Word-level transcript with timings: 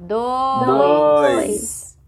dois, 0.00 0.66
Dois. 0.66 1.98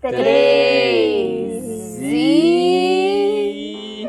três 0.00 1.98
e... 2.00 4.08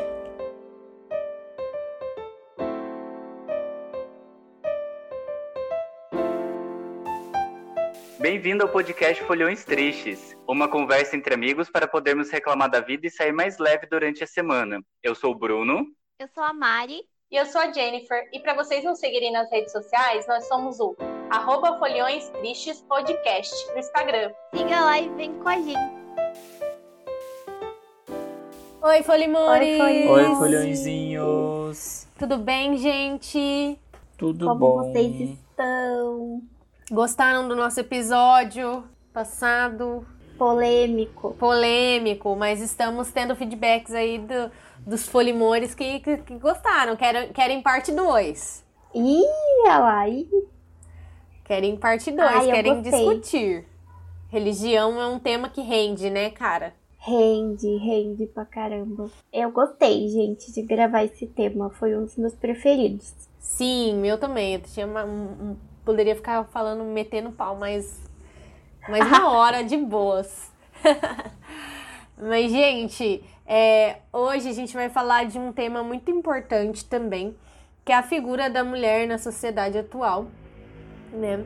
Bem-vindo 8.20 8.64
ao 8.64 8.70
podcast 8.70 9.24
Folhões 9.24 9.66
Tristes, 9.66 10.38
uma 10.48 10.68
conversa 10.68 11.16
entre 11.16 11.34
amigos 11.34 11.68
para 11.68 11.88
podermos 11.88 12.30
reclamar 12.30 12.70
da 12.70 12.80
vida 12.80 13.08
e 13.08 13.10
sair 13.10 13.32
mais 13.32 13.58
leve 13.58 13.88
durante 13.88 14.24
a 14.24 14.28
semana. 14.28 14.84
Eu 15.02 15.16
sou 15.16 15.32
o 15.32 15.36
Bruno. 15.36 15.88
Eu 16.20 16.28
sou 16.28 16.44
a 16.44 16.54
Mari. 16.54 17.02
E 17.32 17.38
eu 17.38 17.46
sou 17.46 17.62
a 17.62 17.72
Jennifer. 17.72 18.28
E 18.34 18.40
para 18.40 18.56
vocês 18.56 18.84
nos 18.84 19.00
seguirem 19.00 19.32
nas 19.32 19.52
redes 19.52 19.72
sociais, 19.72 20.28
nós 20.28 20.48
somos 20.48 20.80
o 20.80 20.96
arroba 21.30 21.78
Folhões 21.78 22.30
Tristes 22.30 22.82
Podcast 22.82 23.54
no 23.74 23.80
Instagram. 23.80 24.32
Siga 24.56 24.82
lá 24.82 25.00
e 25.00 25.10
vem 25.10 25.34
com 25.36 25.50
a 25.50 25.56
gente. 25.56 26.00
Oi, 28.82 29.04
Folimores! 29.04 29.80
Oi, 29.82 30.08
Oi, 30.08 30.26
folhõezinhos! 30.36 32.08
Tudo 32.18 32.38
bem, 32.38 32.78
gente? 32.78 33.78
Tudo 34.18 34.48
Como 34.48 34.60
bom? 34.60 34.78
vocês 34.92 35.30
estão? 35.30 36.42
Gostaram 36.92 37.48
do 37.48 37.56
nosso 37.56 37.80
episódio 37.80 38.84
passado? 39.14 40.06
Polêmico. 40.38 41.34
Polêmico, 41.34 42.36
mas 42.36 42.62
estamos 42.62 43.12
tendo 43.12 43.36
feedbacks 43.36 43.94
aí 43.94 44.18
do- 44.18 44.50
dos 44.88 45.06
Folimores 45.06 45.76
que, 45.76 46.00
que, 46.00 46.18
que 46.18 46.36
gostaram, 46.38 46.96
querem, 46.96 47.34
querem 47.34 47.62
parte 47.62 47.92
2. 47.92 48.66
Ih, 48.96 49.22
olha 49.66 49.78
lá. 49.80 50.08
Ih. 50.08 50.28
Querem 51.50 51.76
parte 51.76 52.12
2, 52.12 52.30
Ai, 52.30 52.48
eu 52.48 52.52
querem 52.54 52.80
discutir. 52.84 53.66
Religião 54.28 55.02
é 55.02 55.08
um 55.08 55.18
tema 55.18 55.50
que 55.50 55.62
rende, 55.62 56.08
né, 56.08 56.30
cara? 56.30 56.76
Rende, 57.00 57.76
rende 57.78 58.28
pra 58.28 58.46
caramba. 58.46 59.10
Eu 59.34 59.50
gostei, 59.50 60.08
gente, 60.10 60.54
de 60.54 60.62
gravar 60.62 61.06
esse 61.06 61.26
tema. 61.26 61.72
Foi 61.72 61.98
um 61.98 62.04
dos 62.04 62.16
meus 62.18 62.36
preferidos. 62.36 63.16
Sim, 63.40 63.96
meu 63.96 64.20
também. 64.20 64.54
Eu 64.54 64.62
tinha 64.62 64.86
uma- 64.86 65.04
um- 65.04 65.10
um- 65.54 65.58
poderia 65.84 66.16
ficar 66.16 66.44
falando, 66.54 66.84
metendo 66.84 67.32
pau, 67.32 67.56
mas, 67.56 68.00
mas 68.88 69.08
uma 69.08 69.32
hora 69.34 69.64
de 69.64 69.76
boas. 69.76 70.52
mas, 72.16 72.52
gente, 72.52 73.24
é, 73.48 73.98
hoje 74.14 74.50
a 74.50 74.54
gente 74.54 74.76
vai 74.76 74.88
falar 74.88 75.26
de 75.26 75.40
um 75.40 75.52
tema 75.52 75.82
muito 75.82 76.12
importante 76.12 76.86
também, 76.86 77.36
que 77.84 77.92
é 77.92 77.96
a 77.96 78.04
figura 78.04 78.52
da 78.52 78.64
mulher 78.64 79.08
na 79.08 79.18
sociedade 79.18 79.76
atual, 79.80 80.28
né? 81.12 81.46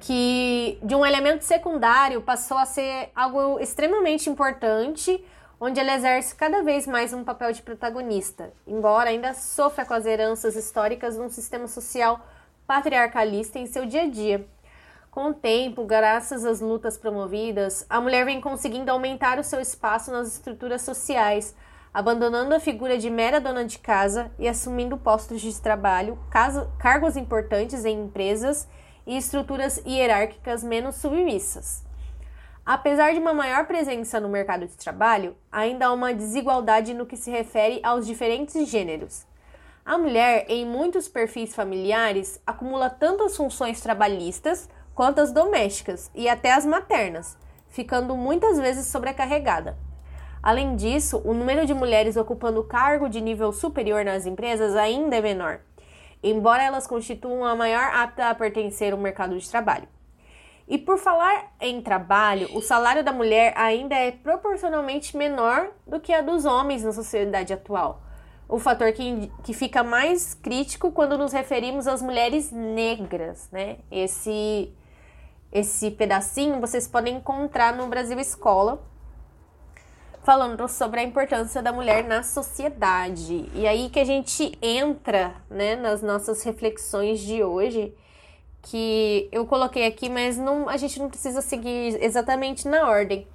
Que 0.00 0.78
de 0.82 0.94
um 0.94 1.06
elemento 1.06 1.44
secundário 1.44 2.20
passou 2.22 2.58
a 2.58 2.66
ser 2.66 3.10
algo 3.14 3.60
extremamente 3.60 4.28
importante, 4.28 5.24
onde 5.60 5.78
ela 5.78 5.94
exerce 5.94 6.34
cada 6.34 6.62
vez 6.62 6.88
mais 6.88 7.12
um 7.12 7.22
papel 7.22 7.52
de 7.52 7.62
protagonista, 7.62 8.52
embora 8.66 9.10
ainda 9.10 9.32
sofra 9.32 9.84
com 9.84 9.94
as 9.94 10.04
heranças 10.04 10.56
históricas 10.56 11.14
de 11.14 11.20
um 11.20 11.28
sistema 11.28 11.68
social 11.68 12.20
patriarcalista 12.66 13.58
em 13.58 13.66
seu 13.66 13.86
dia 13.86 14.02
a 14.02 14.08
dia. 14.08 14.46
Com 15.08 15.26
o 15.26 15.34
tempo, 15.34 15.84
graças 15.84 16.44
às 16.44 16.60
lutas 16.60 16.96
promovidas, 16.96 17.84
a 17.88 18.00
mulher 18.00 18.24
vem 18.24 18.40
conseguindo 18.40 18.90
aumentar 18.90 19.38
o 19.38 19.44
seu 19.44 19.60
espaço 19.60 20.10
nas 20.10 20.26
estruturas 20.26 20.82
sociais, 20.82 21.54
abandonando 21.92 22.54
a 22.54 22.58
figura 22.60 22.96
de 22.96 23.10
mera 23.10 23.38
dona 23.38 23.64
de 23.64 23.78
casa 23.78 24.32
e 24.38 24.48
assumindo 24.48 24.96
postos 24.96 25.42
de 25.42 25.60
trabalho, 25.60 26.18
casa- 26.30 26.68
cargos 26.78 27.16
importantes 27.16 27.84
em 27.84 28.04
empresas 28.04 28.66
e 29.06 29.16
estruturas 29.16 29.82
hierárquicas 29.86 30.62
menos 30.62 30.96
submissas. 30.96 31.84
Apesar 32.64 33.12
de 33.12 33.18
uma 33.18 33.34
maior 33.34 33.66
presença 33.66 34.20
no 34.20 34.28
mercado 34.28 34.66
de 34.66 34.76
trabalho, 34.76 35.36
ainda 35.50 35.86
há 35.86 35.92
uma 35.92 36.14
desigualdade 36.14 36.94
no 36.94 37.06
que 37.06 37.16
se 37.16 37.30
refere 37.30 37.80
aos 37.82 38.06
diferentes 38.06 38.68
gêneros. 38.68 39.26
A 39.84 39.98
mulher, 39.98 40.46
em 40.48 40.64
muitos 40.64 41.08
perfis 41.08 41.56
familiares, 41.56 42.40
acumula 42.46 42.88
tanto 42.88 43.24
as 43.24 43.36
funções 43.36 43.80
trabalhistas 43.80 44.68
quanto 44.94 45.20
as 45.20 45.32
domésticas 45.32 46.08
e 46.14 46.28
até 46.28 46.52
as 46.52 46.64
maternas, 46.64 47.36
ficando 47.68 48.16
muitas 48.16 48.60
vezes 48.60 48.86
sobrecarregada. 48.86 49.76
Além 50.40 50.76
disso, 50.76 51.20
o 51.24 51.34
número 51.34 51.66
de 51.66 51.74
mulheres 51.74 52.16
ocupando 52.16 52.62
cargo 52.62 53.08
de 53.08 53.20
nível 53.20 53.52
superior 53.52 54.04
nas 54.04 54.24
empresas 54.24 54.76
ainda 54.76 55.16
é 55.16 55.20
menor, 55.20 55.60
embora 56.22 56.62
elas 56.62 56.86
constituam 56.86 57.44
a 57.44 57.54
maior 57.54 57.92
apta 57.94 58.30
a 58.30 58.34
pertencer 58.34 58.92
ao 58.92 58.98
mercado 58.98 59.38
de 59.38 59.48
trabalho. 59.48 59.88
E 60.68 60.78
por 60.78 60.96
falar 60.96 61.52
em 61.60 61.82
trabalho, 61.82 62.48
o 62.54 62.62
salário 62.62 63.04
da 63.04 63.12
mulher 63.12 63.52
ainda 63.56 63.94
é 63.94 64.10
proporcionalmente 64.10 65.16
menor 65.16 65.70
do 65.86 66.00
que 66.00 66.12
a 66.12 66.22
dos 66.22 66.44
homens 66.44 66.84
na 66.84 66.92
sociedade 66.92 67.52
atual. 67.52 68.00
O 68.48 68.58
fator 68.58 68.92
que, 68.92 69.30
que 69.42 69.52
fica 69.52 69.82
mais 69.82 70.34
crítico 70.34 70.92
quando 70.92 71.18
nos 71.18 71.32
referimos 71.32 71.86
às 71.86 72.00
mulheres 72.00 72.52
negras, 72.52 73.48
né? 73.50 73.78
Esse, 73.90 74.72
esse 75.50 75.90
pedacinho 75.90 76.60
vocês 76.60 76.86
podem 76.86 77.16
encontrar 77.16 77.74
no 77.74 77.88
Brasil 77.88 78.18
Escola, 78.20 78.82
falando 80.22 80.68
sobre 80.68 81.00
a 81.00 81.02
importância 81.02 81.60
da 81.60 81.72
mulher 81.72 82.04
na 82.04 82.22
sociedade. 82.22 83.50
E 83.54 83.66
aí 83.66 83.90
que 83.90 83.98
a 83.98 84.04
gente 84.04 84.56
entra, 84.62 85.34
né, 85.50 85.74
nas 85.76 86.00
nossas 86.00 86.42
reflexões 86.42 87.20
de 87.20 87.42
hoje, 87.42 87.92
que 88.62 89.28
eu 89.32 89.44
coloquei 89.46 89.84
aqui, 89.86 90.08
mas 90.08 90.38
não, 90.38 90.68
a 90.68 90.76
gente 90.76 90.98
não 90.98 91.08
precisa 91.08 91.42
seguir 91.42 91.98
exatamente 92.02 92.68
na 92.68 92.88
ordem. 92.88 93.26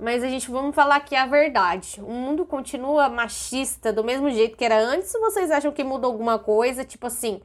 Mas 0.00 0.22
a 0.22 0.28
gente 0.28 0.48
vamos 0.48 0.76
falar 0.76 0.96
aqui 0.96 1.16
a 1.16 1.26
verdade. 1.26 2.00
O 2.00 2.12
mundo 2.12 2.46
continua 2.46 3.08
machista 3.08 3.92
do 3.92 4.04
mesmo 4.04 4.30
jeito 4.30 4.56
que 4.56 4.64
era 4.64 4.78
antes. 4.78 5.12
Vocês 5.12 5.50
acham 5.50 5.72
que 5.72 5.82
mudou 5.82 6.12
alguma 6.12 6.38
coisa, 6.38 6.84
tipo 6.84 7.08
assim, 7.08 7.40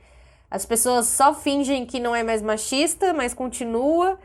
as 0.52 0.64
pessoas 0.68 1.08
só 1.08 1.34
fingem 1.34 1.84
que 1.84 2.00
não 2.00 2.16
é 2.16 2.22
mais 2.22 2.44
machista, 2.44 3.12
mas 3.12 3.34
continua, 3.34 4.20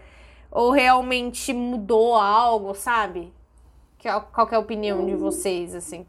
ou 0.50 0.70
realmente 0.70 1.54
mudou 1.54 2.14
algo, 2.14 2.74
sabe? 2.74 3.32
Que- 3.98 4.08
Qual 4.32 4.46
que 4.46 4.54
é 4.54 4.56
a 4.56 4.60
opinião 4.60 5.04
de 5.04 5.14
vocês, 5.16 5.74
assim? 5.74 6.06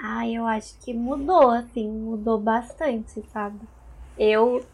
Ah, 0.00 0.28
eu 0.28 0.46
acho 0.46 0.78
que 0.84 0.94
mudou, 0.94 1.50
assim, 1.50 1.88
mudou 1.90 2.38
bastante, 2.40 3.20
sabe? 3.32 3.58
Eu 4.16 4.64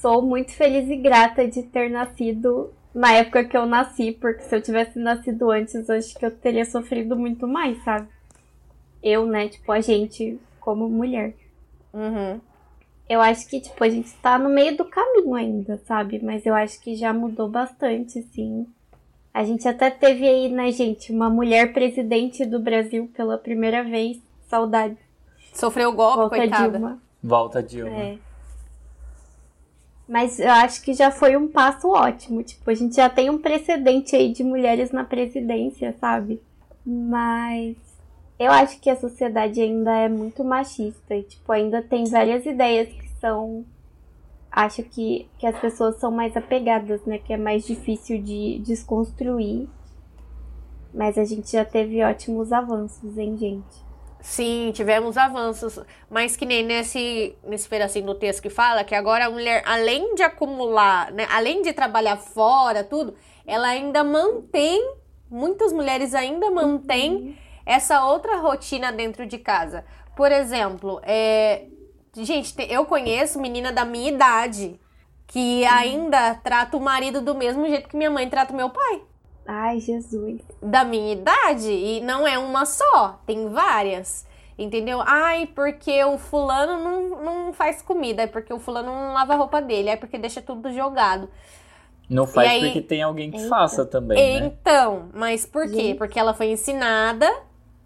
sou 0.00 0.22
muito 0.22 0.52
feliz 0.52 0.88
e 0.88 0.96
grata 0.96 1.46
de 1.48 1.62
ter 1.62 1.90
nascido 1.90 2.70
na 2.94 3.12
época 3.14 3.44
que 3.44 3.56
eu 3.56 3.66
nasci, 3.66 4.12
porque 4.12 4.42
se 4.42 4.54
eu 4.54 4.62
tivesse 4.62 4.98
nascido 4.98 5.50
antes, 5.50 5.88
acho 5.88 6.14
que 6.18 6.24
eu 6.26 6.30
teria 6.38 6.64
sofrido 6.64 7.16
muito 7.16 7.46
mais, 7.46 7.82
sabe? 7.82 8.08
Eu, 9.02 9.26
né, 9.26 9.48
tipo, 9.48 9.70
a 9.72 9.80
gente 9.80 10.40
como 10.60 10.88
mulher. 10.88 11.34
Uhum. 11.92 12.40
Eu 13.08 13.20
acho 13.20 13.48
que, 13.48 13.60
tipo, 13.60 13.82
a 13.84 13.88
gente 13.88 14.12
tá 14.20 14.38
no 14.38 14.48
meio 14.48 14.76
do 14.76 14.84
caminho 14.84 15.34
ainda, 15.34 15.78
sabe? 15.86 16.22
Mas 16.22 16.44
eu 16.46 16.54
acho 16.54 16.80
que 16.80 16.96
já 16.96 17.12
mudou 17.12 17.48
bastante, 17.50 18.22
sim. 18.22 18.66
A 19.34 19.42
gente 19.42 19.66
até 19.66 19.90
teve 19.90 20.28
aí, 20.28 20.48
né, 20.48 20.70
gente, 20.70 21.12
uma 21.12 21.28
mulher 21.28 21.72
presidente 21.72 22.46
do 22.46 22.60
Brasil 22.60 23.10
pela 23.16 23.36
primeira 23.36 23.82
vez. 23.82 24.22
Saudade. 24.46 24.96
Sofreu 25.52 25.92
golpe, 25.92 26.18
Volta 26.18 26.36
coitada. 26.36 26.78
Dilma. 26.78 27.02
Volta, 27.20 27.60
Dilma. 27.60 27.90
É. 27.90 28.18
Mas 30.08 30.38
eu 30.38 30.50
acho 30.50 30.82
que 30.82 30.94
já 30.94 31.10
foi 31.10 31.36
um 31.36 31.48
passo 31.48 31.88
ótimo. 31.88 32.44
Tipo, 32.44 32.70
a 32.70 32.74
gente 32.74 32.94
já 32.94 33.10
tem 33.10 33.28
um 33.28 33.38
precedente 33.38 34.14
aí 34.14 34.32
de 34.32 34.44
mulheres 34.44 34.92
na 34.92 35.02
presidência, 35.02 35.94
sabe? 35.98 36.40
Mas 36.86 37.76
eu 38.38 38.52
acho 38.52 38.78
que 38.80 38.90
a 38.90 38.96
sociedade 38.96 39.60
ainda 39.60 39.96
é 39.96 40.08
muito 40.08 40.44
machista 40.44 41.14
e, 41.14 41.22
tipo, 41.22 41.50
ainda 41.50 41.82
tem 41.82 42.04
várias 42.04 42.46
ideias 42.46 42.88
que 42.88 43.08
são. 43.20 43.64
Acho 44.56 44.84
que, 44.84 45.28
que 45.36 45.48
as 45.48 45.58
pessoas 45.58 45.96
são 45.96 46.12
mais 46.12 46.36
apegadas, 46.36 47.04
né? 47.04 47.18
Que 47.18 47.32
é 47.32 47.36
mais 47.36 47.66
difícil 47.66 48.22
de 48.22 48.60
desconstruir. 48.60 49.68
Mas 50.94 51.18
a 51.18 51.24
gente 51.24 51.50
já 51.50 51.64
teve 51.64 52.00
ótimos 52.04 52.52
avanços, 52.52 53.18
hein, 53.18 53.36
gente? 53.36 53.84
Sim, 54.20 54.70
tivemos 54.72 55.16
avanços, 55.16 55.80
mas 56.08 56.36
que 56.36 56.46
nem 56.46 56.64
nesse, 56.64 57.36
nesse 57.44 57.68
pedacinho 57.68 58.06
do 58.06 58.14
texto 58.14 58.40
que 58.40 58.48
fala 58.48 58.84
que 58.84 58.94
agora 58.94 59.26
a 59.26 59.30
mulher, 59.30 59.62
além 59.66 60.14
de 60.14 60.22
acumular, 60.22 61.12
né, 61.12 61.26
além 61.30 61.60
de 61.60 61.72
trabalhar 61.74 62.16
fora, 62.16 62.84
tudo, 62.84 63.14
ela 63.44 63.68
ainda 63.68 64.02
mantém, 64.04 64.94
muitas 65.28 65.72
mulheres 65.72 66.14
ainda 66.14 66.48
mantêm 66.50 67.36
essa 67.66 68.06
outra 68.06 68.36
rotina 68.36 68.92
dentro 68.92 69.26
de 69.26 69.36
casa. 69.36 69.84
Por 70.16 70.30
exemplo, 70.30 71.00
é, 71.02 71.66
gente, 72.16 72.54
te- 72.54 72.70
eu 72.70 72.84
conheço 72.84 73.40
menina 73.40 73.72
da 73.72 73.84
minha 73.84 74.10
idade 74.10 74.78
que 75.26 75.64
ainda 75.66 76.34
trata 76.36 76.76
o 76.76 76.80
marido 76.80 77.20
do 77.20 77.34
mesmo 77.34 77.66
jeito 77.66 77.88
que 77.88 77.96
minha 77.96 78.10
mãe 78.10 78.28
trata 78.28 78.52
o 78.52 78.56
meu 78.56 78.70
pai 78.70 79.02
Ai, 79.46 79.80
Jesus. 79.80 80.40
da 80.62 80.84
minha 80.84 81.12
idade 81.12 81.70
e 81.70 82.00
não 82.00 82.26
é 82.26 82.38
uma 82.38 82.64
só, 82.66 83.20
tem 83.26 83.48
várias. 83.48 84.26
Entendeu? 84.56 85.02
Ai, 85.04 85.46
porque 85.52 86.04
o 86.04 86.16
fulano 86.16 86.78
não, 86.82 87.22
não 87.24 87.52
faz 87.52 87.82
comida, 87.82 88.22
é 88.22 88.26
porque 88.28 88.54
o 88.54 88.58
fulano 88.60 88.86
não 88.88 89.12
lava 89.12 89.32
a 89.34 89.36
roupa 89.36 89.60
dele, 89.60 89.88
é 89.90 89.96
porque 89.96 90.16
deixa 90.16 90.40
tudo 90.40 90.72
jogado. 90.72 91.28
Não 92.08 92.24
faz 92.24 92.48
aí- 92.48 92.60
porque 92.60 92.80
tem 92.80 93.02
alguém 93.02 93.32
que 93.32 93.36
Eita. 93.38 93.48
faça 93.48 93.84
também, 93.84 94.16
né? 94.40 94.46
Então, 94.46 95.08
mas 95.12 95.44
por 95.44 95.64
quê? 95.66 95.72
Gente. 95.88 95.98
Porque 95.98 96.20
ela 96.20 96.32
foi 96.34 96.52
ensinada 96.52 97.28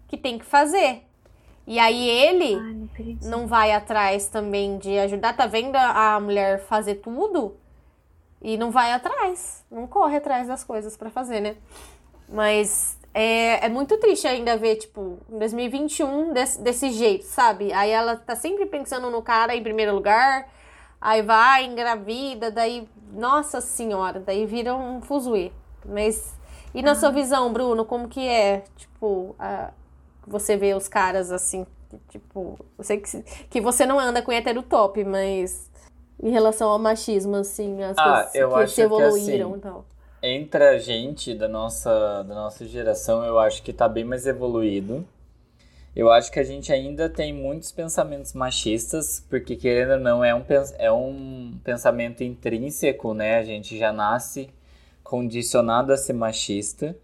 que 0.07 0.15
tem 0.15 0.37
que 0.37 0.45
fazer. 0.45 1.01
E 1.69 1.77
aí 1.77 2.09
ele 2.09 2.55
Ai, 2.55 2.73
não 3.21 3.41
não 3.41 3.47
vai 3.47 3.71
atrás 3.71 4.27
também 4.27 4.79
de 4.79 4.97
ajudar. 4.97 5.37
Tá 5.37 5.45
vendo 5.45 5.75
a 5.75 6.19
mulher 6.19 6.61
fazer 6.65 6.95
tudo? 6.95 7.55
E 8.41 8.57
não 8.57 8.71
vai 8.71 8.91
atrás. 8.91 9.63
Não 9.69 9.85
corre 9.85 10.17
atrás 10.17 10.47
das 10.47 10.63
coisas 10.63 10.97
pra 10.97 11.11
fazer, 11.11 11.39
né? 11.41 11.55
Mas 12.27 12.97
é, 13.13 13.63
é 13.65 13.69
muito 13.69 13.97
triste 13.99 14.27
ainda 14.27 14.57
ver, 14.57 14.77
tipo, 14.77 15.19
em 15.29 15.37
2021 15.37 16.33
desse, 16.33 16.59
desse 16.59 16.89
jeito, 16.89 17.25
sabe? 17.25 17.71
Aí 17.71 17.91
ela 17.91 18.15
tá 18.15 18.35
sempre 18.35 18.65
pensando 18.65 19.11
no 19.11 19.21
cara 19.21 19.55
em 19.55 19.61
primeiro 19.61 19.93
lugar. 19.93 20.49
Aí 20.99 21.21
vai, 21.21 21.65
engravida, 21.65 22.49
daí, 22.49 22.89
nossa 23.13 23.61
senhora, 23.61 24.19
daí 24.19 24.47
vira 24.47 24.75
um 24.75 25.01
fuzuê. 25.01 25.51
Mas, 25.85 26.33
e 26.73 26.81
na 26.81 26.95
sua 26.95 27.11
visão, 27.11 27.53
Bruno, 27.53 27.85
como 27.85 28.07
que 28.07 28.27
é, 28.27 28.63
tipo, 28.75 29.35
a- 29.37 29.71
você 30.29 30.55
vê 30.57 30.73
os 30.73 30.87
caras 30.87 31.31
assim, 31.31 31.65
que, 31.89 31.97
tipo, 32.09 32.57
eu 32.77 32.83
sei 32.83 32.97
que, 32.99 33.23
que 33.49 33.61
você 33.61 33.85
não 33.85 33.99
anda 33.99 34.21
com 34.21 34.31
hétero 34.31 34.63
top, 34.63 35.03
mas 35.03 35.69
em 36.21 36.31
relação 36.31 36.69
ao 36.69 36.79
machismo, 36.79 37.35
assim, 37.35 37.81
as 37.83 37.97
Ah, 37.97 38.03
coisas 38.03 38.35
eu 38.35 38.49
que 38.53 38.59
acho 38.59 38.73
se 38.73 38.75
que, 38.75 38.81
evoluíram 38.81 39.49
assim, 39.49 39.57
e 39.57 39.61
tal. 39.61 39.85
Entre 40.21 40.63
a 40.63 40.77
gente 40.77 41.33
da 41.33 41.47
nossa, 41.47 42.23
da 42.23 42.35
nossa 42.35 42.65
geração, 42.65 43.23
eu 43.23 43.39
acho 43.39 43.63
que 43.63 43.71
tá 43.73 43.87
bem 43.87 44.03
mais 44.03 44.27
evoluído. 44.27 45.05
Eu 45.95 46.11
acho 46.11 46.31
que 46.31 46.39
a 46.39 46.43
gente 46.43 46.71
ainda 46.71 47.09
tem 47.09 47.33
muitos 47.33 47.71
pensamentos 47.71 48.33
machistas, 48.33 49.25
porque 49.29 49.55
querendo 49.55 49.93
ou 49.93 49.99
não, 49.99 50.23
é 50.23 50.33
um, 50.35 50.43
é 50.77 50.91
um 50.91 51.59
pensamento 51.63 52.23
intrínseco, 52.23 53.13
né? 53.13 53.37
A 53.39 53.43
gente 53.43 53.77
já 53.77 53.91
nasce 53.91 54.49
condicionado 55.03 55.91
a 55.91 55.97
ser 55.97 56.13
machista, 56.13 56.95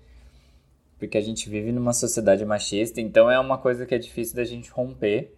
porque 0.97 1.18
a 1.18 1.21
gente 1.21 1.50
vive 1.50 1.71
numa 1.71 1.94
sociedade 1.94 2.45
machista, 2.45 3.01
então 3.01 3.30
é 3.30 3.39
uma 3.39 3.57
coisa 3.57 3.86
que 3.86 3.94
é 3.94 3.97
difícil 3.97 4.36
da 4.36 4.44
gente 4.44 4.69
romper. 4.71 5.33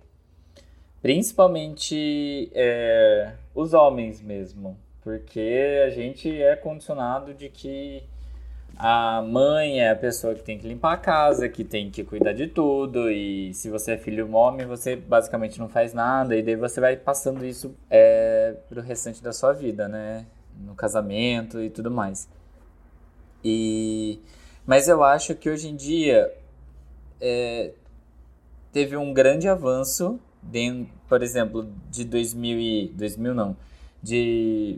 Principalmente 1.02 2.52
é, 2.54 3.34
os 3.54 3.74
homens 3.74 4.22
mesmo, 4.22 4.78
porque 5.02 5.84
a 5.86 5.90
gente 5.90 6.30
é 6.42 6.56
condicionado 6.56 7.34
de 7.34 7.50
que 7.50 8.04
a 8.78 9.22
mãe 9.24 9.80
é 9.80 9.90
a 9.90 9.96
pessoa 9.96 10.36
que 10.36 10.44
tem 10.44 10.58
que 10.60 10.68
limpar 10.68 10.94
a 10.94 10.98
casa, 10.98 11.50
que 11.50 11.64
tem 11.64 11.90
que 11.90 12.04
cuidar 12.04 12.34
de 12.34 12.48
tudo, 12.48 13.10
e 13.10 13.52
se 13.54 13.70
você 13.70 13.94
é 13.94 13.98
filho 13.98 14.32
homem, 14.34 14.68
você 14.68 14.96
basicamente 14.96 15.58
não 15.60 15.68
faz 15.68 15.94
nada, 15.94 16.36
e 16.36 16.44
daí 16.44 16.56
você 16.56 16.80
vai 16.80 16.96
passando 16.96 17.44
isso 17.44 17.76
é, 17.90 18.56
pro 18.70 18.82
restante 18.82 19.24
da 19.24 19.34
sua 19.34 19.52
vida, 19.52 19.88
né? 19.88 20.26
No 20.60 20.76
casamento 20.76 21.62
e 21.62 21.70
tudo 21.70 21.90
mais. 21.90 22.30
E... 23.44 24.20
Mas 24.68 24.88
eu 24.88 25.04
acho 25.04 25.34
que 25.34 25.50
hoje 25.50 25.70
em 25.70 25.76
dia 25.76 26.32
é, 27.20 27.72
teve 28.72 28.96
um 28.96 29.14
grande 29.14 29.48
avanço, 29.48 30.20
dentro, 30.44 30.94
por 31.10 31.24
exemplo, 31.24 31.68
de 31.90 32.04
2000 32.04 32.60
e... 32.60 32.88
2000 32.90 33.34
não, 33.34 33.58
de 34.04 34.78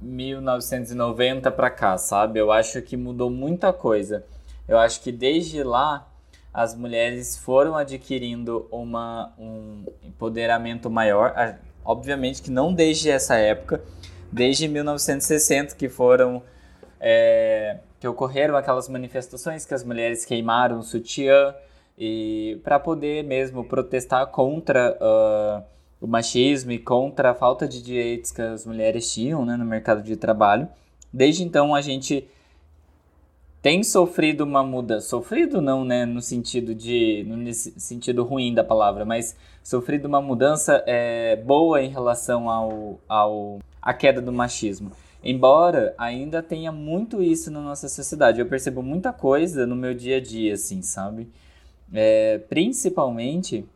1990 0.00 1.50
pra 1.52 1.70
cá, 1.70 1.96
sabe? 1.96 2.38
Eu 2.38 2.52
acho 2.52 2.82
que 2.82 2.96
mudou 2.96 3.30
muita 3.30 3.72
coisa. 3.72 4.24
Eu 4.66 4.78
acho 4.78 5.00
que 5.00 5.10
desde 5.10 5.62
lá 5.62 6.06
as 6.52 6.74
mulheres 6.74 7.36
foram 7.38 7.76
adquirindo 7.76 8.66
uma, 8.70 9.32
um 9.38 9.84
empoderamento 10.04 10.90
maior. 10.90 11.32
Ah, 11.36 11.56
Obviamente 11.88 12.42
que 12.42 12.50
não 12.50 12.70
desde 12.74 13.08
essa 13.08 13.36
época, 13.36 13.82
desde 14.30 14.68
1960 14.68 15.74
que 15.74 15.88
foram 15.88 16.42
é, 17.00 17.78
que 18.00 18.06
ocorreram 18.06 18.56
aquelas 18.56 18.88
manifestações 18.88 19.64
que 19.64 19.74
as 19.74 19.84
mulheres 19.84 20.24
queimaram 20.24 20.78
o 20.78 20.82
sutiã 20.82 21.54
e 21.98 22.60
para 22.62 22.78
poder 22.78 23.24
mesmo 23.24 23.64
protestar 23.64 24.26
contra 24.28 24.96
ah, 25.00 25.62
o 26.00 26.06
machismo 26.06 26.70
e 26.70 26.78
contra 26.78 27.30
a 27.30 27.34
falta 27.34 27.66
de 27.66 27.82
direitos 27.82 28.30
que 28.30 28.40
as 28.40 28.64
mulheres 28.64 29.12
tinham 29.12 29.44
né, 29.44 29.56
no 29.56 29.64
mercado 29.64 30.02
de 30.02 30.16
trabalho. 30.16 30.68
Desde 31.12 31.42
então 31.42 31.74
a 31.74 31.80
gente 31.80 32.28
tem 33.60 33.82
sofrido 33.82 34.42
uma 34.42 34.62
mudança, 34.62 35.08
sofrido 35.08 35.60
não, 35.60 35.84
né, 35.84 36.06
no 36.06 36.22
sentido 36.22 36.74
de, 36.74 37.24
no 37.26 37.52
sentido 37.52 38.22
ruim 38.22 38.54
da 38.54 38.62
palavra, 38.62 39.04
mas 39.04 39.36
sofrido 39.62 40.06
uma 40.06 40.22
mudança 40.22 40.84
é, 40.86 41.34
boa 41.36 41.82
em 41.82 41.88
relação 41.88 42.48
ao, 42.48 43.00
ao 43.08 43.58
à 43.82 43.92
queda 43.92 44.22
do 44.22 44.32
machismo. 44.32 44.92
Embora 45.22 45.94
ainda 45.98 46.42
tenha 46.42 46.70
muito 46.70 47.22
isso 47.22 47.50
na 47.50 47.60
nossa 47.60 47.88
sociedade, 47.88 48.40
eu 48.40 48.46
percebo 48.46 48.82
muita 48.82 49.12
coisa 49.12 49.66
no 49.66 49.74
meu 49.74 49.92
dia 49.92 50.18
a 50.18 50.20
dia, 50.20 50.54
assim, 50.54 50.80
sabe? 50.82 51.28
É, 51.92 52.38
principalmente 52.48 53.66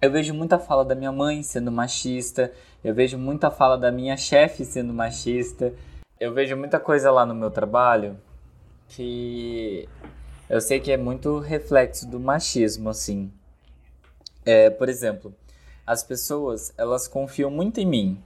eu 0.00 0.10
vejo 0.12 0.32
muita 0.32 0.58
fala 0.58 0.84
da 0.84 0.94
minha 0.94 1.10
mãe 1.10 1.42
sendo 1.42 1.72
machista, 1.72 2.52
eu 2.84 2.94
vejo 2.94 3.18
muita 3.18 3.50
fala 3.50 3.76
da 3.76 3.90
minha 3.90 4.16
chefe 4.16 4.64
sendo 4.64 4.92
machista, 4.92 5.72
eu 6.20 6.32
vejo 6.32 6.56
muita 6.56 6.78
coisa 6.78 7.10
lá 7.10 7.26
no 7.26 7.34
meu 7.34 7.50
trabalho 7.50 8.16
que 8.88 9.88
eu 10.48 10.60
sei 10.60 10.80
que 10.80 10.92
é 10.92 10.96
muito 10.96 11.38
reflexo 11.38 12.08
do 12.08 12.20
machismo, 12.20 12.88
assim. 12.88 13.30
É, 14.44 14.70
por 14.70 14.88
exemplo, 14.88 15.34
as 15.86 16.02
pessoas, 16.02 16.72
elas 16.78 17.08
confiam 17.08 17.50
muito 17.50 17.80
em 17.80 17.86
mim. 17.86 18.22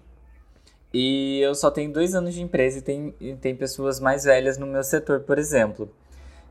E 0.93 1.41
eu 1.41 1.55
só 1.55 1.71
tenho 1.71 1.93
dois 1.93 2.15
anos 2.15 2.35
de 2.35 2.43
empresa 2.43 2.79
e 2.79 2.83
tem, 2.83 3.15
e 3.21 3.35
tem 3.35 3.57
pessoas 3.57 3.99
mais 3.99 4.25
velhas 4.25 4.59
no 4.59 4.67
meu 4.67 4.85
setor, 4.85 5.21
por 5.21 5.39
exemplo. 5.39 5.91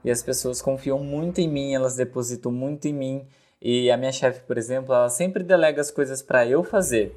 E 0.03 0.09
as 0.09 0.23
pessoas 0.23 0.61
confiam 0.61 0.99
muito 0.99 1.39
em 1.39 1.47
mim, 1.47 1.73
elas 1.73 1.95
depositam 1.95 2.51
muito 2.51 2.87
em 2.87 2.93
mim. 2.93 3.27
E 3.61 3.91
a 3.91 3.97
minha 3.97 4.11
chefe, 4.11 4.41
por 4.41 4.57
exemplo, 4.57 4.93
ela 4.93 5.09
sempre 5.09 5.43
delega 5.43 5.79
as 5.79 5.91
coisas 5.91 6.21
para 6.23 6.47
eu 6.47 6.63
fazer. 6.63 7.15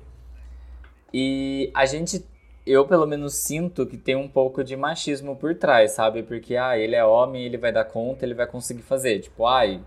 E 1.12 1.71
a 1.73 1.87
gente, 1.87 2.23
eu 2.67 2.87
pelo 2.87 3.06
menos 3.06 3.35
sinto 3.35 3.87
que 3.87 3.97
tem 3.97 4.15
um 4.17 4.29
pouco 4.29 4.62
de 4.62 4.76
machismo 4.76 5.35
por 5.37 5.55
trás, 5.55 5.93
sabe? 5.93 6.23
Porque, 6.23 6.56
ah, 6.56 6.76
ele 6.76 6.94
é 6.94 7.05
homem, 7.05 7.44
ele 7.44 7.56
vai 7.56 7.73
dar 7.73 7.85
conta, 7.85 8.26
ele 8.26 8.35
vai 8.35 8.47
conseguir 8.47 8.82
fazer. 8.82 9.21
Tipo, 9.21 9.47
ai, 9.47 9.81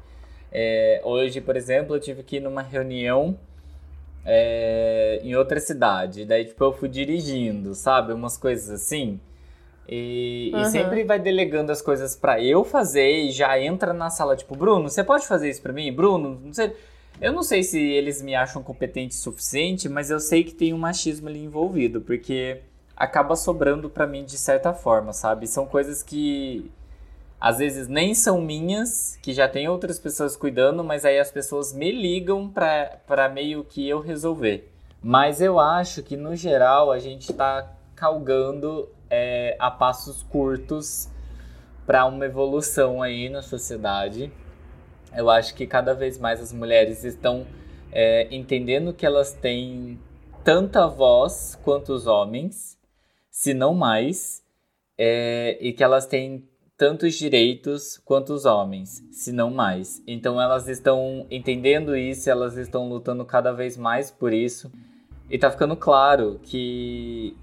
é, 0.52 1.02
hoje, 1.04 1.40
por 1.42 1.56
exemplo, 1.56 1.96
eu 1.96 2.00
tive 2.00 2.24
que 2.24 2.38
ir 2.38 2.40
numa 2.40 2.64
reunião 2.64 3.38
é, 4.28 5.22
em 5.24 5.36
outra 5.36 5.60
cidade. 5.60 6.26
Daí, 6.26 6.46
tipo, 6.46 6.64
eu 6.64 6.74
fui 6.74 6.90
dirigindo, 6.90 7.74
sabe? 7.74 8.12
Umas 8.14 8.38
coisas 8.38 8.70
assim. 8.70 9.20
E, 9.90 10.52
e 10.54 10.66
Uhum. 10.66 10.66
sempre 10.66 11.04
vai 11.06 11.18
delegando 11.18 11.72
as 11.72 11.82
coisas 11.82 12.16
pra 12.16 12.42
eu 12.44 12.66
fazer 12.66 13.10
e 13.10 13.32
já 13.32 13.58
entra 13.60 13.94
na 13.94 14.10
sala, 14.10 14.36
tipo, 14.36 14.56
Bruno, 14.56 14.90
você 14.90 15.04
pode 15.04 15.26
fazer 15.26 15.50
isso 15.50 15.62
pra 15.62 15.72
mim? 15.74 15.92
Bruno, 15.94 16.40
não 16.44 16.54
sei. 16.54 16.76
Eu 17.22 17.32
não 17.34 17.42
sei 17.42 17.64
se 17.64 17.80
eles 17.82 18.22
me 18.22 18.36
acham 18.36 18.62
competente 18.62 19.16
o 19.16 19.20
suficiente, 19.20 19.90
mas 19.90 20.12
eu 20.12 20.20
sei 20.20 20.44
que 20.44 20.54
tem 20.54 20.74
um 20.74 20.78
machismo 20.78 21.30
ali 21.30 21.44
envolvido, 21.44 22.02
porque 22.02 22.62
acaba 22.96 23.36
sobrando 23.36 23.90
pra 23.90 24.06
mim 24.06 24.26
de 24.26 24.38
certa 24.38 24.74
forma, 24.74 25.14
sabe? 25.14 25.48
São 25.48 25.66
coisas 25.66 26.04
que 26.04 26.70
às 27.40 27.60
vezes 27.60 27.88
nem 27.88 28.16
são 28.16 28.42
minhas, 28.42 29.18
que 29.22 29.32
já 29.34 29.48
tem 29.48 29.68
outras 29.68 30.00
pessoas 30.00 30.36
cuidando, 30.36 30.84
mas 30.84 31.06
aí 31.06 31.20
as 31.20 31.32
pessoas 31.32 31.74
me 31.74 31.92
ligam 31.92 32.50
pra 32.50 33.30
meio 33.30 33.64
que 33.64 33.88
eu 33.88 34.00
resolver. 34.00 34.72
Mas 35.02 35.40
eu 35.40 35.60
acho 35.60 36.02
que 36.02 36.18
no 36.18 36.36
geral 36.36 36.92
a 36.92 36.98
gente 36.98 37.32
tá 37.32 37.72
calgando 37.96 38.90
é, 39.10 39.56
a 39.60 39.70
passos 39.70 40.24
curtos 40.24 41.10
para 41.86 42.06
uma 42.06 42.26
evolução 42.26 43.02
aí 43.02 43.30
na 43.30 43.42
sociedade. 43.42 44.32
Eu 45.16 45.30
acho 45.30 45.56
que 45.56 45.66
cada 45.66 45.94
vez 45.94 46.18
mais 46.18 46.42
as 46.42 46.52
mulheres 46.52 47.04
estão 47.04 47.46
é, 47.92 48.28
entendendo 48.36 48.94
que 48.94 49.06
elas 49.06 49.32
têm 49.32 50.00
tanta 50.44 50.88
voz 50.88 51.58
quanto 51.64 51.94
os 51.94 52.08
homens, 52.08 52.78
se 53.30 53.54
não 53.54 53.74
mais, 53.74 54.44
é, 54.98 55.58
e 55.62 55.72
que 55.72 55.84
elas 55.84 56.06
têm 56.06 56.48
tantos 56.78 57.16
direitos 57.16 58.00
quanto 58.06 58.34
os 58.34 58.46
homens, 58.46 59.04
se 59.12 59.32
não 59.32 59.50
mais. 59.50 60.02
Então 60.06 60.40
elas 60.40 60.68
estão 60.68 61.26
entendendo 61.32 61.98
isso, 61.98 62.30
elas 62.30 62.56
estão 62.56 62.88
lutando 62.88 63.26
cada 63.26 63.52
vez 63.52 63.76
mais 63.76 64.12
por 64.12 64.32
isso. 64.32 64.72
E 65.30 65.38
tá 65.38 65.50
ficando 65.50 65.76
claro 65.76 66.40
que 66.44 67.36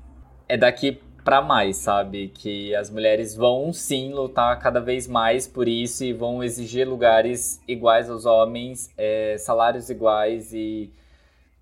é 0.48 0.56
daqui 0.56 1.00
pra 1.24 1.42
mais, 1.42 1.78
sabe? 1.78 2.28
Que 2.28 2.74
as 2.74 2.90
mulheres 2.90 3.34
vão 3.34 3.72
sim 3.72 4.12
lutar 4.12 4.58
cada 4.60 4.80
vez 4.80 5.08
mais 5.08 5.48
por 5.48 5.66
isso 5.66 6.04
e 6.04 6.12
vão 6.12 6.44
exigir 6.44 6.88
lugares 6.88 7.60
iguais 7.66 8.08
aos 8.08 8.24
homens, 8.26 8.90
é, 8.96 9.36
salários 9.38 9.90
iguais 9.90 10.52
e 10.52 10.92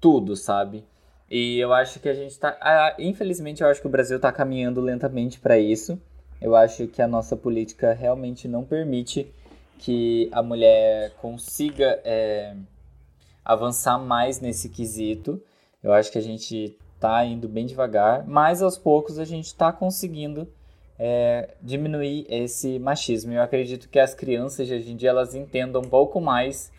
tudo, 0.00 0.36
sabe? 0.36 0.84
E 1.30 1.58
eu 1.58 1.72
acho 1.72 1.98
que 1.98 2.08
a 2.08 2.14
gente 2.14 2.38
tá. 2.38 2.58
ah, 2.60 2.94
infelizmente, 2.98 3.62
eu 3.62 3.68
acho 3.68 3.80
que 3.80 3.86
o 3.86 3.90
Brasil 3.90 4.20
tá 4.20 4.30
caminhando 4.30 4.80
lentamente 4.80 5.40
pra 5.40 5.58
isso. 5.58 5.98
Eu 6.42 6.56
acho 6.56 6.88
que 6.88 7.00
a 7.00 7.06
nossa 7.06 7.36
política 7.36 7.92
realmente 7.92 8.48
não 8.48 8.64
permite 8.64 9.32
que 9.78 10.28
a 10.32 10.42
mulher 10.42 11.12
consiga 11.20 12.00
é, 12.04 12.56
avançar 13.44 13.96
mais 13.96 14.40
nesse 14.40 14.68
quesito. 14.68 15.40
Eu 15.80 15.92
acho 15.92 16.10
que 16.10 16.18
a 16.18 16.22
gente 16.22 16.76
tá 16.98 17.24
indo 17.24 17.48
bem 17.48 17.64
devagar, 17.64 18.26
mas 18.26 18.60
aos 18.60 18.76
poucos 18.76 19.20
a 19.20 19.24
gente 19.24 19.54
tá 19.54 19.72
conseguindo 19.72 20.48
é, 20.98 21.54
diminuir 21.62 22.26
esse 22.28 22.76
machismo. 22.80 23.32
Eu 23.32 23.42
acredito 23.42 23.88
que 23.88 24.00
as 24.00 24.12
crianças 24.12 24.66
de 24.66 24.74
hoje 24.74 24.90
em 24.90 24.96
dia 24.96 25.10
elas 25.10 25.36
entendam 25.36 25.80
um 25.80 25.88
pouco 25.88 26.20
mais 26.20 26.72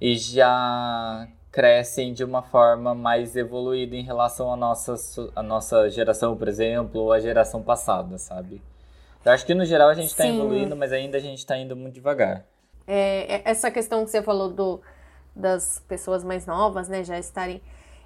e 0.00 0.16
já 0.16 1.28
crescem 1.52 2.12
de 2.12 2.24
uma 2.24 2.42
forma 2.42 2.96
mais 2.96 3.36
evoluída 3.36 3.94
em 3.94 4.02
relação 4.02 4.52
à 4.52 4.56
nossa, 4.56 4.96
à 5.36 5.42
nossa 5.42 5.88
geração, 5.88 6.36
por 6.36 6.48
exemplo, 6.48 7.00
ou 7.00 7.12
à 7.12 7.20
geração 7.20 7.62
passada, 7.62 8.18
sabe? 8.18 8.60
Eu 9.24 9.32
acho 9.32 9.46
que 9.46 9.54
no 9.54 9.64
geral 9.64 9.88
a 9.88 9.94
gente 9.94 10.08
está 10.08 10.26
evoluindo, 10.26 10.76
mas 10.76 10.92
ainda 10.92 11.16
a 11.16 11.20
gente 11.20 11.38
está 11.38 11.56
indo 11.56 11.74
muito 11.74 11.94
devagar. 11.94 12.44
É, 12.86 13.36
é, 13.36 13.42
essa 13.44 13.70
questão 13.70 14.04
que 14.04 14.10
você 14.10 14.22
falou 14.22 14.50
do, 14.50 14.80
das 15.34 15.82
pessoas 15.88 16.22
mais 16.22 16.46
novas, 16.46 16.88
né, 16.88 17.02
já 17.02 17.18
estarem. 17.18 17.62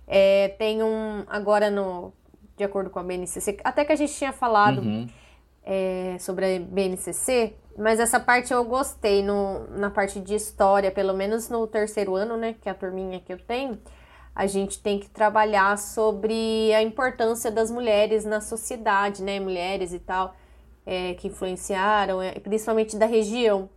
É, 0.06 0.48
tem 0.58 0.82
um. 0.82 1.24
Agora, 1.26 1.70
no, 1.70 2.12
de 2.56 2.62
acordo 2.62 2.88
com 2.88 3.00
a 3.00 3.02
BNCC, 3.02 3.58
até 3.64 3.84
que 3.84 3.92
a 3.92 3.96
gente 3.96 4.14
tinha 4.14 4.32
falado 4.32 4.80
uhum. 4.80 5.08
é, 5.64 6.16
sobre 6.20 6.56
a 6.56 6.60
BNCC, 6.60 7.54
mas 7.76 7.98
essa 7.98 8.20
parte 8.20 8.52
eu 8.52 8.64
gostei 8.64 9.22
no, 9.22 9.66
na 9.76 9.90
parte 9.90 10.20
de 10.20 10.34
história, 10.34 10.90
pelo 10.90 11.14
menos 11.14 11.48
no 11.48 11.66
terceiro 11.66 12.14
ano, 12.14 12.36
né, 12.36 12.54
que 12.60 12.68
é 12.68 12.72
a 12.72 12.74
turminha 12.74 13.20
que 13.20 13.32
eu 13.32 13.38
tenho. 13.38 13.78
A 14.34 14.46
gente 14.46 14.80
tem 14.80 15.00
que 15.00 15.10
trabalhar 15.10 15.76
sobre 15.76 16.72
a 16.72 16.80
importância 16.80 17.50
das 17.50 17.72
mulheres 17.72 18.24
na 18.24 18.40
sociedade, 18.40 19.20
né, 19.20 19.40
mulheres 19.40 19.92
e 19.92 19.98
tal 19.98 20.32
é, 20.88 21.12
que 21.12 21.28
influenciaram, 21.28 22.22
é, 22.22 22.32
principalmente 22.40 22.96
da 22.96 23.04
região. 23.04 23.68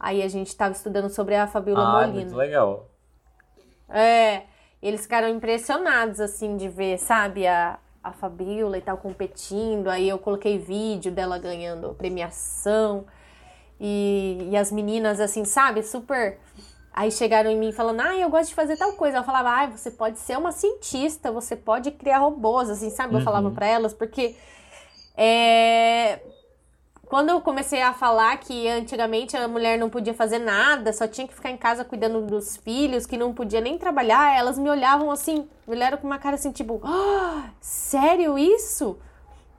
Aí 0.00 0.22
a 0.22 0.28
gente 0.28 0.46
estava 0.46 0.72
estudando 0.72 1.10
sobre 1.10 1.34
a 1.34 1.46
Fabiola 1.46 1.82
ah, 1.82 1.92
Molina. 2.06 2.24
muito 2.24 2.36
legal. 2.36 2.88
É, 3.86 4.44
eles 4.80 5.02
ficaram 5.02 5.28
impressionados, 5.28 6.20
assim, 6.20 6.56
de 6.56 6.66
ver, 6.66 6.98
sabe, 6.98 7.46
a, 7.46 7.78
a 8.02 8.12
Fabiola 8.12 8.78
e 8.78 8.80
tal 8.80 8.96
competindo. 8.96 9.88
Aí 9.88 10.08
eu 10.08 10.18
coloquei 10.18 10.58
vídeo 10.58 11.12
dela 11.12 11.38
ganhando 11.38 11.94
premiação. 11.94 13.04
E, 13.78 14.48
e 14.50 14.56
as 14.56 14.72
meninas, 14.72 15.20
assim, 15.20 15.44
sabe, 15.44 15.82
super. 15.82 16.38
Aí 16.94 17.10
chegaram 17.12 17.50
em 17.50 17.58
mim 17.58 17.72
falando, 17.72 18.00
ah, 18.00 18.16
eu 18.16 18.30
gosto 18.30 18.48
de 18.48 18.54
fazer 18.54 18.78
tal 18.78 18.94
coisa. 18.94 19.18
Eu 19.18 19.24
falava, 19.24 19.50
ah, 19.50 19.66
você 19.66 19.90
pode 19.90 20.18
ser 20.18 20.38
uma 20.38 20.52
cientista, 20.52 21.30
você 21.30 21.54
pode 21.54 21.90
criar 21.90 22.20
robôs, 22.20 22.70
assim, 22.70 22.88
sabe? 22.88 23.12
Eu 23.12 23.18
uhum. 23.18 23.24
falava 23.24 23.50
para 23.50 23.66
elas, 23.66 23.92
porque 23.92 24.34
é, 25.14 26.20
quando 27.08 27.30
eu 27.30 27.40
comecei 27.40 27.80
a 27.80 27.94
falar 27.94 28.36
que 28.36 28.68
antigamente 28.68 29.34
a 29.34 29.48
mulher 29.48 29.78
não 29.78 29.88
podia 29.88 30.12
fazer 30.12 30.38
nada, 30.38 30.92
só 30.92 31.08
tinha 31.08 31.26
que 31.26 31.34
ficar 31.34 31.50
em 31.50 31.56
casa 31.56 31.82
cuidando 31.82 32.20
dos 32.20 32.58
filhos, 32.58 33.06
que 33.06 33.16
não 33.16 33.32
podia 33.32 33.62
nem 33.62 33.78
trabalhar, 33.78 34.36
elas 34.36 34.58
me 34.58 34.68
olhavam 34.68 35.10
assim, 35.10 35.48
me 35.66 35.74
olharam 35.74 35.96
com 35.96 36.06
uma 36.06 36.18
cara 36.18 36.34
assim, 36.34 36.52
tipo, 36.52 36.80
oh, 36.84 37.42
sério 37.60 38.38
isso? 38.38 38.98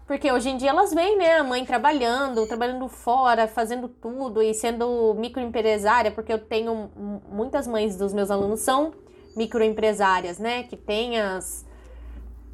Porque 0.05 0.31
hoje 0.31 0.49
em 0.49 0.57
dia 0.57 0.69
elas 0.69 0.93
veem, 0.93 1.17
né, 1.17 1.37
a 1.37 1.43
mãe 1.43 1.65
trabalhando, 1.65 2.45
trabalhando 2.47 2.87
fora, 2.87 3.47
fazendo 3.47 3.87
tudo 3.87 4.43
e 4.43 4.53
sendo 4.53 5.15
microempresária, 5.15 6.11
porque 6.11 6.31
eu 6.31 6.39
tenho 6.39 6.91
muitas 7.31 7.65
mães 7.65 7.95
dos 7.95 8.13
meus 8.13 8.29
alunos 8.29 8.59
são 8.59 8.93
microempresárias, 9.35 10.37
né, 10.37 10.63
que 10.63 10.77
têm 10.77 11.19
as, 11.19 11.65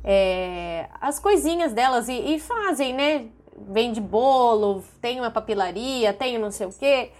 é, 0.06 0.88
as 1.02 1.20
coisinhas 1.20 1.74
delas 1.74 2.08
e, 2.08 2.14
e 2.36 2.40
fazem, 2.40 2.94
né, 2.94 3.28
vende 3.56 4.02
bolo, 4.02 4.84
tem 5.02 5.20
uma 5.20 5.32
papilaria, 5.32 6.14
tem 6.14 6.38
não 6.38 6.52
sei 6.52 6.68
o 6.68 6.74
quê. 6.74 7.12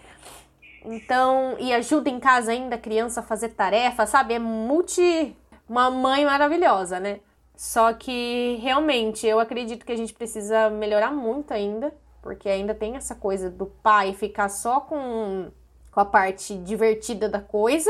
Então, 0.84 1.56
e 1.60 1.74
ajuda 1.74 2.10
em 2.10 2.20
casa 2.20 2.52
ainda 2.52 2.76
a 2.76 2.80
criança 2.80 3.20
a 3.20 3.24
fazer 3.24 3.50
tarefa, 3.50 4.06
sabe? 4.06 4.36
É 4.36 4.40
multi. 4.40 5.36
Uma 5.68 5.90
mãe 5.90 6.24
maravilhosa, 6.26 7.00
né? 7.00 7.20
Só 7.56 7.94
que 7.94 8.60
realmente 8.62 9.26
eu 9.26 9.40
acredito 9.40 9.86
que 9.86 9.92
a 9.92 9.98
gente 9.98 10.14
precisa 10.14 10.70
melhorar 10.70 11.12
muito 11.12 11.54
ainda, 11.54 11.92
porque 12.22 12.50
ainda 12.50 12.76
tem 12.76 12.96
essa 12.96 13.16
coisa 13.16 13.50
do 13.50 13.66
pai 13.66 14.14
ficar 14.14 14.50
só 14.50 14.80
com, 14.82 15.50
com 15.92 16.00
a 16.00 16.06
parte 16.06 16.56
divertida 16.58 17.28
da 17.28 17.40
coisa, 17.40 17.90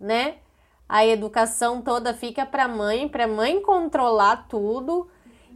né? 0.00 0.36
A 0.88 1.06
educação 1.06 1.82
toda 1.82 2.12
fica 2.14 2.44
para 2.44 2.66
mãe, 2.66 3.08
para 3.08 3.28
mãe 3.28 3.60
controlar 3.60 4.48
tudo. 4.48 5.08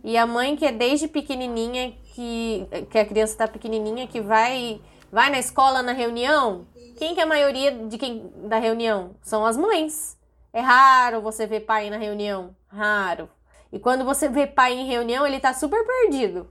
E 0.05 0.17
a 0.17 0.27
mãe 0.27 0.55
que 0.55 0.65
é 0.65 0.73
desde 0.73 1.09
pequenininha 1.09 1.93
que, 2.19 2.67
que 2.91 2.99
a 2.99 3.07
criança 3.07 3.33
está 3.33 3.47
pequenininha, 3.47 4.09
que 4.09 4.21
vai, 4.21 4.81
vai 5.13 5.31
na 5.31 5.39
escola 5.39 5.83
na 5.83 5.93
reunião, 5.93 6.67
quem 6.97 7.15
que 7.15 7.21
é 7.21 7.23
a 7.23 7.27
maioria 7.27 7.71
de 7.71 7.97
quem 7.97 8.29
da 8.49 8.59
reunião? 8.59 9.15
São 9.23 9.47
as 9.47 9.57
mães. 9.57 10.19
É 10.53 10.61
raro 10.61 11.21
você 11.21 11.47
ver 11.47 11.61
pai 11.61 11.89
na 11.91 11.97
reunião, 11.97 12.57
raro. 12.67 13.31
E 13.71 13.79
quando 13.79 14.05
você 14.05 14.29
vê 14.29 14.49
pai 14.49 14.73
em 14.73 14.89
reunião, 14.89 15.25
ele 15.25 15.39
tá 15.39 15.55
super 15.55 15.87
perdido. 15.87 16.51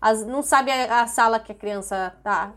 As, 0.00 0.26
não 0.26 0.42
sabe 0.42 0.72
a, 0.72 1.02
a, 1.02 1.06
sala 1.06 1.38
que 1.38 1.52
a 1.52 1.54
criança 1.54 2.12
tá. 2.24 2.52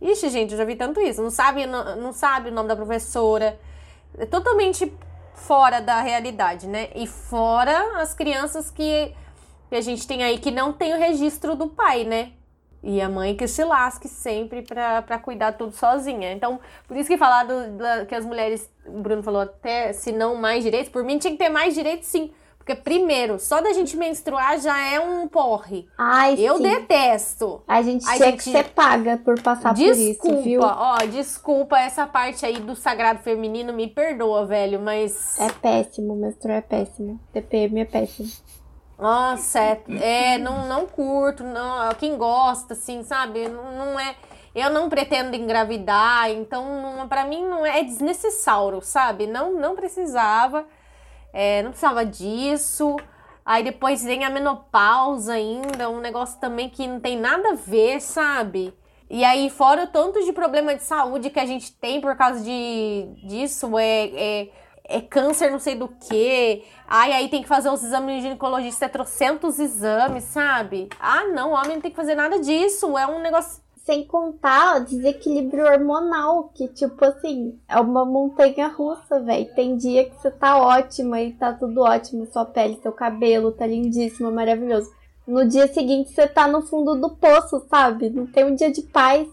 Ixi, 0.00 0.28
gente, 0.28 0.52
eu 0.52 0.58
já 0.58 0.64
vi 0.64 0.76
tanto 0.76 1.00
isso. 1.00 1.20
Não 1.20 1.30
sabe, 1.30 1.66
não, 1.66 1.96
não 1.96 2.12
sabe 2.12 2.50
o 2.50 2.52
nome 2.52 2.68
da 2.68 2.76
professora. 2.76 3.58
É 4.16 4.24
totalmente 4.24 4.96
fora 5.34 5.80
da 5.80 6.00
realidade, 6.00 6.68
né? 6.68 6.90
E 6.94 7.08
fora 7.08 8.00
as 8.00 8.14
crianças 8.14 8.70
que 8.70 9.12
que 9.68 9.74
a 9.74 9.80
gente 9.80 10.06
tem 10.06 10.22
aí 10.22 10.38
que 10.38 10.50
não 10.50 10.72
tem 10.72 10.94
o 10.94 10.98
registro 10.98 11.54
do 11.56 11.68
pai, 11.68 12.04
né? 12.04 12.32
E 12.82 13.00
a 13.00 13.08
mãe 13.08 13.34
que 13.34 13.48
se 13.48 13.64
lasque 13.64 14.06
sempre 14.06 14.62
para 14.62 15.18
cuidar 15.18 15.52
tudo 15.52 15.72
sozinha. 15.72 16.32
Então, 16.32 16.60
por 16.86 16.96
isso 16.96 17.08
que 17.08 17.16
falar 17.16 17.44
do, 17.44 17.76
da, 17.76 18.06
que 18.06 18.14
as 18.14 18.24
mulheres, 18.24 18.70
o 18.86 19.00
Bruno 19.00 19.22
falou 19.22 19.40
até, 19.40 19.92
se 19.92 20.12
não 20.12 20.36
mais 20.36 20.62
direitos, 20.62 20.90
por 20.90 21.02
mim 21.02 21.18
tinha 21.18 21.32
que 21.32 21.38
ter 21.38 21.48
mais 21.48 21.74
direitos 21.74 22.06
sim. 22.06 22.30
Porque, 22.66 22.74
primeiro, 22.74 23.38
só 23.38 23.60
da 23.60 23.72
gente 23.72 23.96
menstruar 23.96 24.60
já 24.60 24.76
é 24.80 24.98
um 24.98 25.28
porre. 25.28 25.86
Ai, 25.96 26.34
Eu 26.36 26.56
sim. 26.56 26.64
detesto. 26.64 27.62
A 27.66 27.80
gente 27.80 28.04
a 28.04 28.16
tinha 28.16 28.30
gente... 28.30 28.42
que 28.42 28.50
ser 28.50 28.64
paga 28.70 29.16
por 29.24 29.40
passar 29.40 29.72
desculpa, 29.72 30.20
por 30.20 30.30
isso, 30.32 30.42
viu? 30.42 30.60
Ó, 30.62 30.96
desculpa, 31.08 31.78
essa 31.78 32.08
parte 32.08 32.44
aí 32.44 32.58
do 32.58 32.74
sagrado 32.74 33.20
feminino 33.20 33.72
me 33.72 33.86
perdoa, 33.86 34.44
velho, 34.46 34.80
mas... 34.80 35.38
É 35.38 35.48
péssimo, 35.48 36.16
menstruar 36.16 36.58
é 36.58 36.60
péssimo. 36.60 37.20
TPM 37.32 37.82
é 37.82 37.84
péssimo. 37.84 38.28
Nossa, 38.98 39.60
é, 39.60 39.82
é, 40.00 40.38
não, 40.38 40.66
não 40.66 40.86
curto, 40.86 41.44
não, 41.44 41.92
quem 41.94 42.16
gosta, 42.16 42.72
assim, 42.72 43.02
sabe? 43.02 43.48
Não, 43.48 43.72
não 43.72 44.00
é. 44.00 44.16
Eu 44.54 44.70
não 44.70 44.88
pretendo 44.88 45.36
engravidar, 45.36 46.30
então 46.30 46.64
para 47.08 47.26
mim 47.26 47.44
não 47.44 47.66
é, 47.66 47.80
é 47.80 47.84
desnecessário, 47.84 48.80
sabe? 48.80 49.26
Não, 49.26 49.52
não 49.52 49.76
precisava, 49.76 50.66
é, 51.32 51.62
não 51.62 51.70
precisava 51.70 52.06
disso. 52.06 52.96
Aí 53.44 53.62
depois 53.62 54.02
vem 54.02 54.24
a 54.24 54.30
menopausa 54.30 55.34
ainda, 55.34 55.90
um 55.90 56.00
negócio 56.00 56.40
também 56.40 56.70
que 56.70 56.86
não 56.86 56.98
tem 56.98 57.18
nada 57.18 57.50
a 57.50 57.54
ver, 57.54 58.00
sabe? 58.00 58.74
E 59.08 59.24
aí, 59.24 59.48
fora 59.50 59.84
o 59.84 59.86
tanto 59.86 60.24
de 60.24 60.32
problema 60.32 60.74
de 60.74 60.82
saúde 60.82 61.30
que 61.30 61.38
a 61.38 61.46
gente 61.46 61.72
tem 61.72 62.00
por 62.00 62.16
causa 62.16 62.40
de, 62.42 63.06
disso, 63.24 63.78
é, 63.78 64.06
é 64.06 64.48
é 64.88 65.00
câncer 65.00 65.50
não 65.50 65.58
sei 65.58 65.74
do 65.74 65.88
que. 65.88 66.64
Ai, 66.88 67.12
aí 67.12 67.28
tem 67.28 67.42
que 67.42 67.48
fazer 67.48 67.68
os 67.68 67.82
exames 67.82 68.16
de 68.16 68.22
ginecologista, 68.22 68.86
é 68.86 68.88
trocentos 68.88 69.58
exames, 69.58 70.24
sabe? 70.24 70.88
Ah, 71.00 71.24
não, 71.24 71.52
homem 71.52 71.74
não 71.74 71.80
tem 71.80 71.90
que 71.90 71.96
fazer 71.96 72.14
nada 72.14 72.38
disso. 72.40 72.96
É 72.96 73.06
um 73.06 73.20
negócio. 73.20 73.64
Sem 73.84 74.04
contar 74.04 74.78
o 74.78 74.84
desequilíbrio 74.84 75.64
hormonal, 75.64 76.50
que, 76.52 76.66
tipo 76.66 77.04
assim, 77.04 77.56
é 77.68 77.78
uma 77.78 78.04
montanha 78.04 78.66
russa, 78.66 79.20
velho. 79.20 79.54
Tem 79.54 79.76
dia 79.76 80.10
que 80.10 80.20
você 80.20 80.28
tá 80.28 80.58
ótima 80.58 81.20
e 81.20 81.32
tá 81.32 81.52
tudo 81.52 81.82
ótimo, 81.82 82.26
sua 82.26 82.44
pele, 82.44 82.80
seu 82.82 82.90
cabelo 82.90 83.52
tá 83.52 83.64
lindíssimo, 83.64 84.32
maravilhoso. 84.32 84.90
No 85.24 85.46
dia 85.46 85.68
seguinte 85.68 86.10
você 86.10 86.26
tá 86.26 86.48
no 86.48 86.62
fundo 86.62 86.96
do 86.96 87.10
poço, 87.10 87.64
sabe? 87.70 88.10
Não 88.10 88.26
tem 88.26 88.44
um 88.44 88.56
dia 88.56 88.72
de 88.72 88.82
paz. 88.82 89.28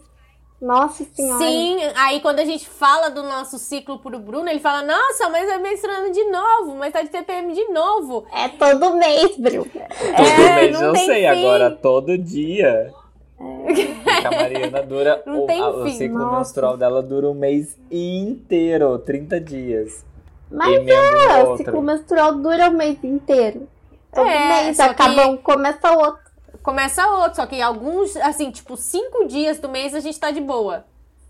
Nossa 0.64 1.04
senhora. 1.12 1.44
Sim, 1.44 1.76
aí 1.94 2.20
quando 2.20 2.38
a 2.38 2.44
gente 2.46 2.66
fala 2.66 3.10
do 3.10 3.22
nosso 3.22 3.58
ciclo 3.58 3.98
pro 3.98 4.18
Bruno, 4.18 4.48
ele 4.48 4.60
fala: 4.60 4.80
Nossa, 4.80 5.28
mas 5.28 5.46
é 5.46 5.58
menstruando 5.58 6.10
de 6.10 6.24
novo, 6.24 6.74
mas 6.76 6.90
tá 6.90 7.02
de 7.02 7.10
TPM 7.10 7.52
de 7.52 7.68
novo. 7.68 8.24
É 8.32 8.48
todo 8.48 8.96
mês, 8.96 9.36
Bruno. 9.36 9.66
Todo 9.66 10.26
é, 10.26 10.54
mês 10.62 10.80
eu 10.80 10.96
sei, 10.96 11.20
fim. 11.20 11.26
agora 11.26 11.70
todo 11.70 12.16
dia. 12.16 12.94
É. 13.38 14.26
A 14.26 14.30
Mariana 14.30 14.82
dura. 14.82 15.22
Não 15.26 15.44
o, 15.44 15.46
tem 15.46 15.60
a, 15.62 15.70
fim. 15.70 15.80
o 15.80 15.90
ciclo 15.90 16.18
Nossa. 16.18 16.38
menstrual 16.38 16.76
dela 16.78 17.02
dura 17.02 17.28
um 17.28 17.34
mês 17.34 17.78
inteiro 17.90 18.98
30 19.00 19.40
dias. 19.42 20.02
Mas 20.50 20.86
é, 20.86 21.44
o 21.44 21.58
ciclo 21.58 21.82
menstrual 21.82 22.36
dura 22.36 22.70
um 22.70 22.74
mês 22.74 22.96
inteiro. 23.04 23.68
Todo 24.10 24.26
é, 24.26 24.64
mês 24.64 24.80
acaba 24.80 25.24
que... 25.24 25.28
um, 25.28 25.36
começa 25.36 25.92
outro 25.92 26.23
começa 26.64 27.06
outro. 27.06 27.36
Só 27.36 27.46
que 27.46 27.62
alguns, 27.62 28.16
assim, 28.16 28.50
tipo, 28.50 28.76
cinco 28.76 29.28
dias 29.28 29.60
do 29.60 29.68
mês 29.68 29.94
a 29.94 30.00
gente 30.00 30.18
tá 30.18 30.32
de 30.32 30.40
boa. 30.40 30.84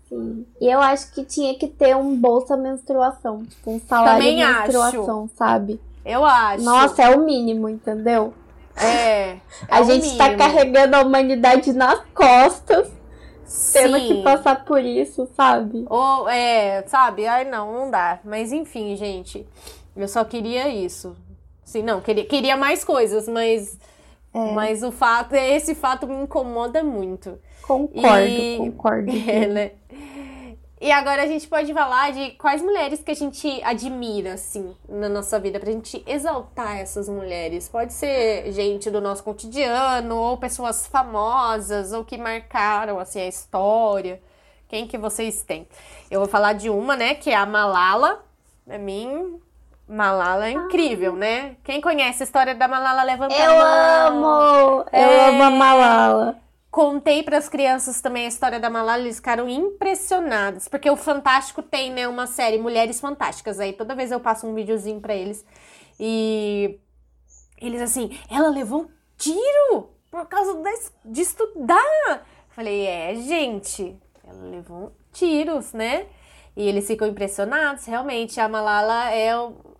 Sim. 0.09 0.47
E 0.59 0.67
eu 0.67 0.79
acho 0.79 1.11
que 1.11 1.23
tinha 1.23 1.53
que 1.55 1.67
ter 1.67 1.95
um 1.95 2.15
bolsa 2.15 2.57
menstruação. 2.57 3.43
Tipo, 3.43 3.71
um 3.71 3.79
salário 3.79 4.23
Também 4.23 4.37
menstruação, 4.37 5.25
acho. 5.25 5.35
sabe? 5.35 5.81
Eu 6.03 6.25
acho. 6.25 6.63
Nossa, 6.63 7.03
é 7.03 7.15
o 7.15 7.23
mínimo, 7.23 7.69
entendeu? 7.69 8.33
É. 8.75 9.33
é 9.67 9.69
a 9.69 9.83
gente 9.83 10.17
tá 10.17 10.23
mínimo. 10.25 10.37
tá 10.37 10.37
carregando 10.37 10.95
a 10.95 11.01
humanidade 11.01 11.73
nas 11.73 12.01
costas. 12.13 12.87
Sim. 13.45 13.73
Tendo 13.73 13.99
que 13.99 14.23
passar 14.23 14.65
por 14.65 14.83
isso, 14.83 15.29
sabe? 15.35 15.85
Ou, 15.87 16.27
é, 16.27 16.83
sabe? 16.87 17.27
Ai, 17.27 17.45
não, 17.45 17.71
não 17.71 17.91
dá. 17.91 18.19
Mas 18.23 18.51
enfim, 18.51 18.95
gente. 18.95 19.45
Eu 19.95 20.07
só 20.07 20.23
queria 20.23 20.67
isso. 20.67 21.15
Sim, 21.63 21.83
não, 21.83 22.01
queria, 22.01 22.25
queria 22.25 22.57
mais 22.57 22.83
coisas, 22.83 23.27
mas 23.27 23.77
É. 24.35 24.51
Mas 24.51 24.83
o 24.83 24.91
fato, 24.91 25.33
esse 25.33 25.73
fato 25.73 26.05
me 26.05 26.15
incomoda 26.15 26.83
muito. 26.83 27.39
Concordo, 27.61 28.27
E- 28.27 28.57
concordo. 28.57 29.11
É, 29.27 29.47
né? 29.47 29.71
E 30.81 30.91
agora 30.91 31.23
a 31.23 31.25
gente 31.25 31.47
pode 31.47 31.73
falar 31.73 32.11
de 32.11 32.31
quais 32.31 32.61
mulheres 32.61 33.01
que 33.01 33.09
a 33.09 33.15
gente 33.15 33.47
admira, 33.63 34.33
assim, 34.33 34.75
na 34.89 35.07
nossa 35.07 35.39
vida, 35.39 35.57
pra 35.57 35.71
gente 35.71 36.03
exaltar 36.05 36.77
essas 36.77 37.07
mulheres. 37.07 37.69
Pode 37.69 37.93
ser 37.93 38.51
gente 38.51 38.91
do 38.91 38.99
nosso 38.99 39.23
cotidiano, 39.23 40.15
ou 40.17 40.37
pessoas 40.37 40.85
famosas, 40.85 41.93
ou 41.93 42.03
que 42.03 42.17
marcaram, 42.17 42.99
assim, 42.99 43.21
a 43.21 43.27
história. 43.27 44.21
Quem 44.67 44.85
que 44.85 44.97
vocês 44.97 45.41
têm? 45.43 45.65
Eu 46.11 46.19
vou 46.19 46.27
falar 46.29 46.53
de 46.53 46.69
uma, 46.69 46.95
né, 46.97 47.15
que 47.15 47.29
é 47.29 47.35
a 47.35 47.45
Malala. 47.45 48.23
Pra 48.65 48.77
mim, 48.77 49.39
Malala 49.87 50.47
é 50.47 50.51
incrível, 50.51 51.15
né? 51.15 51.57
Quem 51.63 51.79
conhece 51.79 52.23
a 52.23 52.25
história 52.25 52.55
da 52.55 52.67
Malala, 52.67 53.03
levanta 53.03 53.35
a 53.35 53.37
Eu 53.37 53.59
mão. 53.59 54.07
amo! 54.81 54.85
Eu 54.91 54.99
É. 54.99 55.29
amo 55.29 55.43
a 55.43 55.49
Malala. 55.51 56.37
Contei 56.71 57.23
para 57.23 57.37
as 57.37 57.47
crianças 57.47 58.01
também 58.01 58.25
a 58.25 58.27
história 58.27 58.59
da 58.59 58.69
Malala, 58.69 58.99
eles 59.01 59.15
ficaram 59.17 59.47
impressionados, 59.47 60.67
porque 60.67 60.89
o 60.89 60.97
Fantástico 60.97 61.61
tem, 61.61 61.91
né, 61.91 62.05
uma 62.07 62.27
série 62.27 62.57
Mulheres 62.57 62.99
Fantásticas, 62.99 63.59
aí 63.61 63.71
toda 63.71 63.95
vez 63.95 64.11
eu 64.11 64.19
passo 64.19 64.45
um 64.45 64.53
videozinho 64.53 64.99
para 64.99 65.15
eles 65.15 65.45
e 65.97 66.77
eles 67.61 67.81
assim, 67.81 68.19
ela 68.29 68.49
levou 68.49 68.81
um 68.81 68.87
tiro 69.17 69.89
por 70.11 70.25
causa 70.27 70.61
de 71.05 71.21
estudar. 71.21 72.25
Falei, 72.49 72.85
é, 72.87 73.15
gente, 73.15 73.97
ela 74.27 74.43
levou 74.49 74.91
tiros, 75.13 75.71
né? 75.71 76.07
E 76.57 76.67
eles 76.67 76.87
ficam 76.87 77.07
impressionados, 77.07 77.85
realmente, 77.85 78.39
a 78.39 78.47
Malala 78.49 79.11
é 79.11 79.31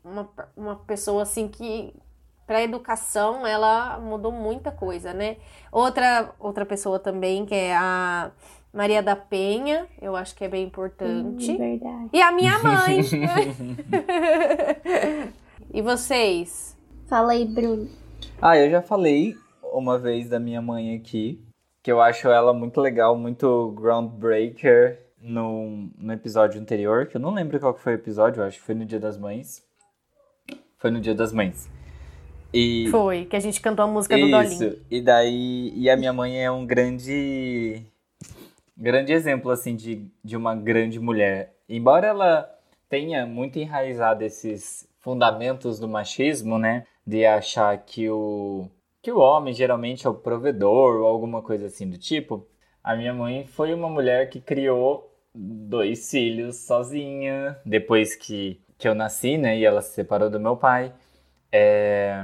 uma, 0.05 0.29
uma 0.55 0.75
pessoa 0.75 1.23
assim 1.23 1.47
que 1.47 1.93
para 2.45 2.61
educação 2.61 3.45
ela 3.45 3.99
mudou 3.99 4.31
muita 4.31 4.71
coisa, 4.71 5.13
né? 5.13 5.37
Outra, 5.71 6.31
outra 6.39 6.65
pessoa 6.65 6.99
também, 6.99 7.45
que 7.45 7.55
é 7.55 7.75
a 7.75 8.31
Maria 8.71 9.01
da 9.01 9.15
Penha, 9.15 9.87
eu 9.99 10.15
acho 10.15 10.35
que 10.35 10.43
é 10.43 10.47
bem 10.47 10.63
importante. 10.63 11.51
Hum, 11.51 11.57
verdade. 11.57 12.09
E 12.13 12.21
a 12.21 12.31
minha 12.31 12.57
mãe. 12.61 13.01
e 15.73 15.81
vocês? 15.81 16.77
Fala 17.07 17.31
aí, 17.31 17.45
Bruno. 17.45 17.89
Ah, 18.41 18.57
eu 18.57 18.69
já 18.69 18.81
falei 18.81 19.35
uma 19.73 19.97
vez 19.97 20.29
da 20.29 20.39
minha 20.39 20.61
mãe 20.61 20.95
aqui, 20.95 21.43
que 21.81 21.91
eu 21.91 21.99
acho 21.99 22.27
ela 22.27 22.53
muito 22.53 22.79
legal, 22.79 23.17
muito 23.17 23.71
groundbreaker 23.71 24.99
no, 25.19 25.89
no 25.97 26.13
episódio 26.13 26.61
anterior, 26.61 27.07
que 27.07 27.17
eu 27.17 27.21
não 27.21 27.33
lembro 27.33 27.59
qual 27.59 27.73
que 27.73 27.81
foi 27.81 27.93
o 27.93 27.95
episódio, 27.95 28.41
eu 28.41 28.47
acho 28.47 28.59
que 28.59 28.65
foi 28.65 28.75
no 28.75 28.85
Dia 28.85 28.99
das 28.99 29.17
Mães. 29.17 29.64
Foi 30.85 30.91
no 30.91 31.01
Dia 31.01 31.15
das 31.15 31.33
Mães. 31.33 31.67
E 32.53 32.87
Foi, 32.91 33.25
que 33.25 33.35
a 33.35 33.39
gente 33.39 33.59
cantou 33.59 33.85
a 33.85 33.87
música 33.87 34.15
do 34.15 34.29
Dolinho. 34.29 34.43
isso. 34.43 34.77
E 34.91 35.01
daí, 35.01 35.73
e 35.75 35.89
a 35.89 35.97
minha 35.97 36.13
mãe 36.13 36.45
é 36.45 36.51
um 36.51 36.63
grande 36.63 37.81
grande 38.77 39.11
exemplo 39.11 39.49
assim 39.49 39.75
de, 39.75 40.05
de 40.23 40.37
uma 40.37 40.53
grande 40.53 40.99
mulher. 40.99 41.55
Embora 41.67 42.05
ela 42.05 42.47
tenha 42.87 43.25
muito 43.25 43.57
enraizado 43.57 44.23
esses 44.23 44.87
fundamentos 44.99 45.79
do 45.79 45.87
machismo, 45.87 46.59
né, 46.59 46.85
de 47.03 47.25
achar 47.25 47.75
que 47.79 48.07
o 48.07 48.69
que 49.01 49.11
o 49.11 49.17
homem 49.17 49.55
geralmente 49.55 50.05
é 50.05 50.09
o 50.11 50.13
provedor 50.13 51.01
ou 51.01 51.07
alguma 51.07 51.41
coisa 51.41 51.65
assim 51.65 51.89
do 51.89 51.97
tipo, 51.97 52.45
a 52.83 52.95
minha 52.95 53.11
mãe 53.11 53.47
foi 53.47 53.73
uma 53.73 53.89
mulher 53.89 54.29
que 54.29 54.39
criou 54.39 55.11
dois 55.33 56.11
filhos 56.11 56.57
sozinha 56.57 57.57
depois 57.65 58.15
que, 58.15 58.61
que 58.77 58.87
eu 58.87 58.95
nasci, 58.95 59.37
né? 59.37 59.57
E 59.57 59.65
ela 59.65 59.81
se 59.81 59.93
separou 59.93 60.29
do 60.29 60.39
meu 60.39 60.57
pai. 60.57 60.93
É, 61.51 62.23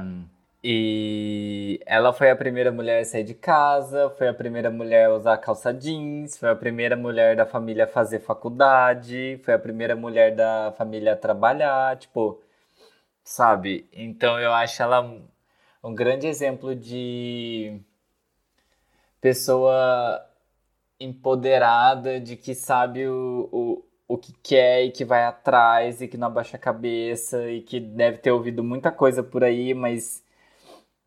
E 0.63 1.79
ela 1.88 2.13
foi 2.13 2.29
a 2.31 2.36
primeira 2.36 2.72
mulher 2.72 3.01
a 3.01 3.05
sair 3.05 3.24
de 3.24 3.34
casa, 3.34 4.10
foi 4.17 4.27
a 4.29 4.34
primeira 4.34 4.70
mulher 4.72 5.08
a 5.08 5.15
usar 5.15 5.38
calça 5.38 5.74
jeans, 5.74 6.38
foi 6.38 6.50
a 6.50 6.55
primeira 6.55 6.96
mulher 6.96 7.35
da 7.35 7.46
família 7.48 7.85
a 7.85 7.87
fazer 7.87 8.20
faculdade, 8.20 9.40
foi 9.44 9.53
a 9.55 9.59
primeira 9.59 9.96
mulher 9.96 10.35
da 10.35 10.72
família 10.77 11.14
a 11.14 11.16
trabalhar, 11.18 11.98
tipo, 11.98 12.40
sabe? 13.24 13.87
Então 13.94 14.40
eu 14.40 14.53
acho 14.53 14.81
ela 14.83 15.01
um- 15.01 15.96
grande 15.96 16.27
exemplo 16.27 16.75
de 16.75 17.81
pessoa 19.20 20.25
empoderada, 21.00 22.20
de 22.22 22.37
que 22.37 22.55
sabe 22.55 23.07
o, 23.07 23.50
o, 23.51 23.85
o 24.13 24.17
que 24.17 24.33
quer 24.43 24.85
e 24.85 24.91
que 24.91 25.05
vai 25.05 25.24
atrás 25.24 26.01
e 26.01 26.07
que 26.07 26.17
não 26.17 26.27
abaixa 26.27 26.57
a 26.57 26.59
cabeça 26.59 27.50
e 27.50 27.61
que 27.61 27.79
deve 27.79 28.17
ter 28.19 28.31
ouvido 28.31 28.63
muita 28.63 28.91
coisa 28.91 29.24
por 29.24 29.43
aí, 29.43 29.74
mas 29.74 30.24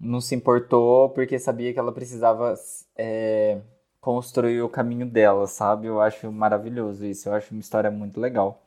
não 0.00 0.20
se 0.20 0.34
importou 0.34 1.10
porque 1.10 1.38
sabia 1.38 1.72
que 1.72 1.78
ela 1.78 1.92
precisava 1.92 2.54
é, 2.96 3.60
construir 4.00 4.62
o 4.62 4.68
caminho 4.68 5.06
dela, 5.06 5.46
sabe? 5.46 5.86
Eu 5.88 6.00
acho 6.00 6.30
maravilhoso 6.32 7.06
isso, 7.06 7.28
eu 7.28 7.34
acho 7.34 7.52
uma 7.54 7.60
história 7.60 7.90
muito 7.90 8.20
legal. 8.20 8.62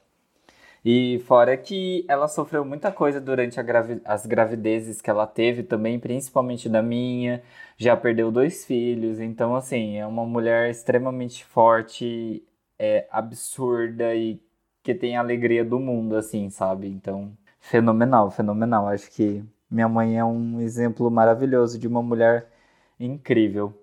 E 0.86 1.19
fora 1.28 1.58
que 1.58 2.06
ela 2.08 2.28
sofreu 2.28 2.63
muita 2.63 2.91
coisa 2.91 3.19
durante 3.19 3.62
gravi- 3.62 4.02
as 4.06 4.26
gravidezes 4.26 5.02
que 5.02 5.10
ela 5.10 5.28
teve 5.28 5.63
também, 5.63 6.00
principalmente 6.00 6.69
da 6.69 6.82
minha. 6.82 7.41
Já 7.78 7.95
perdeu 7.97 8.32
dois 8.32 8.65
filhos, 8.65 9.19
então 9.19 9.56
assim, 9.56 9.97
é 9.97 10.06
uma 10.08 10.26
mulher 10.26 10.69
extremamente 10.69 11.43
forte, 11.45 12.43
é 12.80 13.08
absurda 13.12 14.16
e 14.16 14.42
que 14.84 14.96
tem 14.96 15.18
a 15.18 15.20
alegria 15.20 15.66
do 15.66 15.80
mundo, 15.80 16.16
assim, 16.16 16.50
sabe? 16.50 16.88
Então, 16.88 17.36
fenomenal, 17.60 18.32
fenomenal. 18.32 18.88
Acho 18.88 19.12
que 19.12 19.44
minha 19.70 19.88
mãe 19.90 20.18
é 20.18 20.24
um 20.24 20.62
exemplo 20.62 21.10
maravilhoso 21.12 21.78
de 21.78 21.88
uma 21.88 22.02
mulher 22.02 22.50
incrível. 23.00 23.74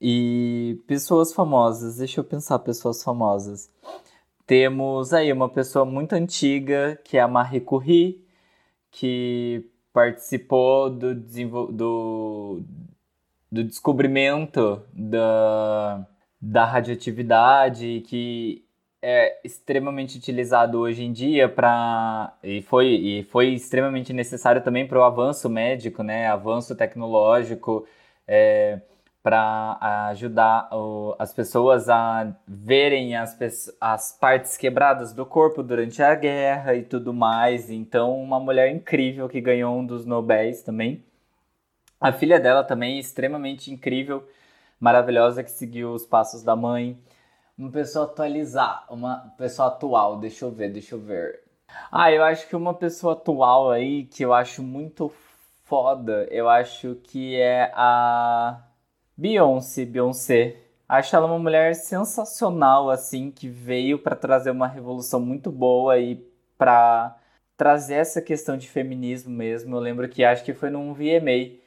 E 0.00 0.82
pessoas 0.86 1.32
famosas, 1.32 1.98
deixa 1.98 2.20
eu 2.20 2.24
pensar, 2.24 2.58
pessoas 2.60 3.02
famosas. 3.02 3.70
Temos 4.46 5.12
aí 5.12 5.32
uma 5.32 5.48
pessoa 5.48 5.84
muito 5.84 6.14
antiga, 6.14 6.98
que 7.04 7.16
é 7.16 7.20
a 7.20 7.28
Marie 7.28 7.60
Curie, 7.60 8.26
que 8.90 9.70
participou 9.92 10.90
do, 10.90 11.14
do, 11.14 12.62
do 13.52 13.64
descobrimento 13.64 14.82
da, 14.92 16.06
da 16.40 16.64
radioatividade, 16.64 18.02
que 18.06 18.64
é 19.02 19.38
extremamente 19.44 20.18
utilizado 20.18 20.78
hoje 20.78 21.04
em 21.04 21.12
dia 21.12 21.48
para 21.48 22.34
e 22.42 22.62
foi 22.62 22.86
e 22.88 23.24
foi 23.24 23.48
extremamente 23.54 24.12
necessário 24.12 24.62
também 24.62 24.86
para 24.86 24.98
o 24.98 25.02
avanço 25.02 25.48
médico, 25.48 26.02
né? 26.02 26.26
Avanço 26.28 26.74
tecnológico, 26.76 27.86
é, 28.28 28.80
para 29.22 29.78
ajudar 30.10 30.68
o- 30.72 31.14
as 31.18 31.32
pessoas 31.32 31.88
a 31.88 32.34
verem 32.48 33.16
as, 33.16 33.36
as 33.80 34.12
partes 34.18 34.56
quebradas 34.56 35.12
do 35.12 35.26
corpo 35.26 35.62
durante 35.62 36.02
a 36.02 36.14
guerra 36.14 36.74
e 36.74 36.82
tudo 36.82 37.12
mais. 37.12 37.70
Então, 37.70 38.18
uma 38.22 38.40
mulher 38.40 38.70
incrível 38.70 39.28
que 39.28 39.40
ganhou 39.40 39.76
um 39.78 39.84
dos 39.86 40.06
Nobéis 40.06 40.62
também. 40.62 41.02
A 42.00 42.12
filha 42.12 42.40
dela 42.40 42.64
também, 42.64 42.98
extremamente 42.98 43.70
incrível, 43.70 44.26
maravilhosa, 44.80 45.44
que 45.44 45.50
seguiu 45.50 45.92
os 45.92 46.06
passos 46.06 46.42
da 46.42 46.56
mãe. 46.56 46.98
Uma 47.56 47.70
pessoa 47.70 48.06
atualizar, 48.06 48.86
uma 48.90 49.34
pessoa 49.36 49.68
atual, 49.68 50.18
deixa 50.18 50.46
eu 50.46 50.50
ver, 50.50 50.72
deixa 50.72 50.94
eu 50.94 51.00
ver. 51.00 51.44
Ah, 51.92 52.10
eu 52.10 52.24
acho 52.24 52.48
que 52.48 52.56
uma 52.56 52.74
pessoa 52.74 53.12
atual 53.12 53.70
aí 53.70 54.04
que 54.06 54.24
eu 54.24 54.32
acho 54.32 54.62
muito 54.62 55.12
foda, 55.64 56.26
eu 56.30 56.48
acho 56.48 56.96
que 57.04 57.36
é 57.36 57.70
a 57.74 58.60
Beyoncé, 59.16 59.84
Beyoncé. 59.84 60.56
Acho 60.88 61.14
ela 61.14 61.26
uma 61.26 61.38
mulher 61.38 61.74
sensacional, 61.76 62.90
assim, 62.90 63.30
que 63.30 63.48
veio 63.48 63.98
para 63.98 64.16
trazer 64.16 64.50
uma 64.50 64.66
revolução 64.66 65.20
muito 65.20 65.52
boa 65.52 65.98
e 65.98 66.16
para 66.58 67.16
trazer 67.56 67.94
essa 67.94 68.20
questão 68.22 68.56
de 68.56 68.68
feminismo 68.68 69.30
mesmo. 69.30 69.76
Eu 69.76 69.80
lembro 69.80 70.08
que 70.08 70.24
acho 70.24 70.42
que 70.42 70.54
foi 70.54 70.70
num 70.70 70.92
VMA 70.94 71.58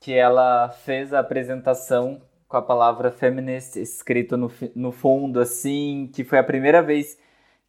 que 0.00 0.12
ela 0.12 0.68
fez 0.68 1.14
a 1.14 1.20
apresentação 1.20 2.20
com 2.48 2.56
a 2.56 2.62
palavra 2.62 3.12
feminist 3.12 3.76
escrito 3.76 4.36
no, 4.36 4.50
no 4.74 4.90
fundo, 4.90 5.38
assim, 5.38 6.10
que 6.14 6.24
foi 6.24 6.38
a 6.38 6.44
primeira 6.44 6.82
vez 6.82 7.18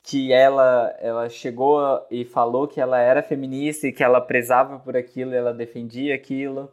que 0.01 0.31
ela, 0.31 0.95
ela 0.99 1.29
chegou 1.29 1.79
e 2.09 2.23
falou 2.25 2.67
que 2.67 2.79
ela 2.79 2.99
era 2.99 3.21
feminista 3.21 3.87
e 3.87 3.91
que 3.91 4.03
ela 4.03 4.21
prezava 4.21 4.79
por 4.79 4.95
aquilo, 4.95 5.33
ela 5.33 5.53
defendia 5.53 6.15
aquilo. 6.15 6.71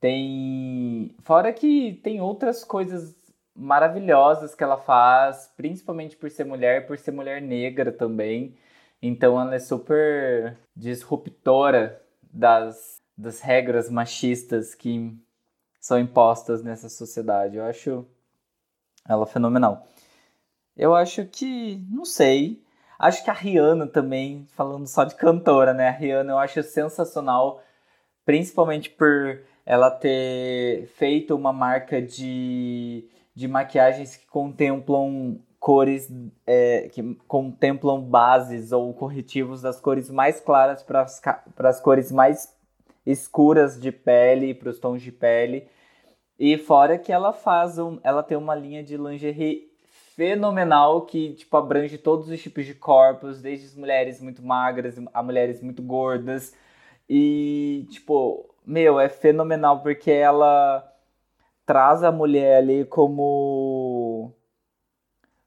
Tem. 0.00 1.14
Fora 1.22 1.52
que 1.52 2.00
tem 2.02 2.20
outras 2.20 2.64
coisas 2.64 3.14
maravilhosas 3.54 4.54
que 4.54 4.64
ela 4.64 4.76
faz, 4.76 5.52
principalmente 5.56 6.16
por 6.16 6.30
ser 6.30 6.44
mulher, 6.44 6.86
por 6.86 6.98
ser 6.98 7.12
mulher 7.12 7.40
negra 7.40 7.92
também. 7.92 8.56
Então 9.00 9.40
ela 9.40 9.54
é 9.54 9.58
super 9.58 10.58
disruptora 10.76 12.00
das, 12.32 12.96
das 13.16 13.40
regras 13.40 13.90
machistas 13.90 14.74
que 14.74 15.16
são 15.82 15.98
impostas 15.98 16.62
nessa 16.62 16.88
sociedade. 16.88 17.56
Eu 17.56 17.64
acho 17.64 18.06
ela 19.06 19.26
fenomenal. 19.26 19.84
Eu 20.76 20.94
acho 20.94 21.26
que, 21.26 21.84
não 21.90 22.04
sei, 22.04 22.62
acho 22.98 23.24
que 23.24 23.30
a 23.30 23.34
Rihanna 23.34 23.88
também, 23.88 24.46
falando 24.54 24.86
só 24.86 25.02
de 25.02 25.16
cantora, 25.16 25.74
né? 25.74 25.88
A 25.88 25.92
Rihanna 25.92 26.32
eu 26.32 26.38
acho 26.38 26.62
sensacional 26.62 27.60
principalmente 28.24 28.88
por 28.88 29.42
ela 29.66 29.90
ter 29.90 30.86
feito 30.96 31.34
uma 31.34 31.52
marca 31.52 32.00
de, 32.00 33.04
de 33.34 33.48
maquiagens 33.48 34.14
que 34.14 34.26
contemplam 34.26 35.40
cores 35.58 36.08
é, 36.46 36.88
que 36.92 37.14
contemplam 37.26 38.00
bases 38.00 38.70
ou 38.70 38.94
corretivos 38.94 39.62
das 39.62 39.80
cores 39.80 40.08
mais 40.10 40.40
claras 40.40 40.82
para 40.84 41.06
as 41.68 41.80
cores 41.80 42.12
mais 42.12 42.56
escuras 43.04 43.80
de 43.80 43.90
pele, 43.92 44.54
para 44.54 44.70
os 44.70 44.78
tons 44.78 45.02
de 45.02 45.12
pele. 45.12 45.68
E 46.38 46.56
fora 46.58 46.98
que 46.98 47.12
ela 47.12 47.32
faz 47.32 47.78
um, 47.78 47.98
ela 48.02 48.22
tem 48.22 48.36
uma 48.36 48.54
linha 48.54 48.82
de 48.82 48.96
lingerie 48.96 49.70
fenomenal 50.14 51.02
que 51.06 51.34
tipo 51.34 51.56
abrange 51.56 51.98
todos 51.98 52.28
os 52.28 52.42
tipos 52.42 52.66
de 52.66 52.74
corpos, 52.74 53.40
desde 53.40 53.66
as 53.66 53.74
mulheres 53.74 54.20
muito 54.20 54.42
magras 54.42 54.96
a 55.12 55.22
mulheres 55.22 55.60
muito 55.62 55.82
gordas. 55.82 56.54
E 57.08 57.86
tipo, 57.90 58.54
meu, 58.66 58.98
é 59.00 59.08
fenomenal 59.08 59.82
porque 59.82 60.10
ela 60.10 60.88
traz 61.66 62.02
a 62.02 62.12
mulher 62.12 62.58
ali 62.58 62.84
como 62.84 64.34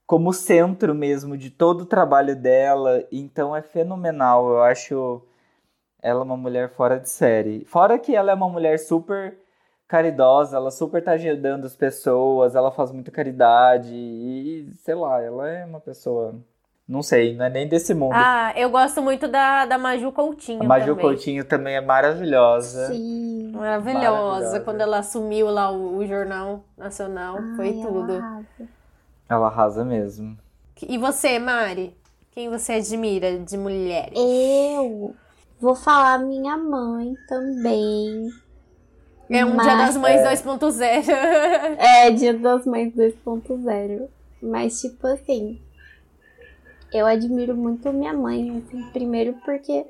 como 0.06 0.32
centro 0.34 0.94
mesmo 0.94 1.38
de 1.38 1.50
todo 1.50 1.82
o 1.82 1.86
trabalho 1.86 2.36
dela, 2.36 3.04
então 3.12 3.56
é 3.56 3.62
fenomenal. 3.62 4.50
Eu 4.50 4.62
acho 4.64 5.26
ela 6.06 6.24
uma 6.24 6.38
mulher 6.38 6.70
fora 6.70 7.00
de 7.00 7.10
série. 7.10 7.66
Fora 7.66 7.98
que 7.98 8.16
ela 8.16 8.32
é 8.32 8.36
uma 8.36 8.48
mulher 8.48 8.78
super 8.78 9.36
caridosa, 9.88 10.58
ela 10.58 10.70
super 10.70 11.04
tá 11.04 11.14
ajudando 11.14 11.66
as 11.66 11.76
pessoas, 11.76 12.54
ela 12.56 12.72
faz 12.72 12.92
muita 12.92 13.10
caridade 13.10 13.92
e, 13.92 14.70
sei 14.84 14.94
lá, 14.94 15.20
ela 15.22 15.50
é 15.50 15.66
uma 15.66 15.80
pessoa. 15.80 16.36
Não 16.88 17.02
sei, 17.02 17.36
não 17.36 17.46
é 17.46 17.50
nem 17.50 17.68
desse 17.68 17.96
mundo. 17.96 18.14
Ah, 18.14 18.54
eu 18.56 18.70
gosto 18.70 19.02
muito 19.02 19.28
da, 19.28 19.66
da 19.66 19.80
Maju 19.80 20.12
Coutinho. 20.12 20.62
A 20.62 20.66
Maju 20.66 20.96
também. 20.96 21.02
Coutinho 21.02 21.44
também 21.44 21.76
é 21.76 21.82
maravilhosa. 21.82 22.88
Sim. 22.88 23.52
Maravilhosa. 23.52 24.12
Maravilhosa. 24.12 24.60
Quando 24.60 24.82
ela 24.82 25.00
assumiu 25.00 25.50
lá 25.50 25.72
o, 25.72 25.98
o 25.98 26.06
Jornal 26.06 26.64
Nacional, 26.78 27.38
foi 27.56 27.70
Ai, 27.70 27.80
ela 27.80 27.88
tudo. 27.88 28.14
arrasa. 28.14 28.70
Ela 29.28 29.48
arrasa 29.48 29.84
mesmo. 29.84 30.38
E 30.88 31.00
você, 31.00 31.40
Mari? 31.40 31.98
Quem 32.32 32.48
você 32.50 32.74
admira 32.74 33.40
de 33.40 33.58
mulheres? 33.58 34.14
Eu 34.14 35.16
vou 35.60 35.76
falar 35.76 36.20
minha 36.20 36.58
mãe 36.58 37.14
também. 37.28 38.30
É 39.30 39.44
um 39.44 39.52
Dia 39.52 39.56
Mas- 39.56 39.96
das 39.96 39.98
Mães 39.98 40.22
2.0. 40.22 41.06
É, 41.80 42.12
Dia 42.12 42.34
das 42.34 42.66
Mães 42.66 42.94
2.0. 42.94 44.08
Mas, 44.42 44.80
tipo 44.82 45.08
assim, 45.08 45.60
eu 46.94 47.06
admiro 47.08 47.56
muito 47.56 47.92
minha 47.92 48.14
mãe, 48.14 48.64
assim, 48.66 48.84
primeiro 48.92 49.34
porque 49.44 49.86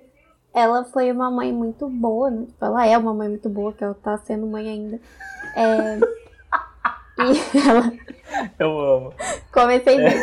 ela 0.54 0.86
foi 0.86 1.12
uma 1.12 1.30
mãe 1.30 1.52
muito 1.52 1.90
boa, 1.90 2.30
né? 2.32 2.46
Tipo, 2.46 2.64
ela 2.66 2.88
é 2.88 2.98
uma 2.98 3.14
mãe 3.14 3.28
muito 3.28 3.50
boa, 3.50 3.74
que 3.74 3.84
ela 3.84 3.94
tá 3.96 4.18
sendo 4.20 4.48
mãe 4.48 4.68
ainda. 4.70 5.00
É... 5.56 6.00
E 7.18 7.58
ela 7.68 7.94
Eu 8.60 8.78
amo. 8.78 9.14
comecei 9.54 9.98
bem. 9.98 10.18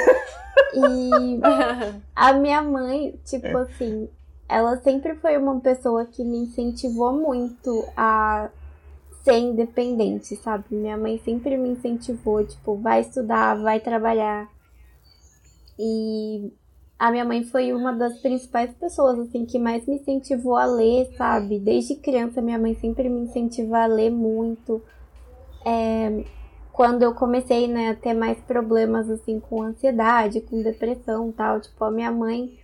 E 0.74 1.40
a 2.14 2.32
minha 2.34 2.60
mãe, 2.62 3.18
tipo 3.24 3.56
assim, 3.56 4.08
ela 4.52 4.76
sempre 4.82 5.14
foi 5.14 5.38
uma 5.38 5.58
pessoa 5.60 6.04
que 6.04 6.22
me 6.22 6.38
incentivou 6.40 7.12
muito 7.12 7.84
a 7.96 8.50
ser 9.24 9.38
independente, 9.38 10.36
sabe? 10.36 10.64
Minha 10.70 10.96
mãe 10.98 11.18
sempre 11.24 11.56
me 11.56 11.70
incentivou, 11.70 12.44
tipo, 12.44 12.76
vai 12.76 13.00
estudar, 13.00 13.54
vai 13.54 13.80
trabalhar. 13.80 14.50
E 15.78 16.52
a 16.98 17.10
minha 17.10 17.24
mãe 17.24 17.44
foi 17.44 17.72
uma 17.72 17.94
das 17.94 18.18
principais 18.20 18.70
pessoas, 18.74 19.18
assim, 19.20 19.46
que 19.46 19.58
mais 19.58 19.86
me 19.86 19.96
incentivou 19.96 20.56
a 20.56 20.66
ler, 20.66 21.06
sabe? 21.16 21.58
Desde 21.58 21.96
criança, 21.96 22.42
minha 22.42 22.58
mãe 22.58 22.74
sempre 22.74 23.08
me 23.08 23.22
incentiva 23.22 23.78
a 23.78 23.86
ler 23.86 24.10
muito. 24.10 24.82
É, 25.64 26.24
quando 26.72 27.02
eu 27.02 27.14
comecei, 27.14 27.68
né, 27.68 27.90
a 27.90 27.96
ter 27.96 28.12
mais 28.12 28.38
problemas, 28.40 29.08
assim, 29.08 29.40
com 29.40 29.62
ansiedade, 29.62 30.42
com 30.42 30.62
depressão 30.62 31.32
tal, 31.32 31.58
tipo, 31.58 31.82
a 31.84 31.90
minha 31.90 32.12
mãe, 32.12 32.58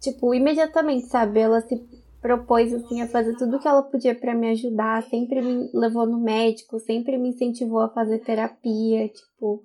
tipo, 0.00 0.34
imediatamente, 0.34 1.06
sabe? 1.06 1.40
Ela 1.40 1.60
se 1.60 1.76
propôs, 2.20 2.72
assim, 2.72 3.00
a 3.00 3.08
fazer 3.08 3.36
tudo 3.36 3.58
que 3.58 3.68
ela 3.68 3.82
podia 3.82 4.14
pra 4.14 4.34
me 4.34 4.50
ajudar, 4.50 5.02
sempre 5.04 5.40
me 5.40 5.70
levou 5.72 6.06
no 6.06 6.18
médico, 6.18 6.78
sempre 6.80 7.16
me 7.16 7.30
incentivou 7.30 7.80
a 7.80 7.88
fazer 7.88 8.18
terapia, 8.18 9.08
tipo. 9.08 9.62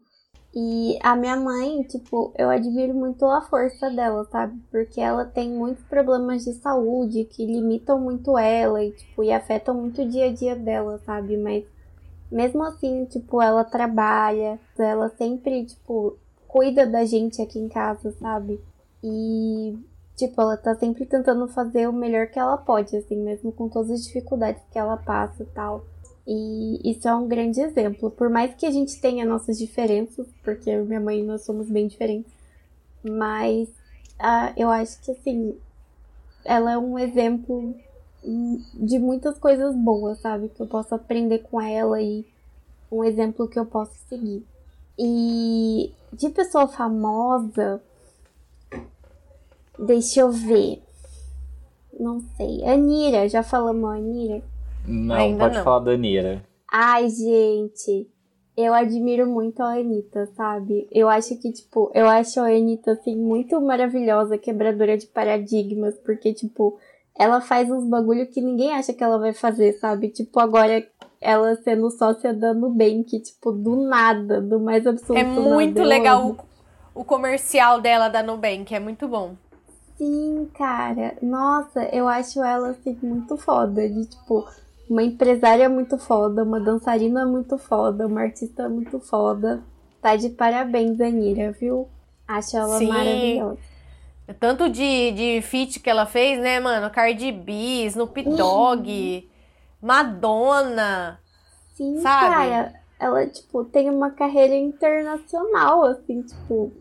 E 0.58 0.98
a 1.04 1.17
minha 1.17 1.36
mãe, 1.36 1.82
tipo, 1.84 2.34
eu 2.38 2.50
admiro 2.50 2.93
muito 2.93 3.26
a 3.26 3.41
força 3.41 3.89
dela, 3.89 4.24
sabe? 4.32 4.58
Porque 4.71 5.02
ela 5.02 5.26
tem 5.26 5.52
muitos 5.52 5.84
problemas 5.84 6.45
de 6.45 6.54
saúde 6.54 7.26
que 7.26 7.45
limitam 7.45 8.00
muito 8.00 8.38
ela 8.38 8.82
e, 8.82 8.91
tipo, 8.91 9.21
e 9.21 9.34
afetam 9.34 9.76
muito 9.76 10.02
o 10.02 10.08
dia 10.08 10.28
a 10.28 10.34
dia 10.34 10.56
dela, 10.56 10.98
sabe? 11.06 11.36
Mas 11.36 11.65
mesmo 12.32 12.63
assim, 12.63 13.04
tipo, 13.06 13.41
ela 13.41 13.65
trabalha, 13.65 14.58
ela 14.80 15.10
sempre, 15.17 15.65
tipo, 15.65 16.17
cuida 16.48 16.88
da 16.88 17.04
gente 17.04 17.41
aqui 17.41 17.60
em 17.60 17.67
casa, 17.67 18.12
sabe? 18.13 18.62
E, 19.04 19.78
tipo, 20.15 20.39
ela 20.41 20.58
tá 20.58 20.75
sempre 20.75 21.06
tentando 21.06 21.47
fazer 21.47 21.88
o 21.88 21.93
melhor 21.93 22.28
que 22.28 22.39
ela 22.39 22.58
pode, 22.58 22.95
assim, 22.95 23.17
mesmo 23.17 23.51
com 23.51 23.67
todas 23.67 23.91
as 23.91 24.06
dificuldades 24.06 24.62
que 24.71 24.80
ela 24.80 24.97
passa 24.97 25.43
e 25.43 25.45
tal. 25.47 25.86
E 26.28 26.91
isso 26.91 27.08
é 27.08 27.13
um 27.13 27.28
grande 27.28 27.62
exemplo. 27.62 28.10
Por 28.10 28.30
mais 28.30 28.54
que 28.56 28.65
a 28.65 28.71
gente 28.71 28.99
tenha 28.99 29.25
nossas 29.25 29.58
diferenças, 29.58 30.28
porque 30.43 30.69
eu 30.69 30.84
e 30.84 30.88
minha 30.88 30.99
mãe 30.99 31.23
nós 31.23 31.43
somos 31.43 31.69
bem 31.69 31.88
diferentes, 31.88 32.32
mas 33.04 33.69
ah, 34.17 34.54
eu 34.58 34.69
acho 34.69 35.01
que, 35.01 35.12
assim, 35.12 35.58
ela 36.43 36.71
é 36.71 36.78
um 36.78 36.97
exemplo 36.97 37.75
de 38.73 38.97
muitas 38.97 39.38
coisas 39.38 39.75
boas, 39.75 40.19
sabe? 40.19 40.49
Que 40.49 40.62
eu 40.62 40.67
posso 40.67 40.95
aprender 40.95 41.39
com 41.39 41.62
ela 41.62 42.01
e 42.01 42.25
um 42.91 43.04
exemplo 43.04 43.47
que 43.47 43.60
eu 43.60 43.65
posso 43.65 43.93
seguir. 44.10 44.43
E 44.97 45.91
de 46.12 46.30
pessoa 46.30 46.67
famosa, 46.67 47.82
deixa 49.80 50.22
eu 50.22 50.32
ver. 50.32 50.82
Não 52.00 52.20
sei. 52.36 52.64
Anira, 52.66 53.28
já 53.30 53.42
falamos 53.42 53.90
a 53.90 53.94
Anira? 53.94 54.42
Não, 54.88 55.16
Ainda 55.16 55.40
pode 55.40 55.58
não. 55.58 55.64
falar 55.64 55.80
da 55.80 55.92
Anira. 55.92 56.44
Ai, 56.72 57.10
gente, 57.10 58.10
eu 58.58 58.74
admiro 58.74 59.28
muito 59.28 59.62
a 59.62 59.74
Anitta, 59.74 60.28
sabe? 60.36 60.88
Eu 60.92 61.10
acho 61.10 61.38
que, 61.40 61.52
tipo, 61.52 61.92
eu 61.94 62.08
acho 62.08 62.40
a 62.40 62.48
Anitta, 62.48 62.92
assim, 62.92 63.16
muito 63.16 63.60
maravilhosa, 63.62 64.38
quebradora 64.38 64.98
de 64.98 65.08
paradigmas, 65.08 65.98
porque, 66.00 66.34
tipo, 66.34 66.78
ela 67.18 67.42
faz 67.42 67.70
uns 67.70 67.86
bagulho 67.86 68.28
que 68.28 68.42
ninguém 68.42 68.74
acha 68.74 68.94
que 68.94 69.04
ela 69.04 69.18
vai 69.18 69.34
fazer, 69.34 69.74
sabe? 69.74 70.10
Tipo, 70.10 70.40
agora 70.40 70.86
ela 71.22 71.56
sendo 71.56 71.90
sócia 71.90 72.34
da 72.34 72.54
Nubank, 72.54 73.20
tipo, 73.20 73.52
do 73.52 73.76
nada, 73.88 74.42
do 74.42 74.60
mais 74.60 74.86
absurdo. 74.86 75.18
É 75.18 75.24
muito 75.24 75.82
legal 75.82 76.38
o, 76.94 77.02
o 77.02 77.04
comercial 77.06 77.82
dela 77.82 78.10
da 78.10 78.22
Nubank, 78.22 78.74
é 78.74 78.80
muito 78.80 79.08
bom. 79.08 79.36
Sim, 79.97 80.49
cara. 80.53 81.17
Nossa, 81.21 81.84
eu 81.93 82.08
acho 82.08 82.43
ela, 82.43 82.69
assim, 82.71 82.97
muito 83.01 83.38
foda. 83.38 83.88
De, 83.88 84.05
tipo, 84.05 84.45
uma 84.89 85.03
empresária 85.03 85.69
muito 85.69 85.97
foda, 85.97 86.43
uma 86.43 86.60
dançarina 86.60 87.25
muito 87.25 87.58
foda, 87.58 88.08
uma 88.08 88.21
artista 88.21 88.67
muito 88.69 88.99
foda. 88.99 89.63
Tá 90.01 90.15
de 90.15 90.29
parabéns, 90.29 90.99
Anira, 90.99 91.51
viu? 91.51 91.88
Acho 92.27 92.58
ela 92.58 92.79
Sim. 92.79 92.89
maravilhosa. 92.89 93.60
Tanto 94.39 94.69
de, 94.69 95.12
de 95.12 95.41
feat 95.41 95.79
que 95.79 95.89
ela 95.89 96.05
fez, 96.05 96.39
né, 96.39 96.60
mano? 96.60 96.89
Cardi 96.89 97.31
B, 97.31 97.86
Snoop 97.86 98.21
Dogg, 98.23 99.29
Madonna. 99.81 101.19
Sim, 101.75 102.01
Sabe? 102.01 102.29
cara. 102.29 102.73
Ela, 102.99 103.27
tipo, 103.27 103.65
tem 103.65 103.89
uma 103.89 104.12
carreira 104.12 104.55
internacional, 104.55 105.84
assim, 105.84 106.21
tipo. 106.23 106.71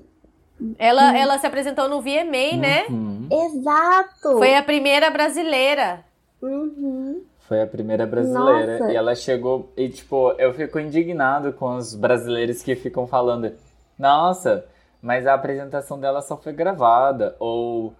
Ela, 0.78 1.16
ela 1.16 1.38
se 1.38 1.46
apresentou 1.46 1.88
no 1.88 2.00
VMA, 2.00 2.56
né? 2.58 2.86
Uhum. 2.88 3.28
Exato! 3.30 4.38
Foi 4.38 4.54
a 4.54 4.62
primeira 4.62 5.10
brasileira. 5.10 6.04
Uhum. 6.40 7.22
Foi 7.40 7.60
a 7.60 7.66
primeira 7.66 8.06
brasileira. 8.06 8.78
Nossa. 8.78 8.92
E 8.92 8.96
ela 8.96 9.14
chegou. 9.14 9.72
E, 9.76 9.88
tipo, 9.88 10.32
eu 10.38 10.54
fico 10.54 10.78
indignado 10.78 11.52
com 11.52 11.76
os 11.76 11.94
brasileiros 11.94 12.62
que 12.62 12.74
ficam 12.74 13.06
falando: 13.06 13.52
Nossa, 13.98 14.64
mas 15.02 15.26
a 15.26 15.34
apresentação 15.34 16.00
dela 16.00 16.22
só 16.22 16.36
foi 16.36 16.52
gravada. 16.52 17.36
Ou. 17.38 17.92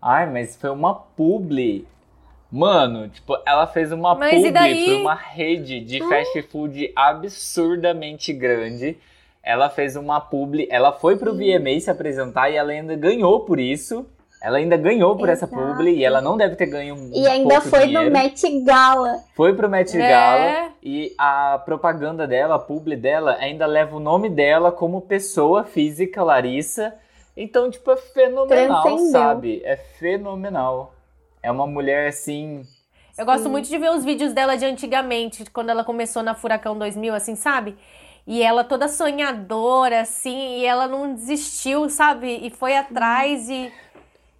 Ai, 0.00 0.30
mas 0.30 0.56
foi 0.56 0.70
uma 0.70 0.94
publi. 0.94 1.86
Mano, 2.50 3.08
tipo, 3.08 3.36
ela 3.46 3.66
fez 3.66 3.92
uma 3.92 4.14
Mas 4.14 4.34
publi 4.34 4.52
pra 4.52 4.96
uma 4.96 5.14
rede 5.14 5.80
de 5.80 5.98
fast 6.06 6.42
food 6.42 6.92
absurdamente 6.94 8.32
grande. 8.32 8.98
Ela 9.42 9.68
fez 9.68 9.96
uma 9.96 10.20
publi. 10.20 10.68
Ela 10.70 10.92
foi 10.92 11.16
pro 11.16 11.34
VMA 11.34 11.80
se 11.80 11.90
apresentar 11.90 12.50
e 12.50 12.56
ela 12.56 12.72
ainda 12.72 12.94
ganhou 12.94 13.40
por 13.40 13.58
isso. 13.58 14.06
Ela 14.40 14.58
ainda 14.58 14.76
ganhou 14.76 15.16
por 15.16 15.28
essa 15.28 15.44
Exato. 15.46 15.54
publi 15.62 15.94
e 15.98 16.04
ela 16.04 16.20
não 16.20 16.36
deve 16.36 16.56
ter 16.56 16.66
ganho 16.66 16.96
um 16.96 17.10
E 17.14 17.26
ainda 17.28 17.54
pouco 17.54 17.68
foi 17.68 17.86
dinheiro. 17.86 18.04
no 18.06 18.10
Met 18.10 18.60
Gala. 18.64 19.20
Foi 19.36 19.54
pro 19.54 19.68
Met 19.68 19.96
É. 19.96 20.08
Gala 20.08 20.68
e 20.82 21.14
a 21.16 21.60
propaganda 21.64 22.26
dela, 22.26 22.56
a 22.56 22.58
publi 22.58 22.96
dela, 22.96 23.36
ainda 23.38 23.66
leva 23.66 23.96
o 23.96 24.00
nome 24.00 24.28
dela 24.28 24.72
como 24.72 25.00
pessoa 25.00 25.62
física, 25.62 26.24
Larissa. 26.24 26.92
Então, 27.36 27.70
tipo, 27.70 27.88
é 27.92 27.96
fenomenal, 27.96 28.82
Transcendeu. 28.82 29.10
sabe? 29.12 29.62
É 29.64 29.76
fenomenal. 29.76 30.92
É 31.42 31.50
uma 31.50 31.66
mulher 31.66 32.08
assim. 32.08 32.62
Eu 33.16 33.24
gosto 33.24 33.48
muito 33.48 33.68
de 33.68 33.78
ver 33.78 33.90
os 33.90 34.04
vídeos 34.04 34.32
dela 34.32 34.56
de 34.56 34.64
antigamente, 34.64 35.44
quando 35.52 35.70
ela 35.70 35.84
começou 35.84 36.22
na 36.22 36.34
Furacão 36.34 36.76
2000, 36.76 37.14
assim, 37.14 37.36
sabe? 37.36 37.76
E 38.26 38.42
ela 38.42 38.62
toda 38.64 38.86
sonhadora, 38.88 40.00
assim, 40.02 40.58
e 40.60 40.64
ela 40.64 40.86
não 40.86 41.12
desistiu, 41.14 41.88
sabe? 41.88 42.38
E 42.46 42.50
foi 42.50 42.76
atrás 42.76 43.48
e, 43.48 43.72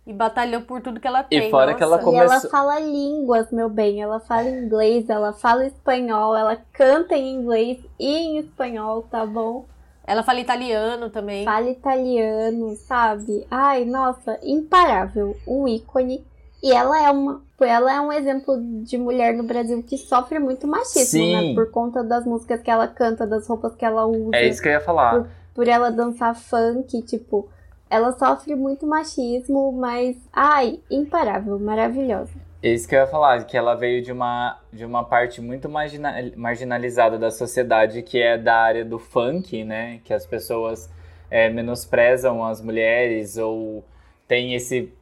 e 0.07 0.13
batalhou 0.13 0.63
por 0.63 0.81
tudo 0.81 1.01
que 1.01 1.07
ela 1.07 1.23
tem. 1.25 1.49
E 1.49 1.51
fora 1.51 1.75
que 1.75 1.83
ela 1.83 1.97
Nossa. 1.97 2.11
E 2.11 2.15
ela 2.17 2.29
Começou- 2.29 2.51
fala 2.51 2.79
línguas, 2.79 3.51
meu 3.51 3.69
bem. 3.69 4.01
Ela 4.01 4.21
fala 4.21 4.49
inglês, 4.49 5.09
ela 5.11 5.33
fala 5.33 5.67
espanhol, 5.67 6.37
ela 6.37 6.57
canta 6.73 7.17
em 7.17 7.35
inglês 7.35 7.79
e 7.99 8.07
em 8.17 8.39
espanhol, 8.39 9.03
tá 9.11 9.27
bom? 9.27 9.65
Ela 10.07 10.23
fala 10.23 10.41
italiano 10.41 11.11
também. 11.11 11.45
Fala 11.45 11.69
italiano, 11.69 12.75
sabe? 12.77 13.47
Ai, 13.51 13.85
nossa, 13.85 14.39
imparável, 14.43 15.37
um 15.47 15.67
ícone. 15.67 16.25
E 16.63 16.73
ela 16.73 17.01
é 17.03 17.11
uma, 17.11 17.43
ela 17.65 17.93
é 17.95 18.01
um 18.01 18.13
exemplo 18.13 18.57
de 18.83 18.97
mulher 18.99 19.35
no 19.35 19.43
Brasil 19.45 19.83
que 19.83 19.97
sofre 19.97 20.39
muito 20.39 20.67
machismo, 20.67 21.05
Sim. 21.05 21.49
né? 21.51 21.55
Por 21.55 21.71
conta 21.71 22.03
das 22.03 22.25
músicas 22.25 22.61
que 22.61 22.71
ela 22.71 22.87
canta, 22.89 23.27
das 23.27 23.47
roupas 23.47 23.75
que 23.75 23.85
ela 23.85 24.07
usa, 24.07 24.37
É 24.37 24.47
isso 24.49 24.61
que 24.63 24.69
eu 24.69 24.73
ia 24.73 24.81
falar. 24.81 25.29
por 25.55 25.69
ela 25.69 25.91
dançar 25.91 26.35
funk, 26.35 27.03
tipo, 27.03 27.49
ela 27.91 28.13
sofre 28.13 28.55
muito 28.55 28.87
machismo, 28.87 29.71
mas 29.73 30.17
ai, 30.33 30.81
imparável, 30.91 31.59
maravilhosa. 31.59 32.33
É 32.63 32.69
isso 32.73 32.89
que 32.89 32.95
eu 32.95 33.01
ia 33.01 33.07
falar, 33.09 33.45
que 33.45 33.57
ela 33.57 33.75
veio 33.75 34.01
de 34.03 34.13
uma, 34.13 34.57
de 34.73 34.85
uma 34.85 35.03
parte 35.05 35.41
muito 35.41 35.69
margina- 35.69 36.15
marginalizada 36.37 37.19
da 37.19 37.31
sociedade, 37.31 38.03
que 38.03 38.23
é 38.23 38.39
da 38.39 38.55
área 38.55 38.85
do 38.85 38.99
funk, 39.01 39.65
né? 39.65 40.01
Que 40.05 40.15
as 40.15 40.25
pessoas 40.25 40.89
é, 41.29 41.51
menosprezam 41.51 42.45
as 42.45 42.61
mulheres 42.63 43.37
ou 43.37 43.85
tem 44.29 44.55
esse 44.55 44.93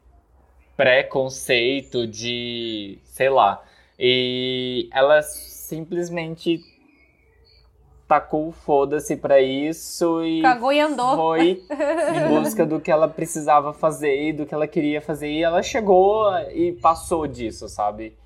preconceito 0.80 2.06
de, 2.06 2.96
sei 3.04 3.28
lá. 3.28 3.62
E 3.98 4.88
ela 4.90 5.20
simplesmente 5.20 6.58
tacou 8.08 8.50
foda-se 8.50 9.14
pra 9.14 9.42
isso 9.42 10.24
e 10.24 10.40
Cagou 10.40 10.72
e 10.72 10.80
andou. 10.80 11.16
foi 11.16 11.62
em 12.16 12.28
busca 12.28 12.64
do 12.64 12.80
que 12.80 12.90
ela 12.90 13.06
precisava 13.06 13.74
fazer 13.74 14.28
e 14.28 14.32
do 14.32 14.46
que 14.46 14.54
ela 14.54 14.66
queria 14.66 15.02
fazer. 15.02 15.28
E 15.28 15.42
ela 15.42 15.62
chegou 15.62 16.32
e 16.48 16.72
passou 16.72 17.26
disso, 17.26 17.68
sabe? 17.68 18.16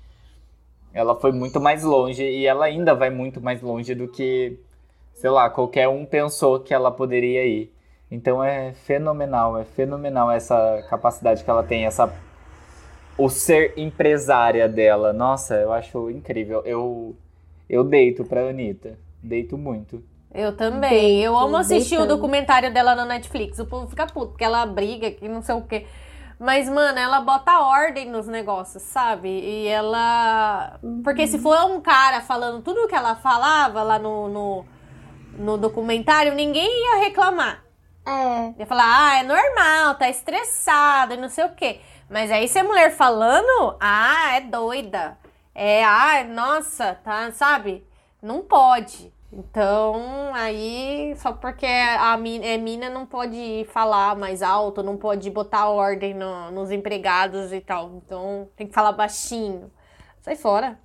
Ela 0.93 1.13
foi 1.13 1.33
muito 1.33 1.59
mais 1.59 1.83
longe 1.83 2.23
e 2.23 2.45
ela 2.45 2.67
ainda 2.67 2.95
vai 2.95 3.09
muito 3.09 3.41
mais 3.41 3.61
longe 3.61 3.93
do 3.93 4.07
que, 4.07 4.57
sei 5.13 5.29
lá, 5.29 5.49
qualquer 5.49 5.89
um 5.89 6.05
pensou 6.05 6.61
que 6.61 6.73
ela 6.73 6.89
poderia 6.89 7.45
ir. 7.45 7.69
Então 8.09 8.41
é 8.41 8.71
fenomenal, 8.71 9.57
é 9.57 9.65
fenomenal 9.65 10.31
essa 10.31 10.85
capacidade 10.89 11.43
que 11.43 11.49
ela 11.49 11.63
tem, 11.63 11.85
essa 11.85 12.07
o 13.17 13.29
ser 13.29 13.73
empresária 13.77 14.67
dela. 14.67 15.13
Nossa, 15.13 15.55
eu 15.55 15.71
acho 15.73 16.09
incrível. 16.09 16.61
Eu 16.65 17.15
eu 17.69 17.83
deito 17.83 18.25
pra 18.25 18.49
Anitta. 18.49 18.99
Deito 19.21 19.57
muito. 19.57 20.03
Eu 20.33 20.55
também. 20.55 20.89
Deito, 20.89 21.23
eu 21.23 21.37
amo 21.37 21.57
assistir 21.57 21.97
o 21.99 22.05
deitando. 22.05 22.07
documentário 22.07 22.73
dela 22.73 22.95
na 22.95 23.05
Netflix. 23.05 23.57
O 23.59 23.65
povo 23.65 23.87
fica 23.87 24.05
puto, 24.07 24.31
porque 24.31 24.43
ela 24.43 24.65
briga, 24.65 25.11
que 25.11 25.27
não 25.27 25.41
sei 25.41 25.55
o 25.55 25.61
quê. 25.61 25.85
Mas, 26.39 26.67
mano, 26.69 26.99
ela 26.99 27.21
bota 27.21 27.59
ordem 27.61 28.09
nos 28.09 28.27
negócios, 28.27 28.83
sabe? 28.83 29.29
E 29.29 29.67
ela. 29.67 30.79
Porque 31.03 31.27
se 31.27 31.39
for 31.39 31.57
um 31.71 31.79
cara 31.81 32.21
falando 32.21 32.61
tudo 32.61 32.81
o 32.83 32.87
que 32.87 32.95
ela 32.95 33.15
falava 33.15 33.81
lá 33.83 33.97
no, 33.97 34.27
no, 34.27 34.65
no 35.37 35.57
documentário, 35.57 36.33
ninguém 36.35 36.67
ia 36.69 37.05
reclamar. 37.05 37.63
É, 38.07 38.53
Ia 38.59 38.65
falar, 38.67 38.85
ah, 38.85 39.19
é 39.19 39.23
normal, 39.23 39.95
tá 39.95 40.09
estressada 40.09 41.15
e 41.15 41.17
não 41.17 41.29
sei 41.29 41.45
o 41.45 41.55
quê. 41.55 41.79
Mas 42.09 42.31
aí 42.31 42.47
se 42.47 42.59
a 42.59 42.63
mulher 42.63 42.91
falando, 42.95 43.75
ah, 43.79 44.35
é 44.37 44.41
doida. 44.41 45.17
É, 45.53 45.83
ah, 45.83 46.23
nossa, 46.23 46.95
tá, 46.95 47.31
sabe? 47.31 47.85
Não 48.21 48.41
pode. 48.41 49.13
Então, 49.31 50.31
aí, 50.33 51.13
só 51.17 51.33
porque 51.33 51.65
a 51.65 52.15
mina, 52.17 52.45
é 52.45 52.57
mina 52.57 52.89
não 52.89 53.05
pode 53.05 53.65
falar 53.71 54.15
mais 54.15 54.41
alto, 54.41 54.81
não 54.83 54.97
pode 54.97 55.29
botar 55.29 55.67
ordem 55.69 56.13
no- 56.13 56.51
nos 56.51 56.71
empregados 56.71 57.51
e 57.51 57.59
tal. 57.59 57.91
Então, 57.97 58.49
tem 58.55 58.67
que 58.67 58.73
falar 58.73 58.91
baixinho. 58.93 59.71
Sai 60.21 60.35
fora. 60.35 60.79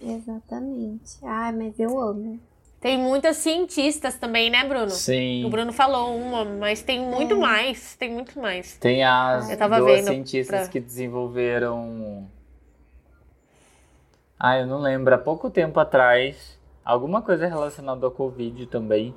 exatamente. 0.00 1.18
Ai, 1.24 1.52
mas 1.52 1.78
eu 1.78 1.98
amo. 1.98 2.40
Tem 2.84 2.98
muitas 2.98 3.38
cientistas 3.38 4.18
também, 4.18 4.50
né, 4.50 4.62
Bruno? 4.68 4.90
Sim. 4.90 5.42
O 5.46 5.48
Bruno 5.48 5.72
falou 5.72 6.14
uma, 6.14 6.44
mas 6.44 6.82
tem 6.82 7.00
muito 7.00 7.34
mais. 7.34 7.96
Tem 7.96 8.12
muito 8.12 8.38
mais. 8.38 8.76
Tem 8.76 9.02
as 9.02 9.48
Eu 9.48 9.56
tava 9.56 9.78
duas 9.78 10.00
vendo 10.00 10.08
cientistas 10.08 10.60
pra- 10.64 10.68
que 10.68 10.78
desenvolveram. 10.80 12.28
Ah, 14.38 14.58
eu 14.58 14.66
não 14.66 14.80
lembro. 14.82 15.14
Há 15.14 15.16
pouco 15.16 15.48
tempo 15.48 15.80
atrás. 15.80 16.58
Alguma 16.84 17.22
coisa 17.22 17.46
relacionada 17.46 18.04
ao 18.04 18.12
Covid 18.12 18.66
também. 18.66 19.14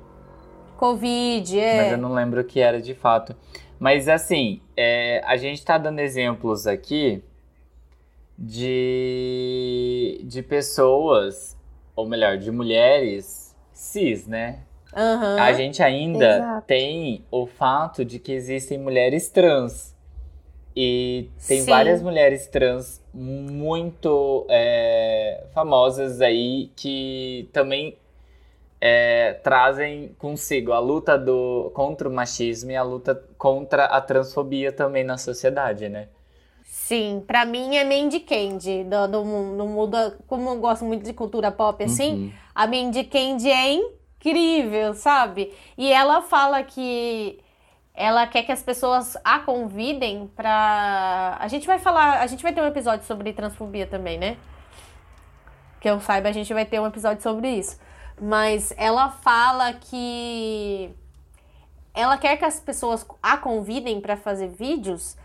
Covid, 0.78 1.54
Mas 1.56 1.62
é. 1.62 1.92
eu 1.92 1.98
não 1.98 2.14
lembro 2.14 2.40
o 2.40 2.44
que 2.44 2.60
era 2.60 2.80
de 2.80 2.94
fato. 2.94 3.36
Mas 3.78 4.08
assim, 4.08 4.62
é, 4.78 5.20
a 5.26 5.36
gente 5.36 5.62
tá 5.62 5.76
dando 5.76 5.98
exemplos 5.98 6.66
aqui 6.66 7.22
de, 8.38 10.22
de 10.24 10.42
pessoas, 10.42 11.54
ou 11.94 12.08
melhor, 12.08 12.38
de 12.38 12.50
mulheres 12.50 13.47
cis, 13.78 14.26
né? 14.26 14.58
Aham. 14.92 15.38
A 15.38 15.52
gente 15.52 15.82
ainda 15.82 16.36
Exato. 16.36 16.66
tem 16.66 17.24
o 17.30 17.46
fato 17.46 18.04
de 18.04 18.18
que 18.18 18.32
existem 18.32 18.76
mulheres 18.76 19.28
trans. 19.28 19.94
E 20.74 21.30
tem 21.46 21.60
Sim. 21.60 21.70
várias 21.70 22.02
mulheres 22.02 22.46
trans 22.48 23.00
muito 23.12 24.46
é, 24.48 25.44
famosas 25.52 26.20
aí 26.20 26.70
que 26.76 27.48
também 27.52 27.96
é, 28.80 29.34
trazem 29.42 30.14
consigo 30.18 30.72
a 30.72 30.78
luta 30.78 31.18
do, 31.18 31.70
contra 31.74 32.08
o 32.08 32.12
machismo 32.12 32.70
e 32.70 32.76
a 32.76 32.82
luta 32.82 33.14
contra 33.36 33.86
a 33.86 34.00
transfobia 34.00 34.72
também 34.72 35.04
na 35.04 35.18
sociedade, 35.18 35.88
né? 35.88 36.08
Sim, 36.64 37.22
pra 37.26 37.44
mim 37.44 37.76
é 37.76 37.84
Mandy 37.84 38.20
Candy. 38.20 38.84
Do, 38.84 39.08
do, 39.08 39.24
no 39.24 39.66
mundo, 39.66 39.96
como 40.26 40.48
eu 40.50 40.56
gosto 40.58 40.84
muito 40.84 41.04
de 41.04 41.12
cultura 41.12 41.50
pop, 41.50 41.82
assim, 41.82 42.12
Uhum. 42.12 42.32
A 42.58 42.66
Mandy 42.66 43.04
Candy 43.04 43.50
é 43.50 43.72
incrível, 43.74 44.92
sabe? 44.94 45.54
E 45.76 45.92
ela 45.92 46.22
fala 46.22 46.62
que 46.64 47.38
ela 47.94 48.26
quer 48.26 48.42
que 48.42 48.50
as 48.52 48.62
pessoas 48.62 49.16
a 49.24 49.38
convidem 49.38 50.28
pra. 50.34 51.36
A 51.40 51.46
gente 51.48 51.66
vai 51.66 51.78
falar. 51.78 52.20
A 52.20 52.26
gente 52.26 52.42
vai 52.42 52.52
ter 52.52 52.60
um 52.60 52.66
episódio 52.66 53.06
sobre 53.06 53.32
transfobia 53.32 53.86
também, 53.86 54.18
né? 54.18 54.36
Que 55.80 55.88
eu 55.88 56.00
saiba, 56.00 56.28
a 56.28 56.32
gente 56.32 56.52
vai 56.52 56.64
ter 56.64 56.80
um 56.80 56.86
episódio 56.86 57.22
sobre 57.22 57.48
isso. 57.48 57.78
Mas 58.20 58.72
ela 58.76 59.10
fala 59.10 59.72
que 59.74 60.90
ela 61.94 62.16
quer 62.18 62.36
que 62.36 62.44
as 62.44 62.58
pessoas 62.58 63.06
a 63.22 63.36
convidem 63.36 64.00
pra 64.00 64.16
fazer 64.16 64.48
vídeos. 64.48 65.16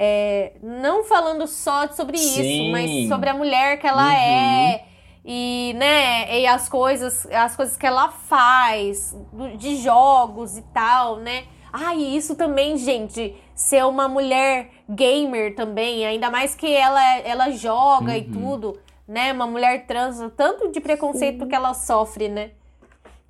é, 0.00 0.52
não 0.62 1.02
falando 1.02 1.44
só 1.48 1.88
sobre 1.88 2.16
isso, 2.16 2.36
Sim. 2.36 2.70
mas 2.70 3.08
sobre 3.08 3.28
a 3.30 3.34
mulher 3.34 3.80
que 3.80 3.86
ela 3.86 4.04
Uhum. 4.06 4.12
é 4.12 4.84
e 5.24 5.74
né 5.76 6.40
e 6.40 6.46
as 6.46 6.68
coisas 6.68 7.26
as 7.30 7.54
coisas 7.56 7.76
que 7.76 7.86
ela 7.86 8.08
faz 8.10 9.16
de 9.56 9.76
jogos 9.76 10.56
e 10.56 10.62
tal 10.62 11.16
né? 11.16 11.44
Ah 11.72 11.94
e 11.94 12.16
isso 12.16 12.34
também 12.34 12.76
gente 12.78 13.36
ser 13.54 13.84
uma 13.84 14.08
mulher 14.08 14.70
gamer 14.88 15.54
também 15.54 16.06
ainda 16.06 16.30
mais 16.30 16.54
que 16.54 16.72
ela 16.72 17.18
ela 17.18 17.50
joga 17.50 18.16
e 18.16 18.22
Uhum. 18.22 18.32
tudo 18.32 18.78
né? 19.06 19.32
Uma 19.32 19.46
mulher 19.46 19.86
trans 19.86 20.18
tanto 20.36 20.70
de 20.70 20.80
preconceito 20.80 21.46
que 21.46 21.54
ela 21.54 21.74
sofre 21.74 22.28
né? 22.28 22.50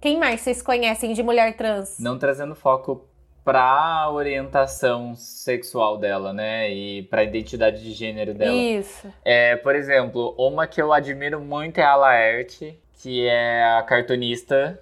Quem 0.00 0.16
mais 0.16 0.40
vocês 0.40 0.62
conhecem 0.62 1.12
de 1.12 1.22
mulher 1.24 1.56
trans? 1.56 1.98
Não 1.98 2.16
trazendo 2.18 2.54
foco 2.54 3.07
pra 3.48 4.10
orientação 4.10 5.14
sexual 5.16 5.96
dela, 5.96 6.34
né? 6.34 6.70
E 6.70 7.04
pra 7.04 7.24
identidade 7.24 7.82
de 7.82 7.94
gênero 7.94 8.34
dela. 8.34 8.60
isso 8.60 9.10
É, 9.24 9.56
por 9.56 9.74
exemplo, 9.74 10.34
uma 10.36 10.66
que 10.66 10.82
eu 10.82 10.92
admiro 10.92 11.40
muito 11.40 11.78
é 11.78 11.82
a 11.82 11.96
Laerte, 11.96 12.78
que 13.00 13.26
é 13.26 13.64
a 13.64 13.82
cartunista. 13.84 14.78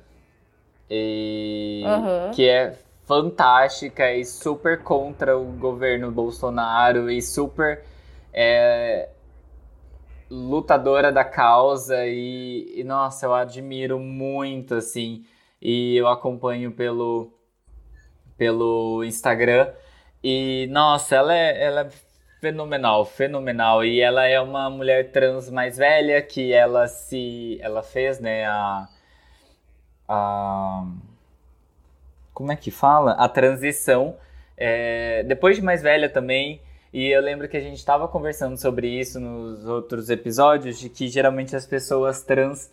E 0.90 1.80
Aham. 1.86 2.30
que 2.32 2.48
é 2.48 2.76
fantástica 3.06 4.12
e 4.12 4.24
super 4.24 4.82
contra 4.82 5.38
o 5.38 5.44
governo 5.44 6.10
Bolsonaro 6.10 7.08
e 7.08 7.22
super 7.22 7.84
é, 8.32 9.10
lutadora 10.28 11.12
da 11.12 11.24
causa 11.24 12.04
e, 12.04 12.72
e, 12.76 12.82
nossa, 12.82 13.26
eu 13.26 13.34
admiro 13.34 14.00
muito 14.00 14.74
assim 14.74 15.24
e 15.62 15.96
eu 15.96 16.08
acompanho 16.08 16.72
pelo 16.72 17.35
pelo 18.36 19.04
Instagram 19.04 19.72
e 20.22 20.66
nossa, 20.70 21.16
ela 21.16 21.34
é, 21.34 21.64
ela 21.64 21.80
é 21.82 21.90
fenomenal, 22.40 23.04
fenomenal 23.06 23.84
e 23.84 24.00
ela 24.00 24.26
é 24.26 24.40
uma 24.40 24.68
mulher 24.70 25.10
trans 25.12 25.50
mais 25.50 25.76
velha 25.78 26.20
que 26.22 26.52
ela 26.52 26.86
se 26.88 27.58
ela 27.62 27.82
fez, 27.82 28.20
né, 28.20 28.46
a 28.46 28.88
a 30.08 30.84
como 32.34 32.52
é 32.52 32.56
que 32.56 32.70
fala? 32.70 33.12
A 33.12 33.28
transição. 33.28 34.16
é, 34.56 35.22
depois 35.24 35.56
de 35.56 35.62
mais 35.62 35.82
velha 35.82 36.08
também. 36.08 36.60
E 36.92 37.08
eu 37.08 37.20
lembro 37.22 37.48
que 37.48 37.56
a 37.56 37.60
gente 37.60 37.76
estava 37.78 38.08
conversando 38.08 38.56
sobre 38.58 38.88
isso 38.88 39.20
nos 39.20 39.66
outros 39.66 40.10
episódios, 40.10 40.78
de 40.78 40.88
que 40.90 41.08
geralmente 41.08 41.54
as 41.56 41.66
pessoas 41.66 42.22
trans 42.22 42.70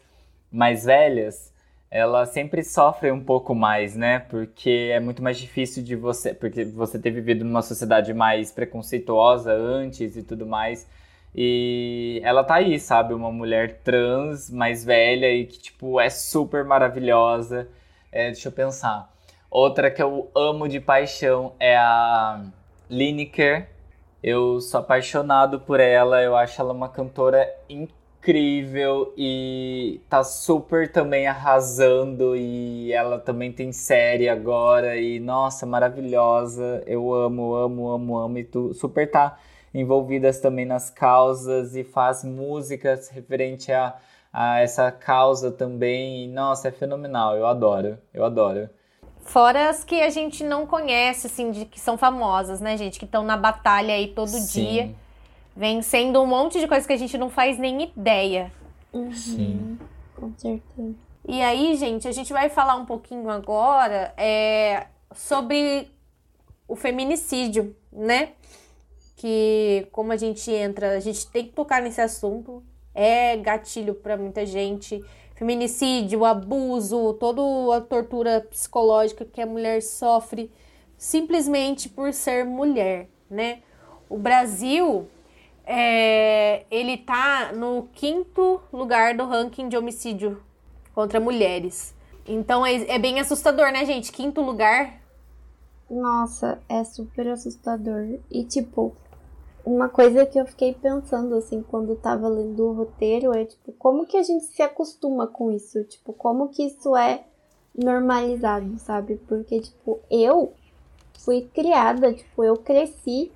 mais 0.52 0.86
velhas, 0.86 1.52
elas 1.93 2.29
sempre 2.29 2.63
sofrem 2.63 3.12
um 3.12 3.23
pouco 3.23 3.53
mais, 3.53 3.95
né? 3.95 4.17
Porque 4.17 4.89
é 4.91 4.99
muito 4.99 5.21
mais 5.21 5.38
difícil 5.38 5.84
de 5.84 5.95
você, 5.95 6.34
porque 6.34 6.65
você 6.65 6.97
ter 6.97 7.12
vivido 7.12 7.45
numa 7.45 7.62
sociedade 7.62 8.15
mais 8.15 8.51
preconceituosa 8.51 9.53
antes 9.53 10.17
e 10.17 10.23
tudo 10.23 10.43
mais. 10.43 10.89
E 11.36 12.19
ela 12.23 12.43
tá 12.43 12.56
aí, 12.56 12.79
sabe? 12.79 13.13
Uma 13.13 13.32
mulher 13.32 13.82
trans, 13.84 14.49
mais 14.49 14.84
velha 14.84 15.32
e 15.32 15.45
que, 15.45 15.60
tipo, 15.60 15.99
é 15.99 16.10
super 16.10 16.65
maravilhosa. 16.65 17.67
É, 18.12 18.32
deixa 18.32 18.47
eu 18.47 18.51
pensar. 18.51 19.13
Outra 19.49 19.91
que 19.91 20.01
eu 20.01 20.32
amo 20.36 20.67
de 20.67 20.79
paixão 20.79 21.53
é 21.60 21.77
a 21.77 22.43
Lineker. 22.89 23.69
Eu 24.23 24.60
sou 24.62 24.79
apaixonado 24.79 25.60
por 25.60 25.79
ela, 25.79 26.23
eu 26.23 26.36
acho 26.36 26.60
ela 26.60 26.73
uma 26.73 26.89
cantora 26.89 27.47
incrível 27.69 28.02
e 29.17 29.99
tá 30.09 30.23
super 30.23 30.91
também 30.91 31.27
arrasando 31.27 32.36
e 32.36 32.93
ela 32.93 33.19
também 33.19 33.51
tem 33.51 33.71
série 33.71 34.29
agora 34.29 34.95
e 34.97 35.19
nossa, 35.19 35.65
maravilhosa. 35.65 36.81
Eu 36.86 37.13
amo, 37.13 37.53
amo, 37.53 37.89
amo, 37.89 38.17
amo 38.17 38.38
e 38.38 38.43
tu 38.43 38.73
super 38.73 39.09
tá 39.09 39.38
envolvidas 39.73 40.39
também 40.39 40.65
nas 40.65 40.89
causas 40.89 41.75
e 41.75 41.83
faz 41.83 42.23
músicas 42.23 43.09
referente 43.09 43.71
a, 43.71 43.95
a 44.31 44.62
essa 44.62 44.91
causa 44.91 45.51
também. 45.51 46.29
Nossa, 46.29 46.69
é 46.69 46.71
fenomenal, 46.71 47.36
eu 47.36 47.45
adoro, 47.45 47.97
eu 48.13 48.23
adoro. 48.23 48.69
Fora 49.21 49.69
as 49.69 49.83
que 49.83 50.01
a 50.01 50.09
gente 50.09 50.43
não 50.43 50.67
conhece, 50.67 51.27
assim, 51.27 51.49
de 51.51 51.65
que 51.65 51.79
são 51.79 51.97
famosas, 51.97 52.59
né, 52.59 52.77
gente? 52.77 52.99
Que 52.99 53.05
estão 53.05 53.23
na 53.23 53.38
batalha 53.38 53.93
aí 53.93 54.07
todo 54.07 54.29
Sim. 54.29 54.63
dia. 54.63 54.95
Vencendo 55.55 56.21
um 56.21 56.25
monte 56.25 56.59
de 56.59 56.67
coisas 56.67 56.87
que 56.87 56.93
a 56.93 56.97
gente 56.97 57.17
não 57.17 57.29
faz 57.29 57.57
nem 57.57 57.83
ideia. 57.83 58.51
Uhum. 58.91 59.13
Sim. 59.13 59.79
Com 60.15 60.33
certeza. 60.37 60.95
E 61.27 61.41
aí, 61.41 61.75
gente, 61.75 62.07
a 62.07 62.11
gente 62.11 62.33
vai 62.33 62.49
falar 62.49 62.75
um 62.75 62.85
pouquinho 62.85 63.29
agora 63.29 64.13
é, 64.17 64.87
sobre 65.13 65.89
o 66.67 66.75
feminicídio, 66.75 67.75
né? 67.91 68.33
que 69.23 69.87
como 69.93 70.11
a 70.11 70.17
gente 70.17 70.51
entra, 70.51 70.97
a 70.97 70.99
gente 70.99 71.25
tem 71.27 71.45
que 71.45 71.53
tocar 71.53 71.81
nesse 71.81 72.01
assunto. 72.01 72.61
É 72.93 73.37
gatilho 73.37 73.95
para 73.95 74.17
muita 74.17 74.45
gente. 74.45 75.01
Feminicídio, 75.35 76.25
abuso, 76.25 77.13
toda 77.13 77.41
a 77.77 77.79
tortura 77.79 78.41
psicológica 78.41 79.23
que 79.23 79.41
a 79.41 79.45
mulher 79.45 79.81
sofre 79.81 80.51
simplesmente 80.97 81.87
por 81.87 82.11
ser 82.11 82.43
mulher, 82.43 83.07
né? 83.29 83.59
O 84.09 84.17
Brasil, 84.17 85.07
é, 85.65 86.65
ele 86.69 86.97
tá 86.97 87.52
no 87.54 87.88
quinto 87.93 88.62
lugar 88.71 89.15
do 89.15 89.26
ranking 89.26 89.69
de 89.69 89.78
homicídio 89.78 90.41
contra 90.93 91.19
mulheres. 91.19 91.95
Então 92.28 92.65
é, 92.65 92.76
é 92.89 92.99
bem 92.99 93.19
assustador, 93.19 93.71
né, 93.71 93.86
gente? 93.86 94.12
Quinto 94.12 94.41
lugar. 94.41 95.02
Nossa, 95.89 96.62
é 96.67 96.84
super 96.84 97.28
assustador. 97.28 98.19
E 98.32 98.43
tipo, 98.43 98.95
uma 99.65 99.88
coisa 99.88 100.26
que 100.26 100.39
eu 100.39 100.45
fiquei 100.45 100.73
pensando, 100.73 101.36
assim, 101.36 101.62
quando 101.62 101.95
tava 101.95 102.28
lendo 102.28 102.65
o 102.65 102.73
roteiro 102.73 103.34
é, 103.34 103.45
tipo, 103.45 103.71
como 103.73 104.06
que 104.06 104.17
a 104.17 104.23
gente 104.23 104.45
se 104.45 104.62
acostuma 104.62 105.28
com 105.28 105.52
isso? 105.52 105.84
Tipo, 105.86 106.12
como 106.13 106.49
que 106.49 106.63
isso 106.63 106.95
é 106.95 107.23
normalizado, 107.73 108.78
sabe? 108.78 109.15
Porque, 109.28 109.62
tipo, 109.62 109.99
eu 110.12 110.54
fui 111.19 111.49
criada, 111.54 112.13
tipo, 112.13 112.43
eu 112.43 112.58
cresci 112.58 113.32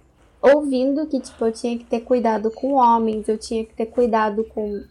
ouvindo 0.56 1.08
que, 1.08 1.20
tipo, 1.20 1.46
eu 1.46 1.52
tinha 1.52 1.78
que 1.78 1.86
ter 1.86 2.02
cuidado 2.02 2.52
com 2.52 2.74
homens, 2.74 3.28
eu 3.28 3.38
tinha 3.38 3.66
que 3.66 3.74
ter 3.74 3.88
cuidado 3.88 4.44
com 4.44 4.84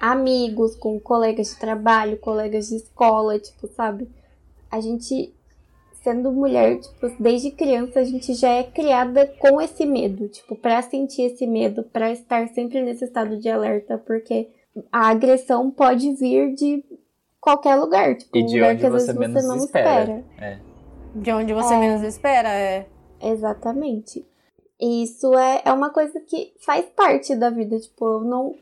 amigos, 0.00 0.74
com 0.76 1.00
colegas 1.00 1.50
de 1.50 1.58
trabalho, 1.58 2.18
colegas 2.18 2.68
de 2.68 2.76
escola, 2.76 3.38
tipo, 3.38 3.66
sabe? 3.68 4.08
A 4.70 4.80
gente 4.80 5.32
sendo 6.02 6.30
mulher, 6.30 6.78
tipo, 6.78 7.10
desde 7.18 7.50
criança 7.50 8.00
a 8.00 8.04
gente 8.04 8.34
já 8.34 8.50
é 8.50 8.62
criada 8.62 9.26
com 9.38 9.58
esse 9.58 9.86
medo, 9.86 10.28
tipo, 10.28 10.54
para 10.54 10.82
sentir 10.82 11.22
esse 11.22 11.46
medo, 11.46 11.82
para 11.82 12.12
estar 12.12 12.46
sempre 12.48 12.82
nesse 12.82 13.04
estado 13.04 13.38
de 13.38 13.48
alerta, 13.48 13.96
porque 13.96 14.50
a 14.92 15.08
agressão 15.08 15.70
pode 15.70 16.12
vir 16.12 16.54
de 16.54 16.84
qualquer 17.40 17.76
lugar, 17.76 18.14
tipo, 18.16 18.36
e 18.36 18.44
de 18.44 18.60
um 18.60 18.66
onde 18.66 18.80
que 18.80 18.86
às 18.86 18.92
você, 18.92 19.12
vezes 19.14 19.32
você 19.32 19.48
não 19.48 19.56
espera. 19.56 20.02
espera. 20.02 20.24
É. 20.38 20.58
De 21.14 21.32
onde 21.32 21.54
você 21.54 21.72
é. 21.72 21.78
menos 21.78 22.02
espera, 22.02 22.50
é. 22.50 22.86
Exatamente. 23.22 24.26
E 24.84 25.02
isso 25.04 25.32
é, 25.32 25.62
é 25.64 25.72
uma 25.72 25.88
coisa 25.88 26.20
que 26.20 26.52
faz 26.58 26.84
parte 26.94 27.34
da 27.34 27.48
vida, 27.48 27.80
tipo, 27.80 28.04
eu 28.04 28.20
não 28.20 28.54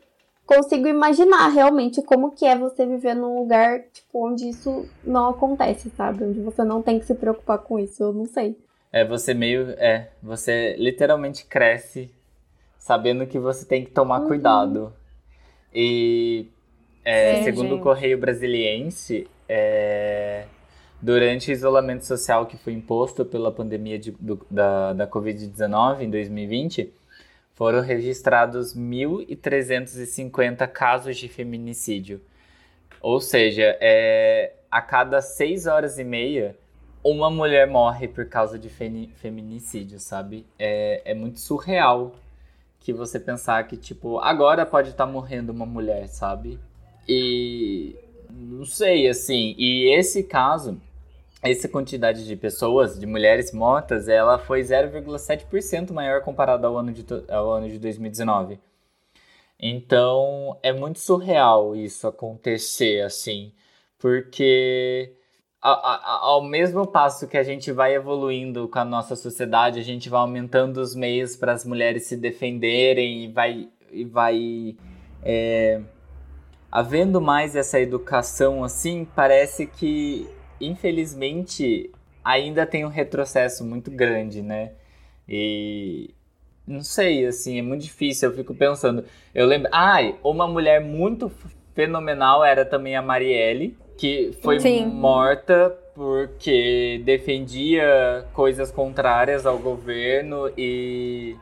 consigo 0.46 0.86
imaginar 0.86 1.48
realmente 1.48 2.00
como 2.00 2.30
que 2.30 2.46
é 2.46 2.56
você 2.56 2.86
viver 2.86 3.14
num 3.14 3.40
lugar, 3.40 3.80
tipo, 3.92 4.28
onde 4.28 4.48
isso 4.48 4.88
não 5.02 5.30
acontece, 5.30 5.90
sabe? 5.96 6.22
Onde 6.22 6.38
você 6.38 6.62
não 6.62 6.80
tem 6.80 7.00
que 7.00 7.06
se 7.06 7.14
preocupar 7.16 7.58
com 7.58 7.76
isso, 7.76 8.04
eu 8.04 8.12
não 8.12 8.24
sei. 8.24 8.56
É, 8.92 9.04
você 9.04 9.34
meio, 9.34 9.70
é, 9.70 10.10
você 10.22 10.76
literalmente 10.78 11.44
cresce 11.44 12.08
sabendo 12.78 13.26
que 13.26 13.40
você 13.40 13.66
tem 13.66 13.84
que 13.84 13.90
tomar 13.90 14.20
uhum. 14.20 14.28
cuidado. 14.28 14.92
E, 15.74 16.46
é, 17.04 17.38
Sim, 17.38 17.42
segundo 17.42 17.70
gente. 17.70 17.80
o 17.80 17.82
Correio 17.82 18.16
Brasiliense, 18.16 19.26
é, 19.48 20.44
durante 21.02 21.50
o 21.50 21.52
isolamento 21.52 22.06
social 22.06 22.46
que 22.46 22.56
foi 22.56 22.72
imposto 22.72 23.24
pela 23.24 23.50
pandemia 23.50 23.98
de, 23.98 24.12
do, 24.12 24.40
da, 24.48 24.92
da 24.92 25.04
Covid-19 25.06 26.02
em 26.02 26.10
2020, 26.10 26.92
foram 27.54 27.80
registrados 27.80 28.76
1.350 28.76 30.68
casos 30.68 31.16
de 31.16 31.28
feminicídio. 31.28 32.20
Ou 33.00 33.20
seja, 33.20 33.76
é, 33.80 34.52
a 34.70 34.80
cada 34.80 35.20
seis 35.20 35.66
horas 35.66 35.98
e 35.98 36.04
meia, 36.04 36.56
uma 37.02 37.28
mulher 37.28 37.66
morre 37.66 38.06
por 38.06 38.26
causa 38.26 38.56
de 38.56 38.68
feminicídio, 38.68 39.98
sabe? 39.98 40.46
É, 40.56 41.02
é 41.04 41.14
muito 41.14 41.40
surreal 41.40 42.14
que 42.78 42.92
você 42.92 43.18
pensar 43.18 43.66
que, 43.66 43.76
tipo, 43.76 44.20
agora 44.20 44.64
pode 44.64 44.90
estar 44.90 45.06
tá 45.06 45.12
morrendo 45.12 45.50
uma 45.50 45.66
mulher, 45.66 46.06
sabe? 46.06 46.60
E 47.08 47.96
não 48.30 48.64
sei, 48.64 49.08
assim. 49.08 49.56
E 49.58 49.92
esse 49.92 50.22
caso 50.22 50.80
essa 51.42 51.68
quantidade 51.68 52.24
de 52.24 52.36
pessoas, 52.36 52.98
de 52.98 53.04
mulheres 53.04 53.52
mortas, 53.52 54.08
ela 54.08 54.38
foi 54.38 54.60
0,7% 54.60 55.92
maior 55.92 56.22
comparado 56.22 56.66
ao 56.66 56.78
ano, 56.78 56.92
de, 56.92 57.04
ao 57.28 57.50
ano 57.50 57.68
de 57.68 57.80
2019. 57.80 58.60
Então, 59.58 60.56
é 60.62 60.72
muito 60.72 61.00
surreal 61.00 61.74
isso 61.74 62.06
acontecer, 62.06 63.02
assim, 63.02 63.52
porque 63.98 65.12
ao 65.60 66.42
mesmo 66.42 66.86
passo 66.86 67.28
que 67.28 67.38
a 67.38 67.44
gente 67.44 67.70
vai 67.70 67.94
evoluindo 67.94 68.66
com 68.68 68.78
a 68.80 68.84
nossa 68.84 69.14
sociedade, 69.14 69.78
a 69.78 69.82
gente 69.82 70.08
vai 70.08 70.20
aumentando 70.20 70.78
os 70.78 70.94
meios 70.94 71.36
para 71.36 71.52
as 71.52 71.64
mulheres 71.64 72.06
se 72.06 72.16
defenderem 72.16 73.24
e 73.24 73.28
vai, 73.28 73.68
e 73.92 74.04
vai 74.04 74.76
é, 75.22 75.80
havendo 76.70 77.20
mais 77.20 77.54
essa 77.54 77.78
educação, 77.78 78.64
assim, 78.64 79.06
parece 79.14 79.66
que 79.66 80.28
infelizmente, 80.66 81.90
ainda 82.24 82.64
tem 82.64 82.84
um 82.84 82.88
retrocesso 82.88 83.64
muito 83.64 83.90
grande, 83.90 84.42
né? 84.42 84.72
E 85.28 86.10
não 86.66 86.82
sei, 86.82 87.26
assim, 87.26 87.58
é 87.58 87.62
muito 87.62 87.82
difícil. 87.82 88.30
Eu 88.30 88.36
fico 88.36 88.54
pensando. 88.54 89.04
Eu 89.34 89.46
lembro. 89.46 89.68
Ai, 89.72 90.16
uma 90.22 90.46
mulher 90.46 90.80
muito 90.80 91.30
fenomenal 91.74 92.44
era 92.44 92.64
também 92.64 92.96
a 92.96 93.02
Marielle, 93.02 93.76
que 93.96 94.32
foi 94.42 94.60
Sim. 94.60 94.86
morta 94.86 95.76
porque 95.94 97.02
defendia 97.04 98.26
coisas 98.32 98.70
contrárias 98.70 99.44
ao 99.44 99.58
governo 99.58 100.50
e 100.56 101.36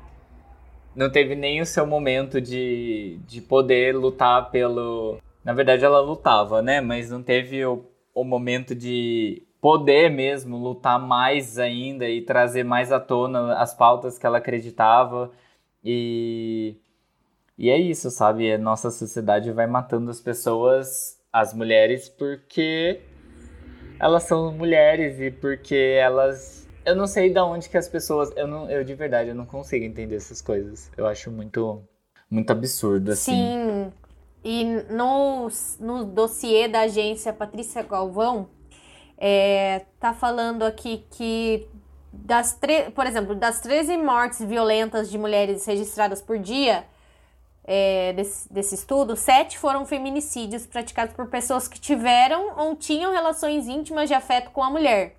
não 0.94 1.08
teve 1.08 1.36
nem 1.36 1.60
o 1.60 1.66
seu 1.66 1.86
momento 1.86 2.40
de, 2.40 3.18
de 3.26 3.40
poder 3.40 3.94
lutar 3.94 4.50
pelo. 4.50 5.18
Na 5.44 5.52
verdade, 5.52 5.84
ela 5.84 6.00
lutava, 6.00 6.60
né? 6.60 6.80
Mas 6.80 7.10
não 7.10 7.22
teve 7.22 7.64
o 7.64 7.84
o 8.14 8.24
momento 8.24 8.74
de 8.74 9.42
poder 9.60 10.10
mesmo 10.10 10.56
lutar 10.56 10.98
mais 10.98 11.58
ainda 11.58 12.08
e 12.08 12.22
trazer 12.22 12.64
mais 12.64 12.90
à 12.90 12.98
tona 12.98 13.54
as 13.54 13.74
pautas 13.74 14.18
que 14.18 14.26
ela 14.26 14.38
acreditava. 14.38 15.30
E, 15.84 16.76
e 17.58 17.68
é 17.70 17.78
isso, 17.78 18.10
sabe? 18.10 18.52
A 18.52 18.58
nossa 18.58 18.90
sociedade 18.90 19.52
vai 19.52 19.66
matando 19.66 20.10
as 20.10 20.20
pessoas, 20.20 21.18
as 21.32 21.52
mulheres, 21.52 22.08
porque 22.08 23.00
elas 23.98 24.22
são 24.24 24.52
mulheres 24.52 25.20
e 25.20 25.30
porque 25.30 25.74
elas. 25.74 26.66
Eu 26.84 26.96
não 26.96 27.06
sei 27.06 27.30
de 27.30 27.38
onde 27.38 27.68
que 27.68 27.76
as 27.76 27.88
pessoas. 27.88 28.32
Eu, 28.34 28.46
não, 28.46 28.70
eu 28.70 28.82
de 28.82 28.94
verdade 28.94 29.28
eu 29.28 29.34
não 29.34 29.44
consigo 29.44 29.84
entender 29.84 30.16
essas 30.16 30.40
coisas. 30.40 30.90
Eu 30.96 31.06
acho 31.06 31.30
muito, 31.30 31.82
muito 32.30 32.50
absurdo, 32.50 33.12
assim. 33.12 33.32
Sim. 33.32 33.92
E 34.42 34.64
no, 34.64 35.48
no 35.78 36.04
dossiê 36.04 36.66
da 36.66 36.80
agência 36.80 37.32
Patrícia 37.32 37.82
Galvão, 37.82 38.48
é, 39.18 39.84
tá 39.98 40.14
falando 40.14 40.62
aqui 40.62 41.04
que 41.10 41.68
das 42.12 42.54
tre... 42.54 42.90
por 42.90 43.06
exemplo, 43.06 43.34
das 43.34 43.60
13 43.60 43.96
mortes 43.98 44.40
violentas 44.40 45.10
de 45.10 45.18
mulheres 45.18 45.66
registradas 45.66 46.22
por 46.22 46.38
dia, 46.38 46.84
é, 47.64 48.12
desse, 48.14 48.52
desse 48.52 48.74
estudo, 48.74 49.14
sete 49.14 49.58
foram 49.58 49.84
feminicídios 49.84 50.66
praticados 50.66 51.14
por 51.14 51.26
pessoas 51.26 51.68
que 51.68 51.78
tiveram 51.78 52.58
ou 52.58 52.74
tinham 52.74 53.12
relações 53.12 53.68
íntimas 53.68 54.08
de 54.08 54.14
afeto 54.14 54.50
com 54.50 54.62
a 54.62 54.70
mulher. 54.70 55.16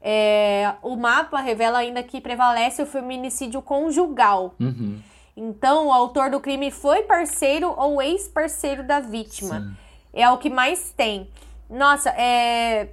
É, 0.00 0.74
o 0.82 0.96
mapa 0.96 1.40
revela 1.40 1.78
ainda 1.78 2.02
que 2.02 2.20
prevalece 2.20 2.82
o 2.82 2.86
feminicídio 2.86 3.62
conjugal. 3.62 4.54
Uhum. 4.60 5.00
Então, 5.36 5.86
o 5.86 5.92
autor 5.92 6.30
do 6.30 6.40
crime 6.40 6.70
foi 6.70 7.02
parceiro 7.02 7.74
ou 7.76 8.02
ex-parceiro 8.02 8.82
da 8.82 9.00
vítima. 9.00 9.60
Sim. 9.60 9.76
É 10.12 10.30
o 10.30 10.38
que 10.38 10.50
mais 10.50 10.92
tem. 10.92 11.30
Nossa, 11.68 12.10
é. 12.10 12.90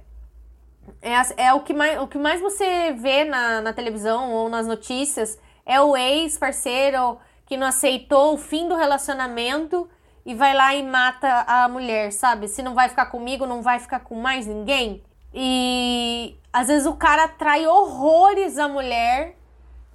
É, 1.02 1.44
é 1.44 1.54
o, 1.54 1.60
que 1.60 1.72
mais, 1.72 2.00
o 2.00 2.08
que 2.08 2.18
mais 2.18 2.40
você 2.40 2.92
vê 2.92 3.24
na, 3.24 3.60
na 3.60 3.72
televisão 3.72 4.32
ou 4.32 4.48
nas 4.48 4.66
notícias 4.66 5.38
é 5.64 5.80
o 5.80 5.96
ex-parceiro 5.96 7.18
que 7.46 7.56
não 7.56 7.66
aceitou 7.66 8.34
o 8.34 8.38
fim 8.38 8.68
do 8.68 8.74
relacionamento 8.74 9.88
e 10.24 10.34
vai 10.34 10.54
lá 10.54 10.74
e 10.74 10.82
mata 10.82 11.44
a 11.46 11.68
mulher, 11.68 12.12
sabe? 12.12 12.48
Se 12.48 12.62
não 12.62 12.74
vai 12.74 12.88
ficar 12.88 13.06
comigo, 13.06 13.46
não 13.46 13.62
vai 13.62 13.78
ficar 13.78 14.00
com 14.00 14.14
mais 14.14 14.46
ninguém. 14.46 15.02
E 15.32 16.36
às 16.52 16.68
vezes 16.68 16.86
o 16.86 16.94
cara 16.94 17.28
trai 17.28 17.66
horrores 17.66 18.58
a 18.58 18.68
mulher, 18.68 19.36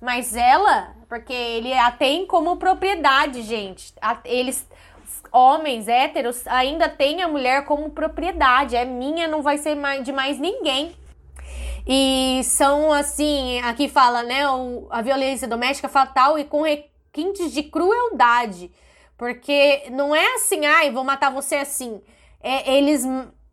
mas 0.01 0.35
ela, 0.35 0.95
porque 1.07 1.33
ele 1.33 1.73
a 1.73 1.91
tem 1.91 2.25
como 2.25 2.57
propriedade, 2.57 3.41
gente. 3.41 3.93
Eles, 4.23 4.67
homens 5.31 5.87
héteros, 5.87 6.45
ainda 6.47 6.89
têm 6.89 7.21
a 7.21 7.27
mulher 7.27 7.65
como 7.65 7.89
propriedade. 7.89 8.75
É 8.75 8.85
minha, 8.85 9.27
não 9.27 9.41
vai 9.41 9.57
ser 9.57 9.75
mais, 9.75 10.03
de 10.03 10.11
mais 10.11 10.39
ninguém. 10.39 10.95
E 11.87 12.41
são 12.43 12.91
assim, 12.91 13.59
aqui 13.61 13.87
fala, 13.87 14.23
né, 14.23 14.49
o- 14.49 14.87
a 14.89 15.01
violência 15.01 15.47
doméstica 15.47 15.87
fatal 15.87 16.37
e 16.37 16.43
com 16.43 16.63
requintes 16.63 17.51
de 17.51 17.63
crueldade. 17.63 18.71
Porque 19.17 19.83
não 19.91 20.13
é 20.15 20.35
assim, 20.35 20.65
ai, 20.65 20.91
vou 20.91 21.03
matar 21.03 21.29
você 21.31 21.55
assim. 21.55 22.01
É, 22.41 22.75
eles 22.75 23.03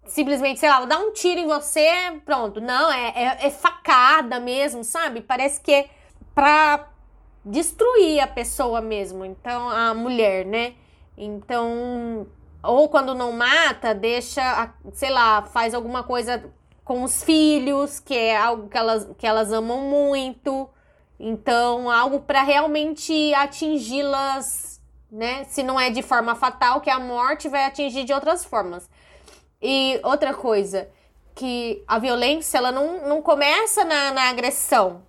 simplesmente, 0.07 0.59
sei 0.61 0.68
lá, 0.68 0.78
vou 0.78 0.88
dar 0.88 0.99
um 0.99 1.12
tiro 1.12 1.40
em 1.40 1.47
você, 1.47 1.88
pronto. 2.24 2.61
Não, 2.61 2.90
é, 2.90 3.12
é, 3.14 3.47
é 3.47 3.51
facada 3.51 4.40
mesmo, 4.40 4.82
sabe? 4.82 5.20
Parece 5.20 5.61
que 5.61 5.86
pra 6.34 6.88
destruir 7.44 8.20
a 8.20 8.26
pessoa 8.26 8.80
mesmo. 8.80 9.24
Então, 9.24 9.68
a 9.68 9.94
mulher, 9.94 10.44
né? 10.44 10.74
Então, 11.16 12.26
ou 12.62 12.88
quando 12.88 13.14
não 13.14 13.32
mata, 13.32 13.94
deixa, 13.94 14.72
sei 14.92 15.10
lá, 15.10 15.42
faz 15.42 15.74
alguma 15.74 16.02
coisa 16.02 16.44
com 16.84 17.02
os 17.02 17.22
filhos, 17.22 18.00
que 18.00 18.16
é 18.16 18.36
algo 18.36 18.68
que 18.68 18.76
elas, 18.76 19.08
que 19.18 19.26
elas 19.26 19.52
amam 19.52 19.82
muito. 19.82 20.68
Então, 21.18 21.90
algo 21.90 22.20
para 22.20 22.42
realmente 22.42 23.32
atingi-las, 23.34 24.80
né? 25.10 25.44
Se 25.44 25.62
não 25.62 25.78
é 25.78 25.90
de 25.90 26.02
forma 26.02 26.34
fatal, 26.34 26.80
que 26.80 26.90
a 26.90 26.98
morte 26.98 27.48
vai 27.48 27.64
atingir 27.64 28.04
de 28.04 28.12
outras 28.12 28.44
formas. 28.44 28.88
E 29.60 30.00
outra 30.02 30.34
coisa, 30.34 30.88
que 31.34 31.84
a 31.86 31.98
violência, 31.98 32.58
ela 32.58 32.72
não, 32.72 33.08
não 33.08 33.22
começa 33.22 33.84
na, 33.84 34.10
na 34.10 34.28
agressão, 34.28 35.02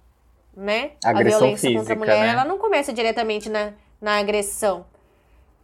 né? 0.56 0.92
Agressão 1.04 1.38
a 1.38 1.40
violência 1.40 1.70
contra 1.70 1.80
física, 1.80 1.94
a 1.94 1.98
mulher, 1.98 2.20
né? 2.20 2.28
ela 2.28 2.46
não 2.46 2.58
começa 2.58 2.94
diretamente 2.94 3.50
na, 3.50 3.74
na 4.02 4.18
agressão. 4.18 4.86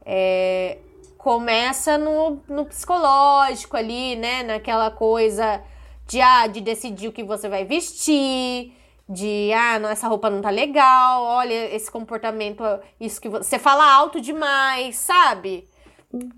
É, 0.05 0.77
começa 1.17 1.97
no, 1.97 2.41
no 2.47 2.65
psicológico 2.65 3.77
ali, 3.77 4.15
né? 4.15 4.43
Naquela 4.43 4.89
coisa 4.89 5.61
de, 6.07 6.21
ah, 6.21 6.47
de 6.47 6.61
decidir 6.61 7.07
o 7.07 7.11
que 7.11 7.23
você 7.23 7.47
vai 7.47 7.65
vestir, 7.65 8.73
de, 9.07 9.51
ah, 9.53 9.77
não, 9.79 9.89
essa 9.89 10.07
roupa 10.07 10.29
não 10.29 10.41
tá 10.41 10.49
legal, 10.49 11.23
olha 11.23 11.75
esse 11.75 11.91
comportamento, 11.91 12.63
isso 12.99 13.21
que 13.21 13.29
você, 13.29 13.43
você 13.43 13.59
fala 13.59 13.91
alto 13.91 14.19
demais, 14.19 14.95
sabe? 14.95 15.67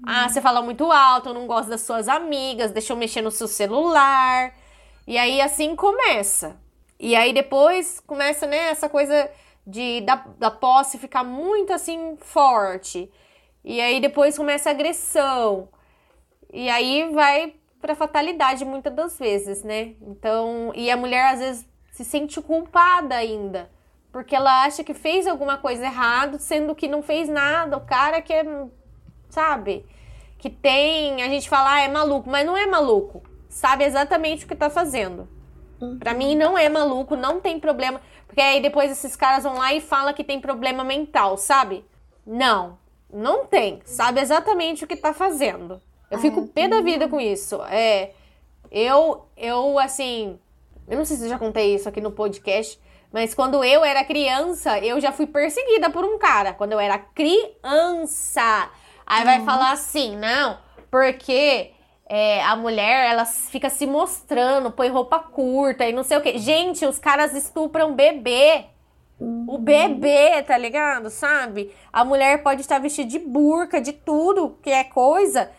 Ah, 0.05 0.27
você 0.27 0.41
fala 0.41 0.61
muito 0.61 0.91
alto, 0.91 1.29
eu 1.29 1.33
não 1.33 1.47
gosto 1.47 1.69
das 1.69 1.81
suas 1.81 2.09
amigas, 2.09 2.71
deixa 2.71 2.91
eu 2.91 2.97
mexer 2.97 3.21
no 3.21 3.31
seu 3.31 3.47
celular. 3.47 4.53
E 5.07 5.17
aí 5.17 5.41
assim 5.41 5.75
começa. 5.75 6.57
E 7.03 7.15
aí 7.15 7.33
depois 7.33 7.99
começa, 7.99 8.45
né, 8.45 8.69
essa 8.69 8.87
coisa 8.87 9.27
de 9.65 10.01
da, 10.01 10.23
da 10.37 10.51
posse 10.51 10.99
ficar 10.99 11.23
muito 11.23 11.73
assim 11.73 12.15
forte. 12.21 13.11
E 13.63 13.81
aí 13.81 13.99
depois 13.99 14.37
começa 14.37 14.69
a 14.69 14.71
agressão. 14.71 15.67
E 16.53 16.69
aí 16.69 17.09
vai 17.11 17.55
pra 17.81 17.95
fatalidade 17.95 18.63
muitas 18.63 18.93
das 18.93 19.17
vezes, 19.17 19.63
né? 19.63 19.95
Então, 19.99 20.71
e 20.75 20.91
a 20.91 20.95
mulher 20.95 21.33
às 21.33 21.39
vezes 21.39 21.67
se 21.91 22.05
sente 22.05 22.39
culpada 22.39 23.15
ainda, 23.15 23.71
porque 24.11 24.35
ela 24.35 24.63
acha 24.63 24.83
que 24.83 24.93
fez 24.93 25.25
alguma 25.25 25.57
coisa 25.57 25.83
errado, 25.83 26.37
sendo 26.37 26.75
que 26.75 26.87
não 26.87 27.01
fez 27.01 27.27
nada. 27.27 27.77
O 27.77 27.85
cara 27.85 28.21
que 28.21 28.31
é, 28.31 28.45
sabe, 29.27 29.87
que 30.37 30.51
tem, 30.51 31.23
a 31.23 31.27
gente 31.29 31.49
fala, 31.49 31.73
ah, 31.73 31.81
é 31.81 31.87
maluco, 31.87 32.29
mas 32.29 32.45
não 32.45 32.55
é 32.55 32.67
maluco. 32.67 33.23
Sabe 33.49 33.85
exatamente 33.85 34.45
o 34.45 34.47
que 34.47 34.55
tá 34.55 34.69
fazendo. 34.69 35.40
Pra 35.99 36.13
mim 36.13 36.35
não 36.35 36.57
é 36.57 36.69
maluco, 36.69 37.15
não 37.15 37.39
tem 37.39 37.59
problema, 37.59 38.01
porque 38.27 38.41
aí 38.41 38.61
depois 38.61 38.91
esses 38.91 39.15
caras 39.15 39.43
vão 39.43 39.57
lá 39.57 39.73
e 39.73 39.81
falam 39.81 40.13
que 40.13 40.23
tem 40.23 40.39
problema 40.39 40.83
mental, 40.83 41.37
sabe? 41.37 41.83
Não, 42.25 42.77
não 43.11 43.45
tem. 43.45 43.81
Sabe 43.85 44.21
exatamente 44.21 44.83
o 44.83 44.87
que 44.87 44.95
tá 44.95 45.13
fazendo. 45.13 45.81
Eu 46.09 46.19
fico 46.19 46.47
pé 46.47 46.67
da 46.67 46.81
vida 46.81 47.07
com 47.07 47.19
isso. 47.19 47.61
É, 47.69 48.11
eu, 48.69 49.25
eu, 49.37 49.79
assim, 49.79 50.37
eu 50.87 50.97
não 50.97 51.05
sei 51.05 51.17
se 51.17 51.23
eu 51.23 51.29
já 51.29 51.39
contei 51.39 51.73
isso 51.73 51.87
aqui 51.87 52.01
no 52.01 52.11
podcast, 52.11 52.79
mas 53.11 53.33
quando 53.33 53.63
eu 53.63 53.83
era 53.83 54.03
criança, 54.03 54.79
eu 54.79 54.99
já 54.99 55.11
fui 55.11 55.25
perseguida 55.25 55.89
por 55.89 56.03
um 56.03 56.17
cara. 56.17 56.53
Quando 56.53 56.73
eu 56.73 56.79
era 56.79 56.97
criança. 56.97 58.69
Aí 59.05 59.25
vai 59.25 59.43
falar 59.43 59.71
assim, 59.71 60.15
não, 60.15 60.57
porque 60.89 61.71
é, 62.13 62.43
a 62.43 62.57
mulher, 62.57 63.09
ela 63.09 63.23
fica 63.23 63.69
se 63.69 63.87
mostrando, 63.87 64.69
põe 64.69 64.89
roupa 64.89 65.17
curta 65.17 65.87
e 65.87 65.93
não 65.93 66.03
sei 66.03 66.17
o 66.17 66.21
quê. 66.21 66.37
Gente, 66.37 66.85
os 66.85 66.99
caras 66.99 67.33
estupram 67.33 67.95
bebê. 67.95 68.65
O 69.17 69.57
bebê, 69.57 70.41
tá 70.41 70.57
ligado? 70.57 71.09
Sabe? 71.09 71.73
A 71.93 72.03
mulher 72.03 72.43
pode 72.43 72.59
estar 72.59 72.79
vestida 72.79 73.09
de 73.09 73.17
burca, 73.17 73.79
de 73.79 73.93
tudo 73.93 74.57
que 74.61 74.69
é 74.69 74.83
coisa 74.83 75.49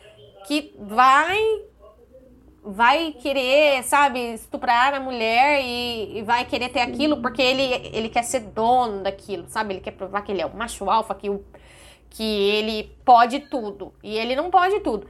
que 0.47 0.75
vai 0.79 1.39
vai 2.63 3.13
querer, 3.13 3.83
sabe, 3.85 4.35
estuprar 4.35 4.93
a 4.93 5.01
mulher 5.01 5.63
e, 5.65 6.19
e 6.19 6.23
vai 6.23 6.45
querer 6.45 6.69
ter 6.69 6.81
aquilo 6.81 7.23
porque 7.23 7.41
ele, 7.41 7.63
ele 7.93 8.09
quer 8.11 8.25
ser 8.25 8.41
dono 8.41 9.03
daquilo, 9.03 9.47
sabe? 9.49 9.73
Ele 9.73 9.81
quer 9.81 9.93
provar 9.93 10.21
que 10.21 10.31
ele 10.31 10.43
é 10.43 10.47
um 10.47 10.55
macho 10.55 10.89
alfa, 10.91 11.15
que, 11.15 11.31
o, 11.31 11.43
que 12.11 12.23
ele 12.23 12.95
pode 13.07 13.41
tudo. 13.41 13.93
E 14.03 14.19
ele 14.19 14.37
não 14.37 14.51
pode 14.51 14.79
tudo. 14.81 15.09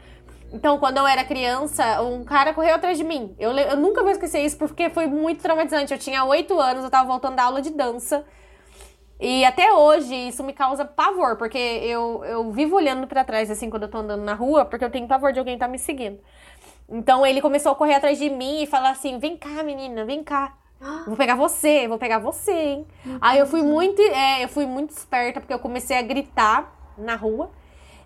Então, 0.52 0.78
quando 0.78 0.98
eu 0.98 1.06
era 1.06 1.24
criança, 1.24 2.02
um 2.02 2.24
cara 2.24 2.52
correu 2.52 2.74
atrás 2.74 2.98
de 2.98 3.04
mim. 3.04 3.34
Eu, 3.38 3.52
eu 3.52 3.76
nunca 3.76 4.02
vou 4.02 4.10
esquecer 4.10 4.40
isso 4.44 4.58
porque 4.58 4.90
foi 4.90 5.06
muito 5.06 5.42
traumatizante. 5.42 5.92
Eu 5.92 5.98
tinha 5.98 6.24
oito 6.24 6.60
anos, 6.60 6.84
eu 6.84 6.90
tava 6.90 7.08
voltando 7.08 7.36
da 7.36 7.44
aula 7.44 7.62
de 7.62 7.70
dança. 7.70 8.24
E 9.18 9.44
até 9.44 9.72
hoje 9.72 10.14
isso 10.14 10.42
me 10.42 10.52
causa 10.52 10.84
pavor, 10.84 11.36
porque 11.36 11.56
eu, 11.56 12.24
eu 12.24 12.50
vivo 12.50 12.74
olhando 12.74 13.06
pra 13.06 13.24
trás 13.24 13.50
assim 13.50 13.70
quando 13.70 13.84
eu 13.84 13.88
tô 13.88 13.98
andando 13.98 14.24
na 14.24 14.34
rua, 14.34 14.64
porque 14.64 14.84
eu 14.84 14.90
tenho 14.90 15.06
pavor 15.06 15.32
de 15.32 15.38
alguém 15.38 15.54
estar 15.54 15.68
me 15.68 15.78
seguindo. 15.78 16.18
Então 16.88 17.24
ele 17.24 17.40
começou 17.40 17.70
a 17.72 17.74
correr 17.76 17.94
atrás 17.94 18.18
de 18.18 18.28
mim 18.28 18.62
e 18.62 18.66
falar 18.66 18.90
assim: 18.90 19.18
vem 19.18 19.36
cá, 19.36 19.62
menina, 19.62 20.04
vem 20.04 20.24
cá. 20.24 20.54
Vou 21.06 21.16
pegar 21.16 21.36
você, 21.36 21.86
vou 21.86 21.96
pegar 21.96 22.18
você, 22.18 22.52
hein? 22.52 22.86
Aí 23.20 23.38
eu 23.38 23.46
fui 23.46 23.62
muito, 23.62 24.02
é, 24.02 24.42
eu 24.42 24.48
fui 24.48 24.66
muito 24.66 24.90
esperta, 24.90 25.40
porque 25.40 25.54
eu 25.54 25.60
comecei 25.60 25.96
a 25.96 26.02
gritar 26.02 26.74
na 26.98 27.14
rua. 27.14 27.50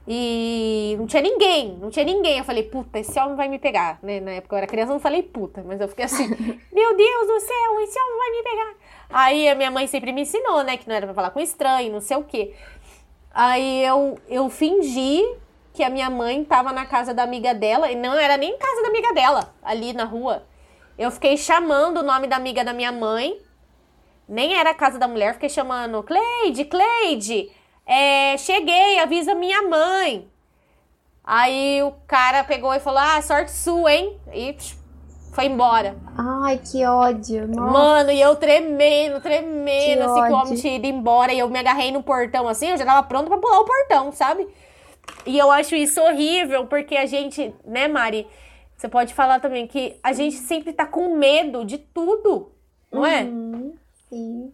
E 0.09 0.95
não 0.99 1.07
tinha 1.07 1.21
ninguém, 1.21 1.77
não 1.81 1.91
tinha 1.91 2.05
ninguém. 2.05 2.39
Eu 2.39 2.45
falei, 2.45 2.63
puta, 2.63 2.99
esse 2.99 3.19
homem 3.19 3.35
vai 3.35 3.49
me 3.49 3.59
pegar. 3.59 3.99
Né? 4.03 4.21
Na 4.21 4.33
época 4.33 4.55
eu 4.55 4.59
era 4.59 4.67
criança, 4.67 4.91
eu 4.91 4.95
não 4.95 5.01
falei 5.01 5.23
puta, 5.23 5.65
mas 5.67 5.81
eu 5.81 5.89
fiquei 5.89 6.05
assim, 6.05 6.29
meu 6.73 6.97
Deus 6.97 7.27
do 7.27 7.41
céu, 7.41 7.81
esse 7.81 7.99
homem 7.99 8.19
vai 8.19 8.31
me 8.31 8.43
pegar. 8.43 8.75
Aí 9.11 9.49
a 9.49 9.55
minha 9.55 9.71
mãe 9.71 9.87
sempre 9.87 10.13
me 10.13 10.23
ensinou, 10.23 10.63
né, 10.63 10.77
que 10.77 10.89
não 10.89 10.95
era 10.95 11.07
pra 11.07 11.15
falar 11.15 11.31
com 11.31 11.41
estranho, 11.41 11.93
não 11.93 12.01
sei 12.01 12.17
o 12.17 12.25
quê. 12.25 12.55
Aí 13.33 13.85
eu, 13.85 14.19
eu 14.29 14.49
fingi 14.49 15.23
que 15.75 15.83
a 15.83 15.91
minha 15.91 16.09
mãe 16.09 16.43
tava 16.45 16.73
na 16.73 16.87
casa 16.87 17.13
da 17.13 17.23
amiga 17.23 17.53
dela, 17.53 17.91
e 17.91 17.95
não 17.95 18.15
era 18.15 18.37
nem 18.37 18.57
casa 18.57 18.83
da 18.83 18.89
amiga 18.89 19.13
dela, 19.13 19.55
ali 19.63 19.93
na 19.93 20.05
rua. 20.05 20.47
Eu 20.97 21.11
fiquei 21.11 21.37
chamando 21.37 21.99
o 21.99 22.03
nome 22.03 22.27
da 22.27 22.37
amiga 22.37 22.65
da 22.65 22.73
minha 22.73 22.91
mãe, 22.91 23.39
nem 24.29 24.55
era 24.55 24.71
a 24.71 24.75
casa 24.75 24.99
da 24.99 25.07
mulher, 25.07 25.35
fiquei 25.35 25.51
chamando, 25.51 26.03
Cleide, 26.03 26.65
Cleide, 26.65 27.51
é, 27.87 28.37
cheguei, 28.37 28.99
avisa 28.99 29.35
minha 29.35 29.63
mãe. 29.63 30.29
Aí 31.25 31.83
o 31.83 31.93
cara 32.07 32.45
pegou 32.45 32.73
e 32.75 32.81
falou, 32.81 33.01
ah, 33.01 33.21
sorte 33.23 33.51
sua, 33.51 33.93
hein? 33.93 34.17
E 34.33 34.57
foi 35.33 35.47
embora. 35.47 35.97
Ai, 36.17 36.59
que 36.59 36.85
ódio. 36.85 37.49
Nossa. 37.49 37.71
Mano, 37.73 38.11
e 38.11 38.21
eu 38.21 38.37
tremendo, 38.37 39.21
tremendo, 39.21 39.99
Que 39.99 40.03
assim, 40.03 40.23
que 40.23 40.33
o 40.33 40.35
homem 40.35 40.53
ódio. 40.53 40.61
tinha 40.61 40.77
ido 40.77 40.87
embora. 40.87 41.33
E 41.33 41.39
eu 41.39 41.49
me 41.49 41.59
agarrei 41.59 41.91
no 41.91 42.03
portão, 42.03 42.47
assim, 42.49 42.69
eu 42.69 42.77
já 42.77 42.85
tava 42.85 43.07
pronta 43.07 43.29
pra 43.29 43.39
pular 43.39 43.61
o 43.61 43.65
portão, 43.65 44.13
sabe? 44.13 44.47
E 45.25 45.37
eu 45.37 45.51
acho 45.51 45.75
isso 45.75 46.01
horrível, 46.01 46.67
porque 46.67 46.97
a 46.97 47.07
gente, 47.07 47.55
né, 47.65 47.89
Mari? 47.89 48.27
Você 48.77 48.89
pode 48.89 49.15
falar 49.15 49.41
também 49.41 49.67
que 49.67 49.97
a 50.03 50.13
gente 50.13 50.37
sempre 50.37 50.73
tá 50.73 50.87
com 50.87 51.17
medo 51.17 51.65
de 51.65 51.79
tudo, 51.79 52.53
não 52.93 53.05
é? 53.05 53.23
Uhum. 53.23 53.75
Sim. 54.09 54.53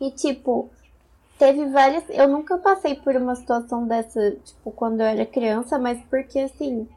E 0.00 0.10
tipo, 0.10 0.70
teve 1.38 1.66
várias. 1.66 2.04
Eu 2.08 2.28
nunca 2.28 2.58
passei 2.58 2.94
por 2.94 3.14
uma 3.16 3.34
situação 3.34 3.86
dessa, 3.86 4.32
tipo, 4.44 4.70
quando 4.70 5.00
eu 5.00 5.06
era 5.06 5.26
criança, 5.26 5.78
mas 5.78 5.98
porque 6.10 6.38
assim, 6.40 6.88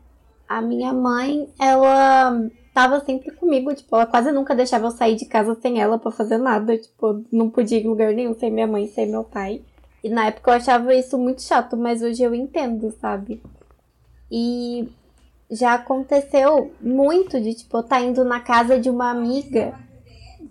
a 0.48 0.62
minha 0.62 0.94
mãe, 0.94 1.50
ela 1.60 2.42
tava 2.74 3.00
sempre 3.02 3.32
comigo, 3.32 3.74
tipo, 3.74 3.96
ela 3.96 4.06
quase 4.06 4.32
nunca 4.32 4.56
deixava 4.56 4.88
eu 4.88 4.92
sair 4.92 5.16
de 5.16 5.26
casa 5.26 5.58
sem 5.62 5.82
ela 5.82 5.98
para 5.98 6.12
fazer 6.12 6.38
nada, 6.38 6.78
tipo, 6.78 7.24
não 7.32 7.50
podia 7.50 7.80
ir 7.80 7.86
em 7.86 7.90
lugar 7.90 8.14
nenhum 8.14 8.36
sem 8.36 8.52
minha 8.52 8.68
mãe, 8.68 8.88
sem 8.88 9.10
meu 9.10 9.24
pai. 9.24 9.62
E 10.04 10.10
na 10.10 10.28
época 10.28 10.52
eu 10.52 10.56
achava 10.56 10.94
isso 10.94 11.18
muito 11.18 11.42
chato, 11.42 11.76
mas 11.76 12.02
hoje 12.02 12.22
eu 12.24 12.36
entendo, 12.36 12.92
sabe? 13.02 13.42
E 14.32 14.88
já 15.50 15.74
aconteceu 15.74 16.72
muito 16.82 17.42
de, 17.42 17.54
tipo, 17.56 17.78
eu 17.78 17.84
tá 17.84 18.00
indo 18.00 18.24
na 18.24 18.40
casa 18.40 18.80
de 18.80 18.90
uma 18.90 19.10
amiga 19.10 19.74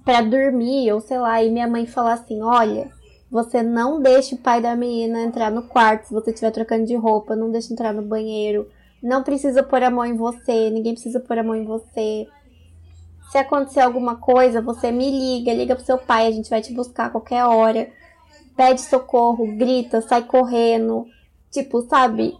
para 0.04 0.22
dormir, 0.22 0.92
ou 0.92 1.00
sei 1.00 1.18
lá, 1.18 1.42
e 1.42 1.50
minha 1.50 1.68
mãe 1.68 1.86
falar 1.86 2.14
assim: 2.14 2.42
olha, 2.42 2.90
você 3.36 3.62
não 3.62 4.00
deixa 4.00 4.34
o 4.34 4.38
pai 4.38 4.62
da 4.62 4.74
menina 4.74 5.20
entrar 5.20 5.50
no 5.50 5.64
quarto 5.64 6.06
se 6.06 6.14
você 6.14 6.30
estiver 6.30 6.50
trocando 6.50 6.86
de 6.86 6.96
roupa, 6.96 7.36
não 7.36 7.50
deixa 7.50 7.70
entrar 7.70 7.92
no 7.92 8.00
banheiro, 8.00 8.66
não 9.02 9.22
precisa 9.22 9.62
pôr 9.62 9.82
a 9.82 9.90
mão 9.90 10.06
em 10.06 10.16
você, 10.16 10.70
ninguém 10.70 10.94
precisa 10.94 11.20
pôr 11.20 11.38
a 11.38 11.42
mão 11.42 11.54
em 11.54 11.66
você. 11.66 12.26
Se 13.30 13.36
acontecer 13.36 13.80
alguma 13.80 14.16
coisa, 14.16 14.62
você 14.62 14.90
me 14.90 15.10
liga, 15.10 15.52
liga 15.52 15.76
pro 15.76 15.84
seu 15.84 15.98
pai, 15.98 16.26
a 16.26 16.30
gente 16.30 16.48
vai 16.48 16.62
te 16.62 16.72
buscar 16.72 17.06
a 17.06 17.10
qualquer 17.10 17.44
hora. 17.44 17.90
Pede 18.56 18.80
socorro, 18.80 19.54
grita, 19.54 20.00
sai 20.00 20.22
correndo. 20.24 21.04
Tipo, 21.50 21.82
sabe? 21.82 22.38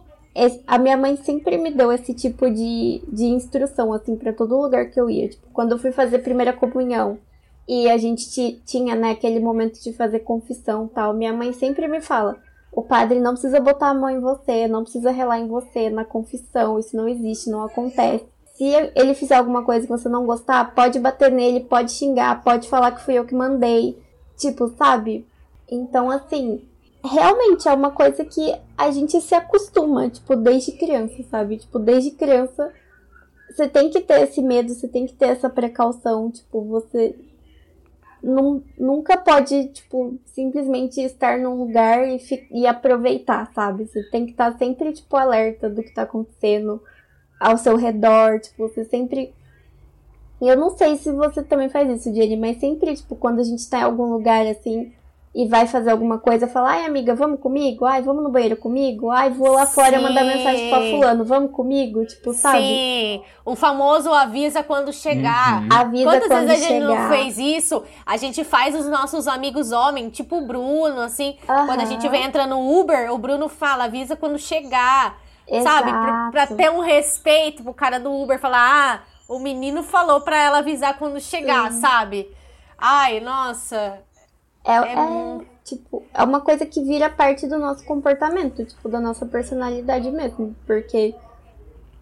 A 0.65 0.79
minha 0.79 0.97
mãe 0.97 1.15
sempre 1.17 1.59
me 1.59 1.69
deu 1.69 1.91
esse 1.91 2.11
tipo 2.13 2.49
de, 2.49 3.03
de 3.07 3.25
instrução, 3.25 3.93
assim, 3.93 4.15
para 4.15 4.33
todo 4.33 4.59
lugar 4.59 4.89
que 4.89 4.99
eu 4.99 5.11
ia. 5.11 5.29
Tipo, 5.29 5.47
quando 5.53 5.73
eu 5.73 5.77
fui 5.77 5.91
fazer 5.91 6.19
primeira 6.19 6.53
comunhão 6.53 7.19
e 7.67 7.89
a 7.89 7.97
gente 7.97 8.61
tinha, 8.65 8.95
né, 8.95 9.11
aquele 9.11 9.39
momento 9.39 9.81
de 9.81 9.91
fazer 9.91 10.19
confissão 10.19 10.87
tal, 10.87 11.13
minha 11.13 11.33
mãe 11.33 11.51
sempre 11.51 11.87
me 11.87 11.99
fala: 11.99 12.37
o 12.71 12.81
padre 12.81 13.19
não 13.19 13.33
precisa 13.33 13.59
botar 13.59 13.89
a 13.89 13.93
mão 13.93 14.09
em 14.09 14.19
você, 14.19 14.67
não 14.67 14.83
precisa 14.83 15.11
relar 15.11 15.39
em 15.39 15.47
você 15.47 15.89
na 15.89 16.05
confissão, 16.05 16.79
isso 16.79 16.95
não 16.95 17.07
existe, 17.07 17.49
não 17.49 17.63
acontece. 17.63 18.25
Se 18.55 18.63
ele 18.95 19.13
fizer 19.13 19.35
alguma 19.35 19.63
coisa 19.63 19.85
que 19.85 19.91
você 19.91 20.09
não 20.09 20.25
gostar, 20.25 20.73
pode 20.73 20.99
bater 20.99 21.31
nele, 21.31 21.59
pode 21.59 21.91
xingar, 21.91 22.43
pode 22.43 22.67
falar 22.69 22.91
que 22.91 23.03
fui 23.03 23.13
eu 23.13 23.25
que 23.25 23.35
mandei. 23.35 24.01
Tipo, 24.35 24.67
sabe? 24.69 25.27
Então, 25.69 26.09
assim, 26.09 26.67
realmente 27.03 27.67
é 27.67 27.73
uma 27.73 27.91
coisa 27.91 28.23
que 28.25 28.55
a 28.77 28.89
gente 28.89 29.19
se 29.21 29.35
acostuma, 29.35 30.09
tipo, 30.09 30.35
desde 30.35 30.71
criança, 30.71 31.21
sabe? 31.29 31.57
Tipo, 31.57 31.77
desde 31.77 32.11
criança 32.11 32.71
você 33.49 33.67
tem 33.67 33.89
que 33.89 34.01
ter 34.01 34.21
esse 34.21 34.41
medo, 34.41 34.73
você 34.73 34.87
tem 34.87 35.07
que 35.07 35.13
ter 35.13 35.29
essa 35.29 35.49
precaução, 35.49 36.29
tipo, 36.29 36.63
você 36.65 37.15
não, 38.21 38.63
nunca 38.77 39.17
pode, 39.17 39.67
tipo, 39.67 40.17
simplesmente 40.25 41.01
estar 41.01 41.37
num 41.37 41.55
lugar 41.55 42.07
e, 42.07 42.19
e 42.51 42.67
aproveitar, 42.67 43.51
sabe? 43.53 43.85
Você 43.85 44.03
tem 44.03 44.25
que 44.25 44.31
estar 44.31 44.57
sempre, 44.57 44.93
tipo, 44.93 45.15
alerta 45.15 45.69
do 45.69 45.83
que 45.83 45.93
tá 45.93 46.03
acontecendo 46.03 46.81
ao 47.39 47.57
seu 47.57 47.75
redor, 47.75 48.39
tipo, 48.39 48.67
você 48.67 48.83
sempre. 48.83 49.33
E 50.41 50.47
eu 50.47 50.55
não 50.55 50.71
sei 50.71 50.97
se 50.97 51.11
você 51.11 51.43
também 51.43 51.69
faz 51.69 51.89
isso, 51.89 52.13
Jenny, 52.13 52.37
mas 52.37 52.59
sempre, 52.59 52.95
tipo, 52.95 53.15
quando 53.15 53.39
a 53.39 53.43
gente 53.43 53.67
tá 53.69 53.79
em 53.79 53.83
algum 53.83 54.05
lugar 54.05 54.45
assim, 54.45 54.91
e 55.37 55.45
vai 55.45 55.67
fazer 55.67 55.91
alguma 55.91 56.17
coisa, 56.17 56.47
fala, 56.47 56.71
ai 56.71 56.85
amiga, 56.87 57.13
vamos 57.13 57.39
comigo? 57.39 57.85
Ai, 57.85 58.01
vamos 58.01 58.23
no 58.23 58.29
banheiro 58.31 58.57
comigo? 58.57 59.11
Ai, 59.11 59.29
vou 59.29 59.51
lá 59.51 59.67
fora 59.67 60.01
mandar 60.01 60.23
mensagem 60.23 60.67
pra 60.67 60.81
fulano, 60.81 61.23
vamos 61.23 61.51
comigo? 61.51 62.03
Tipo, 62.07 62.33
sabe? 62.33 62.57
Sim, 62.57 63.21
o 63.45 63.55
famoso 63.55 64.11
avisa 64.11 64.63
quando 64.63 64.91
chegar. 64.91 65.61
Uhum. 65.61 65.67
Avisa 65.71 66.03
Quantas 66.05 66.27
quando 66.27 66.47
vezes 66.47 66.65
a 66.65 66.67
gente 66.69 66.81
chegar. 66.81 67.01
não 67.03 67.09
fez 67.09 67.37
isso? 67.37 67.83
A 68.03 68.17
gente 68.17 68.43
faz 68.43 68.73
os 68.73 68.87
nossos 68.87 69.27
amigos 69.27 69.71
homens, 69.71 70.11
tipo 70.17 70.39
o 70.39 70.47
Bruno, 70.47 71.01
assim, 71.01 71.37
Aham. 71.47 71.67
quando 71.67 71.81
a 71.81 71.85
gente 71.85 72.09
vem 72.09 72.23
entra 72.23 72.47
no 72.47 72.79
Uber, 72.79 73.13
o 73.13 73.19
Bruno 73.19 73.47
fala, 73.47 73.83
avisa 73.83 74.15
quando 74.15 74.39
chegar. 74.39 75.19
Sabe? 75.61 75.91
Pra, 75.91 76.29
pra 76.31 76.43
Exato. 76.45 76.55
ter 76.55 76.71
um 76.71 76.79
respeito 76.79 77.61
pro 77.61 77.75
cara 77.75 77.99
do 77.99 78.11
Uber 78.11 78.39
falar, 78.39 78.57
ah, 78.59 78.99
o 79.29 79.37
menino 79.37 79.83
falou 79.83 80.19
pra 80.21 80.35
ela 80.35 80.57
avisar 80.57 80.97
quando 80.97 81.19
chegar, 81.19 81.71
Sim. 81.71 81.79
sabe? 81.79 82.27
Ai, 82.75 83.19
nossa. 83.19 83.99
É, 84.67 84.75
É 84.75 84.93
é, 84.93 85.39
tipo, 85.63 86.03
é 86.13 86.23
uma 86.23 86.41
coisa 86.41 86.65
que 86.65 86.81
vira 86.83 87.09
parte 87.09 87.47
do 87.47 87.57
nosso 87.57 87.85
comportamento, 87.85 88.65
tipo, 88.65 88.89
da 88.89 88.99
nossa 88.99 89.25
personalidade 89.25 90.11
mesmo. 90.11 90.55
Porque, 90.65 91.15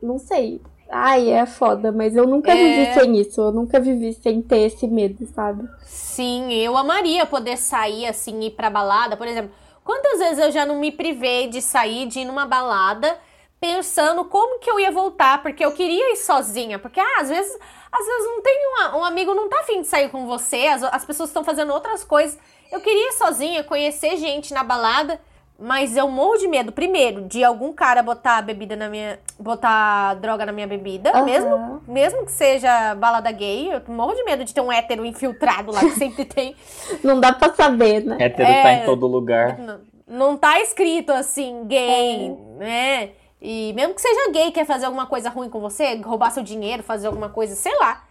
não 0.02 0.18
sei. 0.20 0.62
Ai, 0.90 1.30
é 1.32 1.46
foda, 1.46 1.92
mas 1.92 2.16
eu 2.16 2.28
nunca 2.28 2.52
É. 2.52 2.56
vivi 2.56 2.94
sem 2.94 3.18
isso. 3.20 3.42
Eu 3.42 3.52
nunca 3.52 3.80
vivi 3.80 4.14
sem 4.14 4.42
ter 4.42 4.60
esse 4.60 4.88
medo, 4.88 5.26
sabe? 5.34 5.68
Sim, 5.84 6.54
eu 6.54 6.78
amaria 6.78 7.26
poder 7.26 7.58
sair 7.58 8.06
assim, 8.08 8.40
ir 8.44 8.52
pra 8.52 8.70
balada, 8.70 9.18
por 9.18 9.28
exemplo. 9.28 9.52
Quantas 9.84 10.20
vezes 10.20 10.40
eu 10.40 10.52
já 10.52 10.66
não 10.66 10.80
me 10.80 10.92
privei 10.92 11.48
de 11.48 11.62
sair, 11.62 12.08
de 12.08 12.20
ir 12.20 12.26
numa 12.26 12.46
balada, 12.46 13.18
pensando 13.60 14.26
como 14.26 14.60
que 14.60 14.70
eu 14.70 14.80
ia 14.80 14.92
voltar, 14.92 15.42
porque 15.42 15.64
eu 15.66 15.72
queria 15.72 16.14
ir 16.14 16.18
sozinha, 16.18 16.78
porque 16.78 17.00
ah, 17.00 17.22
às 17.22 17.30
vezes, 17.30 17.52
às 17.92 18.06
vezes 18.06 18.26
não 18.26 18.42
tem 18.42 18.60
uma- 18.68 18.98
um 18.98 19.04
amigo 19.04 19.34
não 19.34 19.50
tá 19.50 19.60
afim 19.62 19.82
de 19.82 19.88
sair 19.88 20.10
com 20.10 20.28
você, 20.28 20.68
as, 20.68 20.84
as 20.84 21.06
pessoas 21.06 21.30
estão 21.30 21.44
fazendo 21.44 21.74
outras 21.74 22.04
coisas. 22.04 22.38
Eu 22.72 22.80
queria 22.82 23.10
ir 23.10 23.14
sozinha, 23.14 23.64
conhecer 23.64 24.18
gente 24.18 24.54
na 24.54 24.64
balada, 24.64 25.20
mas 25.58 25.96
eu 25.96 26.10
morro 26.10 26.38
de 26.38 26.48
medo, 26.48 26.72
primeiro, 26.72 27.22
de 27.22 27.44
algum 27.44 27.72
cara 27.72 28.04
botar 28.04 28.42
bebida 28.42 28.76
na 28.76 28.90
minha, 28.90 29.20
botar 29.40 30.16
droga 30.16 30.46
na 30.46 30.52
minha 30.52 30.68
bebida, 30.68 31.12
Aham. 31.12 31.24
mesmo 31.24 31.82
mesmo 31.88 32.26
que 32.26 32.32
seja 32.32 32.94
balada 32.96 33.32
gay, 33.32 33.72
eu 33.74 33.82
morro 33.94 34.14
de 34.14 34.24
medo 34.24 34.44
de 34.44 34.54
ter 34.54 34.62
um 34.62 34.72
hétero 34.72 35.06
infiltrado 35.06 35.72
lá, 35.72 35.80
que 35.80 35.92
sempre 35.96 36.26
tem. 36.26 36.56
Não 37.04 37.20
dá 37.20 37.32
pra 37.32 37.54
saber, 37.54 38.04
né? 38.04 38.18
Hétero 38.20 38.50
É. 38.50 38.62
tá 38.62 38.74
em 38.74 38.86
todo 38.86 39.08
lugar. 39.08 39.58
Não, 39.58 39.80
não 40.08 40.38
tá 40.38 40.60
escrito 40.60 41.12
assim, 41.12 41.64
gay, 41.66 42.36
né? 42.58 43.12
E 43.42 43.72
mesmo 43.74 43.94
que 43.94 44.02
seja 44.02 44.32
gay, 44.32 44.52
quer 44.52 44.66
fazer 44.66 44.88
alguma 44.88 45.06
coisa 45.06 45.30
ruim 45.30 45.50
com 45.50 45.60
você, 45.62 45.96
roubar 45.98 46.32
seu 46.32 46.44
dinheiro, 46.44 46.84
fazer 46.84 47.08
alguma 47.08 47.30
coisa, 47.30 47.56
sei 47.56 47.78
lá. 47.78 48.04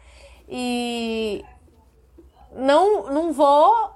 E 0.48 1.44
não, 2.54 3.10
não 3.12 3.32
vou 3.32 3.90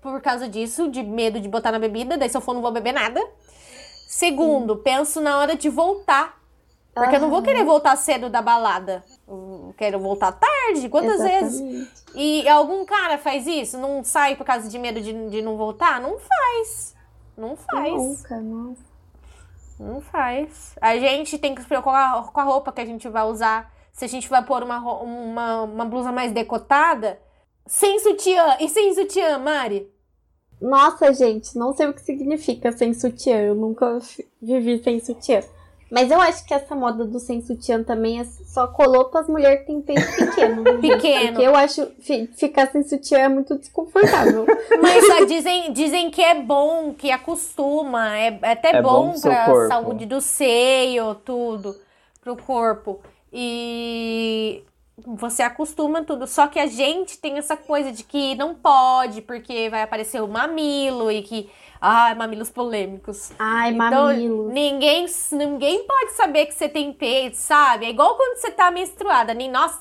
por 0.00 0.20
causa 0.20 0.48
disso, 0.48 0.90
de 0.90 1.02
medo 1.02 1.40
de 1.40 1.48
botar 1.48 1.72
na 1.72 1.78
bebida, 1.78 2.16
daí 2.16 2.28
se 2.28 2.36
eu 2.36 2.40
for 2.40 2.54
não 2.54 2.62
vou 2.62 2.72
beber 2.72 2.92
nada. 2.92 3.24
Segundo, 4.06 4.76
penso 4.76 5.20
na 5.20 5.38
hora 5.38 5.56
de 5.56 5.68
voltar. 5.68 6.38
Porque 6.94 7.16
eu 7.16 7.20
não 7.20 7.30
vou 7.30 7.42
querer 7.42 7.64
voltar 7.64 7.94
cedo 7.96 8.28
da 8.28 8.42
balada. 8.42 9.04
Eu 9.26 9.72
quero 9.76 10.00
voltar 10.00 10.32
tarde. 10.32 10.88
Quantas 10.88 11.20
vezes? 11.20 11.60
Exatamente. 11.60 11.98
E 12.14 12.48
algum 12.48 12.84
cara 12.84 13.18
faz 13.18 13.46
isso? 13.46 13.78
Não 13.78 14.02
sai 14.02 14.34
por 14.34 14.44
causa 14.44 14.68
de 14.68 14.78
medo 14.78 15.00
de, 15.00 15.12
de 15.30 15.42
não 15.42 15.56
voltar? 15.56 16.00
Não 16.00 16.18
faz. 16.18 16.96
Não 17.36 17.56
faz. 17.56 17.94
Nunca, 17.94 18.40
nossa. 18.40 18.82
Não 19.78 20.00
faz. 20.00 20.74
A 20.80 20.96
gente 20.98 21.38
tem 21.38 21.54
que 21.54 21.62
se 21.62 21.68
preocupar 21.68 22.24
com 22.32 22.40
a 22.40 22.44
roupa 22.44 22.72
que 22.72 22.80
a 22.80 22.86
gente 22.86 23.08
vai 23.08 23.22
usar. 23.24 23.72
Se 23.92 24.04
a 24.04 24.08
gente 24.08 24.28
vai 24.28 24.44
pôr 24.44 24.64
uma, 24.64 24.78
uma, 24.78 25.62
uma 25.62 25.84
blusa 25.84 26.10
mais 26.10 26.32
decotada. 26.32 27.20
Sem 27.68 27.98
sutiã. 28.00 28.56
E 28.60 28.68
sem 28.68 28.94
sutiã, 28.94 29.38
Mari? 29.38 29.88
Nossa, 30.60 31.12
gente, 31.12 31.56
não 31.56 31.72
sei 31.72 31.86
o 31.86 31.94
que 31.94 32.00
significa 32.00 32.72
sem 32.72 32.92
sutiã. 32.92 33.36
Eu 33.40 33.54
nunca 33.54 33.98
vivi 34.42 34.82
sem 34.82 34.98
sutiã. 34.98 35.40
Mas 35.90 36.10
eu 36.10 36.20
acho 36.20 36.44
que 36.44 36.52
essa 36.52 36.74
moda 36.74 37.04
do 37.06 37.18
sem 37.18 37.40
sutiã 37.40 37.82
também 37.82 38.20
é 38.20 38.24
só 38.24 38.66
colou 38.66 39.06
para 39.06 39.20
as 39.20 39.28
mulheres 39.28 39.60
que 39.60 39.66
têm 39.66 39.80
peito 39.80 40.02
pequeno. 40.16 40.62
né? 40.62 40.72
Pequeno. 40.82 41.26
Porque 41.32 41.42
eu 41.46 41.54
acho 41.56 41.86
fi- 42.00 42.26
ficar 42.36 42.70
sem 42.70 42.82
sutiã 42.82 43.18
é 43.20 43.28
muito 43.28 43.56
desconfortável. 43.56 44.44
Mas 44.82 45.26
dizem, 45.28 45.72
dizem 45.72 46.10
que 46.10 46.20
é 46.20 46.34
bom, 46.42 46.92
que 46.92 47.10
acostuma. 47.10 48.14
É, 48.18 48.38
é 48.42 48.52
até 48.52 48.76
É 48.76 48.82
bom 48.82 49.12
bom, 49.12 49.20
pra 49.20 49.46
corpo. 49.46 49.68
saúde 49.68 50.04
do 50.04 50.20
seio, 50.20 51.14
tudo. 51.14 51.74
Pro 52.20 52.36
corpo. 52.36 53.00
E 53.32 54.62
você 55.06 55.42
acostuma 55.42 56.02
tudo. 56.04 56.26
Só 56.26 56.46
que 56.46 56.58
a 56.58 56.66
gente 56.66 57.18
tem 57.18 57.38
essa 57.38 57.56
coisa 57.56 57.92
de 57.92 58.02
que 58.04 58.34
não 58.34 58.54
pode, 58.54 59.22
porque 59.22 59.68
vai 59.70 59.82
aparecer 59.82 60.22
o 60.22 60.28
mamilo 60.28 61.10
e 61.10 61.22
que. 61.22 61.50
Ai, 61.80 62.14
mamilos 62.16 62.50
polêmicos. 62.50 63.30
Ai, 63.38 63.70
Então, 63.70 64.06
mamilo. 64.06 64.48
ninguém, 64.50 65.06
ninguém 65.30 65.84
pode 65.86 66.12
saber 66.14 66.46
que 66.46 66.54
você 66.54 66.68
tem 66.68 66.92
peito, 66.92 67.36
sabe? 67.36 67.86
É 67.86 67.90
igual 67.90 68.16
quando 68.16 68.36
você 68.36 68.50
tá 68.50 68.68
menstruada. 68.70 69.32
Nem, 69.32 69.48
nossa, 69.48 69.80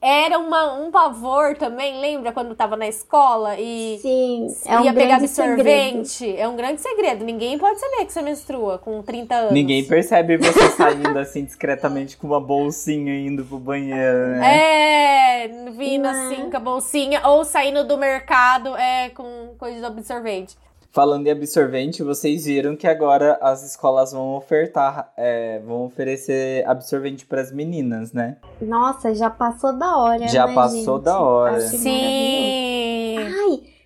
era 0.00 0.38
uma, 0.38 0.74
um 0.74 0.90
pavor 0.92 1.56
também, 1.56 2.00
lembra 2.00 2.32
quando 2.32 2.54
tava 2.54 2.76
na 2.76 2.86
escola 2.86 3.56
e 3.58 3.98
Sim, 4.00 4.46
é 4.66 4.78
um 4.78 4.84
ia 4.84 4.92
pegar 4.92 5.16
grande 5.16 5.28
segredo. 5.28 5.60
absorvente? 5.60 6.36
É 6.36 6.46
um 6.48 6.54
grande 6.56 6.80
segredo. 6.80 7.24
Ninguém 7.24 7.58
pode 7.58 7.80
saber 7.80 8.04
que 8.04 8.12
você 8.12 8.22
menstrua 8.22 8.78
com 8.78 9.02
30 9.02 9.34
anos. 9.34 9.52
Ninguém 9.52 9.84
percebe 9.84 10.36
você 10.36 10.68
saindo 10.70 11.18
assim 11.18 11.44
discretamente 11.44 12.16
com 12.16 12.28
uma 12.28 12.40
bolsinha 12.40 13.12
indo 13.18 13.44
pro 13.44 13.58
banheiro, 13.58 14.28
né? 14.36 15.44
É, 15.44 15.48
vindo 15.76 16.04
Não. 16.04 16.10
assim 16.10 16.48
com 16.48 16.56
a 16.56 16.60
bolsinha 16.60 17.20
ou 17.26 17.44
saindo 17.44 17.82
do 17.84 17.98
mercado 17.98 18.76
é, 18.76 19.10
com 19.10 19.54
coisa 19.58 19.80
de 19.80 19.84
absorvente. 19.84 20.56
Falando 20.90 21.26
em 21.26 21.30
absorvente, 21.30 22.02
vocês 22.02 22.46
viram 22.46 22.74
que 22.74 22.86
agora 22.86 23.38
as 23.42 23.62
escolas 23.62 24.12
vão 24.12 24.34
ofertar, 24.34 25.12
é, 25.16 25.60
vão 25.60 25.84
oferecer 25.84 26.66
absorvente 26.66 27.26
pras 27.26 27.52
meninas, 27.52 28.12
né? 28.12 28.38
Nossa, 28.60 29.14
já 29.14 29.28
passou 29.28 29.76
da 29.78 29.96
hora, 29.98 30.26
Já 30.28 30.46
né, 30.46 30.54
passou 30.54 30.96
gente? 30.96 31.04
da 31.04 31.20
hora. 31.20 31.60
Sim. 31.60 33.18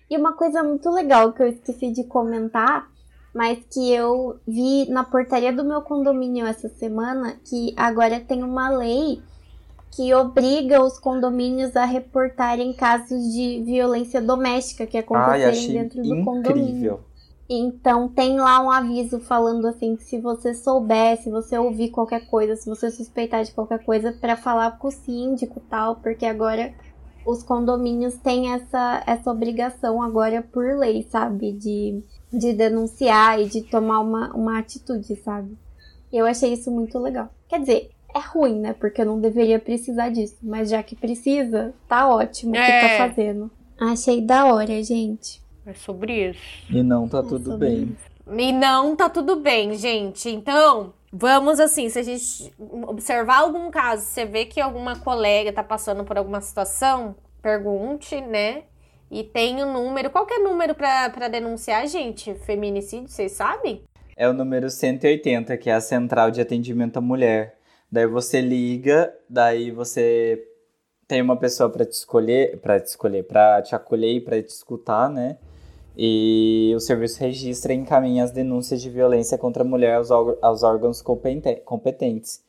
E 0.09 0.17
uma 0.17 0.33
coisa 0.33 0.63
muito 0.63 0.89
legal 0.91 1.33
que 1.33 1.43
eu 1.43 1.47
esqueci 1.47 1.91
de 1.91 2.03
comentar, 2.03 2.87
mas 3.33 3.59
que 3.71 3.91
eu 3.91 4.39
vi 4.47 4.87
na 4.89 5.03
portaria 5.03 5.51
do 5.51 5.63
meu 5.63 5.81
condomínio 5.81 6.45
essa 6.45 6.69
semana, 6.69 7.35
que 7.43 7.73
agora 7.75 8.19
tem 8.19 8.43
uma 8.43 8.69
lei 8.69 9.21
que 9.95 10.13
obriga 10.13 10.83
os 10.83 10.97
condomínios 10.99 11.75
a 11.75 11.85
reportarem 11.85 12.73
casos 12.73 13.31
de 13.31 13.61
violência 13.63 14.21
doméstica 14.21 14.87
que 14.87 14.97
acontecerem 14.97 15.77
Ai, 15.77 15.83
dentro 15.83 16.01
do 16.01 16.15
incrível. 16.15 16.25
condomínio. 16.25 16.99
Então 17.47 18.07
tem 18.07 18.39
lá 18.39 18.59
um 18.61 18.71
aviso 18.71 19.19
falando 19.19 19.67
assim 19.67 19.95
que 19.95 20.03
se 20.03 20.19
você 20.19 20.53
souber, 20.55 21.21
se 21.21 21.29
você 21.29 21.57
ouvir 21.57 21.89
qualquer 21.89 22.27
coisa, 22.27 22.55
se 22.55 22.67
você 22.67 22.89
suspeitar 22.89 23.43
de 23.43 23.51
qualquer 23.51 23.83
coisa, 23.83 24.11
para 24.13 24.35
falar 24.35 24.79
com 24.79 24.87
o 24.87 24.91
síndico 24.91 25.59
tal, 25.69 25.97
porque 25.97 26.25
agora 26.25 26.73
os 27.25 27.43
condomínios 27.43 28.15
têm 28.15 28.51
essa, 28.51 29.03
essa 29.05 29.29
obrigação 29.29 30.01
agora 30.01 30.41
por 30.41 30.65
lei, 30.75 31.03
sabe? 31.03 31.51
De, 31.51 32.03
de 32.31 32.53
denunciar 32.53 33.39
e 33.39 33.45
de 33.45 33.61
tomar 33.61 33.99
uma, 33.99 34.33
uma 34.33 34.57
atitude, 34.57 35.15
sabe? 35.17 35.55
Eu 36.11 36.25
achei 36.25 36.53
isso 36.53 36.71
muito 36.71 36.97
legal. 36.97 37.29
Quer 37.47 37.59
dizer, 37.59 37.92
é 38.13 38.19
ruim, 38.19 38.59
né? 38.59 38.73
Porque 38.73 39.01
eu 39.01 39.05
não 39.05 39.19
deveria 39.19 39.59
precisar 39.59 40.09
disso. 40.09 40.37
Mas 40.41 40.69
já 40.69 40.81
que 40.83 40.95
precisa, 40.95 41.73
tá 41.87 42.07
ótimo 42.07 42.53
o 42.53 42.55
é. 42.55 42.65
que 42.65 42.87
tá 42.87 42.93
é. 42.93 42.97
fazendo. 42.97 43.51
Achei 43.79 44.21
da 44.21 44.45
hora, 44.45 44.81
gente. 44.83 45.41
É 45.65 45.73
sobre 45.73 46.29
isso. 46.29 46.41
E 46.69 46.83
não 46.83 47.07
tá 47.07 47.19
é 47.19 47.23
tudo 47.23 47.57
bem. 47.57 47.83
Isso. 47.83 48.13
E 48.37 48.51
não 48.51 48.95
tá 48.95 49.09
tudo 49.09 49.37
bem, 49.37 49.75
gente. 49.75 50.29
Então, 50.29 50.93
vamos 51.11 51.59
assim, 51.59 51.89
se 51.89 51.99
a 51.99 52.03
gente 52.03 52.53
observar 52.87 53.39
algum 53.39 53.69
caso, 53.69 54.03
você 54.03 54.25
vê 54.25 54.45
que 54.45 54.61
alguma 54.61 54.97
colega 54.97 55.51
tá 55.51 55.63
passando 55.63 56.03
por 56.03 56.17
alguma 56.17 56.41
situação, 56.41 57.15
pergunte, 57.41 58.19
né? 58.21 58.63
E 59.11 59.23
tem 59.23 59.61
o 59.63 59.67
um 59.67 59.73
número. 59.73 60.09
Qual 60.09 60.25
que 60.25 60.33
é 60.33 60.39
o 60.39 60.43
número 60.43 60.73
para 60.73 61.27
denunciar, 61.27 61.85
gente? 61.87 62.33
Feminicídio, 62.33 63.09
vocês 63.09 63.33
sabem? 63.33 63.83
É 64.15 64.27
o 64.27 64.33
número 64.33 64.69
180, 64.69 65.55
que 65.57 65.69
é 65.69 65.73
a 65.73 65.81
Central 65.81 66.31
de 66.31 66.41
Atendimento 66.41 66.97
à 66.97 67.01
Mulher. 67.01 67.55
Daí 67.93 68.07
você 68.07 68.41
liga, 68.41 69.15
daí 69.29 69.69
você 69.69 70.43
tem 71.07 71.21
uma 71.21 71.37
pessoa 71.37 71.69
para 71.69 71.85
te 71.85 71.91
escolher, 71.91 72.59
para 72.59 72.79
te 72.79 72.87
escolher, 72.87 73.21
para 73.21 73.61
te 73.61 73.75
acolher 73.75 74.15
e 74.15 74.19
para 74.19 74.41
te 74.41 74.49
escutar, 74.49 75.11
né? 75.11 75.37
E 75.95 76.73
o 76.75 76.79
serviço 76.79 77.19
registra 77.19 77.71
e 77.71 77.75
encaminha 77.75 78.23
as 78.23 78.31
denúncias 78.31 78.81
de 78.81 78.89
violência 78.89 79.37
contra 79.37 79.61
a 79.61 79.65
mulher 79.65 79.93
aos, 79.93 80.09
aos 80.09 80.63
órgãos 80.63 81.03
competentes. 81.03 82.43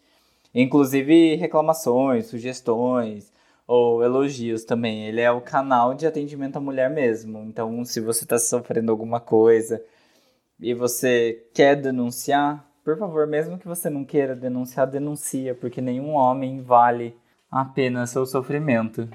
Inclusive 0.54 1.34
reclamações, 1.34 2.24
sugestões 2.28 3.30
ou 3.66 4.02
elogios 4.02 4.64
também. 4.64 5.06
Ele 5.06 5.20
é 5.20 5.30
o 5.30 5.42
canal 5.42 5.92
de 5.92 6.06
atendimento 6.06 6.56
à 6.56 6.60
mulher 6.60 6.88
mesmo. 6.88 7.40
Então, 7.40 7.84
se 7.84 8.00
você 8.00 8.24
está 8.24 8.38
sofrendo 8.38 8.90
alguma 8.90 9.20
coisa 9.20 9.84
e 10.58 10.72
você 10.72 11.46
quer 11.52 11.76
denunciar, 11.76 12.66
por 12.84 12.98
favor, 12.98 13.26
mesmo 13.26 13.58
que 13.58 13.66
você 13.66 13.88
não 13.88 14.04
queira 14.04 14.36
denunciar, 14.36 14.86
denuncia, 14.86 15.54
porque 15.54 15.80
nenhum 15.80 16.10
homem 16.12 16.60
vale 16.60 17.16
a 17.50 17.64
pena 17.64 18.06
seu 18.06 18.26
sofrimento. 18.26 19.08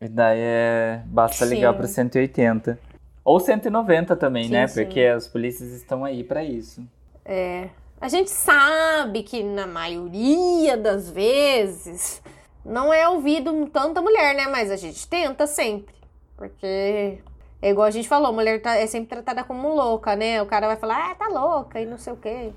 E 0.00 0.08
daí 0.08 0.38
é. 0.38 1.02
Basta 1.06 1.44
ligar 1.46 1.72
para 1.72 1.86
180. 1.86 2.78
Ou 3.24 3.40
190 3.40 4.14
também, 4.16 4.44
sim, 4.44 4.50
né? 4.50 4.66
Sim. 4.66 4.84
Porque 4.84 5.00
as 5.00 5.26
polícias 5.26 5.70
estão 5.70 6.04
aí 6.04 6.22
para 6.22 6.44
isso. 6.44 6.86
É. 7.24 7.70
A 7.98 8.08
gente 8.08 8.28
sabe 8.30 9.22
que 9.22 9.42
na 9.42 9.66
maioria 9.66 10.76
das 10.76 11.08
vezes 11.08 12.20
não 12.62 12.92
é 12.92 13.08
ouvido 13.08 13.66
tanta 13.72 14.02
mulher, 14.02 14.34
né? 14.34 14.46
Mas 14.46 14.70
a 14.70 14.76
gente 14.76 15.08
tenta 15.08 15.46
sempre. 15.46 15.94
Porque 16.36 17.18
é 17.62 17.70
igual 17.70 17.86
a 17.86 17.90
gente 17.90 18.06
falou, 18.06 18.30
mulher 18.30 18.60
tá, 18.60 18.76
é 18.76 18.86
sempre 18.86 19.08
tratada 19.08 19.42
como 19.42 19.74
louca, 19.74 20.14
né? 20.14 20.42
O 20.42 20.46
cara 20.46 20.66
vai 20.66 20.76
falar, 20.76 21.12
ah, 21.12 21.14
tá 21.14 21.28
louca 21.28 21.80
e 21.80 21.86
não 21.86 21.96
sei 21.96 22.12
o 22.12 22.16
quê. 22.16 22.52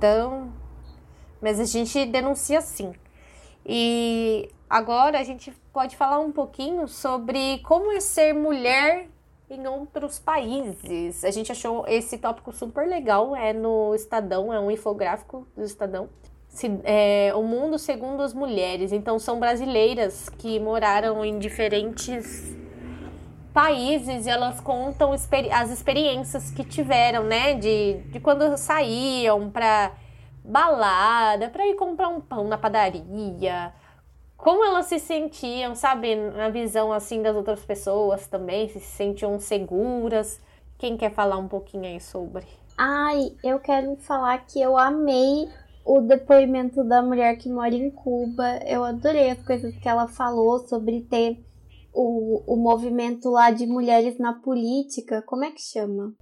Então, 0.00 0.50
mas 1.42 1.60
a 1.60 1.64
gente 1.64 2.06
denuncia 2.06 2.62
sim. 2.62 2.94
E 3.66 4.48
agora 4.68 5.20
a 5.20 5.22
gente 5.22 5.52
pode 5.74 5.94
falar 5.94 6.20
um 6.20 6.32
pouquinho 6.32 6.88
sobre 6.88 7.58
como 7.58 7.92
é 7.92 8.00
ser 8.00 8.32
mulher 8.32 9.08
em 9.50 9.66
outros 9.66 10.18
países. 10.18 11.22
A 11.22 11.30
gente 11.30 11.52
achou 11.52 11.84
esse 11.86 12.16
tópico 12.16 12.50
super 12.50 12.88
legal, 12.88 13.36
é 13.36 13.52
no 13.52 13.94
Estadão, 13.94 14.50
é 14.50 14.58
um 14.58 14.70
infográfico 14.70 15.46
do 15.54 15.64
Estadão. 15.64 16.08
Se, 16.48 16.80
é, 16.82 17.32
o 17.34 17.42
mundo 17.42 17.78
segundo 17.78 18.22
as 18.22 18.32
mulheres. 18.32 18.92
Então 18.92 19.18
são 19.18 19.38
brasileiras 19.38 20.30
que 20.30 20.58
moraram 20.58 21.22
em 21.22 21.38
diferentes 21.38 22.56
países 23.52 24.26
e 24.26 24.30
elas 24.30 24.60
contam 24.60 25.12
as 25.12 25.70
experiências 25.70 26.50
que 26.50 26.64
tiveram, 26.64 27.24
né? 27.24 27.54
De, 27.54 27.94
de 28.10 28.20
quando 28.20 28.56
saíam 28.56 29.50
pra 29.50 29.92
balada, 30.44 31.48
pra 31.48 31.66
ir 31.66 31.74
comprar 31.74 32.08
um 32.08 32.20
pão 32.20 32.48
na 32.48 32.56
padaria. 32.58 33.72
Como 34.36 34.64
elas 34.64 34.86
se 34.86 34.98
sentiam, 34.98 35.74
sabe? 35.74 36.14
Na 36.14 36.48
visão 36.48 36.92
assim 36.92 37.22
das 37.22 37.36
outras 37.36 37.60
pessoas 37.60 38.26
também, 38.26 38.68
se 38.68 38.80
sentiam 38.80 39.38
seguras. 39.38 40.40
Quem 40.78 40.96
quer 40.96 41.12
falar 41.12 41.36
um 41.36 41.46
pouquinho 41.46 41.84
aí 41.84 42.00
sobre? 42.00 42.46
Ai, 42.76 43.36
eu 43.44 43.58
quero 43.58 43.96
falar 43.96 44.38
que 44.46 44.58
eu 44.60 44.78
amei 44.78 45.46
o 45.84 46.00
depoimento 46.00 46.82
da 46.82 47.02
mulher 47.02 47.36
que 47.36 47.50
mora 47.50 47.74
em 47.74 47.90
Cuba. 47.90 48.58
Eu 48.66 48.82
adorei 48.82 49.30
as 49.30 49.42
coisas 49.42 49.76
que 49.76 49.86
ela 49.86 50.08
falou 50.08 50.60
sobre 50.60 51.02
ter 51.02 51.38
o, 51.92 52.42
o 52.46 52.56
movimento 52.56 53.30
lá 53.30 53.50
de 53.50 53.66
mulheres 53.66 54.18
na 54.18 54.32
política, 54.32 55.22
como 55.22 55.44
é 55.44 55.50
que 55.50 55.62
chama? 55.62 56.14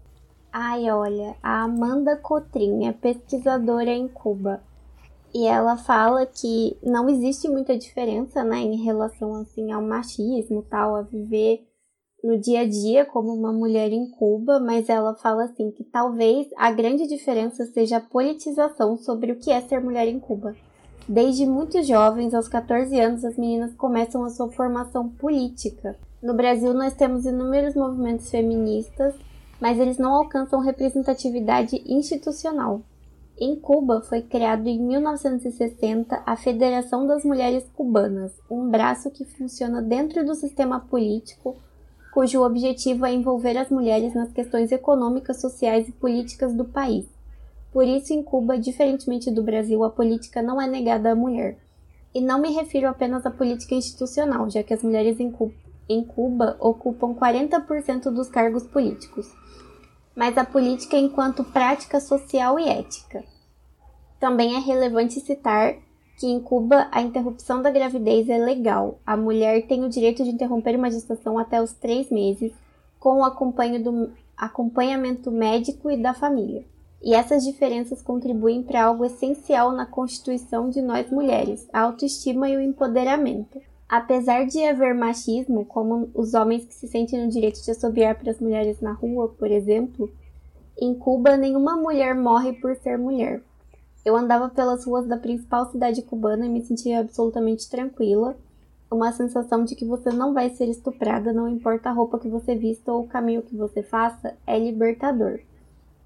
Ai, 0.52 0.90
olha, 0.90 1.36
a 1.42 1.62
Amanda 1.64 2.16
Cotrim 2.16 2.86
é 2.86 2.92
pesquisadora 2.92 3.90
em 3.90 4.08
Cuba. 4.08 4.62
E 5.34 5.46
ela 5.46 5.76
fala 5.76 6.24
que 6.24 6.76
não 6.82 7.08
existe 7.08 7.48
muita 7.48 7.76
diferença, 7.76 8.42
né, 8.42 8.58
em 8.58 8.82
relação 8.82 9.34
assim 9.36 9.70
ao 9.70 9.82
machismo, 9.82 10.62
tal, 10.62 10.96
a 10.96 11.02
viver 11.02 11.68
no 12.24 12.38
dia 12.38 12.60
a 12.60 12.68
dia 12.68 13.04
como 13.04 13.32
uma 13.32 13.52
mulher 13.52 13.92
em 13.92 14.10
Cuba, 14.10 14.58
mas 14.58 14.88
ela 14.88 15.14
fala 15.14 15.44
assim 15.44 15.70
que 15.70 15.84
talvez 15.84 16.48
a 16.56 16.72
grande 16.72 17.06
diferença 17.06 17.66
seja 17.66 17.98
a 17.98 18.00
politização 18.00 18.96
sobre 18.96 19.32
o 19.32 19.38
que 19.38 19.52
é 19.52 19.60
ser 19.60 19.80
mulher 19.80 20.08
em 20.08 20.18
Cuba. 20.18 20.56
Desde 21.08 21.46
muito 21.46 21.82
jovens, 21.82 22.34
aos 22.34 22.48
14 22.48 23.00
anos, 23.00 23.24
as 23.24 23.38
meninas 23.38 23.72
começam 23.72 24.24
a 24.24 24.28
sua 24.28 24.50
formação 24.50 25.08
política. 25.08 25.96
No 26.22 26.34
Brasil, 26.34 26.74
nós 26.74 26.92
temos 26.92 27.24
inúmeros 27.24 27.74
movimentos 27.74 28.28
feministas, 28.30 29.14
mas 29.58 29.78
eles 29.78 29.96
não 29.96 30.12
alcançam 30.12 30.60
representatividade 30.60 31.82
institucional. 31.86 32.82
Em 33.38 33.56
Cuba, 33.56 34.02
foi 34.02 34.20
criado 34.20 34.66
em 34.66 34.78
1960 34.78 36.24
a 36.26 36.36
Federação 36.36 37.06
das 37.06 37.24
Mulheres 37.24 37.64
Cubanas, 37.74 38.32
um 38.50 38.68
braço 38.68 39.10
que 39.10 39.24
funciona 39.24 39.80
dentro 39.80 40.26
do 40.26 40.34
sistema 40.34 40.78
político, 40.78 41.56
cujo 42.12 42.42
objetivo 42.42 43.06
é 43.06 43.14
envolver 43.14 43.56
as 43.56 43.70
mulheres 43.70 44.12
nas 44.12 44.30
questões 44.30 44.70
econômicas, 44.72 45.40
sociais 45.40 45.88
e 45.88 45.92
políticas 45.92 46.52
do 46.52 46.66
país. 46.66 47.06
Por 47.72 47.86
isso, 47.86 48.12
em 48.12 48.22
Cuba, 48.22 48.58
diferentemente 48.58 49.30
do 49.30 49.42
Brasil, 49.42 49.84
a 49.84 49.90
política 49.90 50.42
não 50.42 50.60
é 50.60 50.66
negada 50.66 51.12
à 51.12 51.14
mulher. 51.14 51.58
E 52.14 52.20
não 52.20 52.40
me 52.40 52.52
refiro 52.52 52.88
apenas 52.88 53.26
à 53.26 53.30
política 53.30 53.74
institucional, 53.74 54.48
já 54.48 54.62
que 54.62 54.72
as 54.72 54.82
mulheres 54.82 55.20
em 55.20 55.30
Cuba, 55.30 55.52
em 55.88 56.04
Cuba 56.04 56.56
ocupam 56.60 57.14
40% 57.14 58.10
dos 58.10 58.28
cargos 58.28 58.66
políticos, 58.66 59.26
mas 60.14 60.36
a 60.36 60.44
política 60.44 60.98
enquanto 60.98 61.44
prática 61.44 62.00
social 62.00 62.58
e 62.58 62.68
ética. 62.68 63.24
Também 64.20 64.56
é 64.56 64.58
relevante 64.58 65.20
citar 65.20 65.76
que 66.18 66.26
em 66.26 66.40
Cuba 66.40 66.88
a 66.90 67.00
interrupção 67.00 67.62
da 67.62 67.70
gravidez 67.70 68.28
é 68.28 68.36
legal. 68.36 68.98
A 69.06 69.16
mulher 69.16 69.66
tem 69.66 69.84
o 69.84 69.88
direito 69.88 70.24
de 70.24 70.30
interromper 70.30 70.76
uma 70.76 70.90
gestação 70.90 71.38
até 71.38 71.62
os 71.62 71.72
três 71.72 72.10
meses, 72.10 72.52
com 72.98 73.20
o 73.20 73.24
acompanhamento 73.24 75.30
médico 75.30 75.90
e 75.90 75.96
da 75.96 76.12
família. 76.12 76.64
E 77.02 77.14
essas 77.14 77.44
diferenças 77.44 78.02
contribuem 78.02 78.62
para 78.62 78.84
algo 78.84 79.04
essencial 79.04 79.72
na 79.72 79.86
constituição 79.86 80.68
de 80.68 80.82
nós 80.82 81.10
mulheres, 81.10 81.68
a 81.72 81.82
autoestima 81.82 82.48
e 82.48 82.56
o 82.56 82.60
empoderamento. 82.60 83.60
Apesar 83.88 84.44
de 84.44 84.62
haver 84.64 84.94
machismo, 84.94 85.64
como 85.64 86.10
os 86.12 86.34
homens 86.34 86.64
que 86.64 86.74
se 86.74 86.88
sentem 86.88 87.24
no 87.24 87.30
direito 87.30 87.62
de 87.62 87.70
assobiar 87.70 88.16
para 88.18 88.30
as 88.30 88.40
mulheres 88.40 88.80
na 88.80 88.92
rua, 88.92 89.28
por 89.28 89.50
exemplo, 89.50 90.12
em 90.76 90.94
Cuba 90.94 91.36
nenhuma 91.36 91.76
mulher 91.76 92.14
morre 92.14 92.52
por 92.52 92.76
ser 92.76 92.98
mulher. 92.98 93.42
Eu 94.04 94.16
andava 94.16 94.48
pelas 94.48 94.84
ruas 94.84 95.06
da 95.06 95.16
principal 95.16 95.70
cidade 95.70 96.02
cubana 96.02 96.46
e 96.46 96.48
me 96.48 96.62
sentia 96.62 97.00
absolutamente 97.00 97.68
tranquila, 97.70 98.36
uma 98.90 99.12
sensação 99.12 99.64
de 99.64 99.74
que 99.74 99.84
você 99.84 100.10
não 100.10 100.32
vai 100.32 100.50
ser 100.50 100.66
estuprada, 100.66 101.32
não 101.32 101.48
importa 101.48 101.90
a 101.90 101.92
roupa 101.92 102.18
que 102.18 102.28
você 102.28 102.54
vista 102.54 102.92
ou 102.92 103.02
o 103.02 103.08
caminho 103.08 103.42
que 103.42 103.56
você 103.56 103.82
faça, 103.82 104.34
é 104.46 104.58
libertador. 104.58 105.40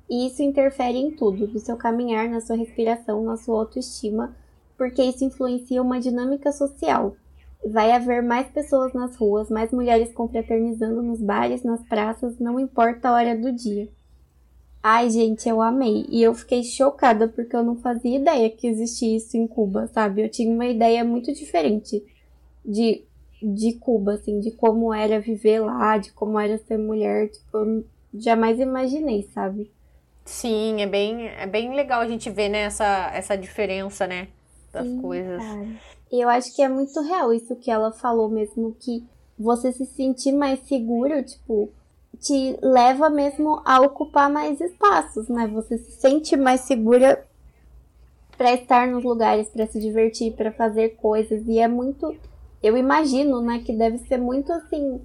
E 0.08 0.26
isso 0.26 0.42
interfere 0.42 0.98
em 0.98 1.10
tudo, 1.10 1.48
no 1.48 1.58
seu 1.58 1.76
caminhar, 1.76 2.28
na 2.28 2.40
sua 2.40 2.56
respiração, 2.56 3.24
na 3.24 3.36
sua 3.36 3.58
autoestima, 3.60 4.36
porque 4.76 5.02
isso 5.02 5.24
influencia 5.24 5.82
uma 5.82 6.00
dinâmica 6.00 6.52
social. 6.52 7.16
vai 7.64 7.92
haver 7.92 8.22
mais 8.22 8.48
pessoas 8.48 8.92
nas 8.92 9.16
ruas, 9.16 9.48
mais 9.48 9.70
mulheres 9.70 10.12
confraternizando 10.12 11.02
nos 11.02 11.20
bares, 11.20 11.62
nas 11.62 11.80
praças, 11.82 12.38
não 12.38 12.58
importa 12.58 13.08
a 13.08 13.12
hora 13.14 13.36
do 13.36 13.52
dia. 13.52 13.88
Ai, 14.82 15.10
gente, 15.10 15.48
eu 15.48 15.62
amei. 15.62 16.06
E 16.08 16.22
eu 16.22 16.34
fiquei 16.34 16.64
chocada 16.64 17.28
porque 17.28 17.54
eu 17.54 17.62
não 17.62 17.76
fazia 17.76 18.18
ideia 18.18 18.50
que 18.50 18.66
existia 18.66 19.16
isso 19.16 19.36
em 19.36 19.46
Cuba, 19.46 19.86
sabe? 19.88 20.22
Eu 20.22 20.28
tinha 20.28 20.52
uma 20.52 20.66
ideia 20.66 21.04
muito 21.04 21.32
diferente 21.32 22.04
de, 22.64 23.04
de 23.40 23.74
Cuba, 23.74 24.14
assim, 24.14 24.40
de 24.40 24.50
como 24.50 24.92
era 24.92 25.20
viver 25.20 25.60
lá, 25.60 25.98
de 25.98 26.12
como 26.12 26.38
era 26.38 26.58
ser 26.58 26.78
mulher. 26.78 27.30
Tipo, 27.30 27.58
eu 27.58 27.84
jamais 28.14 28.58
imaginei, 28.58 29.22
sabe? 29.32 29.70
Sim, 30.32 30.80
é 30.80 30.86
bem, 30.86 31.28
é 31.28 31.46
bem 31.46 31.74
legal 31.74 32.00
a 32.00 32.08
gente 32.08 32.30
ver, 32.30 32.48
né, 32.48 32.62
essa, 32.62 33.10
essa 33.12 33.36
diferença, 33.36 34.06
né, 34.06 34.28
das 34.72 34.86
Sim, 34.86 35.00
coisas. 35.02 35.42
E 36.10 36.22
eu 36.22 36.28
acho 36.28 36.56
que 36.56 36.62
é 36.62 36.68
muito 36.70 36.98
real 37.02 37.34
isso 37.34 37.54
que 37.54 37.70
ela 37.70 37.92
falou 37.92 38.30
mesmo, 38.30 38.74
que 38.80 39.04
você 39.38 39.70
se 39.72 39.84
sentir 39.84 40.32
mais 40.32 40.58
seguro, 40.60 41.22
tipo, 41.22 41.68
te 42.18 42.58
leva 42.62 43.10
mesmo 43.10 43.60
a 43.62 43.82
ocupar 43.82 44.30
mais 44.30 44.58
espaços, 44.58 45.28
né? 45.28 45.46
Você 45.48 45.76
se 45.76 45.92
sente 46.00 46.34
mais 46.34 46.62
segura 46.62 47.22
para 48.36 48.54
estar 48.54 48.88
nos 48.88 49.04
lugares, 49.04 49.48
para 49.48 49.66
se 49.66 49.78
divertir, 49.78 50.32
para 50.32 50.50
fazer 50.50 50.96
coisas. 50.96 51.46
E 51.46 51.58
é 51.58 51.68
muito. 51.68 52.16
Eu 52.62 52.76
imagino, 52.76 53.42
né, 53.42 53.62
que 53.64 53.72
deve 53.74 53.98
ser 53.98 54.16
muito 54.16 54.50
assim. 54.50 54.98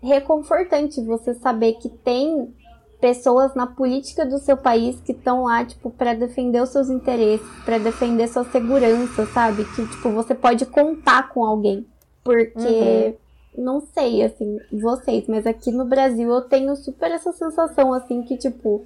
Reconfortante 0.00 1.00
você 1.02 1.34
saber 1.34 1.74
que 1.74 1.88
tem 1.88 2.54
pessoas 3.00 3.54
na 3.54 3.66
política 3.66 4.26
do 4.26 4.38
seu 4.38 4.56
país 4.56 5.00
que 5.00 5.12
estão 5.12 5.44
lá, 5.44 5.64
tipo, 5.64 5.90
para 5.90 6.14
defender 6.14 6.62
os 6.62 6.68
seus 6.68 6.90
interesses, 6.90 7.46
para 7.64 7.78
defender 7.78 8.28
sua 8.28 8.44
segurança, 8.44 9.26
sabe? 9.26 9.64
Que, 9.64 9.86
tipo, 9.86 10.10
você 10.10 10.34
pode 10.34 10.66
contar 10.66 11.30
com 11.30 11.44
alguém. 11.44 11.86
Porque, 12.22 13.16
não 13.56 13.80
sei, 13.80 14.22
assim, 14.22 14.58
vocês, 14.70 15.26
mas 15.26 15.46
aqui 15.46 15.72
no 15.72 15.86
Brasil 15.86 16.28
eu 16.28 16.42
tenho 16.42 16.76
super 16.76 17.10
essa 17.10 17.32
sensação, 17.32 17.94
assim, 17.94 18.22
que, 18.22 18.36
tipo, 18.36 18.84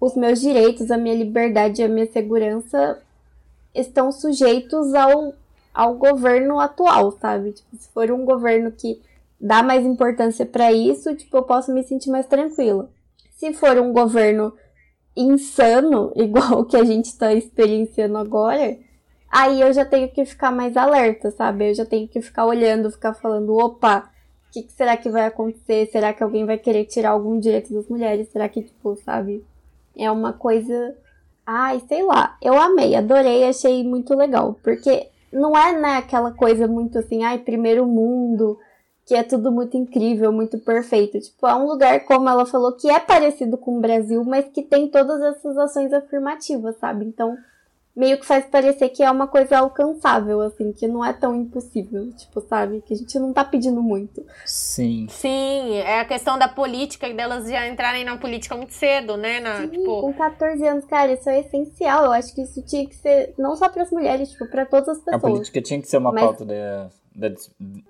os 0.00 0.16
meus 0.16 0.40
direitos, 0.40 0.90
a 0.90 0.96
minha 0.96 1.14
liberdade 1.14 1.82
e 1.82 1.84
a 1.84 1.88
minha 1.88 2.10
segurança 2.10 2.98
estão 3.74 4.10
sujeitos 4.10 4.94
ao, 4.94 5.34
ao 5.72 5.94
governo 5.94 6.58
atual, 6.58 7.12
sabe? 7.20 7.52
Tipo, 7.52 7.76
se 7.76 7.88
for 7.90 8.10
um 8.10 8.24
governo 8.24 8.72
que 8.72 9.00
dá 9.38 9.62
mais 9.62 9.84
importância 9.84 10.46
para 10.46 10.72
isso, 10.72 11.14
tipo, 11.14 11.36
eu 11.36 11.42
posso 11.42 11.72
me 11.72 11.82
sentir 11.82 12.10
mais 12.10 12.26
tranquila. 12.26 12.88
Se 13.42 13.52
for 13.52 13.76
um 13.76 13.92
governo 13.92 14.54
insano, 15.16 16.12
igual 16.14 16.60
o 16.60 16.64
que 16.64 16.76
a 16.76 16.84
gente 16.84 17.06
está 17.06 17.34
experienciando 17.34 18.16
agora, 18.16 18.78
aí 19.28 19.60
eu 19.60 19.72
já 19.72 19.84
tenho 19.84 20.08
que 20.08 20.24
ficar 20.24 20.52
mais 20.52 20.76
alerta, 20.76 21.28
sabe? 21.32 21.70
Eu 21.70 21.74
já 21.74 21.84
tenho 21.84 22.06
que 22.06 22.22
ficar 22.22 22.46
olhando, 22.46 22.88
ficar 22.88 23.14
falando, 23.14 23.52
opa, 23.56 24.08
o 24.48 24.52
que, 24.52 24.62
que 24.62 24.72
será 24.72 24.96
que 24.96 25.10
vai 25.10 25.26
acontecer? 25.26 25.88
Será 25.90 26.12
que 26.12 26.22
alguém 26.22 26.46
vai 26.46 26.56
querer 26.56 26.84
tirar 26.84 27.10
algum 27.10 27.36
direito 27.40 27.74
das 27.74 27.88
mulheres? 27.88 28.28
Será 28.28 28.48
que, 28.48 28.62
tipo, 28.62 28.94
sabe? 29.04 29.44
É 29.96 30.08
uma 30.08 30.32
coisa. 30.32 30.96
Ai, 31.44 31.82
sei 31.88 32.04
lá. 32.04 32.36
Eu 32.40 32.54
amei, 32.54 32.94
adorei, 32.94 33.42
achei 33.48 33.82
muito 33.82 34.14
legal. 34.14 34.56
Porque 34.62 35.08
não 35.32 35.58
é, 35.58 35.76
né, 35.80 35.96
aquela 35.96 36.30
coisa 36.30 36.68
muito 36.68 36.96
assim, 36.96 37.24
ai, 37.24 37.38
primeiro 37.38 37.84
mundo, 37.88 38.56
que 39.12 39.16
é 39.18 39.22
tudo 39.22 39.52
muito 39.52 39.76
incrível, 39.76 40.32
muito 40.32 40.58
perfeito. 40.58 41.20
Tipo, 41.20 41.46
é 41.46 41.54
um 41.54 41.66
lugar, 41.66 42.00
como 42.06 42.30
ela 42.30 42.46
falou, 42.46 42.72
que 42.72 42.88
é 42.88 42.98
parecido 42.98 43.58
com 43.58 43.76
o 43.76 43.80
Brasil, 43.80 44.24
mas 44.24 44.46
que 44.46 44.62
tem 44.62 44.88
todas 44.88 45.20
essas 45.20 45.58
ações 45.58 45.92
afirmativas, 45.92 46.76
sabe? 46.78 47.04
Então, 47.04 47.36
meio 47.94 48.18
que 48.18 48.24
faz 48.24 48.46
parecer 48.46 48.88
que 48.88 49.02
é 49.02 49.10
uma 49.10 49.26
coisa 49.26 49.58
alcançável, 49.58 50.40
assim, 50.40 50.72
que 50.72 50.88
não 50.88 51.04
é 51.04 51.12
tão 51.12 51.36
impossível, 51.36 52.10
tipo, 52.16 52.40
sabe? 52.40 52.80
Que 52.86 52.94
a 52.94 52.96
gente 52.96 53.18
não 53.18 53.34
tá 53.34 53.44
pedindo 53.44 53.82
muito. 53.82 54.24
Sim. 54.46 55.06
Sim, 55.10 55.74
é 55.74 56.00
a 56.00 56.04
questão 56.06 56.38
da 56.38 56.48
política 56.48 57.06
e 57.06 57.12
delas 57.12 57.46
já 57.46 57.68
entrarem 57.68 58.06
na 58.06 58.16
política 58.16 58.56
muito 58.56 58.72
cedo, 58.72 59.18
né? 59.18 59.40
Na, 59.40 59.60
Sim, 59.60 59.68
tipo, 59.68 60.00
com 60.00 60.14
14 60.14 60.66
anos, 60.66 60.86
cara, 60.86 61.12
isso 61.12 61.28
é 61.28 61.40
essencial. 61.40 62.06
Eu 62.06 62.12
acho 62.12 62.34
que 62.34 62.40
isso 62.40 62.62
tinha 62.62 62.86
que 62.88 62.94
ser 62.96 63.34
não 63.36 63.54
só 63.56 63.68
para 63.68 63.82
as 63.82 63.90
mulheres, 63.90 64.30
tipo, 64.30 64.46
para 64.48 64.64
todas 64.64 64.88
as 64.88 64.98
A 65.00 65.04
pessoas. 65.04 65.20
política 65.20 65.60
tinha 65.60 65.82
que 65.82 65.86
ser 65.86 65.98
uma 65.98 66.12
Mas- 66.12 66.24
pauta 66.24 66.46
da, 66.46 66.88
da 67.14 67.28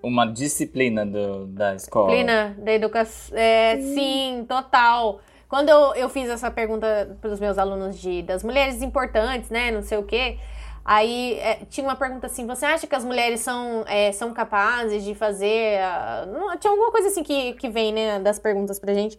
uma 0.03 0.27
disciplina 0.27 1.07
do, 1.07 1.47
da 1.47 1.75
escola. 1.75 2.09
disciplina 2.09 2.57
da 2.59 2.73
educação. 2.73 3.37
É, 3.37 3.79
sim, 3.81 4.45
total. 4.49 5.21
Quando 5.49 5.69
eu, 5.69 5.95
eu 5.95 6.09
fiz 6.09 6.29
essa 6.29 6.51
pergunta 6.51 7.17
para 7.21 7.31
os 7.31 7.39
meus 7.39 7.59
alunos 7.59 7.99
de, 7.99 8.23
das 8.23 8.43
mulheres 8.43 8.81
importantes, 8.83 9.51
né? 9.51 9.71
Não 9.71 9.83
sei 9.83 9.99
o 9.99 10.03
quê. 10.03 10.39
Aí 10.85 11.35
é, 11.39 11.61
tinha 11.69 11.87
uma 11.87 11.95
pergunta 11.95 12.27
assim: 12.27 12.47
você 12.47 12.65
acha 12.65 12.87
que 12.87 12.95
as 12.95 13.05
mulheres 13.05 13.41
são, 13.41 13.85
é, 13.87 14.11
são 14.13 14.33
capazes 14.33 15.05
de 15.05 15.15
fazer. 15.15 15.79
ah, 15.81 16.27
não, 16.27 16.57
tinha 16.57 16.71
alguma 16.71 16.91
coisa 16.91 17.09
assim 17.09 17.23
que, 17.23 17.53
que 17.55 17.69
vem, 17.69 17.93
né, 17.93 18.19
das 18.19 18.39
perguntas 18.39 18.79
pra 18.79 18.93
gente. 18.95 19.19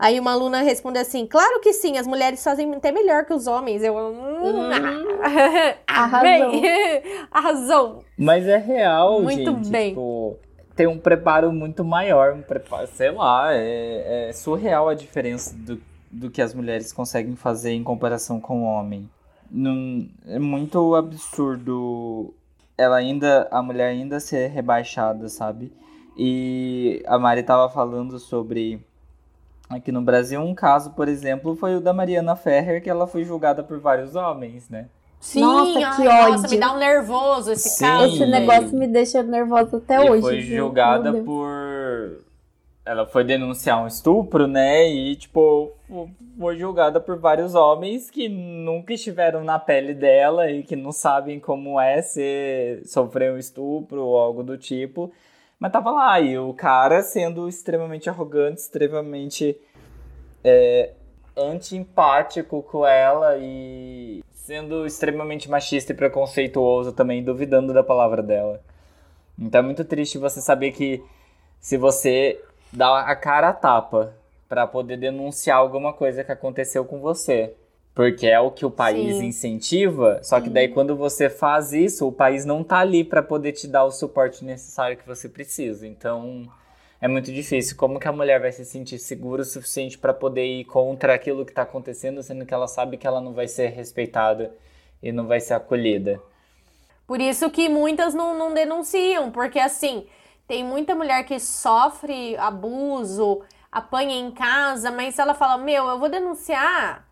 Aí 0.00 0.18
uma 0.18 0.32
aluna 0.32 0.62
respondeu 0.62 1.02
assim: 1.02 1.26
claro 1.26 1.60
que 1.60 1.74
sim, 1.74 1.98
as 1.98 2.06
mulheres 2.06 2.42
fazem 2.42 2.72
até 2.74 2.90
melhor 2.90 3.26
que 3.26 3.34
os 3.34 3.46
homens. 3.46 3.82
Eu. 3.82 3.94
Hum, 3.94 4.70
amei. 5.86 7.02
Arrasou. 7.30 8.02
Mas 8.16 8.46
é 8.46 8.56
real, 8.56 9.20
Muito 9.20 9.36
gente. 9.36 9.68
bem. 9.68 9.90
Tipo, 9.90 10.38
tem 10.74 10.86
um 10.86 10.98
preparo 10.98 11.52
muito 11.52 11.84
maior, 11.84 12.32
um 12.32 12.40
preparo, 12.40 12.86
sei 12.86 13.10
lá, 13.10 13.52
é, 13.52 14.28
é 14.30 14.32
surreal 14.32 14.88
a 14.88 14.94
diferença 14.94 15.54
do, 15.54 15.78
do 16.10 16.30
que 16.30 16.40
as 16.40 16.54
mulheres 16.54 16.94
conseguem 16.94 17.36
fazer 17.36 17.72
em 17.72 17.84
comparação 17.84 18.40
com 18.40 18.62
o 18.62 18.64
homem. 18.64 19.06
Não, 19.50 20.08
é 20.26 20.38
muito 20.38 20.94
absurdo 20.94 22.32
ela 22.78 22.96
ainda, 22.96 23.46
a 23.50 23.62
mulher 23.62 23.88
ainda 23.88 24.18
ser 24.18 24.48
rebaixada, 24.48 25.28
sabe? 25.28 25.70
E 26.16 27.02
a 27.06 27.18
Mari 27.18 27.42
tava 27.42 27.68
falando 27.68 28.18
sobre 28.18 28.80
aqui 29.70 29.90
no 29.92 30.02
Brasil 30.02 30.40
um 30.40 30.54
caso, 30.54 30.90
por 30.90 31.08
exemplo, 31.08 31.54
foi 31.56 31.76
o 31.76 31.80
da 31.80 31.92
Mariana 31.92 32.34
Ferrer, 32.36 32.82
que 32.82 32.90
ela 32.90 33.06
foi 33.06 33.24
julgada 33.24 33.62
por 33.62 33.78
vários 33.78 34.14
homens, 34.16 34.68
né? 34.68 34.86
Sim, 35.20 35.40
Nossa, 35.42 35.78
ai, 35.86 35.96
que 35.96 36.04
Nossa, 36.04 36.30
ódio. 36.46 36.50
me 36.50 36.56
dá 36.58 36.72
um 36.74 36.78
nervoso 36.78 37.52
esse 37.52 37.68
Sim. 37.70 37.84
caso. 37.84 38.14
Esse 38.14 38.26
negócio 38.26 38.76
me 38.76 38.86
deixa 38.86 39.22
nervosa 39.22 39.76
até 39.76 39.96
e 40.06 40.10
hoje. 40.10 40.22
foi 40.22 40.40
viu? 40.40 40.56
julgada 40.64 41.12
Deus. 41.12 41.24
por. 41.24 42.24
Ela 42.86 43.06
foi 43.06 43.22
denunciar 43.22 43.82
um 43.82 43.86
estupro, 43.86 44.46
né? 44.48 44.88
E, 44.90 45.14
tipo, 45.14 45.70
fo- 45.86 46.08
foi 46.38 46.56
julgada 46.56 46.98
por 46.98 47.18
vários 47.18 47.54
homens 47.54 48.10
que 48.10 48.28
nunca 48.30 48.94
estiveram 48.94 49.44
na 49.44 49.58
pele 49.58 49.92
dela 49.92 50.50
e 50.50 50.62
que 50.62 50.74
não 50.74 50.90
sabem 50.90 51.38
como 51.38 51.78
é 51.78 52.00
ser, 52.00 52.80
sofrer 52.86 53.30
um 53.32 53.36
estupro 53.38 54.02
ou 54.02 54.18
algo 54.18 54.42
do 54.42 54.56
tipo. 54.56 55.12
Mas 55.60 55.72
tava 55.72 55.90
lá, 55.90 56.18
e 56.18 56.38
o 56.38 56.54
cara 56.54 57.02
sendo 57.02 57.46
extremamente 57.46 58.08
arrogante, 58.08 58.62
extremamente 58.62 59.60
é, 60.42 60.94
anti-empático 61.36 62.62
com 62.62 62.86
ela 62.86 63.36
e 63.36 64.24
sendo 64.32 64.86
extremamente 64.86 65.50
machista 65.50 65.92
e 65.92 65.94
preconceituoso 65.94 66.92
também, 66.92 67.22
duvidando 67.22 67.74
da 67.74 67.82
palavra 67.82 68.22
dela. 68.22 68.62
Então 69.38 69.60
é 69.60 69.62
muito 69.62 69.84
triste 69.84 70.16
você 70.16 70.40
saber 70.40 70.72
que 70.72 71.04
se 71.60 71.76
você 71.76 72.42
dá 72.72 73.00
a 73.00 73.14
cara 73.14 73.50
a 73.50 73.52
tapa 73.52 74.14
pra 74.48 74.66
poder 74.66 74.96
denunciar 74.96 75.58
alguma 75.58 75.92
coisa 75.92 76.24
que 76.24 76.32
aconteceu 76.32 76.86
com 76.86 77.00
você, 77.00 77.54
porque 77.94 78.26
é 78.26 78.38
o 78.38 78.50
que 78.50 78.64
o 78.64 78.70
país 78.70 79.16
Sim. 79.16 79.26
incentiva, 79.26 80.20
só 80.22 80.40
que 80.40 80.48
daí 80.48 80.68
quando 80.68 80.96
você 80.96 81.28
faz 81.28 81.72
isso, 81.72 82.06
o 82.06 82.12
país 82.12 82.44
não 82.44 82.62
tá 82.62 82.78
ali 82.78 83.04
pra 83.04 83.22
poder 83.22 83.52
te 83.52 83.66
dar 83.66 83.84
o 83.84 83.90
suporte 83.90 84.44
necessário 84.44 84.96
que 84.96 85.06
você 85.06 85.28
precisa. 85.28 85.86
Então 85.86 86.48
é 87.00 87.08
muito 87.08 87.32
difícil. 87.32 87.76
Como 87.76 87.98
que 87.98 88.06
a 88.06 88.12
mulher 88.12 88.40
vai 88.40 88.52
se 88.52 88.64
sentir 88.64 88.98
segura 88.98 89.42
o 89.42 89.44
suficiente 89.44 89.98
pra 89.98 90.14
poder 90.14 90.44
ir 90.44 90.64
contra 90.64 91.14
aquilo 91.14 91.44
que 91.44 91.52
tá 91.52 91.62
acontecendo, 91.62 92.22
sendo 92.22 92.46
que 92.46 92.54
ela 92.54 92.68
sabe 92.68 92.96
que 92.96 93.06
ela 93.06 93.20
não 93.20 93.32
vai 93.32 93.48
ser 93.48 93.68
respeitada 93.68 94.54
e 95.02 95.10
não 95.10 95.26
vai 95.26 95.40
ser 95.40 95.54
acolhida? 95.54 96.20
Por 97.06 97.20
isso 97.20 97.50
que 97.50 97.68
muitas 97.68 98.14
não, 98.14 98.38
não 98.38 98.54
denunciam, 98.54 99.32
porque 99.32 99.58
assim, 99.58 100.06
tem 100.46 100.62
muita 100.62 100.94
mulher 100.94 101.24
que 101.24 101.40
sofre 101.40 102.36
abuso, 102.36 103.42
apanha 103.72 104.14
em 104.14 104.30
casa, 104.30 104.92
mas 104.92 105.18
ela 105.18 105.34
fala: 105.34 105.58
Meu, 105.58 105.88
eu 105.88 105.98
vou 105.98 106.08
denunciar, 106.08 107.09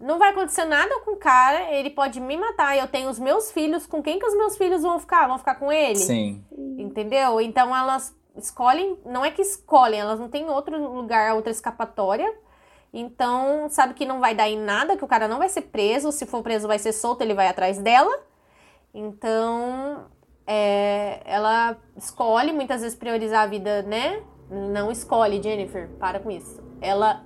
não 0.00 0.18
vai 0.18 0.30
acontecer 0.30 0.64
nada 0.64 1.00
com 1.00 1.12
o 1.12 1.16
cara, 1.16 1.72
ele 1.72 1.90
pode 1.90 2.20
me 2.20 2.36
matar, 2.36 2.76
eu 2.76 2.86
tenho 2.86 3.10
os 3.10 3.18
meus 3.18 3.50
filhos, 3.50 3.86
com 3.86 4.02
quem 4.02 4.18
que 4.18 4.26
os 4.26 4.36
meus 4.36 4.56
filhos 4.56 4.82
vão 4.82 4.98
ficar? 4.98 5.26
Vão 5.26 5.38
ficar 5.38 5.56
com 5.56 5.72
ele? 5.72 5.96
Sim. 5.96 6.44
Entendeu? 6.78 7.40
Então 7.40 7.74
elas 7.74 8.16
escolhem, 8.36 8.98
não 9.04 9.24
é 9.24 9.30
que 9.30 9.42
escolhem, 9.42 10.00
elas 10.00 10.20
não 10.20 10.28
têm 10.28 10.48
outro 10.48 10.76
lugar, 10.94 11.34
outra 11.34 11.50
escapatória. 11.50 12.32
Então, 12.92 13.68
sabe 13.68 13.92
que 13.94 14.06
não 14.06 14.20
vai 14.20 14.34
dar 14.34 14.48
em 14.48 14.58
nada, 14.58 14.96
que 14.96 15.04
o 15.04 15.08
cara 15.08 15.28
não 15.28 15.38
vai 15.38 15.48
ser 15.48 15.62
preso, 15.62 16.10
se 16.10 16.24
for 16.24 16.42
preso 16.42 16.66
vai 16.66 16.78
ser 16.78 16.92
solto, 16.92 17.20
ele 17.22 17.34
vai 17.34 17.48
atrás 17.48 17.78
dela. 17.78 18.10
Então, 18.94 20.06
é, 20.46 21.20
ela 21.24 21.76
escolhe 21.96 22.52
muitas 22.52 22.80
vezes 22.80 22.96
priorizar 22.96 23.42
a 23.42 23.46
vida, 23.46 23.82
né? 23.82 24.22
Não 24.50 24.90
escolhe, 24.90 25.42
Jennifer, 25.42 25.90
para 25.98 26.18
com 26.20 26.30
isso. 26.30 26.62
Ela 26.80 27.22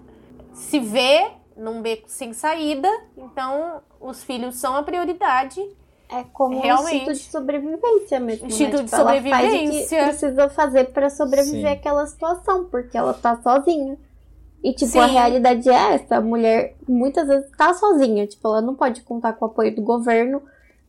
se 0.53 0.81
vê 0.81 1.31
num 1.57 1.83
beco 1.83 2.09
sem 2.09 2.33
saída, 2.33 2.89
então 3.17 3.81
os 4.01 4.23
filhos 4.25 4.57
são 4.57 4.77
a 4.77 4.83
prioridade. 4.83 5.61
É 6.09 6.25
como 6.33 6.61
Realmente. 6.61 6.85
um 6.85 6.97
instinto 6.97 7.13
de 7.15 7.31
sobrevivência 7.31 8.21
mesmo. 8.21 8.47
Instinto 8.47 8.77
né? 8.77 8.83
de 8.83 8.91
Tipo, 8.91 8.97
ela 8.97 9.05
faz 9.07 9.19
o 9.21 9.23
que 9.23 9.31
sobrevivência. 9.31 10.03
precisa 10.05 10.49
fazer 10.51 10.85
pra 10.93 11.09
sobreviver 11.09 11.61
Sim. 11.73 11.79
àquela 11.79 12.07
situação, 12.07 12.65
porque 12.67 12.99
ela 12.99 13.15
tá 13.15 13.41
sozinha. 13.43 13.97
E, 14.63 14.73
tipo, 14.75 14.99
a 15.01 15.09
Sim. 15.09 15.15
realidade 15.15 15.69
é 15.71 15.95
essa. 15.95 16.17
A 16.17 16.21
mulher 16.21 16.77
muitas 16.87 17.27
vezes 17.27 17.51
tá 17.57 17.73
sozinha. 17.75 18.27
Tipo, 18.27 18.47
ela 18.49 18.61
não 18.61 18.75
pode 18.75 19.01
contar 19.03 19.33
com 19.33 19.47
o 19.47 19.49
apoio 19.49 19.75
do 19.75 19.81
governo. 19.83 20.43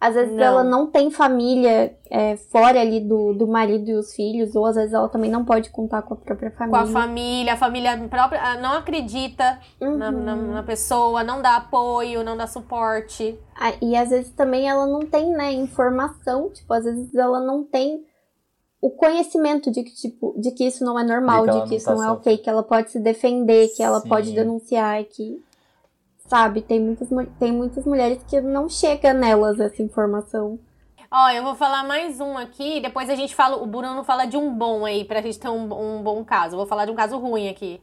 Às 0.06 0.16
vezes 0.16 0.34
Não. 0.36 0.44
ela 0.44 0.64
não 0.66 0.88
tem 0.88 1.10
família 1.10 1.96
é, 2.10 2.36
fora 2.36 2.82
ali 2.82 3.00
do, 3.00 3.34
do 3.34 3.48
marido 3.48 3.90
e 3.90 3.94
os 3.94 4.14
filhos. 4.14 4.54
Ou 4.54 4.66
às 4.66 4.76
vezes 4.76 4.94
ela 4.94 5.08
também 5.08 5.32
não 5.32 5.46
pode 5.46 5.70
contar 5.70 6.02
com 6.02 6.14
a 6.14 6.18
própria 6.18 6.52
Com 6.52 6.58
família. 6.58 6.82
a 6.82 6.86
família, 6.88 7.54
a 7.54 7.58
família 7.58 8.08
própria 8.10 8.58
não 8.60 8.74
acredita 8.74 9.60
na, 9.80 9.88
Uhum. 10.10 10.24
na- 10.24 10.36
na 10.36 10.64
pessoa, 10.64 11.24
não 11.24 11.42
dá 11.42 11.56
apoio, 11.56 12.22
não 12.22 12.36
dá 12.36 12.46
suporte. 12.48 13.40
Ah, 13.56 13.72
E 13.82 13.96
às 13.96 14.10
vezes 14.10 14.30
também 14.32 14.68
ela 14.68 14.86
não 14.86 15.00
tem, 15.06 15.32
né, 15.32 15.54
informação, 15.54 16.50
tipo, 16.50 16.74
às 16.74 16.84
vezes 16.84 17.16
ela 17.16 17.40
não 17.40 17.64
tem 17.64 18.04
o 18.82 18.90
conhecimento 18.90 19.72
de 19.72 19.84
que, 19.84 19.96
tipo, 19.96 20.36
de 20.38 20.52
que 20.52 20.66
isso 20.68 20.84
não 20.84 21.00
é 21.00 21.04
normal, 21.06 21.46
De 21.46 21.52
que 21.52 21.54
de 21.54 21.64
que, 21.64 21.70
não 21.70 21.78
isso 21.78 21.86
tá 21.86 21.96
não 21.96 22.04
é 22.04 22.12
ok, 22.12 22.38
que 22.38 22.50
ela 22.50 22.62
pode 22.64 22.92
se 22.92 23.00
defender, 23.00 23.70
que 23.70 23.82
ela 23.82 24.02
Sim. 24.02 24.10
pode 24.10 24.34
denunciar, 24.34 25.02
que 25.06 25.42
sabe, 26.28 26.62
tem 26.62 26.80
muitas, 26.80 27.10
mu- 27.10 27.26
tem 27.40 27.52
muitas 27.52 27.86
mulheres 27.86 28.20
que 28.28 28.40
não 28.42 28.70
chega 28.70 29.14
nelas 29.14 29.60
essa 29.60 29.82
informação. 29.82 30.60
Ó, 31.12 31.30
eu 31.30 31.44
vou 31.44 31.54
falar 31.54 31.84
mais 31.84 32.20
um 32.20 32.36
aqui, 32.38 32.80
depois 32.82 33.08
a 33.10 33.16
gente 33.16 33.36
fala, 33.36 33.58
o 33.62 33.68
Bruno 33.68 34.04
fala 34.04 34.26
de 34.26 34.36
um 34.36 34.52
bom 34.52 34.84
aí, 34.84 35.06
pra 35.06 35.22
gente 35.22 35.40
ter 35.40 35.50
um, 35.50 35.98
um 35.98 36.02
bom 36.02 36.24
caso. 36.26 36.54
Eu 36.56 36.58
vou 36.58 36.66
falar 36.66 36.86
de 36.86 36.92
um 36.92 36.96
caso 36.96 37.18
ruim 37.20 37.50
aqui. 37.50 37.80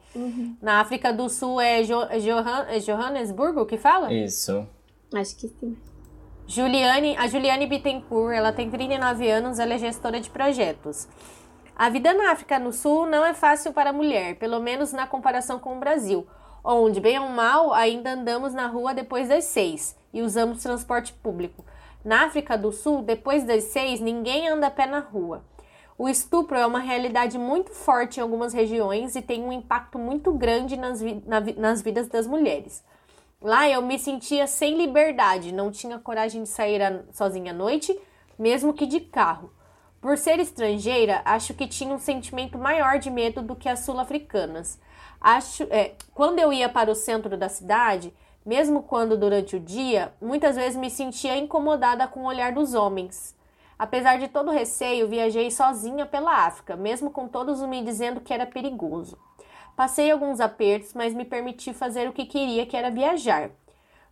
Na 0.61 0.81
África 0.81 1.13
do 1.13 1.29
Sul 1.29 1.61
é, 1.61 1.83
Jo- 1.85 2.07
é 2.11 2.19
Johan- 2.19 2.67
é 2.69 2.81
Johannesburgo 2.81 3.67
que 3.67 3.77
fala? 3.79 4.13
Isso. 4.13 4.67
Acho 5.15 5.37
que 5.37 5.47
sim. 5.49 5.77
Juliane, 6.47 7.17
a 7.17 7.29
Juliane 7.29 7.67
Bittencourt, 7.69 8.35
ela 8.35 8.53
tem 8.53 8.69
39 8.69 9.31
anos, 9.31 9.61
ela 9.61 9.75
é 9.75 9.79
gestora 9.79 10.21
de 10.21 10.29
projetos. 10.29 11.07
A 11.77 11.89
vida 11.89 12.13
na 12.13 12.33
África 12.33 12.59
do 12.59 12.73
Sul 12.73 13.07
não 13.07 13.25
é 13.25 13.33
fácil 13.33 13.73
para 13.73 13.91
a 13.91 13.93
mulher, 13.93 14.37
pelo 14.41 14.59
menos 14.59 14.93
na 14.93 15.07
comparação 15.07 15.61
com 15.61 15.77
o 15.77 15.79
Brasil, 15.81 16.27
onde, 16.65 17.01
bem 17.01 17.19
ou 17.19 17.29
mal, 17.29 17.73
ainda 17.73 18.13
andamos 18.13 18.53
na 18.55 18.67
rua 18.67 18.95
depois 18.95 19.29
das 19.29 19.45
seis 19.45 19.97
e 20.13 20.23
usamos 20.23 20.63
transporte 20.63 21.13
público. 21.13 21.65
Na 22.05 22.27
África 22.27 22.57
do 22.57 22.73
Sul, 22.73 23.03
depois 23.03 23.45
das 23.45 23.65
seis, 23.65 24.01
ninguém 24.01 24.49
anda 24.49 24.67
a 24.69 24.71
pé 24.71 24.87
na 24.87 25.01
rua. 25.01 25.45
O 25.99 26.09
estupro 26.09 26.57
é 26.57 26.65
uma 26.65 26.79
realidade 26.79 27.39
muito 27.39 27.73
forte 27.73 28.19
em 28.19 28.23
algumas 28.23 28.55
regiões 28.55 29.15
e 29.17 29.21
tem 29.21 29.43
um 29.43 29.53
impacto 29.53 29.99
muito 29.99 30.33
grande 30.33 30.77
nas, 30.77 31.01
vi- 31.01 31.23
na 31.27 31.41
vi- 31.41 31.53
nas 31.59 31.83
vidas 31.83 32.09
das 32.09 32.27
mulheres. 32.27 32.83
Lá 33.43 33.69
eu 33.69 33.83
me 33.83 33.99
sentia 33.99 34.47
sem 34.47 34.77
liberdade, 34.77 35.53
não 35.53 35.71
tinha 35.71 35.99
coragem 35.99 36.43
de 36.43 36.49
sair 36.49 36.81
sozinha 37.13 37.53
à 37.53 37.55
noite, 37.55 37.99
mesmo 38.39 38.73
que 38.73 38.87
de 38.87 39.01
carro. 39.01 39.53
Por 40.01 40.17
ser 40.17 40.39
estrangeira, 40.41 41.21
acho 41.27 41.53
que 41.53 41.67
tinha 41.69 41.95
um 41.95 41.99
sentimento 41.99 42.57
maior 42.57 42.99
de 42.99 43.11
medo 43.11 43.43
do 43.43 43.55
que 43.55 43.69
as 43.69 43.81
sul-africanas. 43.81 44.79
Acho, 45.21 45.65
é, 45.65 45.93
quando 46.15 46.39
eu 46.39 46.53
ia 46.53 46.69
para 46.69 46.91
o 46.91 46.95
centro 46.95 47.37
da 47.37 47.49
cidade, 47.49 48.15
mesmo 48.45 48.83
quando 48.83 49.19
durante 49.19 49.57
o 49.57 49.61
dia, 49.61 50.15
muitas 50.21 50.57
vezes 50.57 50.77
me 50.77 50.91
sentia 50.91 51.37
incomodada 51.37 52.07
com 52.07 52.21
o 52.21 52.27
olhar 52.27 52.53
dos 52.53 52.75
homens. 52.75 53.37
Apesar 53.79 54.19
de 54.19 54.29
todo 54.29 54.49
o 54.49 54.55
receio, 54.55 55.09
viajei 55.09 55.51
sozinha 55.51 56.07
pela 56.07 56.47
África, 56.47 56.77
mesmo 56.77 57.11
com 57.11 57.29
todos 57.29 57.61
me 57.63 57.83
dizendo 57.83 58.21
que 58.21 58.33
era 58.33 58.47
perigoso. 58.47 59.19
Passei 59.77 60.11
alguns 60.11 60.41
apertos, 60.41 60.93
mas 60.95 61.15
me 61.15 61.25
permiti 61.25 61.73
fazer 61.73 62.09
o 62.09 62.13
que 62.13 62.27
queria, 62.27 62.67
que 62.67 62.77
era 62.77 62.91
viajar. 62.91 63.51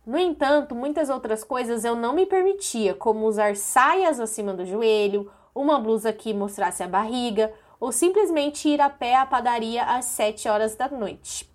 No 0.05 0.17
entanto, 0.17 0.73
muitas 0.73 1.09
outras 1.09 1.43
coisas 1.43 1.85
eu 1.85 1.95
não 1.95 2.13
me 2.13 2.25
permitia, 2.25 2.95
como 2.95 3.27
usar 3.27 3.55
saias 3.55 4.19
acima 4.19 4.53
do 4.53 4.65
joelho, 4.65 5.31
uma 5.53 5.79
blusa 5.79 6.11
que 6.11 6.33
mostrasse 6.33 6.81
a 6.81 6.87
barriga, 6.87 7.53
ou 7.79 7.91
simplesmente 7.91 8.67
ir 8.67 8.81
a 8.81 8.89
pé 8.89 9.15
à 9.15 9.25
padaria 9.25 9.83
às 9.83 10.05
7 10.05 10.49
horas 10.49 10.75
da 10.75 10.87
noite, 10.89 11.49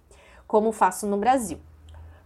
como 0.47 0.73
faço 0.73 1.07
no 1.07 1.17
Brasil. 1.17 1.59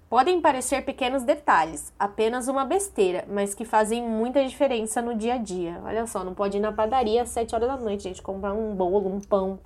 Podem 0.08 0.40
parecer 0.40 0.84
pequenos 0.86 1.22
detalhes, 1.22 1.92
apenas 1.98 2.48
uma 2.48 2.64
besteira, 2.64 3.26
mas 3.28 3.54
que 3.54 3.64
fazem 3.64 4.02
muita 4.02 4.42
diferença 4.46 5.02
no 5.02 5.14
dia 5.14 5.34
a 5.34 5.38
dia. 5.38 5.82
Olha 5.84 6.06
só, 6.06 6.24
não 6.24 6.32
pode 6.32 6.56
ir 6.56 6.60
na 6.60 6.72
padaria 6.72 7.22
às 7.22 7.28
7 7.28 7.54
horas 7.54 7.68
da 7.68 7.76
noite, 7.76 8.04
gente, 8.04 8.22
comprar 8.22 8.54
um 8.54 8.74
bolo, 8.74 9.14
um 9.14 9.20
pão. 9.20 9.58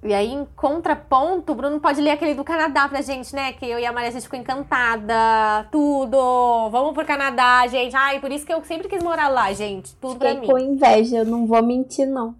E 0.00 0.14
aí, 0.14 0.32
em 0.32 0.46
contraponto, 0.54 1.50
o 1.50 1.56
Bruno 1.56 1.80
pode 1.80 2.00
ler 2.00 2.10
aquele 2.10 2.32
do 2.32 2.44
Canadá 2.44 2.88
pra 2.88 3.02
gente, 3.02 3.34
né? 3.34 3.52
Que 3.52 3.66
eu 3.66 3.80
e 3.80 3.84
a 3.84 3.92
Maria, 3.92 4.10
a 4.10 4.12
gente 4.12 4.22
ficou 4.22 4.38
encantada. 4.38 5.66
Tudo! 5.72 6.70
Vamos 6.70 6.94
pro 6.94 7.04
Canadá, 7.04 7.66
gente. 7.66 7.96
Ai, 7.96 8.20
por 8.20 8.30
isso 8.30 8.46
que 8.46 8.54
eu 8.54 8.62
sempre 8.64 8.88
quis 8.88 9.02
morar 9.02 9.26
lá, 9.26 9.52
gente. 9.52 9.96
Tudo 9.96 10.16
pra 10.16 10.28
Fiquei 10.28 10.40
mim. 10.42 10.46
com 10.46 10.56
inveja, 10.56 11.16
eu 11.16 11.24
não 11.24 11.48
vou 11.48 11.60
mentir, 11.64 12.06
não. 12.06 12.36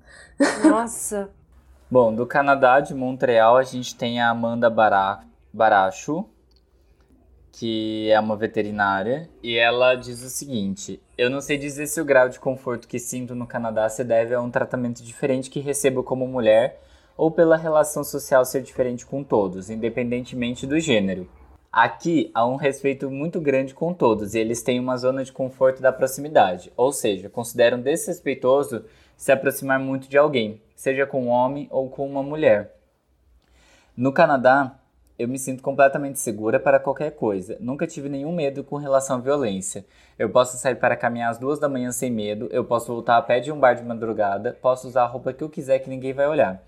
Nossa. 0.63 1.31
Bom, 1.91 2.15
do 2.15 2.27
Canadá, 2.27 2.81
de 2.81 2.95
Montreal, 2.95 3.57
a 3.57 3.63
gente 3.63 3.95
tem 3.97 4.21
a 4.21 4.29
Amanda 4.29 4.69
Bara- 4.69 5.21
Baracho, 5.53 6.27
que 7.51 8.11
é 8.11 8.21
uma 8.21 8.37
veterinária, 8.37 9.29
e 9.43 9.57
ela 9.57 9.95
diz 9.95 10.23
o 10.23 10.29
seguinte: 10.29 11.01
Eu 11.17 11.31
não 11.31 11.41
sei 11.41 11.57
dizer 11.57 11.87
se 11.87 11.99
o 12.01 12.05
grau 12.05 12.29
de 12.29 12.39
conforto 12.39 12.87
que 12.87 12.99
sinto 12.99 13.35
no 13.35 13.47
Canadá 13.47 13.89
se 13.89 14.05
deve 14.05 14.35
a 14.35 14.41
um 14.41 14.51
tratamento 14.51 15.03
diferente 15.03 15.49
que 15.49 15.61
recebo 15.61 16.03
como 16.03 16.29
mulher 16.29 16.79
ou 17.17 17.31
pela 17.31 17.57
relação 17.57 18.05
social 18.05 18.45
ser 18.45 18.63
diferente 18.63 19.07
com 19.07 19.25
todos, 19.25 19.71
independentemente 19.71 20.67
do 20.67 20.79
gênero. 20.79 21.27
Aqui 21.73 22.31
há 22.35 22.47
um 22.47 22.57
respeito 22.57 23.11
muito 23.11 23.41
grande 23.41 23.75
com 23.75 23.93
todos 23.93 24.35
e 24.35 24.39
eles 24.39 24.63
têm 24.63 24.79
uma 24.79 24.97
zona 24.97 25.25
de 25.25 25.33
conforto 25.33 25.83
da 25.83 25.93
proximidade, 25.93 26.73
ou 26.77 26.93
seja, 26.93 27.29
consideram 27.29 27.81
desrespeitoso 27.81 28.85
se 29.19 29.33
aproximar 29.33 29.81
muito 29.81 30.09
de 30.09 30.17
alguém, 30.17 30.63
seja 30.77 31.05
com 31.05 31.25
um 31.25 31.29
homem 31.29 31.67
ou 31.73 31.91
com 31.91 32.07
uma 32.07 32.23
mulher. 32.23 32.73
No 33.97 34.13
Canadá, 34.13 34.79
eu 35.19 35.27
me 35.27 35.41
sinto 35.41 35.61
completamente 35.61 36.21
segura 36.21 36.61
para 36.61 36.79
qualquer 36.79 37.11
coisa. 37.11 37.57
Nunca 37.59 37.85
tive 37.85 38.09
nenhum 38.09 38.33
medo 38.33 38.63
com 38.63 38.77
relação 38.77 39.17
à 39.17 39.21
violência. 39.21 39.85
Eu 40.17 40.31
posso 40.31 40.57
sair 40.57 40.77
para 40.77 40.97
caminhar 40.97 41.33
às 41.33 41.39
duas 41.39 41.59
da 41.59 41.69
manhã 41.69 41.91
sem 41.91 42.13
medo, 42.13 42.49
eu 42.53 42.65
posso 42.65 42.87
voltar 42.87 43.17
a 43.17 43.23
pé 43.23 43.41
de 43.41 43.51
um 43.51 43.59
bar 43.59 43.75
de 43.75 43.83
madrugada, 43.83 44.57
posso 44.63 44.87
usar 44.87 45.03
a 45.03 45.07
roupa 45.07 45.33
que 45.33 45.43
eu 45.43 45.51
quiser 45.51 45.81
que 45.81 45.91
ninguém 45.91 46.13
vai 46.13 46.29
olhar. 46.29 46.63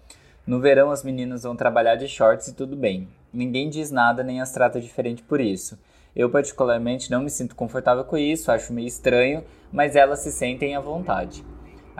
No 0.44 0.58
verão, 0.58 0.90
as 0.90 1.04
meninas 1.04 1.44
vão 1.44 1.54
trabalhar 1.54 1.94
de 1.94 2.08
shorts 2.08 2.48
e 2.48 2.54
tudo 2.54 2.74
bem. 2.74 3.06
Ninguém 3.32 3.70
diz 3.70 3.92
nada 3.92 4.24
nem 4.24 4.40
as 4.40 4.50
trata 4.50 4.80
diferente 4.80 5.22
por 5.22 5.40
isso. 5.40 5.78
Eu, 6.16 6.28
particularmente, 6.28 7.12
não 7.12 7.22
me 7.22 7.30
sinto 7.30 7.54
confortável 7.54 8.02
com 8.02 8.16
isso, 8.16 8.50
acho 8.50 8.72
meio 8.72 8.88
estranho, 8.88 9.44
mas 9.70 9.94
elas 9.94 10.18
se 10.18 10.32
sentem 10.32 10.74
à 10.74 10.80
vontade. 10.80 11.44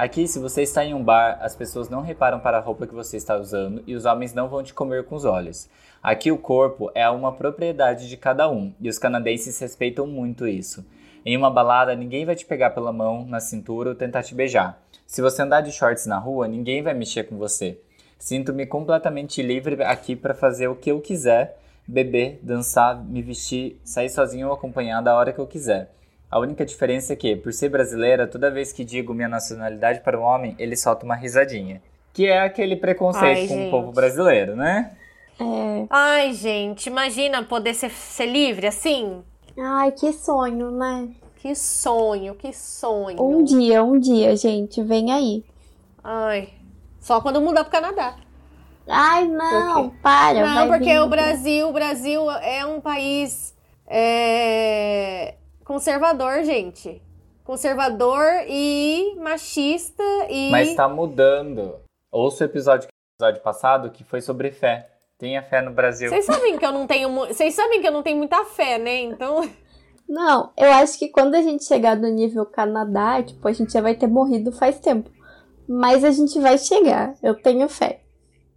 Aqui, 0.01 0.26
se 0.26 0.38
você 0.38 0.62
está 0.62 0.82
em 0.82 0.94
um 0.94 1.05
bar, 1.05 1.38
as 1.42 1.55
pessoas 1.55 1.90
não 1.90 2.01
reparam 2.01 2.40
para 2.40 2.57
a 2.57 2.61
roupa 2.62 2.86
que 2.86 2.94
você 2.94 3.18
está 3.18 3.36
usando 3.36 3.82
e 3.86 3.94
os 3.94 4.07
homens 4.07 4.32
não 4.32 4.48
vão 4.48 4.62
te 4.62 4.72
comer 4.72 5.05
com 5.05 5.14
os 5.14 5.26
olhos. 5.26 5.68
Aqui, 6.03 6.32
o 6.32 6.38
corpo 6.38 6.90
é 6.94 7.07
uma 7.11 7.32
propriedade 7.32 8.09
de 8.09 8.16
cada 8.16 8.48
um 8.48 8.72
e 8.80 8.88
os 8.88 8.98
canadenses 8.98 9.59
respeitam 9.59 10.07
muito 10.07 10.48
isso. 10.48 10.86
Em 11.22 11.36
uma 11.36 11.51
balada, 11.51 11.94
ninguém 11.94 12.24
vai 12.24 12.34
te 12.34 12.46
pegar 12.46 12.70
pela 12.70 12.94
mão, 12.94 13.26
na 13.26 13.40
cintura 13.40 13.90
ou 13.90 13.94
tentar 13.94 14.22
te 14.22 14.34
beijar. 14.34 14.82
Se 15.07 15.20
você 15.20 15.42
andar 15.42 15.61
de 15.61 15.70
shorts 15.70 16.07
na 16.07 16.16
rua, 16.16 16.48
ninguém 16.48 16.82
vai 16.82 16.94
mexer 16.94 17.24
com 17.24 17.36
você. 17.36 17.78
Sinto-me 18.18 18.64
completamente 18.64 19.42
livre 19.42 19.82
aqui 19.82 20.16
para 20.16 20.32
fazer 20.32 20.68
o 20.68 20.76
que 20.76 20.90
eu 20.90 21.03
quiser, 21.03 21.59
beber, 21.86 22.40
dançar, 22.42 23.05
me 23.05 23.20
vestir, 23.20 23.78
sair 23.84 24.09
sozinho 24.09 24.46
ou 24.46 24.55
acompanhado 24.55 25.11
a 25.11 25.14
hora 25.14 25.30
que 25.30 25.38
eu 25.38 25.46
quiser. 25.46 25.90
A 26.30 26.38
única 26.38 26.64
diferença 26.64 27.12
é 27.12 27.16
que, 27.16 27.34
por 27.34 27.52
ser 27.52 27.68
brasileira, 27.68 28.26
toda 28.26 28.50
vez 28.50 28.72
que 28.72 28.84
digo 28.84 29.12
minha 29.12 29.28
nacionalidade 29.28 30.00
para 30.00 30.18
um 30.18 30.22
homem, 30.22 30.54
ele 30.58 30.76
solta 30.76 31.04
uma 31.04 31.16
risadinha. 31.16 31.82
Que 32.12 32.26
é 32.26 32.40
aquele 32.40 32.76
preconceito 32.76 33.38
Ai, 33.40 33.48
com 33.48 33.54
gente. 33.54 33.68
o 33.68 33.70
povo 33.70 33.92
brasileiro, 33.92 34.54
né? 34.54 34.92
É. 35.40 35.86
Ai, 35.90 36.32
gente, 36.34 36.86
imagina 36.86 37.42
poder 37.42 37.74
ser, 37.74 37.90
ser 37.90 38.26
livre 38.26 38.66
assim. 38.66 39.22
Ai, 39.58 39.90
que 39.92 40.12
sonho, 40.12 40.70
né? 40.70 41.08
Que 41.36 41.54
sonho, 41.54 42.34
que 42.34 42.52
sonho. 42.52 43.20
Um 43.20 43.42
dia, 43.42 43.82
um 43.82 43.98
dia, 43.98 44.36
gente, 44.36 44.82
vem 44.82 45.10
aí. 45.12 45.44
Ai. 46.04 46.50
Só 47.00 47.20
quando 47.20 47.40
mudar 47.40 47.64
pro 47.64 47.72
Canadá. 47.72 48.14
Ai, 48.86 49.26
não, 49.26 49.88
Por 49.90 49.98
para. 50.00 50.44
Não, 50.46 50.68
porque 50.68 50.84
vir- 50.84 51.00
o 51.00 51.08
Brasil, 51.08 51.68
o 51.68 51.72
Brasil 51.72 52.30
é 52.30 52.66
um 52.66 52.80
país 52.80 53.54
é, 53.86 55.34
conservador, 55.70 56.42
gente. 56.42 57.00
Conservador 57.44 58.24
e 58.48 59.14
machista 59.18 60.02
e. 60.28 60.50
Mas 60.50 60.74
tá 60.74 60.88
mudando. 60.88 61.76
Ouça 62.10 62.42
o 62.42 62.46
episódio, 62.48 62.88
episódio 63.14 63.40
passado 63.40 63.90
que 63.90 64.02
foi 64.02 64.20
sobre 64.20 64.50
fé. 64.50 64.90
Tenha 65.16 65.40
fé 65.44 65.62
no 65.62 65.70
Brasil. 65.70 66.10
Vocês 66.10 66.24
sabem 66.24 66.58
que 66.58 66.66
eu 66.66 66.72
não 66.72 66.88
tenho. 66.88 67.08
Vocês 67.28 67.54
sabem 67.54 67.80
que 67.80 67.86
eu 67.86 67.92
não 67.92 68.02
tenho 68.02 68.16
muita 68.16 68.44
fé, 68.44 68.78
né? 68.78 69.02
Então. 69.02 69.48
Não, 70.12 70.50
eu 70.56 70.72
acho 70.72 70.98
que 70.98 71.08
quando 71.08 71.36
a 71.36 71.40
gente 71.40 71.64
chegar 71.64 71.96
no 71.96 72.08
nível 72.08 72.44
Canadá, 72.44 73.22
tipo, 73.22 73.46
a 73.46 73.52
gente 73.52 73.72
já 73.72 73.80
vai 73.80 73.94
ter 73.94 74.08
morrido 74.08 74.50
faz 74.50 74.80
tempo. 74.80 75.08
Mas 75.68 76.02
a 76.02 76.10
gente 76.10 76.36
vai 76.40 76.58
chegar, 76.58 77.14
eu 77.22 77.40
tenho 77.40 77.68
fé. 77.68 78.00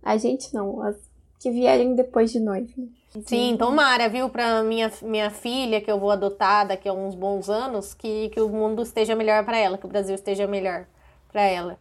A 0.01 0.17
gente 0.17 0.51
não, 0.51 0.81
as 0.81 0.95
que 1.39 1.51
vierem 1.51 1.93
depois 1.93 2.31
de 2.31 2.39
nós. 2.39 2.75
né? 2.75 2.87
Sim, 3.21 3.55
tomara, 3.57 4.09
viu, 4.09 4.27
pra 4.27 4.63
minha, 4.63 4.91
minha 5.03 5.29
filha, 5.29 5.79
que 5.79 5.91
eu 5.91 5.99
vou 5.99 6.09
adotar 6.09 6.67
daqui 6.67 6.89
a 6.89 6.93
uns 6.93 7.13
bons 7.13 7.47
anos, 7.47 7.93
que, 7.93 8.29
que 8.29 8.41
o 8.41 8.49
mundo 8.49 8.81
esteja 8.81 9.15
melhor 9.15 9.45
pra 9.45 9.55
ela, 9.55 9.77
que 9.77 9.85
o 9.85 9.89
Brasil 9.89 10.15
esteja 10.15 10.47
melhor 10.47 10.87
pra 11.31 11.43
ela. 11.43 11.77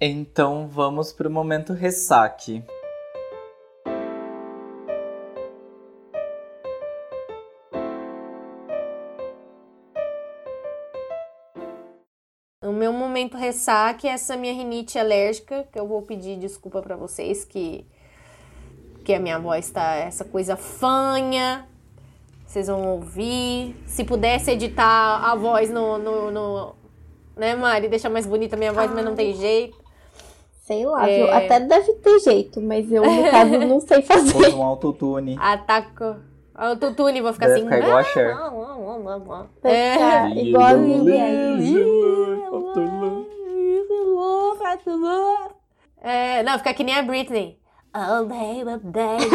Então 0.00 0.66
vamos 0.66 1.12
pro 1.12 1.30
momento 1.30 1.72
ressaque. 1.72 2.64
O 12.62 12.72
meu 12.72 12.92
momento 12.92 13.36
ressaque 13.36 14.08
é 14.08 14.10
essa 14.10 14.36
minha 14.36 14.52
rinite 14.52 14.98
alérgica, 14.98 15.68
que 15.72 15.78
eu 15.78 15.86
vou 15.86 16.02
pedir 16.02 16.36
desculpa 16.36 16.82
pra 16.82 16.96
vocês, 16.96 17.44
que, 17.44 17.86
que 19.06 19.14
a 19.14 19.20
minha 19.20 19.38
voz 19.38 19.70
tá 19.70 19.94
essa 19.94 20.24
coisa 20.24 20.56
fanha. 20.56 21.64
Vocês 22.44 22.66
vão 22.66 22.88
ouvir. 22.88 23.76
Se 23.86 24.02
pudesse 24.02 24.50
editar 24.50 25.24
a 25.24 25.36
voz 25.36 25.70
no. 25.70 25.96
no, 25.96 26.30
no 26.32 26.74
né, 27.36 27.54
Mari? 27.54 27.86
Deixar 27.86 28.10
mais 28.10 28.26
bonita 28.26 28.56
a 28.56 28.58
minha 28.58 28.72
voz, 28.72 28.90
mas 28.92 29.04
não 29.04 29.14
tem 29.14 29.32
jeito. 29.34 29.78
Sei 30.64 30.84
lá, 30.84 31.08
É. 31.08 31.18
viu? 31.18 31.32
Até 31.32 31.60
deve 31.60 31.92
ter 31.94 32.18
jeito, 32.18 32.60
mas 32.60 32.90
eu, 32.90 33.04
no 33.04 33.30
caso, 33.30 33.58
não 33.60 33.78
sei 33.78 34.02
fazer. 34.02 34.52
Um 34.52 34.62
autotune. 34.64 35.36
Ataco. 35.38 36.16
O 36.58 36.74
tutune, 36.76 37.20
vou 37.20 37.32
ficar 37.32 37.46
Deve 37.46 37.60
assim. 37.60 37.68
ficar 37.68 37.78
igual 37.78 37.98
a 37.98 38.02
Cher. 38.04 38.36
Vai 39.62 39.72
É. 39.72 40.28
igual 40.42 40.64
a 40.66 40.72
Lilian. 40.72 41.58
É, 46.02 46.42
não, 46.42 46.58
fica 46.58 46.74
que 46.74 46.82
nem 46.82 46.96
a 46.96 47.02
Britney. 47.02 47.58
Oh, 47.98 48.26
baby, 48.26 48.76
baby, 48.84 49.30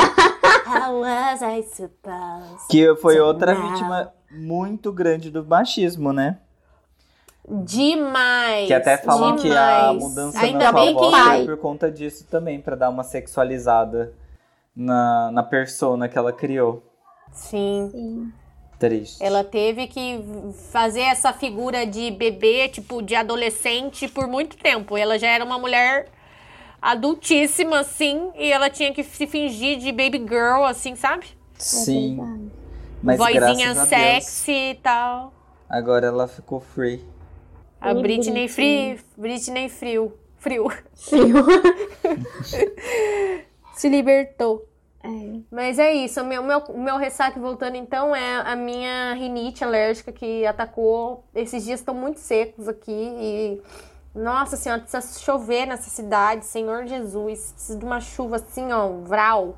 how 0.68 1.02
was 1.02 1.42
I 1.42 1.64
supposed? 1.64 2.68
Que 2.70 2.96
foi 2.98 3.20
outra 3.20 3.56
vítima 3.56 4.14
muito 4.30 4.92
grande 4.92 5.32
do 5.32 5.44
machismo, 5.44 6.14
né? 6.14 6.38
Demais. 7.50 8.68
Que 8.68 8.74
até 8.76 8.98
falam 8.98 9.36
que 9.36 9.52
a 9.52 9.94
demais. 9.94 10.04
mudança 10.04 10.40
Ainda 10.40 10.66
na 10.66 10.74
bem 10.74 10.94
sua 10.94 11.10
voz 11.10 11.24
que 11.24 11.30
foi 11.30 11.46
por 11.46 11.58
conta 11.58 11.92
disso 11.92 12.28
também, 12.30 12.62
pra 12.62 12.76
dar 12.76 12.90
uma 12.90 13.04
sexualizada 13.04 14.14
na, 14.76 15.32
na 15.32 15.42
persona 15.42 16.08
que 16.08 16.16
ela 16.16 16.32
criou. 16.32 16.84
Sim. 17.32 17.90
Sim. 17.92 18.34
Triste. 18.78 19.24
Ela 19.24 19.44
teve 19.44 19.88
que 19.88 20.24
fazer 20.72 21.02
essa 21.02 21.34
figura 21.34 21.84
de 21.86 22.12
bebê, 22.12 22.70
tipo, 22.70 23.02
de 23.02 23.16
adolescente 23.16 24.08
por 24.08 24.28
muito 24.28 24.56
tempo. 24.58 24.96
Ela 24.96 25.18
já 25.18 25.30
era 25.30 25.44
uma 25.44 25.58
mulher 25.58 26.10
adultíssima, 26.82 27.80
assim, 27.80 28.32
e 28.36 28.52
ela 28.52 28.70
tinha 28.70 28.94
que 28.94 29.04
se 29.04 29.28
fingir 29.28 29.78
de 29.78 29.92
baby 29.92 30.20
girl, 30.20 30.64
assim, 30.66 30.96
sabe? 30.96 31.28
Sim, 31.58 32.20
É 32.20 32.62
mas 33.04 33.18
Vozinha 33.18 33.34
graças 33.34 33.78
a 33.78 33.86
sexy 33.86 34.72
e 34.72 34.76
tal. 34.76 35.34
Agora 35.70 36.08
ela 36.08 36.28
ficou 36.28 36.60
free. 36.60 37.04
A 37.80 37.94
Britney. 37.94 38.48
Free, 38.48 39.00
Britney 39.18 39.70
Frio. 39.70 40.14
Frio. 40.38 40.68
Frio. 40.96 41.36
Se 43.74 43.90
libertou. 43.90 44.68
É. 45.04 45.08
Mas 45.50 45.80
é 45.80 45.94
isso, 45.94 46.22
o 46.22 46.26
meu, 46.26 46.44
meu, 46.44 46.60
o 46.60 46.80
meu 46.80 46.98
ressaque 46.98 47.40
voltando 47.40 47.76
então 47.76 48.16
é 48.16 48.42
a 48.42 48.56
minha 48.56 49.14
rinite 49.14 49.64
alérgica 49.64 50.12
que 50.12 50.46
atacou. 50.46 51.24
Esses 51.34 51.66
dias 51.66 51.80
estão 51.80 51.96
muito 51.96 52.20
secos 52.20 52.68
aqui 52.68 52.92
e. 52.92 53.62
Nossa 54.14 54.58
senhora, 54.58 54.82
precisa 54.82 55.20
chover 55.20 55.66
nessa 55.66 55.90
cidade, 55.90 56.46
Senhor 56.46 56.86
Jesus. 56.86 57.54
Precisa 57.54 57.80
de 57.80 57.86
uma 57.86 58.02
chuva 58.02 58.36
assim, 58.38 58.72
ó, 58.72 58.90
vral. 59.04 59.58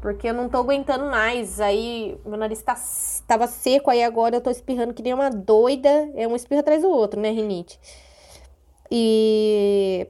Porque 0.00 0.28
eu 0.28 0.34
não 0.34 0.48
tô 0.48 0.58
aguentando 0.58 1.06
mais. 1.06 1.58
Aí 1.60 2.20
meu 2.24 2.36
nariz 2.36 2.62
tá, 2.62 2.76
tava 3.26 3.46
seco, 3.46 3.90
aí 3.90 4.04
agora 4.04 4.36
eu 4.36 4.40
tô 4.40 4.50
espirrando 4.50 4.92
que 4.92 5.02
nem 5.02 5.14
uma 5.14 5.30
doida. 5.30 6.10
É 6.14 6.28
um 6.28 6.36
espirro 6.36 6.60
atrás 6.60 6.82
do 6.82 6.88
outro, 6.88 7.18
né, 7.20 7.30
rinite? 7.30 7.80
E. 8.90 10.06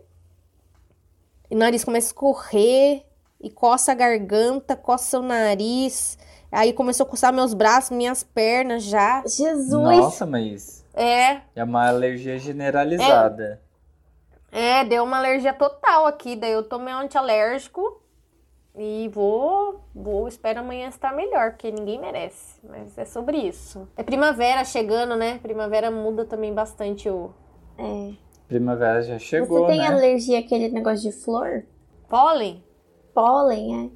E 1.50 1.54
o 1.54 1.58
nariz 1.58 1.84
começa 1.84 2.06
a 2.06 2.08
escorrer 2.08 3.04
e 3.40 3.48
coça 3.48 3.92
a 3.92 3.94
garganta, 3.94 4.76
coça 4.76 5.18
o 5.18 5.22
nariz. 5.22 6.18
Aí 6.50 6.72
começou 6.72 7.06
a 7.06 7.08
coçar 7.08 7.32
meus 7.32 7.54
braços, 7.54 7.90
minhas 7.90 8.22
pernas 8.22 8.82
já. 8.82 9.22
Jesus. 9.26 9.70
Nossa, 9.70 10.26
mas 10.26 10.84
É, 10.94 11.40
é 11.54 11.64
uma 11.64 11.88
alergia 11.88 12.38
generalizada. 12.38 13.60
É, 14.50 14.84
deu 14.84 15.04
uma 15.04 15.18
alergia 15.18 15.52
total 15.52 16.06
aqui. 16.06 16.36
Daí 16.36 16.52
eu 16.52 16.62
tomei 16.62 16.94
um 16.94 16.98
antialérgico 16.98 18.00
e 18.76 19.08
vou, 19.12 19.80
vou, 19.94 20.28
espero 20.28 20.60
amanhã 20.60 20.88
estar 20.88 21.14
melhor, 21.14 21.50
porque 21.50 21.70
ninguém 21.70 21.98
merece. 22.00 22.60
Mas 22.62 22.96
é 22.96 23.04
sobre 23.04 23.36
isso. 23.38 23.88
É 23.96 24.02
primavera 24.02 24.64
chegando, 24.64 25.16
né? 25.16 25.38
Primavera 25.42 25.90
muda 25.90 26.24
também 26.24 26.52
bastante 26.54 27.08
o 27.08 27.30
É. 27.76 28.12
Primavera 28.46 29.02
já 29.02 29.18
chegou, 29.18 29.60
Você 29.60 29.72
tem 29.72 29.78
né? 29.80 29.86
alergia 29.88 30.38
àquele 30.38 30.68
negócio 30.70 31.10
de 31.10 31.16
flor? 31.16 31.64
pólen. 32.08 32.64
Pólen, 33.12 33.84
é. 33.86 33.90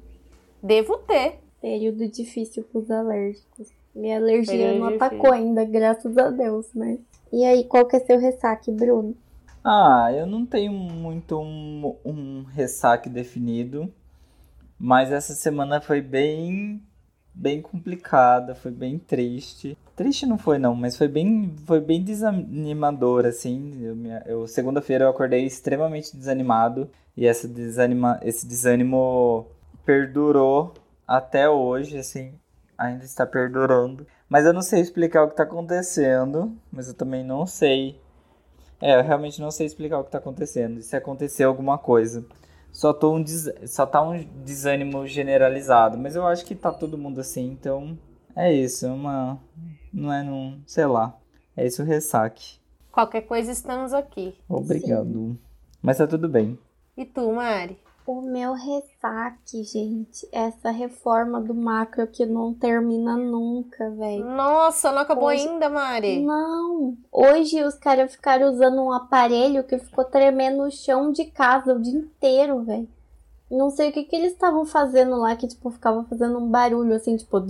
Devo 0.61 0.97
ter. 0.99 1.39
Período 1.61 2.07
difícil 2.09 2.63
pros 2.65 2.91
alérgicos. 2.91 3.69
Minha 3.95 4.17
alergia 4.17 4.53
Período 4.53 4.79
não 4.79 4.87
difícil. 4.91 5.07
atacou 5.07 5.31
ainda, 5.33 5.63
graças 5.65 6.17
a 6.17 6.29
Deus, 6.29 6.67
mas. 6.75 6.99
E 7.31 7.43
aí, 7.45 7.63
qual 7.63 7.85
que 7.85 7.95
é 7.95 7.99
seu 8.01 8.19
ressaque, 8.19 8.69
Bruno? 8.71 9.15
Ah, 9.63 10.09
eu 10.13 10.25
não 10.25 10.45
tenho 10.45 10.71
muito 10.73 11.39
um, 11.39 11.97
um 12.05 12.43
ressaque 12.43 13.09
definido, 13.09 13.93
mas 14.79 15.11
essa 15.11 15.33
semana 15.35 15.81
foi 15.81 16.01
bem, 16.01 16.81
bem 17.33 17.61
complicada, 17.61 18.55
foi 18.55 18.71
bem 18.71 18.99
triste. 18.99 19.77
Triste 19.95 20.25
não 20.25 20.37
foi 20.37 20.59
não, 20.59 20.75
mas 20.75 20.97
foi 20.97 21.07
bem, 21.07 21.55
foi 21.65 21.81
bem 21.81 22.03
desanimador 22.03 23.25
assim. 23.25 23.73
Eu, 23.83 23.97
eu- 24.27 24.47
segunda-feira 24.47 25.05
eu 25.05 25.09
acordei 25.09 25.45
extremamente 25.45 26.15
desanimado 26.17 26.89
e 27.17 27.27
essa 27.27 27.47
desanima, 27.47 28.19
esse 28.23 28.47
desânimo 28.47 29.47
perdurou 29.85 30.73
até 31.07 31.49
hoje, 31.49 31.97
assim, 31.97 32.33
ainda 32.77 33.05
está 33.05 33.25
perdurando. 33.25 34.07
Mas 34.29 34.45
eu 34.45 34.53
não 34.53 34.61
sei 34.61 34.81
explicar 34.81 35.23
o 35.23 35.27
que 35.27 35.33
está 35.33 35.43
acontecendo, 35.43 36.55
mas 36.71 36.87
eu 36.87 36.93
também 36.95 37.23
não 37.23 37.45
sei 37.45 37.99
é, 38.83 38.99
eu 38.99 39.03
realmente 39.03 39.39
não 39.39 39.49
sei 39.49 39.65
explicar 39.65 39.97
o 39.99 40.03
que 40.03 40.11
tá 40.11 40.17
acontecendo. 40.17 40.81
Se 40.81 40.93
aconteceu 40.93 41.47
alguma 41.47 41.77
coisa. 41.77 42.25
Só, 42.69 42.91
tô 42.91 43.15
um 43.15 43.23
des... 43.23 43.49
Só 43.65 43.85
tá 43.85 44.01
um 44.01 44.21
desânimo 44.43 45.07
generalizado. 45.07 45.97
Mas 45.97 46.17
eu 46.17 46.27
acho 46.27 46.45
que 46.45 46.53
tá 46.53 46.69
todo 46.69 46.97
mundo 46.97 47.21
assim, 47.21 47.49
então. 47.49 47.97
É 48.35 48.51
isso. 48.51 48.85
É 48.85 48.91
uma. 48.91 49.39
Não 49.93 50.11
é 50.11 50.21
num. 50.21 50.61
Sei 50.67 50.85
lá. 50.85 51.17
É 51.55 51.65
isso 51.65 51.81
o 51.81 51.85
ressaque. 51.85 52.59
Qualquer 52.91 53.21
coisa 53.21 53.53
estamos 53.53 53.93
aqui. 53.93 54.35
Obrigado. 54.49 55.39
Mas 55.81 55.99
tá 55.99 56.05
tudo 56.05 56.27
bem. 56.27 56.59
E 56.97 57.05
tu, 57.05 57.31
Mari? 57.31 57.77
O 58.05 58.21
meu 58.21 58.51
ressaque, 58.53 59.63
gente, 59.63 60.27
é 60.31 60.47
essa 60.47 60.71
reforma 60.71 61.39
do 61.39 61.53
macro 61.53 62.05
que 62.05 62.25
não 62.25 62.53
termina 62.53 63.15
nunca, 63.15 63.89
velho. 63.91 64.25
Nossa, 64.25 64.91
não 64.91 65.03
acabou 65.03 65.29
Hoje- 65.29 65.47
ainda, 65.47 65.69
Mari? 65.69 66.19
Não, 66.19 66.97
hoje 67.09 67.63
os 67.63 67.75
caras 67.75 68.11
ficaram 68.11 68.49
usando 68.49 68.81
um 68.81 68.91
aparelho 68.91 69.63
que 69.63 69.77
ficou 69.77 70.03
tremendo 70.03 70.63
o 70.63 70.71
chão 70.71 71.13
de 71.13 71.23
casa 71.25 71.73
o 71.73 71.81
dia 71.81 71.97
inteiro, 71.97 72.63
velho. 72.63 72.89
Não 73.49 73.69
sei 73.69 73.89
o 73.89 73.93
que 73.93 74.03
que 74.03 74.15
eles 74.15 74.33
estavam 74.33 74.65
fazendo 74.65 75.15
lá, 75.15 75.35
que 75.35 75.47
tipo, 75.47 75.69
ficava 75.69 76.03
fazendo 76.03 76.37
um 76.39 76.49
barulho 76.49 76.95
assim, 76.95 77.15
tipo. 77.15 77.41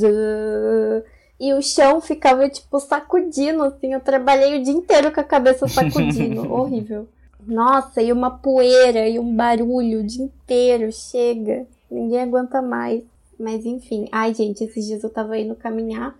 E 1.39 1.51
o 1.53 1.61
chão 1.61 1.99
ficava, 1.99 2.47
tipo, 2.47 2.79
sacudindo, 2.79 3.63
assim. 3.63 3.93
Eu 3.93 4.01
trabalhei 4.01 4.59
o 4.59 4.63
dia 4.63 4.73
inteiro 4.73 5.11
com 5.11 5.19
a 5.19 5.23
cabeça 5.23 5.67
sacudindo. 5.67 6.45
Horrível. 6.53 7.07
Nossa, 7.47 8.01
e 8.01 8.11
uma 8.11 8.31
poeira 8.31 9.07
e 9.07 9.19
um 9.19 9.35
barulho 9.35 10.01
o 10.01 10.03
dia 10.03 10.25
inteiro. 10.25 10.91
Chega. 10.91 11.65
Ninguém 11.89 12.21
aguenta 12.21 12.61
mais. 12.61 13.03
Mas 13.39 13.65
enfim. 13.65 14.07
Ai, 14.11 14.33
gente, 14.33 14.63
esses 14.63 14.85
dias 14.85 15.03
eu 15.03 15.09
tava 15.09 15.37
indo 15.37 15.55
caminhar. 15.55 16.15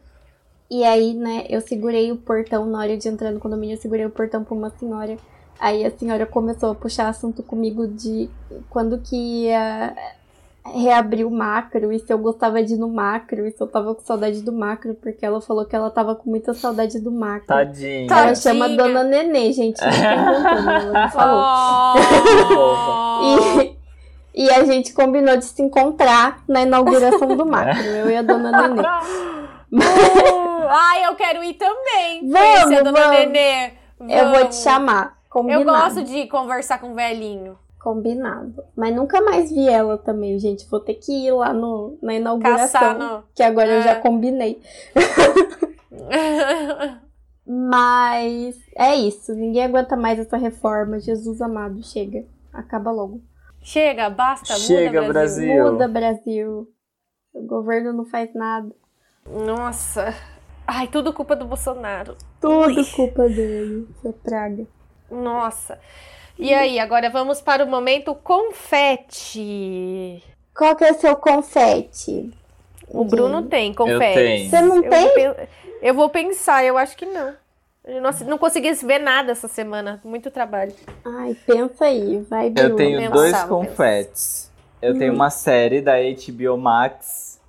E 0.69 0.83
aí, 0.83 1.13
né, 1.13 1.45
eu 1.49 1.61
segurei 1.61 2.11
o 2.11 2.17
portão 2.17 2.65
na 2.65 2.79
hora 2.79 2.97
de 2.97 3.07
entrar 3.07 3.31
no 3.31 3.39
condomínio, 3.39 3.75
eu 3.75 3.81
segurei 3.81 4.05
o 4.05 4.09
portão 4.09 4.43
pra 4.43 4.55
uma 4.55 4.71
senhora. 4.71 5.17
Aí 5.59 5.85
a 5.85 5.91
senhora 5.91 6.25
começou 6.25 6.71
a 6.71 6.75
puxar 6.75 7.09
assunto 7.09 7.43
comigo 7.43 7.87
de 7.87 8.29
quando 8.69 8.97
que 8.97 9.15
ia 9.15 9.95
reabrir 10.65 11.25
o 11.25 11.31
macro 11.31 11.91
e 11.91 11.99
se 11.99 12.11
eu 12.11 12.17
gostava 12.17 12.63
de 12.63 12.73
ir 12.73 12.77
no 12.77 12.87
macro 12.87 13.45
e 13.45 13.51
se 13.51 13.61
eu 13.61 13.67
tava 13.67 13.93
com 13.93 14.01
saudade 14.01 14.41
do 14.41 14.51
macro, 14.51 14.95
porque 14.95 15.25
ela 15.25 15.41
falou 15.41 15.65
que 15.65 15.75
ela 15.75 15.91
tava 15.91 16.15
com 16.15 16.29
muita 16.29 16.53
saudade 16.53 16.99
do 16.99 17.11
macro. 17.11 17.47
Tadinho. 17.47 18.07
Tá. 18.07 18.19
Ela 18.19 18.35
chama 18.35 18.69
Tadinha. 18.69 18.83
Dona 18.83 19.03
Nenê, 19.03 19.51
gente. 19.51 19.79
Não 19.83 19.91
tô 19.91 20.49
inventando, 20.49 20.95
ela 20.95 21.07
que 21.07 21.13
falou. 21.13 21.43
Oh! 22.59 23.73
E, 24.35 24.45
e 24.45 24.49
a 24.49 24.65
gente 24.65 24.93
combinou 24.93 25.37
de 25.37 25.45
se 25.45 25.61
encontrar 25.61 26.43
na 26.47 26.63
inauguração 26.63 27.37
do 27.37 27.45
macro, 27.45 27.83
eu 27.85 28.09
e 28.09 28.17
a 28.17 28.21
Dona 28.21 28.67
Nenê. 28.67 28.81
Ai, 30.69 31.05
eu 31.05 31.15
quero 31.15 31.43
ir 31.43 31.53
também. 31.53 32.27
Vamos, 32.27 32.71
a 32.71 32.81
Dona 32.81 32.91
vamos. 32.91 33.17
Nenê. 33.17 33.73
Eu 34.09 34.29
vou 34.29 34.39
te 34.39 34.41
Vamos. 34.41 34.63
chamar. 34.63 35.17
Combinado. 35.29 35.61
Eu 35.61 35.65
gosto 35.65 36.03
de 36.03 36.27
conversar 36.27 36.79
com 36.79 36.91
o 36.91 36.95
velhinho. 36.95 37.57
Combinado. 37.83 38.63
Mas 38.77 38.95
nunca 38.95 39.19
mais 39.21 39.51
vi 39.51 39.67
ela 39.67 39.97
também, 39.97 40.39
gente. 40.39 40.65
Vou 40.69 40.79
ter 40.79 40.93
que 40.93 41.11
ir 41.11 41.31
lá 41.33 41.51
no, 41.51 41.97
na 42.01 42.13
inauguração. 42.13 42.97
No... 42.97 43.23
Que 43.35 43.43
agora 43.43 43.69
É. 43.69 43.77
eu 43.79 43.81
já 43.81 43.95
combinei. 43.99 44.61
Mas 47.45 48.55
é 48.77 48.95
isso. 48.95 49.33
Ninguém 49.35 49.65
aguenta 49.65 49.97
mais 49.97 50.17
essa 50.17 50.37
reforma. 50.37 50.97
Jesus 50.99 51.41
amado, 51.41 51.83
chega. 51.83 52.23
Acaba 52.53 52.89
logo. 52.89 53.21
Chega, 53.61 54.09
basta, 54.09 54.53
Chega, 54.55 55.01
muda, 55.01 55.13
Brasil. 55.13 55.47
Brasil. 55.47 55.71
Muda, 55.73 55.87
Brasil. 55.87 56.67
O 57.33 57.41
governo 57.45 57.91
não 57.91 58.05
faz 58.05 58.33
nada. 58.33 58.73
Nossa. 59.25 60.13
Ai, 60.65 60.87
tudo 60.87 61.11
culpa 61.11 61.35
do 61.35 61.45
Bolsonaro. 61.45 62.15
Tudo 62.39 62.77
Ui. 62.77 62.85
culpa 62.95 63.27
dele. 63.27 63.89
Essa 63.99 64.13
praga. 64.13 64.65
Nossa. 65.11 65.77
E 66.37 66.53
aí, 66.53 66.79
agora 66.79 67.09
vamos 67.09 67.41
para 67.41 67.63
o 67.63 67.67
momento 67.67 68.15
confete. 68.15 69.41
Qual 70.55 70.75
que 70.75 70.83
é 70.83 70.91
o 70.91 70.95
seu 70.95 71.15
confete? 71.15 72.31
O 72.87 73.05
Bruno 73.05 73.43
tem 73.43 73.73
confete. 73.73 74.13
tenho. 74.13 74.49
Você 74.49 74.61
não 74.61 74.83
Eu 74.83 74.89
tem? 74.89 75.07
vou, 75.13 75.35
eu 75.81 75.93
vou 75.93 76.09
pensar, 76.09 76.63
eu 76.63 76.77
acho 76.77 76.95
que 76.97 77.05
não. 77.05 77.33
Eu 77.85 78.01
não, 78.01 78.11
não 78.27 78.37
consegui 78.37 78.71
ver 78.73 78.99
nada 78.99 79.31
essa 79.31 79.47
semana. 79.47 79.99
Muito 80.03 80.31
trabalho. 80.31 80.73
Ai, 81.03 81.35
pensa 81.45 81.85
aí. 81.85 82.19
Vai, 82.29 82.49
Bruno. 82.49 82.69
Eu 82.69 82.75
tenho 82.75 82.97
pensava, 82.97 83.15
dois 83.15 83.43
confetes. 83.43 84.51
Eu 84.81 84.97
tenho 84.97 85.13
uma 85.13 85.29
série 85.29 85.81
da 85.81 85.93
HBO 85.97 86.57
Max. 86.57 87.39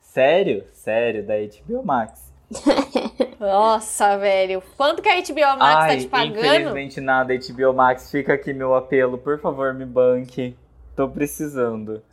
Sério? 0.00 0.64
Sério, 0.72 1.24
da 1.24 1.34
HBO 1.36 1.84
Max. 1.84 2.23
Nossa, 3.40 4.16
velho. 4.16 4.62
Quanto 4.76 5.02
que 5.02 5.08
a 5.08 5.20
HBO 5.20 5.58
Max 5.58 5.76
Ai, 5.76 5.96
tá 5.96 6.00
te 6.00 6.06
pagando? 6.06 6.38
infelizmente 6.38 7.00
nada, 7.00 7.34
HBO 7.34 7.72
Max. 7.72 8.10
Fica 8.10 8.34
aqui 8.34 8.52
meu 8.52 8.74
apelo, 8.74 9.18
por 9.18 9.38
favor, 9.40 9.74
me 9.74 9.84
banque. 9.84 10.56
Tô 10.96 11.08
precisando. 11.08 12.02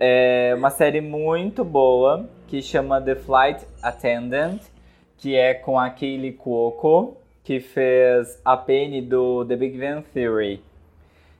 É 0.00 0.52
uma 0.56 0.70
série 0.70 1.00
muito 1.00 1.64
boa 1.64 2.28
que 2.48 2.60
chama 2.60 3.00
The 3.00 3.14
Flight 3.14 3.64
Attendant, 3.80 4.60
que 5.16 5.36
é 5.36 5.54
com 5.54 5.78
a 5.78 5.88
Kaylee 5.88 6.32
Cuoco, 6.32 7.16
que 7.44 7.60
fez 7.60 8.40
a 8.44 8.56
Penny 8.56 9.00
do 9.00 9.44
The 9.44 9.54
Big 9.54 9.78
Bang 9.78 10.02
Theory. 10.12 10.60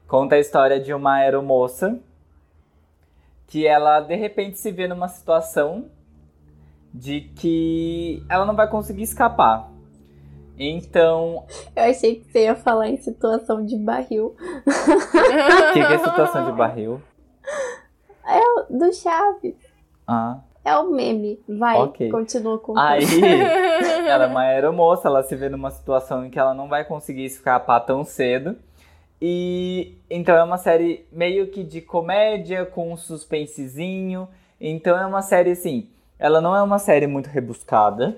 Conta 0.07 0.37
a 0.37 0.39
história 0.39 0.79
de 0.79 0.95
uma 0.95 1.15
aeromoça 1.15 1.99
que 3.49 3.67
ela 3.67 4.01
de 4.01 4.15
repente 4.15 4.61
se 4.61 4.71
vê 4.71 4.87
numa 4.87 5.09
situação 5.09 5.87
de 6.93 7.21
que 7.37 8.23
ela 8.29 8.45
não 8.45 8.55
vai 8.55 8.69
conseguir 8.69 9.03
escapar. 9.03 9.71
Então, 10.59 11.45
Eu 11.75 11.85
achei 11.85 12.17
que 12.17 12.31
você 12.31 12.45
ia 12.45 12.55
falar 12.55 12.89
em 12.89 12.97
situação 12.99 13.65
de 13.65 13.77
barril. 13.77 14.37
o 14.67 15.73
que, 15.73 15.87
que 15.87 15.93
é 15.95 15.99
situação 15.99 16.51
de 16.51 16.53
barril? 16.57 17.01
Do 18.69 18.93
Chaves. 18.93 19.57
Ah. 20.07 20.39
É 20.65 20.77
o 20.77 20.91
meme. 20.91 21.41
Vai, 21.49 21.77
Ok. 21.79 22.11
continua 22.11 22.59
com 22.59 22.79
Aí, 22.79 23.03
ela 24.07 24.25
é 24.25 24.27
uma 24.27 24.43
aeromoça, 24.43 25.09
ela 25.09 25.23
se 25.23 25.35
vê 25.35 25.49
numa 25.49 25.71
situação 25.71 26.25
em 26.25 26.31
que 26.31 26.39
ela 26.39 26.55
não 26.55 26.69
vai 26.69 26.85
conseguir 26.85 27.25
escapar 27.25 27.81
tão 27.81 28.05
cedo. 28.05 28.57
E 29.21 29.97
então 30.09 30.37
é 30.37 30.43
uma 30.45 30.59
série 30.59 31.07
meio 31.11 31.49
que 31.49 31.63
de 31.65 31.81
comédia 31.81 32.65
com 32.65 32.93
um 32.93 32.97
suspensezinho. 32.97 34.29
Então 34.61 34.97
é 34.97 35.05
uma 35.07 35.23
série 35.23 35.51
assim, 35.51 35.89
ela 36.21 36.39
não 36.39 36.55
é 36.55 36.63
uma 36.63 36.79
série 36.79 37.07
muito 37.07 37.31
rebuscada, 37.31 38.15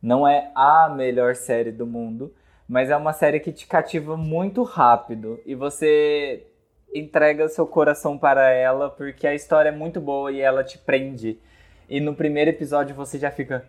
não 0.00 0.26
é 0.26 0.52
a 0.54 0.88
melhor 0.88 1.34
série 1.34 1.72
do 1.72 1.84
mundo, 1.84 2.32
mas 2.68 2.90
é 2.90 2.96
uma 2.96 3.12
série 3.12 3.40
que 3.40 3.50
te 3.50 3.66
cativa 3.66 4.16
muito 4.16 4.62
rápido 4.62 5.40
e 5.44 5.56
você 5.56 6.46
entrega 6.94 7.48
seu 7.48 7.66
coração 7.66 8.16
para 8.16 8.48
ela 8.50 8.88
porque 8.88 9.26
a 9.26 9.34
história 9.34 9.70
é 9.70 9.72
muito 9.72 10.00
boa 10.00 10.30
e 10.30 10.40
ela 10.40 10.62
te 10.62 10.78
prende. 10.78 11.40
E 11.88 11.98
no 11.98 12.14
primeiro 12.14 12.50
episódio 12.50 12.94
você 12.94 13.18
já 13.18 13.32
fica, 13.32 13.64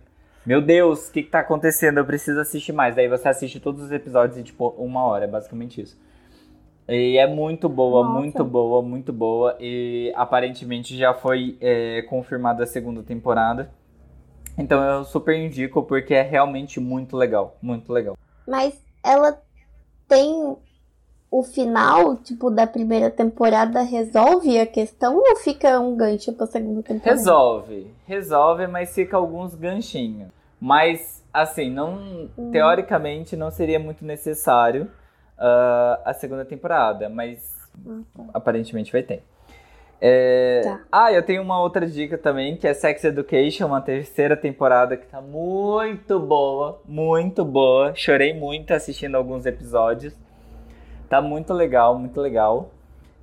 meu 0.46 0.62
Deus, 0.62 1.10
o 1.10 1.12
que, 1.12 1.24
que 1.24 1.32
tá 1.32 1.40
acontecendo? 1.40 1.98
Eu 1.98 2.06
preciso 2.06 2.40
assistir 2.40 2.74
mais. 2.74 2.96
Daí 2.96 3.08
você 3.08 3.28
assiste 3.28 3.60
todos 3.60 3.82
os 3.82 3.92
episódios 3.92 4.38
em 4.38 4.44
tipo 4.44 4.70
uma 4.78 5.04
hora, 5.06 5.26
é 5.26 5.28
basicamente 5.28 5.82
isso. 5.82 6.00
E 6.88 7.18
é 7.18 7.28
muito 7.28 7.70
boa, 7.70 8.04
Nossa. 8.04 8.20
muito 8.20 8.44
boa, 8.44 8.82
muito 8.82 9.14
boa. 9.14 9.56
E 9.60 10.12
aparentemente 10.16 10.98
já 10.98 11.14
foi 11.14 11.58
é, 11.62 12.02
confirmada 12.04 12.64
a 12.64 12.68
segunda 12.68 13.02
temporada. 13.04 13.72
Então 14.58 14.84
eu 14.84 15.06
super 15.06 15.38
indico 15.38 15.84
porque 15.84 16.14
é 16.14 16.22
realmente 16.22 16.80
muito 16.80 17.16
legal, 17.16 17.58
muito 17.62 17.92
legal. 17.94 18.18
Mas 18.48 18.80
ela 19.04 19.40
tem 20.08 20.58
o 21.32 21.44
final, 21.44 22.18
tipo, 22.18 22.52
da 22.52 22.68
primeira 22.68 23.10
temporada 23.10 23.82
resolve 23.82 24.60
a 24.60 24.66
questão 24.66 25.16
ou 25.16 25.36
fica 25.38 25.80
um 25.80 25.96
gancho 25.96 26.34
pra 26.34 26.46
segunda 26.46 26.84
temporada? 26.84 27.18
Resolve, 27.18 27.88
resolve, 28.06 28.68
mas 28.68 28.94
fica 28.94 29.16
alguns 29.16 29.56
ganchinhos. 29.56 30.30
Mas, 30.60 31.24
assim, 31.34 31.72
não. 31.72 32.30
Teoricamente 32.52 33.38
não 33.38 33.50
seria 33.50 33.80
muito 33.80 34.06
necessário 34.06 34.92
ah, 35.42 36.02
a 36.06 36.14
segunda 36.14 36.46
temporada, 36.46 37.10
mas 37.10 37.58
tá. 37.84 38.24
aparentemente 38.34 38.92
vai 38.92 39.02
ter. 39.02 39.24
É, 40.00 40.62
Tá. 40.64 40.82
Ah, 40.92 41.12
eu 41.12 41.24
tenho 41.24 41.42
uma 41.42 41.60
outra 41.60 41.86
dica 41.86 42.18
também, 42.18 42.56
que 42.56 42.68
é 42.68 42.74
Sex 42.74 43.04
Education, 43.04 43.68
uma 43.68 43.82
terceira 43.82 44.38
temporada 44.38 44.96
que 44.96 45.06
tá 45.06 45.22
muito 45.22 46.20
boa, 46.20 46.82
muito 46.88 47.44
boa. 47.44 47.94
Chorei 47.96 48.34
muito 48.34 48.72
assistindo 48.72 49.16
alguns 49.16 49.46
episódios. 49.46 50.16
Tá 51.10 51.22
muito 51.22 51.54
legal, 51.54 51.98
muito 51.98 52.20
legal. 52.22 52.72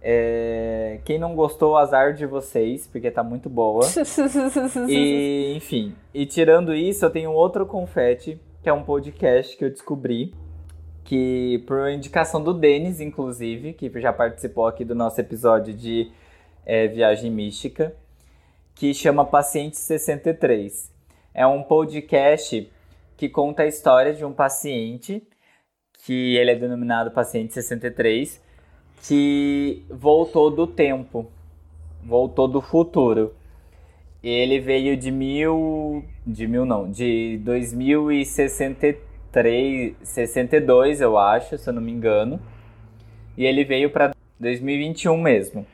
É, 0.00 1.00
Quem 1.04 1.18
não 1.18 1.34
gostou, 1.34 1.76
azar 1.76 2.14
de 2.14 2.26
vocês, 2.26 2.86
porque 2.86 3.10
tá 3.10 3.22
muito 3.22 3.48
boa. 3.48 3.84
E, 4.88 5.54
enfim, 5.56 5.94
e 6.14 6.24
tirando 6.26 6.74
isso, 6.74 7.04
eu 7.04 7.10
tenho 7.10 7.32
outro 7.32 7.66
confete, 7.66 8.40
que 8.62 8.68
é 8.68 8.72
um 8.72 8.82
podcast 8.82 9.56
que 9.56 9.64
eu 9.64 9.70
descobri, 9.70 10.34
que 11.08 11.64
por 11.66 11.88
indicação 11.88 12.44
do 12.44 12.52
Denis, 12.52 13.00
inclusive, 13.00 13.72
que 13.72 13.90
já 13.98 14.12
participou 14.12 14.66
aqui 14.66 14.84
do 14.84 14.94
nosso 14.94 15.18
episódio 15.18 15.72
de 15.72 16.12
é, 16.66 16.86
Viagem 16.86 17.30
Mística, 17.30 17.94
que 18.74 18.92
chama 18.92 19.24
Paciente 19.24 19.78
63. 19.78 20.92
É 21.32 21.46
um 21.46 21.62
podcast 21.62 22.70
que 23.16 23.26
conta 23.26 23.62
a 23.62 23.66
história 23.66 24.12
de 24.12 24.22
um 24.22 24.34
paciente, 24.34 25.26
que 26.04 26.36
ele 26.36 26.50
é 26.50 26.54
denominado 26.54 27.10
Paciente 27.10 27.54
63, 27.54 28.38
que 29.02 29.86
voltou 29.88 30.50
do 30.50 30.66
tempo, 30.66 31.26
voltou 32.04 32.46
do 32.46 32.60
futuro. 32.60 33.34
Ele 34.22 34.60
veio 34.60 34.94
de 34.94 35.10
mil. 35.10 36.04
De 36.26 36.46
mil 36.46 36.66
não, 36.66 36.90
de 36.90 37.38
2063, 37.38 39.07
62, 40.02 41.00
eu 41.00 41.18
acho, 41.18 41.56
se 41.58 41.68
eu 41.68 41.72
não 41.72 41.82
me 41.82 41.92
engano. 41.92 42.40
E 43.36 43.44
ele 43.44 43.64
veio 43.64 43.90
para 43.90 44.12
2021 44.38 45.16
mesmo. 45.16 45.66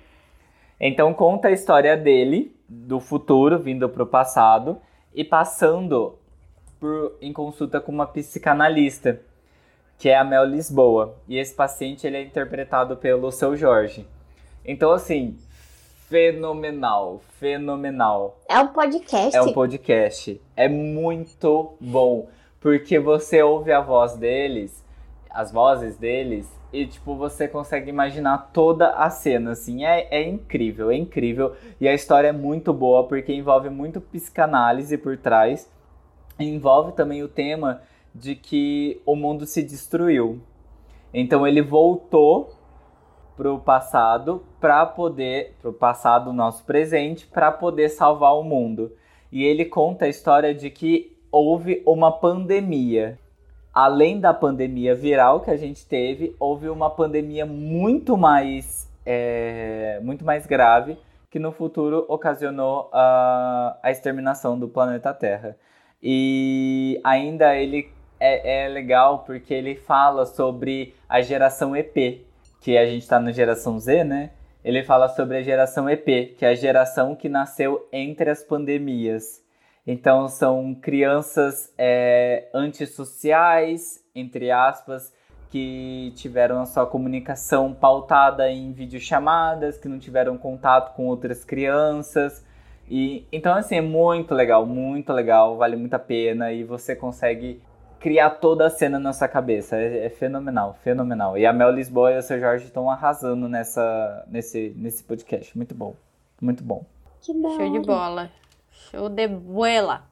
Então 0.81 1.15
conta 1.15 1.49
a 1.49 1.53
história 1.53 1.97
dele, 1.97 2.55
do 2.69 3.01
futuro, 3.01 3.59
vindo 3.59 3.89
pro 3.89 4.07
passado, 4.07 4.79
e 5.15 5.25
passando 5.25 6.19
por, 6.81 7.17
em 7.21 7.33
consulta 7.33 7.81
com 7.81 7.93
uma 7.93 8.07
psicanalista, 8.07 9.21
que 9.99 10.09
é 10.09 10.17
a 10.17 10.25
Mel 10.25 10.45
Lisboa. 10.45 11.17
E 11.29 11.39
esse 11.39 11.55
paciente 11.55 12.07
ele 12.07 12.17
é 12.17 12.23
interpretado 12.23 12.97
pelo 12.97 13.31
seu 13.31 13.57
Jorge. 13.57 14.07
Então, 14.65 14.91
assim, 14.91 15.37
fenomenal, 16.09 17.21
fenomenal. 17.39 18.39
É 18.49 18.59
um 18.59 18.69
podcast? 18.69 19.37
É 19.37 19.43
um 19.43 19.53
podcast. 19.53 20.41
É 20.57 20.69
muito 20.69 21.77
bom. 21.81 22.29
Porque 22.65 22.99
você 22.99 23.43
ouve 23.43 23.71
a 23.73 23.81
voz 23.83 24.17
deles, 24.17 24.83
as 25.29 25.53
vozes 25.53 25.99
deles, 25.99 26.51
e 26.73 26.87
tipo, 26.87 27.15
você 27.15 27.47
consegue 27.47 27.91
imaginar 27.91 28.53
toda 28.55 28.89
a 28.93 29.11
cena, 29.11 29.51
assim. 29.51 29.85
É, 29.85 30.09
é 30.11 30.27
incrível, 30.27 30.91
é 30.91 30.97
incrível. 30.97 31.55
E 31.79 31.87
a 31.87 31.93
história 31.93 32.29
é 32.29 32.33
muito 32.33 32.73
boa, 32.73 33.07
porque 33.07 33.35
envolve 33.35 33.69
muito 33.69 34.01
psicanálise 34.01 34.97
por 34.97 35.19
trás. 35.19 35.71
Envolve 36.39 36.93
também 36.93 37.23
o 37.23 37.29
tema 37.29 37.83
de 38.15 38.35
que 38.35 38.99
o 39.05 39.15
mundo 39.15 39.45
se 39.45 39.63
destruiu. 39.63 40.41
Então 41.13 41.47
ele 41.47 41.61
voltou 41.61 42.55
pro 43.37 43.59
passado 43.59 44.43
para 44.59 44.87
poder, 44.87 45.55
pro 45.61 45.71
passado 45.71 46.33
nosso 46.33 46.65
presente, 46.65 47.27
para 47.27 47.53
poder 47.53 47.91
salvar 47.91 48.35
o 48.35 48.43
mundo. 48.43 48.91
E 49.31 49.45
ele 49.45 49.67
conta 49.67 50.07
a 50.07 50.09
história 50.09 50.55
de 50.55 50.71
que 50.71 51.14
houve 51.35 51.83
uma 51.85 52.13
pandemia. 52.13 53.19
Além 53.73 54.21
da 54.21 54.33
pandemia 54.33 54.95
viral 54.95 55.41
que 55.41 55.51
a 55.51 55.57
gente 55.57 55.85
teve, 55.85 56.37
houve 56.39 56.69
uma 56.69 56.89
pandemia 56.89 57.45
muito 57.45 58.17
mais, 58.17 58.89
é, 59.05 59.99
muito 60.01 60.25
mais 60.25 60.47
grave 60.47 60.97
que 61.29 61.41
no 61.41 61.51
futuro 61.51 62.07
ocasionou 62.09 62.89
a, 62.93 63.77
a 63.83 63.91
exterminação 63.91 64.57
do 64.57 64.69
planeta 64.69 65.13
Terra. 65.13 65.57
E 66.01 67.01
ainda 67.03 67.57
ele 67.57 67.91
é, 68.21 68.67
é 68.67 68.69
legal 68.69 69.25
porque 69.27 69.53
ele 69.53 69.75
fala 69.75 70.27
sobre 70.27 70.95
a 71.09 71.21
geração 71.21 71.75
EP, 71.75 72.25
que 72.61 72.79
a 72.79 72.87
gente 72.87 73.03
está 73.03 73.19
na 73.19 73.33
geração 73.33 73.77
Z, 73.81 74.05
né? 74.05 74.31
Ele 74.65 74.85
fala 74.85 75.09
sobre 75.09 75.39
a 75.39 75.43
geração 75.43 75.91
EP, 75.91 76.37
que 76.39 76.45
é 76.45 76.51
a 76.51 76.55
geração 76.55 77.17
que 77.17 77.29
nasceu 77.29 77.89
entre 77.93 78.31
as 78.31 78.45
pandemias. 78.45 79.44
Então 79.87 80.29
são 80.29 80.75
crianças 80.75 81.73
é, 81.77 82.49
antissociais, 82.55 84.03
entre 84.15 84.51
aspas, 84.51 85.13
que 85.51 86.13
tiveram 86.17 86.61
a 86.61 86.67
sua 86.67 86.87
comunicação 86.87 87.73
pautada 87.75 88.51
em 88.51 88.73
videochamadas, 88.73 89.77
que 89.77 89.89
não 89.89 89.99
tiveram 89.99 90.39
contato 90.39 90.95
com 90.95 91.07
outras 91.07 91.45
crianças. 91.45 92.45
E 92.89 93.27
então 93.31 93.55
assim 93.55 93.77
é 93.77 93.81
muito 93.81 94.35
legal, 94.35 94.67
muito 94.67 95.13
legal, 95.13 95.57
vale 95.57 95.77
muito 95.77 95.95
a 95.95 95.99
pena 95.99 96.53
e 96.53 96.65
você 96.65 96.97
consegue 96.97 97.63
criar 98.01 98.31
toda 98.31 98.67
a 98.67 98.71
cena 98.71 98.99
na 98.99 99.13
sua 99.13 99.29
cabeça. 99.29 99.77
É, 99.77 100.07
é 100.07 100.11
fenomenal, 100.11 100.75
fenomenal. 100.83 101.39
E 101.39 101.47
a 101.47 101.53
Mel 101.53 101.71
Lisboa 101.71 102.13
e 102.13 102.19
o 102.19 102.23
seu 102.23 102.39
Jorge 102.41 102.65
estão 102.65 102.91
arrasando 102.91 103.49
nessa, 103.49 104.25
nesse, 104.29 104.75
nesse 104.77 105.05
podcast. 105.05 105.57
Muito 105.57 105.75
bom, 105.75 105.95
muito 106.41 106.63
bom. 106.63 106.85
Que 107.23 107.33
da 107.41 107.49
Show 107.51 107.73
de 107.73 107.81
bola. 107.81 108.31
Show 108.91 109.09
de 109.09 109.29
bola. 109.29 110.05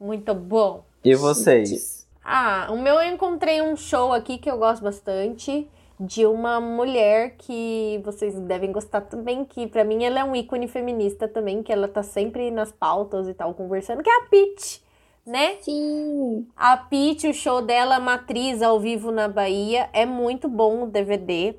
Muito 0.00 0.34
bom. 0.34 0.84
E 1.04 1.14
vocês? 1.14 2.06
Ah, 2.24 2.68
o 2.70 2.76
meu 2.76 2.94
eu 2.94 3.12
encontrei 3.12 3.60
um 3.60 3.76
show 3.76 4.12
aqui 4.12 4.38
que 4.38 4.50
eu 4.50 4.56
gosto 4.56 4.82
bastante 4.82 5.68
de 5.98 6.26
uma 6.26 6.60
mulher 6.60 7.36
que 7.36 8.00
vocês 8.04 8.34
devem 8.40 8.72
gostar 8.72 9.02
também, 9.02 9.44
que 9.44 9.66
pra 9.66 9.84
mim 9.84 10.04
ela 10.04 10.20
é 10.20 10.24
um 10.24 10.34
ícone 10.34 10.66
feminista 10.66 11.28
também, 11.28 11.62
que 11.62 11.72
ela 11.72 11.86
tá 11.86 12.02
sempre 12.02 12.50
nas 12.50 12.72
pautas 12.72 13.28
e 13.28 13.34
tal 13.34 13.54
conversando, 13.54 14.02
que 14.02 14.10
é 14.10 14.16
a 14.16 14.26
Pitty, 14.26 14.82
né? 15.24 15.56
Sim. 15.60 16.46
A 16.56 16.76
Pitty, 16.76 17.28
o 17.28 17.34
show 17.34 17.62
dela 17.62 18.00
Matriz 18.00 18.62
ao 18.62 18.80
vivo 18.80 19.12
na 19.12 19.28
Bahia, 19.28 19.88
é 19.92 20.04
muito 20.04 20.48
bom 20.48 20.84
o 20.84 20.86
DVD. 20.86 21.54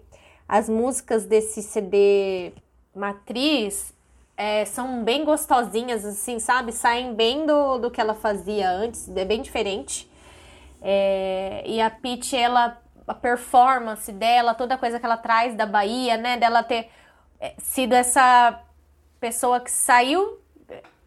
As 0.48 0.68
músicas 0.68 1.26
desse 1.26 1.62
CD 1.62 2.52
Matriz 2.94 3.93
é, 4.36 4.66
são 4.66 5.04
bem 5.04 5.24
gostosinhas, 5.24 6.04
assim, 6.06 6.40
sabe? 6.40 6.72
Saem 6.72 7.14
bem 7.14 7.46
do, 7.46 7.78
do 7.78 7.92
que 7.92 8.02
ela 8.02 8.14
fazia 8.14 8.70
antes, 8.70 9.08
é 9.16 9.26
bem 9.26 9.42
diferente. 9.42 10.12
É, 10.82 11.64
e 11.66 11.80
a 11.80 11.90
Pitty, 11.90 12.36
ela, 12.36 12.82
a 13.08 13.14
performance 13.14 14.12
dela, 14.12 14.54
toda 14.54 14.78
coisa 14.78 15.00
que 15.00 15.06
ela 15.06 15.18
traz 15.18 15.56
da 15.56 15.66
Bahia, 15.66 16.18
né? 16.18 16.38
Dela 16.38 16.64
ter 16.64 16.90
é, 17.40 17.54
sido 17.58 17.94
essa 17.94 18.60
pessoa 19.20 19.60
que 19.60 19.72
saiu 19.72 20.40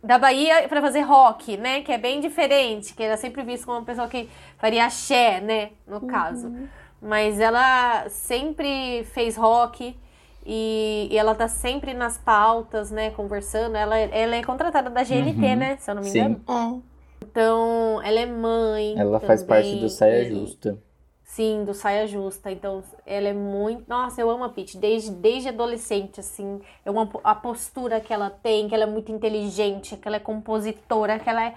da 0.03 0.19
Bahia 0.19 0.69
para 0.69 0.81
fazer 0.81 1.01
rock, 1.01 1.57
né? 1.57 1.83
Que 1.83 1.93
é 1.93 1.99
bem 1.99 2.21
diferente, 2.21 2.95
que 2.95 3.03
era 3.03 3.17
sempre 3.17 3.43
vista 3.43 3.67
como 3.67 3.79
uma 3.79 3.85
pessoa 3.85 4.09
que 4.09 4.31
faria 4.57 4.87
axé, 4.87 5.41
né? 5.41 5.73
No 5.87 6.07
caso. 6.07 6.55
Mas 7.03 7.41
ela 7.41 8.09
sempre 8.09 9.05
fez 9.13 9.37
rock 9.37 9.99
e, 10.47 11.09
e 11.11 11.19
ela 11.19 11.35
tá 11.35 11.49
sempre 11.49 11.93
nas 11.93 12.17
pautas, 12.17 12.91
né? 12.91 13.11
Conversando. 13.11 13.77
Ela, 13.77 13.99
ela 13.99 14.37
é 14.37 14.43
contratada 14.43 14.89
da 14.89 15.03
GNT, 15.03 15.39
Uhum. 15.47 15.57
né? 15.57 15.77
Se 15.79 15.91
eu 15.91 15.95
não 15.97 16.03
me 16.03 16.09
Sim. 16.11 16.19
engano. 16.21 16.83
É. 16.83 17.25
Então, 17.25 18.01
ela 18.03 18.21
é 18.21 18.27
mãe. 18.27 18.95
Ela 18.99 19.21
faz 19.21 19.43
parte 19.43 19.67
também, 19.69 19.81
do 19.83 19.89
Saia 19.91 20.23
e- 20.23 20.29
Justa. 20.31 20.79
Sim, 21.25 21.65
do 21.65 21.75
Saia 21.75 22.07
Justa. 22.07 22.51
Então, 22.51 22.83
ela 23.05 23.29
é 23.29 23.33
muito. 23.33 23.85
Nossa, 23.89 24.21
eu 24.21 24.31
amo 24.31 24.45
a 24.45 24.49
Pitty 24.49 24.79
desde, 24.79 25.11
desde 25.11 25.49
adolescente, 25.49 26.21
assim. 26.21 26.61
Eu 26.85 26.99
amo 26.99 27.21
a 27.25 27.35
postura 27.35 28.01
que 28.01 28.13
ela 28.13 28.31
tem, 28.31 28.69
que 28.69 28.75
ela 28.75 28.85
é 28.85 28.87
muito 28.87 29.11
inteligente, 29.13 29.97
que 29.97 30.07
ela 30.07 30.17
é 30.17 30.21
compositora, 30.21 31.19
que 31.19 31.29
ela 31.29 31.45
é 31.45 31.55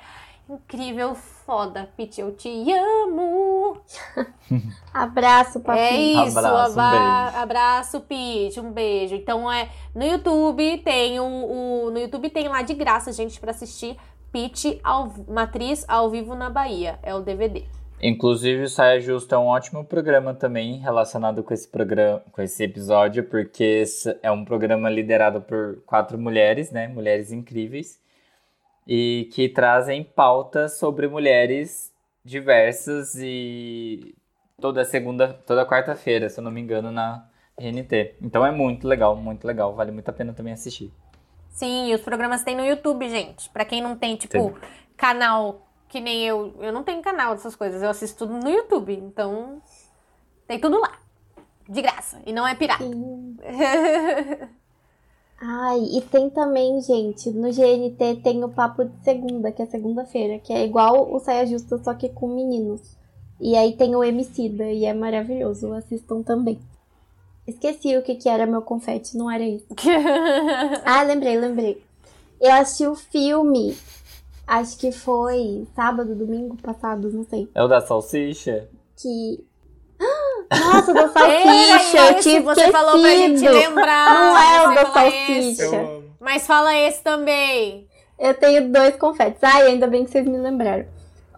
incrível, 0.50 1.16
foda. 1.16 1.90
Pitty, 1.96 2.22
eu 2.22 2.32
te 2.36 2.50
amo. 2.74 3.78
Abraço, 4.94 5.60
É 5.60 5.62
papinho. 5.62 6.26
isso, 6.28 6.38
Abraço, 6.40 6.78
um 6.78 6.82
aba- 6.82 7.42
abraço, 7.42 8.02
Pitty, 8.02 8.60
um 8.60 8.72
beijo. 8.72 9.16
Então 9.16 9.52
é 9.52 9.70
no 9.94 10.04
YouTube 10.04 10.80
tem 10.80 11.20
o, 11.20 11.24
o- 11.24 11.92
no 11.92 12.00
YouTube 12.00 12.30
tem 12.30 12.48
lá 12.48 12.62
de 12.62 12.74
graça, 12.74 13.12
gente, 13.12 13.40
pra 13.40 13.52
assistir 13.52 13.98
Pitty 14.32 14.80
ao, 14.84 15.12
Matriz 15.28 15.86
ao 15.88 16.10
vivo 16.10 16.36
na 16.36 16.50
Bahia. 16.50 17.00
É 17.04 17.14
o 17.14 17.22
DVD. 17.22 17.64
Inclusive, 18.02 18.64
o 18.64 18.70
Saia 18.70 19.02
Justa 19.02 19.36
é 19.36 19.38
um 19.38 19.48
ótimo 19.48 19.84
programa 19.84 20.34
também 20.34 20.78
relacionado 20.78 21.44
com 21.44 21.54
esse 21.54 21.68
programa, 21.68 22.22
com 22.32 22.42
esse 22.42 22.64
episódio, 22.64 23.26
porque 23.26 23.62
esse 23.64 24.18
é 24.24 24.32
um 24.32 24.46
programa 24.46 24.90
liderado 24.90 25.42
por 25.42 25.82
quatro 25.86 26.18
mulheres, 26.18 26.72
né? 26.72 26.88
Mulheres 26.88 27.30
incríveis, 27.34 28.00
e 28.92 29.30
que 29.32 29.48
trazem 29.48 30.04
pautas 30.04 30.80
sobre 30.80 31.08
mulheres 31.08 31.94
diversas 32.26 33.14
e 33.20 34.16
toda 34.60 34.84
segunda, 34.84 35.32
toda 35.46 35.64
quarta-feira, 35.64 36.28
se 36.28 36.40
eu 36.40 36.44
não 36.44 36.50
me 36.50 36.60
engano, 36.60 36.92
na 36.92 37.24
GNT. 37.56 38.16
Então 38.20 38.44
é 38.44 38.50
muito 38.50 38.88
legal, 38.88 39.16
muito 39.16 39.46
legal, 39.46 39.76
vale 39.76 39.92
muito 39.92 40.10
a 40.10 40.14
pena 40.14 40.34
também 40.34 40.54
assistir. 40.54 40.92
Sim, 41.52 41.92
e 41.92 41.94
os 41.94 42.02
programas 42.02 42.44
tem 42.44 42.56
no 42.56 42.66
YouTube, 42.66 43.08
gente. 43.08 43.48
Pra 43.52 43.64
quem 43.64 43.80
não 43.80 43.96
tem, 43.96 44.16
tipo, 44.16 44.32
Tem. 44.32 44.56
canal 44.98 45.68
que 45.88 46.00
nem 46.00 46.26
eu. 46.26 46.56
Eu 46.60 46.74
não 46.74 46.84
tenho 46.84 47.00
canal 47.04 47.36
dessas 47.36 47.56
coisas. 47.56 47.84
Eu 47.84 47.90
assisto 47.92 48.26
tudo 48.26 48.40
no 48.40 48.50
YouTube. 48.50 48.94
Então, 48.94 49.62
tem 50.48 50.60
tudo 50.60 50.80
lá. 50.80 50.98
De 51.68 51.82
graça. 51.82 52.20
E 52.26 52.34
não 52.34 52.48
é 52.48 52.56
pirata. 52.56 52.84
Ai, 55.42 55.80
e 55.94 56.02
tem 56.02 56.30
também, 56.30 56.82
gente, 56.82 57.32
no 57.32 57.50
GNT 57.50 58.22
tem 58.22 58.44
o 58.44 58.50
Papo 58.50 58.84
de 58.84 59.04
Segunda, 59.04 59.52
que 59.52 59.62
é 59.62 59.66
segunda-feira, 59.66 60.38
que 60.40 60.52
é 60.52 60.66
igual 60.66 61.14
o 61.14 61.20
Saia 61.20 61.46
Justa, 61.46 61.82
só 61.82 61.94
que 61.94 62.10
com 62.10 62.28
meninos. 62.28 62.82
E 63.40 63.56
aí 63.56 63.72
tem 63.78 63.96
o 63.96 64.04
Emicida, 64.04 64.66
e 64.70 64.84
é 64.84 64.94
maravilhoso, 64.94 65.72
assistam 65.72 66.22
também. 66.22 66.60
Esqueci 67.48 67.96
o 67.96 68.04
que, 68.04 68.16
que 68.16 68.28
era 68.28 68.46
meu 68.46 68.62
confete, 68.62 69.18
não 69.18 69.32
era 69.32 69.44
isso. 69.44 69.66
Ah, 70.86 71.04
lembrei, 71.04 71.40
lembrei. 71.40 71.82
Eu 72.40 72.54
assisti 72.54 72.86
o 72.86 72.96
filme, 72.96 73.78
acho 74.46 74.78
que 74.78 74.92
foi 74.92 75.66
sábado, 75.74 76.16
domingo 76.16 76.58
passado, 76.58 77.10
não 77.12 77.24
sei, 77.24 77.50
É 77.56 77.64
o 77.64 77.68
da 77.68 77.80
salsicha? 77.80 78.68
que... 78.98 79.48
Nossa, 80.52 80.94
da 80.94 81.02
Era 81.02 81.80
salsicha, 81.80 81.98
eu 82.12 82.20
tinha 82.22 82.42
você 82.42 82.72
falou 82.72 83.00
pra 83.02 83.10
gente 83.10 83.36
esquecido. 83.36 83.54
lembrar. 83.70 84.14
Não 84.14 84.38
é 84.38 84.68
o 84.68 84.76
da 84.76 84.86
salsicha. 84.92 86.02
Mas 86.20 86.46
fala 86.48 86.76
esse 86.76 87.04
também. 87.04 87.88
Eu 88.18 88.34
tenho 88.34 88.70
dois 88.72 88.96
confetes. 88.98 89.44
Ai, 89.44 89.68
ainda 89.68 89.88
bem 89.88 90.04
que 90.06 90.12
vocês 90.12 90.28
me 90.28 90.38
lembraram. 90.38 90.86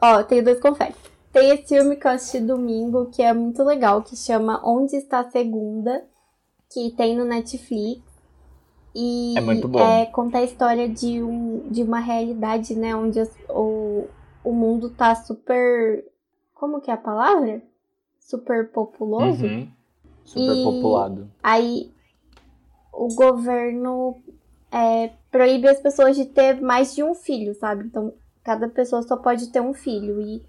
Ó, 0.01 0.19
eu 0.19 0.23
tenho 0.23 0.43
dois 0.43 0.59
confetes. 0.59 0.95
Tem 1.31 1.49
esse 1.51 1.67
filme 1.75 1.95
que 1.95 2.07
eu 2.07 2.11
assisti 2.11 2.39
domingo, 2.39 3.09
que 3.11 3.21
é 3.21 3.33
muito 3.33 3.63
legal, 3.63 4.01
que 4.01 4.15
chama 4.15 4.61
Onde 4.65 4.95
Está 4.95 5.19
a 5.19 5.29
Segunda, 5.29 6.03
que 6.73 6.89
tem 6.91 7.15
no 7.15 7.23
Netflix. 7.25 8.01
E 8.93 9.35
É 9.37 9.41
muito 9.41 9.67
bom. 9.67 9.79
é, 9.79 10.05
conta 10.07 10.39
a 10.39 10.43
história 10.43 10.89
de, 10.89 11.21
um, 11.23 11.63
de 11.69 11.83
uma 11.83 11.99
realidade, 11.99 12.75
né, 12.75 12.93
onde 12.93 13.19
as- 13.21 13.33
o, 13.47 14.05
o 14.43 14.51
mundo 14.51 14.89
tá 14.89 15.15
super. 15.15 16.03
Como 16.53 16.81
que 16.81 16.91
é 16.91 16.93
a 16.93 16.97
palavra? 16.97 17.61
Super 18.31 18.69
populoso. 18.71 19.45
Uhum. 19.45 19.67
Super 20.23 20.55
E- 20.55 20.63
populado. 20.63 21.29
Aí 21.43 21.91
o 22.93 23.07
governo 23.13 24.15
é, 24.71 25.11
proíbe 25.29 25.67
as 25.67 25.79
pessoas 25.79 26.15
de 26.15 26.25
ter 26.25 26.61
mais 26.61 26.95
de 26.95 27.03
um 27.03 27.13
filho, 27.13 27.53
sabe? 27.55 27.85
Então 27.85 28.13
cada 28.43 28.67
pessoa 28.69 29.01
só 29.03 29.17
pode 29.17 29.51
ter 29.51 29.61
um 29.61 29.73
filho. 29.73 30.21
E 30.21 30.41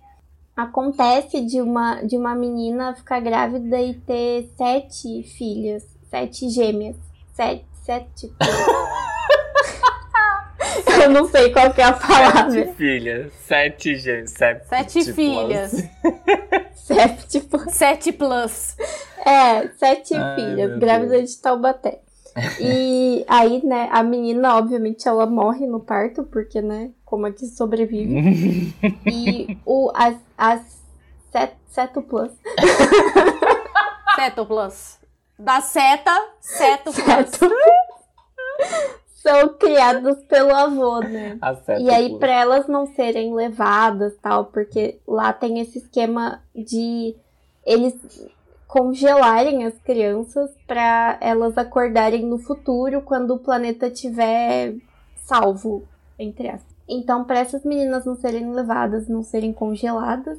acontece 0.56 1.40
de 1.44 1.60
uma, 1.60 2.02
de 2.02 2.16
uma 2.16 2.34
menina 2.34 2.94
ficar 2.94 3.20
grávida 3.20 3.80
e 3.80 3.94
ter 3.94 4.48
sete 4.56 5.22
filhas, 5.22 5.84
sete 6.08 6.48
gêmeas. 6.48 6.96
Sete. 7.34 7.64
sete 7.82 8.32
Eu 11.02 11.10
não 11.10 11.26
sei 11.28 11.52
qual 11.52 11.72
que 11.72 11.80
é 11.80 11.84
a 11.84 11.92
palavra. 11.92 12.50
Sete 12.50 12.72
filhas, 12.74 13.32
sete 13.46 13.96
gêmeos, 13.96 14.30
sete, 14.30 14.66
Sete 14.68 15.12
filhas. 15.12 15.72
Sete, 16.74 17.28
tipo. 17.28 17.70
Sete 17.70 18.12
plus. 18.12 18.76
É, 19.24 19.68
sete 19.78 20.14
Ai, 20.14 20.34
filhas, 20.34 20.78
grávida 20.78 21.22
de 21.22 21.36
Taubaté. 21.38 22.00
E 22.60 23.24
aí, 23.28 23.64
né, 23.64 23.88
a 23.92 24.02
menina, 24.02 24.56
obviamente, 24.56 25.06
ela 25.06 25.26
morre 25.26 25.66
no 25.66 25.78
parto, 25.80 26.24
porque, 26.24 26.60
né, 26.60 26.90
como 27.04 27.26
é 27.26 27.32
que 27.32 27.46
sobrevive? 27.46 28.74
E 29.06 29.58
o, 29.64 29.92
as, 29.94 30.16
as 30.36 30.82
set, 31.30 31.54
setuplas, 31.68 32.32
Seto 34.14 34.46
plus. 34.46 34.98
Da 35.38 35.60
seta, 35.60 36.16
seto 36.40 36.92
plus. 36.92 37.50
São 39.22 39.50
criadas 39.50 40.22
pelo 40.24 40.54
avô, 40.54 40.98
né? 41.00 41.38
E 41.80 41.88
aí, 41.88 42.18
pra 42.18 42.32
elas 42.32 42.66
não 42.66 42.86
serem 42.86 43.34
levadas, 43.34 44.14
tal, 44.20 44.46
porque 44.46 44.98
lá 45.06 45.32
tem 45.32 45.60
esse 45.60 45.78
esquema 45.78 46.42
de 46.54 47.14
eles 47.64 47.94
congelarem 48.66 49.64
as 49.64 49.78
crianças 49.78 50.50
pra 50.66 51.18
elas 51.20 51.56
acordarem 51.56 52.26
no 52.26 52.38
futuro 52.38 53.02
quando 53.02 53.34
o 53.34 53.38
planeta 53.38 53.90
tiver 53.90 54.74
salvo, 55.16 55.86
entre 56.18 56.48
aspas. 56.48 56.72
Então, 56.88 57.22
pra 57.24 57.38
essas 57.38 57.64
meninas 57.64 58.04
não 58.04 58.16
serem 58.16 58.50
levadas, 58.50 59.08
não 59.08 59.22
serem 59.22 59.52
congeladas, 59.52 60.38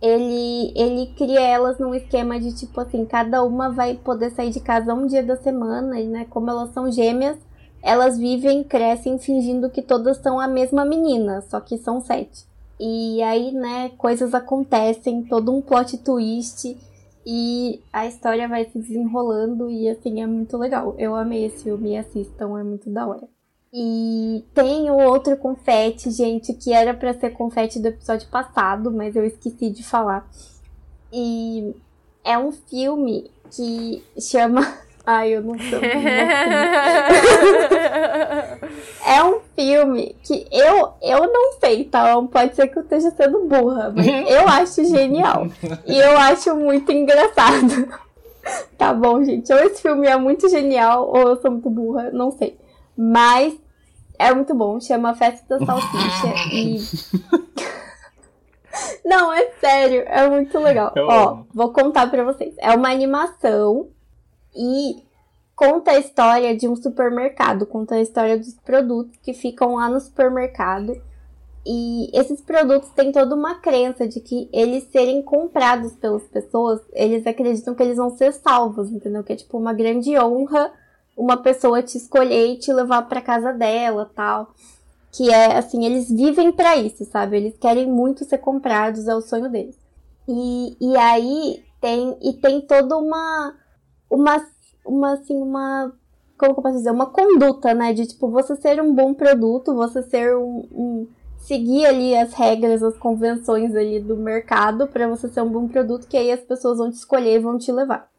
ele, 0.00 0.72
ele 0.74 1.12
cria 1.16 1.40
elas 1.40 1.78
num 1.78 1.94
esquema 1.94 2.40
de 2.40 2.54
tipo 2.56 2.80
assim, 2.80 3.04
cada 3.04 3.42
uma 3.44 3.70
vai 3.70 3.94
poder 3.94 4.30
sair 4.30 4.50
de 4.50 4.60
casa 4.60 4.94
um 4.94 5.06
dia 5.06 5.22
da 5.22 5.36
semana, 5.36 6.00
e 6.00 6.06
né, 6.06 6.26
como 6.30 6.50
elas 6.50 6.70
são 6.70 6.90
gêmeas, 6.90 7.36
elas 7.82 8.16
vivem, 8.16 8.62
crescem 8.62 9.18
fingindo 9.18 9.70
que 9.70 9.82
todas 9.82 10.18
são 10.18 10.38
a 10.38 10.46
mesma 10.46 10.84
menina, 10.84 11.40
só 11.42 11.60
que 11.60 11.76
são 11.78 12.00
sete. 12.00 12.46
E 12.78 13.22
aí, 13.22 13.52
né, 13.52 13.90
coisas 13.98 14.34
acontecem, 14.34 15.24
todo 15.24 15.54
um 15.54 15.60
plot 15.60 15.98
twist 15.98 16.76
e 17.24 17.80
a 17.92 18.06
história 18.06 18.48
vai 18.48 18.64
se 18.64 18.78
desenrolando 18.78 19.70
e 19.70 19.88
assim 19.88 20.22
é 20.22 20.26
muito 20.26 20.56
legal. 20.56 20.94
Eu 20.98 21.14
amei 21.14 21.44
esse 21.44 21.64
filme, 21.64 21.96
assistam, 21.96 22.58
é 22.58 22.62
muito 22.62 22.90
da 22.90 23.06
hora. 23.06 23.28
E 23.72 24.44
tem 24.52 24.90
o 24.90 24.98
outro 24.98 25.36
confete, 25.36 26.10
gente, 26.10 26.52
que 26.52 26.72
era 26.72 26.92
para 26.92 27.14
ser 27.14 27.30
confete 27.30 27.80
do 27.80 27.88
episódio 27.88 28.28
passado, 28.28 28.90
mas 28.90 29.16
eu 29.16 29.24
esqueci 29.24 29.70
de 29.70 29.82
falar. 29.82 30.28
E 31.12 31.74
é 32.22 32.36
um 32.36 32.52
filme 32.52 33.30
que 33.50 34.02
chama. 34.20 34.60
Ai, 35.04 35.30
eu 35.30 35.42
não 35.42 35.58
sei. 35.58 35.80
é 39.04 39.24
um 39.24 39.40
filme 39.56 40.14
que 40.22 40.46
eu, 40.52 40.92
eu 41.02 41.32
não 41.32 41.52
sei, 41.58 41.84
tá? 41.84 42.14
Pode 42.22 42.54
ser 42.54 42.68
que 42.68 42.78
eu 42.78 42.82
esteja 42.82 43.10
sendo 43.10 43.46
burra, 43.46 43.92
mas 43.94 44.06
eu 44.30 44.46
acho 44.48 44.84
genial. 44.84 45.48
E 45.86 45.96
eu 45.98 46.16
acho 46.18 46.54
muito 46.56 46.90
engraçado. 46.92 47.88
Tá 48.76 48.92
bom, 48.92 49.22
gente. 49.22 49.52
Ou 49.52 49.58
esse 49.60 49.80
filme 49.80 50.04
é 50.08 50.16
muito 50.16 50.48
genial, 50.48 51.08
ou 51.08 51.28
eu 51.28 51.36
sou 51.40 51.48
muito 51.48 51.70
burra, 51.70 52.10
não 52.12 52.32
sei. 52.32 52.58
Mas 52.96 53.54
é 54.18 54.34
muito 54.34 54.52
bom, 54.52 54.80
chama 54.80 55.14
Festa 55.14 55.58
da 55.60 55.64
Salsicha 55.64 56.34
e. 56.52 56.78
Não, 59.04 59.32
é 59.32 59.48
sério, 59.60 60.02
é 60.08 60.28
muito 60.28 60.58
legal. 60.58 60.90
Eu 60.96 61.06
Ó, 61.06 61.28
amo. 61.28 61.46
vou 61.54 61.72
contar 61.72 62.10
pra 62.10 62.24
vocês. 62.24 62.52
É 62.58 62.72
uma 62.74 62.90
animação 62.90 63.86
e 64.54 65.02
conta 65.54 65.92
a 65.92 65.98
história 65.98 66.56
de 66.56 66.68
um 66.68 66.76
supermercado, 66.76 67.66
conta 67.66 67.96
a 67.96 68.00
história 68.00 68.38
dos 68.38 68.54
produtos 68.54 69.16
que 69.22 69.32
ficam 69.32 69.76
lá 69.76 69.88
no 69.88 70.00
supermercado. 70.00 71.00
E 71.64 72.10
esses 72.12 72.40
produtos 72.40 72.90
têm 72.90 73.12
toda 73.12 73.36
uma 73.36 73.60
crença 73.60 74.08
de 74.08 74.20
que 74.20 74.48
eles 74.52 74.84
serem 74.90 75.22
comprados 75.22 75.92
pelas 75.92 76.24
pessoas, 76.24 76.80
eles 76.92 77.24
acreditam 77.26 77.74
que 77.74 77.82
eles 77.82 77.96
vão 77.96 78.10
ser 78.16 78.32
salvos, 78.32 78.90
entendeu? 78.90 79.22
Que 79.22 79.34
é 79.34 79.36
tipo 79.36 79.56
uma 79.56 79.72
grande 79.72 80.18
honra 80.18 80.72
uma 81.16 81.36
pessoa 81.36 81.82
te 81.82 81.96
escolher 81.96 82.52
e 82.52 82.58
te 82.58 82.72
levar 82.72 83.02
para 83.02 83.20
casa 83.20 83.52
dela, 83.52 84.10
tal. 84.14 84.54
Que 85.10 85.30
é 85.30 85.58
assim, 85.58 85.84
eles 85.84 86.10
vivem 86.10 86.52
para 86.52 86.76
isso, 86.76 87.04
sabe? 87.04 87.36
Eles 87.36 87.56
querem 87.58 87.86
muito 87.86 88.24
ser 88.24 88.38
comprados, 88.38 89.06
é 89.06 89.14
o 89.14 89.20
sonho 89.20 89.50
deles. 89.50 89.76
E, 90.26 90.76
e 90.80 90.96
aí 90.96 91.62
tem 91.80 92.16
e 92.22 92.32
tem 92.34 92.60
toda 92.60 92.96
uma 92.96 93.54
uma 94.12 94.46
uma 94.84 95.14
assim, 95.14 95.36
uma 95.36 95.92
como 96.36 96.54
que 96.54 96.58
eu 96.58 96.62
posso 96.62 96.78
dizer, 96.78 96.90
uma 96.90 97.06
conduta, 97.06 97.72
né, 97.72 97.92
de 97.92 98.06
tipo 98.06 98.28
você 98.28 98.56
ser 98.56 98.82
um 98.82 98.92
bom 98.92 99.14
produto, 99.14 99.74
você 99.74 100.02
ser 100.02 100.36
um, 100.36 100.66
um 100.72 101.08
seguir 101.38 101.86
ali 101.86 102.16
as 102.16 102.32
regras, 102.32 102.82
as 102.82 102.96
convenções 102.98 103.74
ali 103.76 104.00
do 104.00 104.16
mercado 104.16 104.88
para 104.88 105.08
você 105.08 105.28
ser 105.28 105.40
um 105.40 105.50
bom 105.50 105.68
produto 105.68 106.08
que 106.08 106.16
aí 106.16 106.32
as 106.32 106.40
pessoas 106.40 106.78
vão 106.78 106.90
te 106.90 106.96
escolher 106.96 107.36
e 107.36 107.42
vão 107.42 107.58
te 107.58 107.70
levar. 107.70 108.10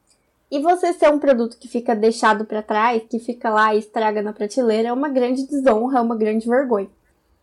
E 0.49 0.60
você 0.60 0.94
ser 0.94 1.10
um 1.10 1.20
produto 1.20 1.57
que 1.57 1.68
fica 1.68 1.95
deixado 1.95 2.45
para 2.45 2.61
trás, 2.61 3.03
que 3.10 3.20
fica 3.20 3.49
lá 3.49 3.74
e 3.74 3.80
estraga 3.80 4.22
na 4.22 4.34
prateleira, 4.34 4.90
é 4.90 4.94
uma 4.94 5.10
grande 5.10 5.48
desonra, 5.48 5.98
é 5.98 6.02
uma 6.02 6.15
grande 6.15 6.48
vergonha. 6.48 6.90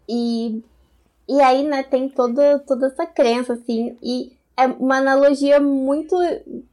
E, 0.09 0.62
e 1.28 1.40
aí, 1.40 1.66
né, 1.66 1.82
tem 1.82 2.09
toda, 2.09 2.60
toda 2.60 2.86
essa 2.86 3.05
crença, 3.06 3.55
assim, 3.55 3.97
e 4.02 4.32
é 4.56 4.66
uma 4.66 4.98
analogia 4.98 5.59
muito 5.60 6.14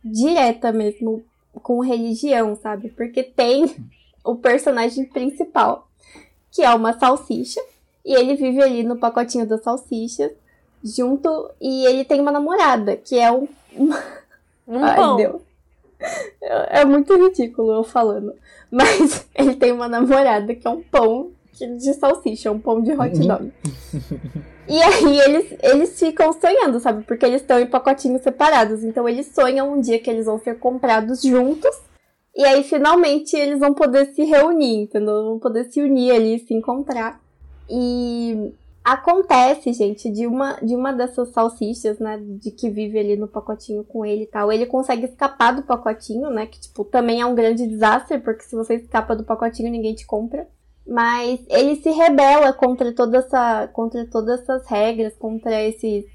direta 0.04 0.72
mesmo 0.72 1.24
com 1.60 1.80
religião, 1.80 2.56
sabe? 2.56 2.90
Porque 2.90 3.24
tem 3.24 3.76
o 4.24 4.36
personagem 4.36 5.06
principal, 5.06 5.88
que 6.52 6.62
é 6.62 6.74
uma 6.74 6.98
salsicha, 6.98 7.62
e 8.06 8.14
ele 8.14 8.36
vive 8.36 8.62
ali 8.62 8.84
no 8.84 8.98
pacotinho 8.98 9.46
da 9.46 9.58
salsicha, 9.58 10.32
junto, 10.84 11.52
e 11.60 11.86
ele 11.86 12.04
tem 12.06 12.22
uma 12.22 12.32
namorada, 12.32 12.96
que 12.98 13.18
é 13.18 13.32
um. 13.32 13.48
Um 14.70 14.84
Ai, 14.84 14.98
pão. 14.98 15.16
Deus. 15.16 15.42
É 16.70 16.84
muito 16.84 17.16
ridículo 17.16 17.72
eu 17.72 17.84
falando. 17.86 18.34
Mas 18.70 19.26
ele 19.34 19.56
tem 19.56 19.72
uma 19.72 19.88
namorada 19.88 20.54
que 20.54 20.68
é 20.68 20.70
um 20.70 20.84
pão 20.84 21.32
de 21.54 21.94
salsicha, 21.94 22.52
um 22.52 22.60
pão 22.60 22.82
de 22.82 22.92
hot 22.92 23.18
dog. 23.18 23.52
e 24.68 24.82
aí 24.82 25.20
eles, 25.20 25.54
eles 25.62 26.00
ficam 26.00 26.34
sonhando, 26.34 26.80
sabe? 26.80 27.04
Porque 27.04 27.26
eles 27.26 27.42
estão 27.42 27.60
em 27.60 27.68
pacotinhos 27.68 28.22
separados. 28.22 28.84
Então 28.84 29.08
eles 29.08 29.28
sonham 29.34 29.74
um 29.74 29.82
dia 29.82 30.00
que 30.00 30.10
eles 30.10 30.26
vão 30.26 30.40
ser 30.40 30.60
comprados 30.60 31.22
juntos. 31.22 31.76
E 32.36 32.46
aí 32.46 32.64
finalmente 32.64 33.36
eles 33.36 33.60
vão 33.60 33.74
poder 33.74 34.14
se 34.14 34.24
reunir, 34.24 34.84
entendeu? 34.84 35.24
Vão 35.24 35.40
poder 35.40 35.66
se 35.72 35.82
unir 35.82 36.12
ali, 36.12 36.40
se 36.40 36.54
encontrar. 36.54 37.20
E 37.70 38.54
Acontece, 38.88 39.74
gente, 39.74 40.10
de 40.10 40.26
uma, 40.26 40.54
de 40.62 40.74
uma 40.74 40.94
dessas 40.94 41.28
salsichas, 41.34 42.00
né, 42.00 42.18
de 42.26 42.52
que 42.52 42.70
vive 42.70 42.98
ali 42.98 43.18
no 43.18 43.28
pacotinho 43.28 43.84
com 43.84 44.06
ele 44.06 44.24
e 44.24 44.28
tal, 44.28 44.50
ele 44.50 44.66
consegue 44.66 45.04
escapar 45.04 45.54
do 45.54 45.62
pacotinho, 45.64 46.30
né, 46.30 46.46
que, 46.46 46.58
tipo, 46.58 46.86
também 46.86 47.20
é 47.20 47.26
um 47.26 47.36
grande 47.36 47.68
desastre, 47.68 48.18
porque 48.18 48.44
se 48.44 48.56
você 48.56 48.76
escapa 48.76 49.14
do 49.14 49.26
pacotinho, 49.26 49.70
ninguém 49.70 49.94
te 49.94 50.06
compra. 50.06 50.48
Mas 50.88 51.40
ele 51.50 51.76
se 51.76 51.90
rebela 51.92 52.54
contra 52.54 52.94
toda 52.94 53.18
essa, 53.18 53.68
contra 53.74 54.06
todas 54.06 54.42
essas 54.42 54.66
regras, 54.68 55.14
contra 55.20 55.62
esses, 55.64 56.06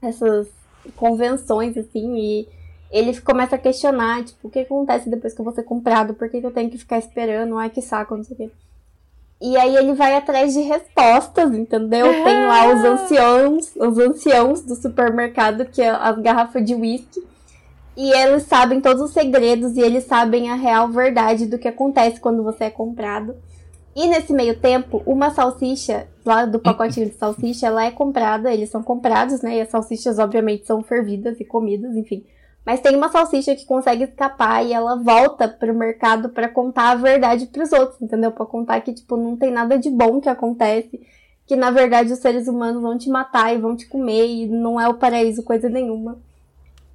essas 0.00 0.46
convenções, 0.96 1.76
assim, 1.76 2.16
e 2.16 2.48
ele 2.90 3.18
começa 3.20 3.56
a 3.56 3.58
questionar, 3.58 4.24
tipo, 4.24 4.48
o 4.48 4.50
que 4.50 4.60
acontece 4.60 5.10
depois 5.10 5.34
que 5.34 5.40
eu 5.40 5.44
vou 5.44 5.54
ser 5.54 5.64
comprado? 5.64 6.14
Por 6.14 6.28
que, 6.28 6.40
que 6.40 6.46
eu 6.46 6.52
tenho 6.52 6.70
que 6.70 6.78
ficar 6.78 6.98
esperando? 6.98 7.56
Ai, 7.56 7.70
que 7.70 7.82
saco, 7.82 8.16
não 8.16 8.24
sei 8.24 8.34
o 8.34 8.36
quê. 8.36 8.50
E 9.40 9.56
aí 9.56 9.74
ele 9.74 9.94
vai 9.94 10.14
atrás 10.14 10.52
de 10.52 10.60
respostas, 10.60 11.54
entendeu? 11.54 12.06
É. 12.06 12.22
Tem 12.24 12.46
lá 12.46 12.74
os 12.74 12.84
anciãos, 12.84 13.72
os 13.76 13.98
anciãos 13.98 14.60
do 14.62 14.74
supermercado, 14.74 15.64
que 15.64 15.80
é 15.80 15.88
as 15.90 16.18
garrafas 16.18 16.64
de 16.64 16.74
whisky. 16.74 17.22
E 17.96 18.12
eles 18.12 18.44
sabem 18.44 18.80
todos 18.80 19.02
os 19.02 19.12
segredos 19.12 19.76
e 19.76 19.80
eles 19.80 20.04
sabem 20.04 20.50
a 20.50 20.54
real 20.54 20.88
verdade 20.88 21.46
do 21.46 21.58
que 21.58 21.68
acontece 21.68 22.20
quando 22.20 22.42
você 22.42 22.64
é 22.64 22.70
comprado. 22.70 23.34
E 24.00 24.06
nesse 24.06 24.32
meio 24.32 24.58
tempo, 24.58 25.02
uma 25.04 25.28
salsicha, 25.28 26.08
lá 26.24 26.46
do 26.46 26.58
pacotinho 26.58 27.10
de 27.10 27.16
salsicha, 27.16 27.66
ela 27.66 27.84
é 27.84 27.90
comprada, 27.90 28.50
eles 28.50 28.70
são 28.70 28.82
comprados, 28.82 29.42
né? 29.42 29.58
E 29.58 29.60
as 29.60 29.68
salsichas, 29.68 30.18
obviamente, 30.18 30.66
são 30.66 30.82
fervidas 30.82 31.38
e 31.38 31.44
comidas, 31.44 31.94
enfim. 31.94 32.24
Mas 32.64 32.80
tem 32.80 32.96
uma 32.96 33.10
salsicha 33.10 33.54
que 33.54 33.66
consegue 33.66 34.04
escapar 34.04 34.64
e 34.64 34.72
ela 34.72 34.96
volta 34.96 35.46
pro 35.46 35.74
mercado 35.74 36.30
para 36.30 36.48
contar 36.48 36.92
a 36.92 36.94
verdade 36.94 37.44
para 37.48 37.62
os 37.62 37.72
outros, 37.72 38.00
entendeu? 38.00 38.32
Para 38.32 38.46
contar 38.46 38.80
que 38.80 38.94
tipo 38.94 39.18
não 39.18 39.36
tem 39.36 39.50
nada 39.50 39.78
de 39.78 39.90
bom 39.90 40.18
que 40.18 40.30
acontece, 40.30 40.98
que 41.46 41.54
na 41.54 41.70
verdade 41.70 42.10
os 42.10 42.20
seres 42.20 42.48
humanos 42.48 42.80
vão 42.80 42.96
te 42.96 43.10
matar 43.10 43.54
e 43.54 43.58
vão 43.58 43.76
te 43.76 43.86
comer 43.86 44.26
e 44.26 44.46
não 44.46 44.80
é 44.80 44.88
o 44.88 44.94
paraíso 44.94 45.42
coisa 45.42 45.68
nenhuma. 45.68 46.18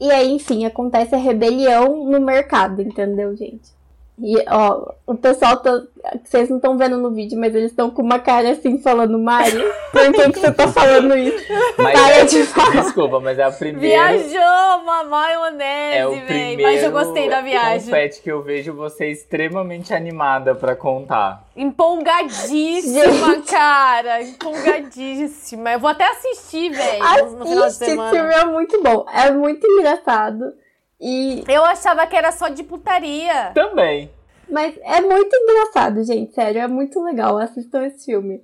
E 0.01 0.09
aí, 0.09 0.31
enfim, 0.31 0.65
acontece 0.65 1.13
a 1.13 1.19
rebelião 1.19 2.03
no 2.09 2.19
mercado, 2.19 2.81
entendeu, 2.81 3.35
gente? 3.35 3.74
E, 4.17 4.37
ó, 4.49 4.93
o 5.05 5.15
pessoal 5.15 5.57
tá. 5.57 5.81
Vocês 6.23 6.49
não 6.49 6.57
estão 6.57 6.77
vendo 6.77 6.97
no 6.97 7.11
vídeo, 7.11 7.37
mas 7.37 7.53
eles 7.53 7.71
estão 7.71 7.91
com 7.91 8.01
uma 8.01 8.17
cara 8.17 8.51
assim 8.51 8.77
falando, 8.77 9.19
Mari, 9.19 9.61
por 9.91 10.13
que, 10.13 10.31
que 10.31 10.39
você 10.39 10.51
tá 10.53 10.67
falando 10.69 11.17
isso? 11.17 11.43
Mas 11.77 11.99
Para 11.99 12.15
é, 12.15 12.25
de 12.25 12.43
falar. 12.43 12.81
Desculpa, 12.81 13.19
mas 13.19 13.37
é 13.37 13.43
a 13.43 13.51
primeira. 13.51 14.13
Viajou 14.17 14.81
uma 14.81 15.03
maionese, 15.03 15.97
é 15.97 16.07
o 16.07 16.21
primeiro 16.21 16.63
Mas 16.63 16.83
eu 16.83 16.91
gostei 16.91 17.29
da 17.29 17.41
viagem. 17.41 17.85
confete 17.85 18.21
que 18.21 18.31
eu 18.31 18.41
vejo 18.41 18.73
você 18.73 19.09
extremamente 19.09 19.93
animada 19.93 20.55
pra 20.55 20.75
contar. 20.75 21.43
Empolgadíssima, 21.55 23.41
cara. 23.49 24.21
Empolgadíssima. 24.21 25.73
Eu 25.73 25.79
vou 25.79 25.89
até 25.89 26.09
assistir, 26.09 26.69
velho, 26.69 27.31
no 27.37 27.45
final 27.45 27.67
de 27.67 27.73
semana. 27.73 28.09
Esse 28.09 28.17
filme 28.17 28.33
é 28.33 28.45
muito 28.45 28.81
bom. 28.81 29.05
É 29.13 29.31
muito 29.31 29.67
engraçado. 29.67 30.53
E... 30.99 31.43
Eu 31.47 31.63
achava 31.65 32.07
que 32.07 32.15
era 32.15 32.31
só 32.31 32.47
de 32.47 32.63
putaria. 32.63 33.51
Também. 33.53 34.09
Mas 34.49 34.77
é 34.83 35.01
muito 35.01 35.35
engraçado, 35.35 36.03
gente. 36.03 36.33
Sério, 36.33 36.61
é 36.61 36.67
muito 36.67 37.03
legal. 37.03 37.37
Assistam 37.37 37.85
esse 37.85 38.05
filme. 38.05 38.41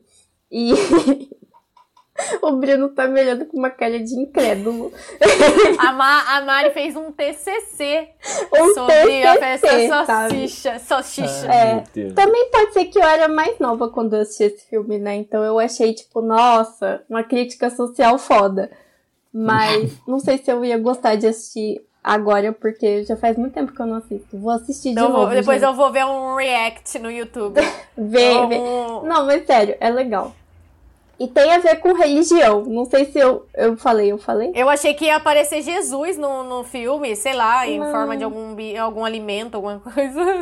E. 0.52 0.74
o 2.42 2.52
Bruno 2.54 2.90
tá 2.90 3.08
me 3.08 3.22
olhando 3.22 3.46
com 3.46 3.58
uma 3.58 3.70
cara 3.70 4.00
de 4.00 4.14
incrédulo. 4.14 4.92
A, 5.80 5.92
Ma 5.92 6.38
a 6.38 6.42
Mari 6.42 6.72
fez 6.72 6.96
um 6.96 7.12
TCC 7.12 8.10
um 8.54 8.74
sobre 8.74 9.22
TCC, 9.22 9.26
a 9.26 9.36
festa 9.38 10.06
salsicha. 10.06 10.80
salsicha. 10.80 11.48
é, 11.48 11.84
também 12.14 12.50
pode 12.52 12.74
ser 12.74 12.86
que 12.86 13.00
eu 13.00 13.04
era 13.04 13.28
mais 13.28 13.58
nova 13.60 13.90
quando 13.90 14.16
eu 14.16 14.22
assisti 14.22 14.44
esse 14.44 14.70
filme, 14.70 15.00
né? 15.00 15.16
Então 15.16 15.44
eu 15.44 15.58
achei, 15.60 15.94
tipo, 15.94 16.22
nossa, 16.22 17.04
uma 17.10 17.24
crítica 17.24 17.70
social 17.70 18.18
foda. 18.18 18.70
Mas 19.34 19.92
não 20.06 20.20
sei 20.20 20.38
se 20.38 20.52
eu 20.52 20.64
ia 20.66 20.78
gostar 20.78 21.16
de 21.16 21.28
assistir 21.28 21.82
agora, 22.04 22.52
porque 22.52 23.04
já 23.04 23.16
faz 23.16 23.38
muito 23.38 23.54
tempo 23.54 23.74
que 23.74 23.80
eu 23.80 23.86
não 23.86 23.98
assisto. 23.98 24.38
Vou 24.38 24.52
assistir 24.52 24.90
então 24.90 25.08
de 25.08 25.14
novo. 25.14 25.26
Vou, 25.26 25.36
depois 25.36 25.62
gente. 25.62 25.70
eu 25.70 25.76
vou 25.76 25.92
ver 25.92 26.06
um 26.06 26.36
react 26.36 26.98
no 27.00 27.12
YouTube. 27.12 27.60
vê, 27.98 28.38
um... 28.38 28.48
vê. 28.48 28.58
Não, 28.58 29.26
mas 29.26 29.46
sério, 29.46 29.76
é 29.80 29.90
legal. 29.90 30.34
E 31.20 31.28
tem 31.28 31.54
a 31.54 31.60
ver 31.60 31.76
com 31.76 31.94
religião. 31.94 32.64
Não 32.64 32.86
sei 32.86 33.06
se 33.06 33.20
eu, 33.20 33.46
eu 33.54 33.78
falei, 33.78 34.12
eu 34.12 34.18
falei? 34.18 34.52
Eu 34.56 34.68
achei 34.68 34.96
que 34.96 35.06
ia 35.06 35.18
aparecer 35.18 35.62
Jesus 35.62 36.18
no, 36.18 36.44
no 36.44 36.64
filme, 36.64 37.16
sei 37.16 37.34
lá, 37.34 37.68
em 37.68 37.78
Não. 37.78 37.92
forma 37.92 38.18
de 38.18 38.24
algum, 38.24 38.56
algum 38.82 39.06
alimento, 39.06 39.54
alguma 39.54 39.80
coisa. 39.94 40.42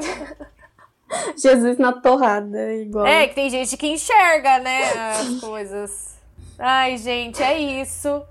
Jesus 1.36 1.78
na 1.78 1.92
torrada, 1.92 2.74
igual. 2.76 3.06
É, 3.06 3.28
que 3.28 3.36
tem 3.36 3.50
gente 3.50 3.76
que 3.76 3.88
enxerga, 3.88 4.60
né, 4.60 4.84
as 5.12 5.40
coisas. 5.42 6.18
Ai, 6.58 6.98
gente, 6.98 7.44
é 7.44 7.60
isso. 7.60 8.22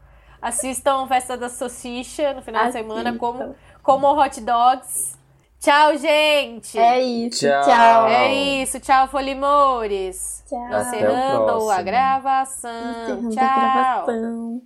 Assistam 0.41 1.07
Festa 1.07 1.37
da 1.37 1.49
Salsicha 1.49 2.33
no 2.33 2.43
final 2.43 2.67
de 2.67 2.73
semana, 2.73 3.17
como, 3.17 3.55
como 3.83 4.07
hot 4.13 4.41
dogs. 4.41 5.19
Tchau, 5.61 5.97
gente! 5.97 6.79
É 6.79 7.01
isso. 7.01 7.41
Tchau. 7.41 7.65
Tchau. 7.65 8.07
É 8.07 8.33
isso, 8.33 8.79
tchau, 8.79 9.09
Folimores. 9.09 10.45
Tchau. 10.49 10.65
Até 10.67 10.77
o 10.77 10.81
Encerrando 10.81 11.71
a 11.71 11.83
gravação. 11.83 12.71
Encerrando 12.71 13.35
tchau. 13.35 13.45
a 13.45 14.05
gravação. 14.05 14.63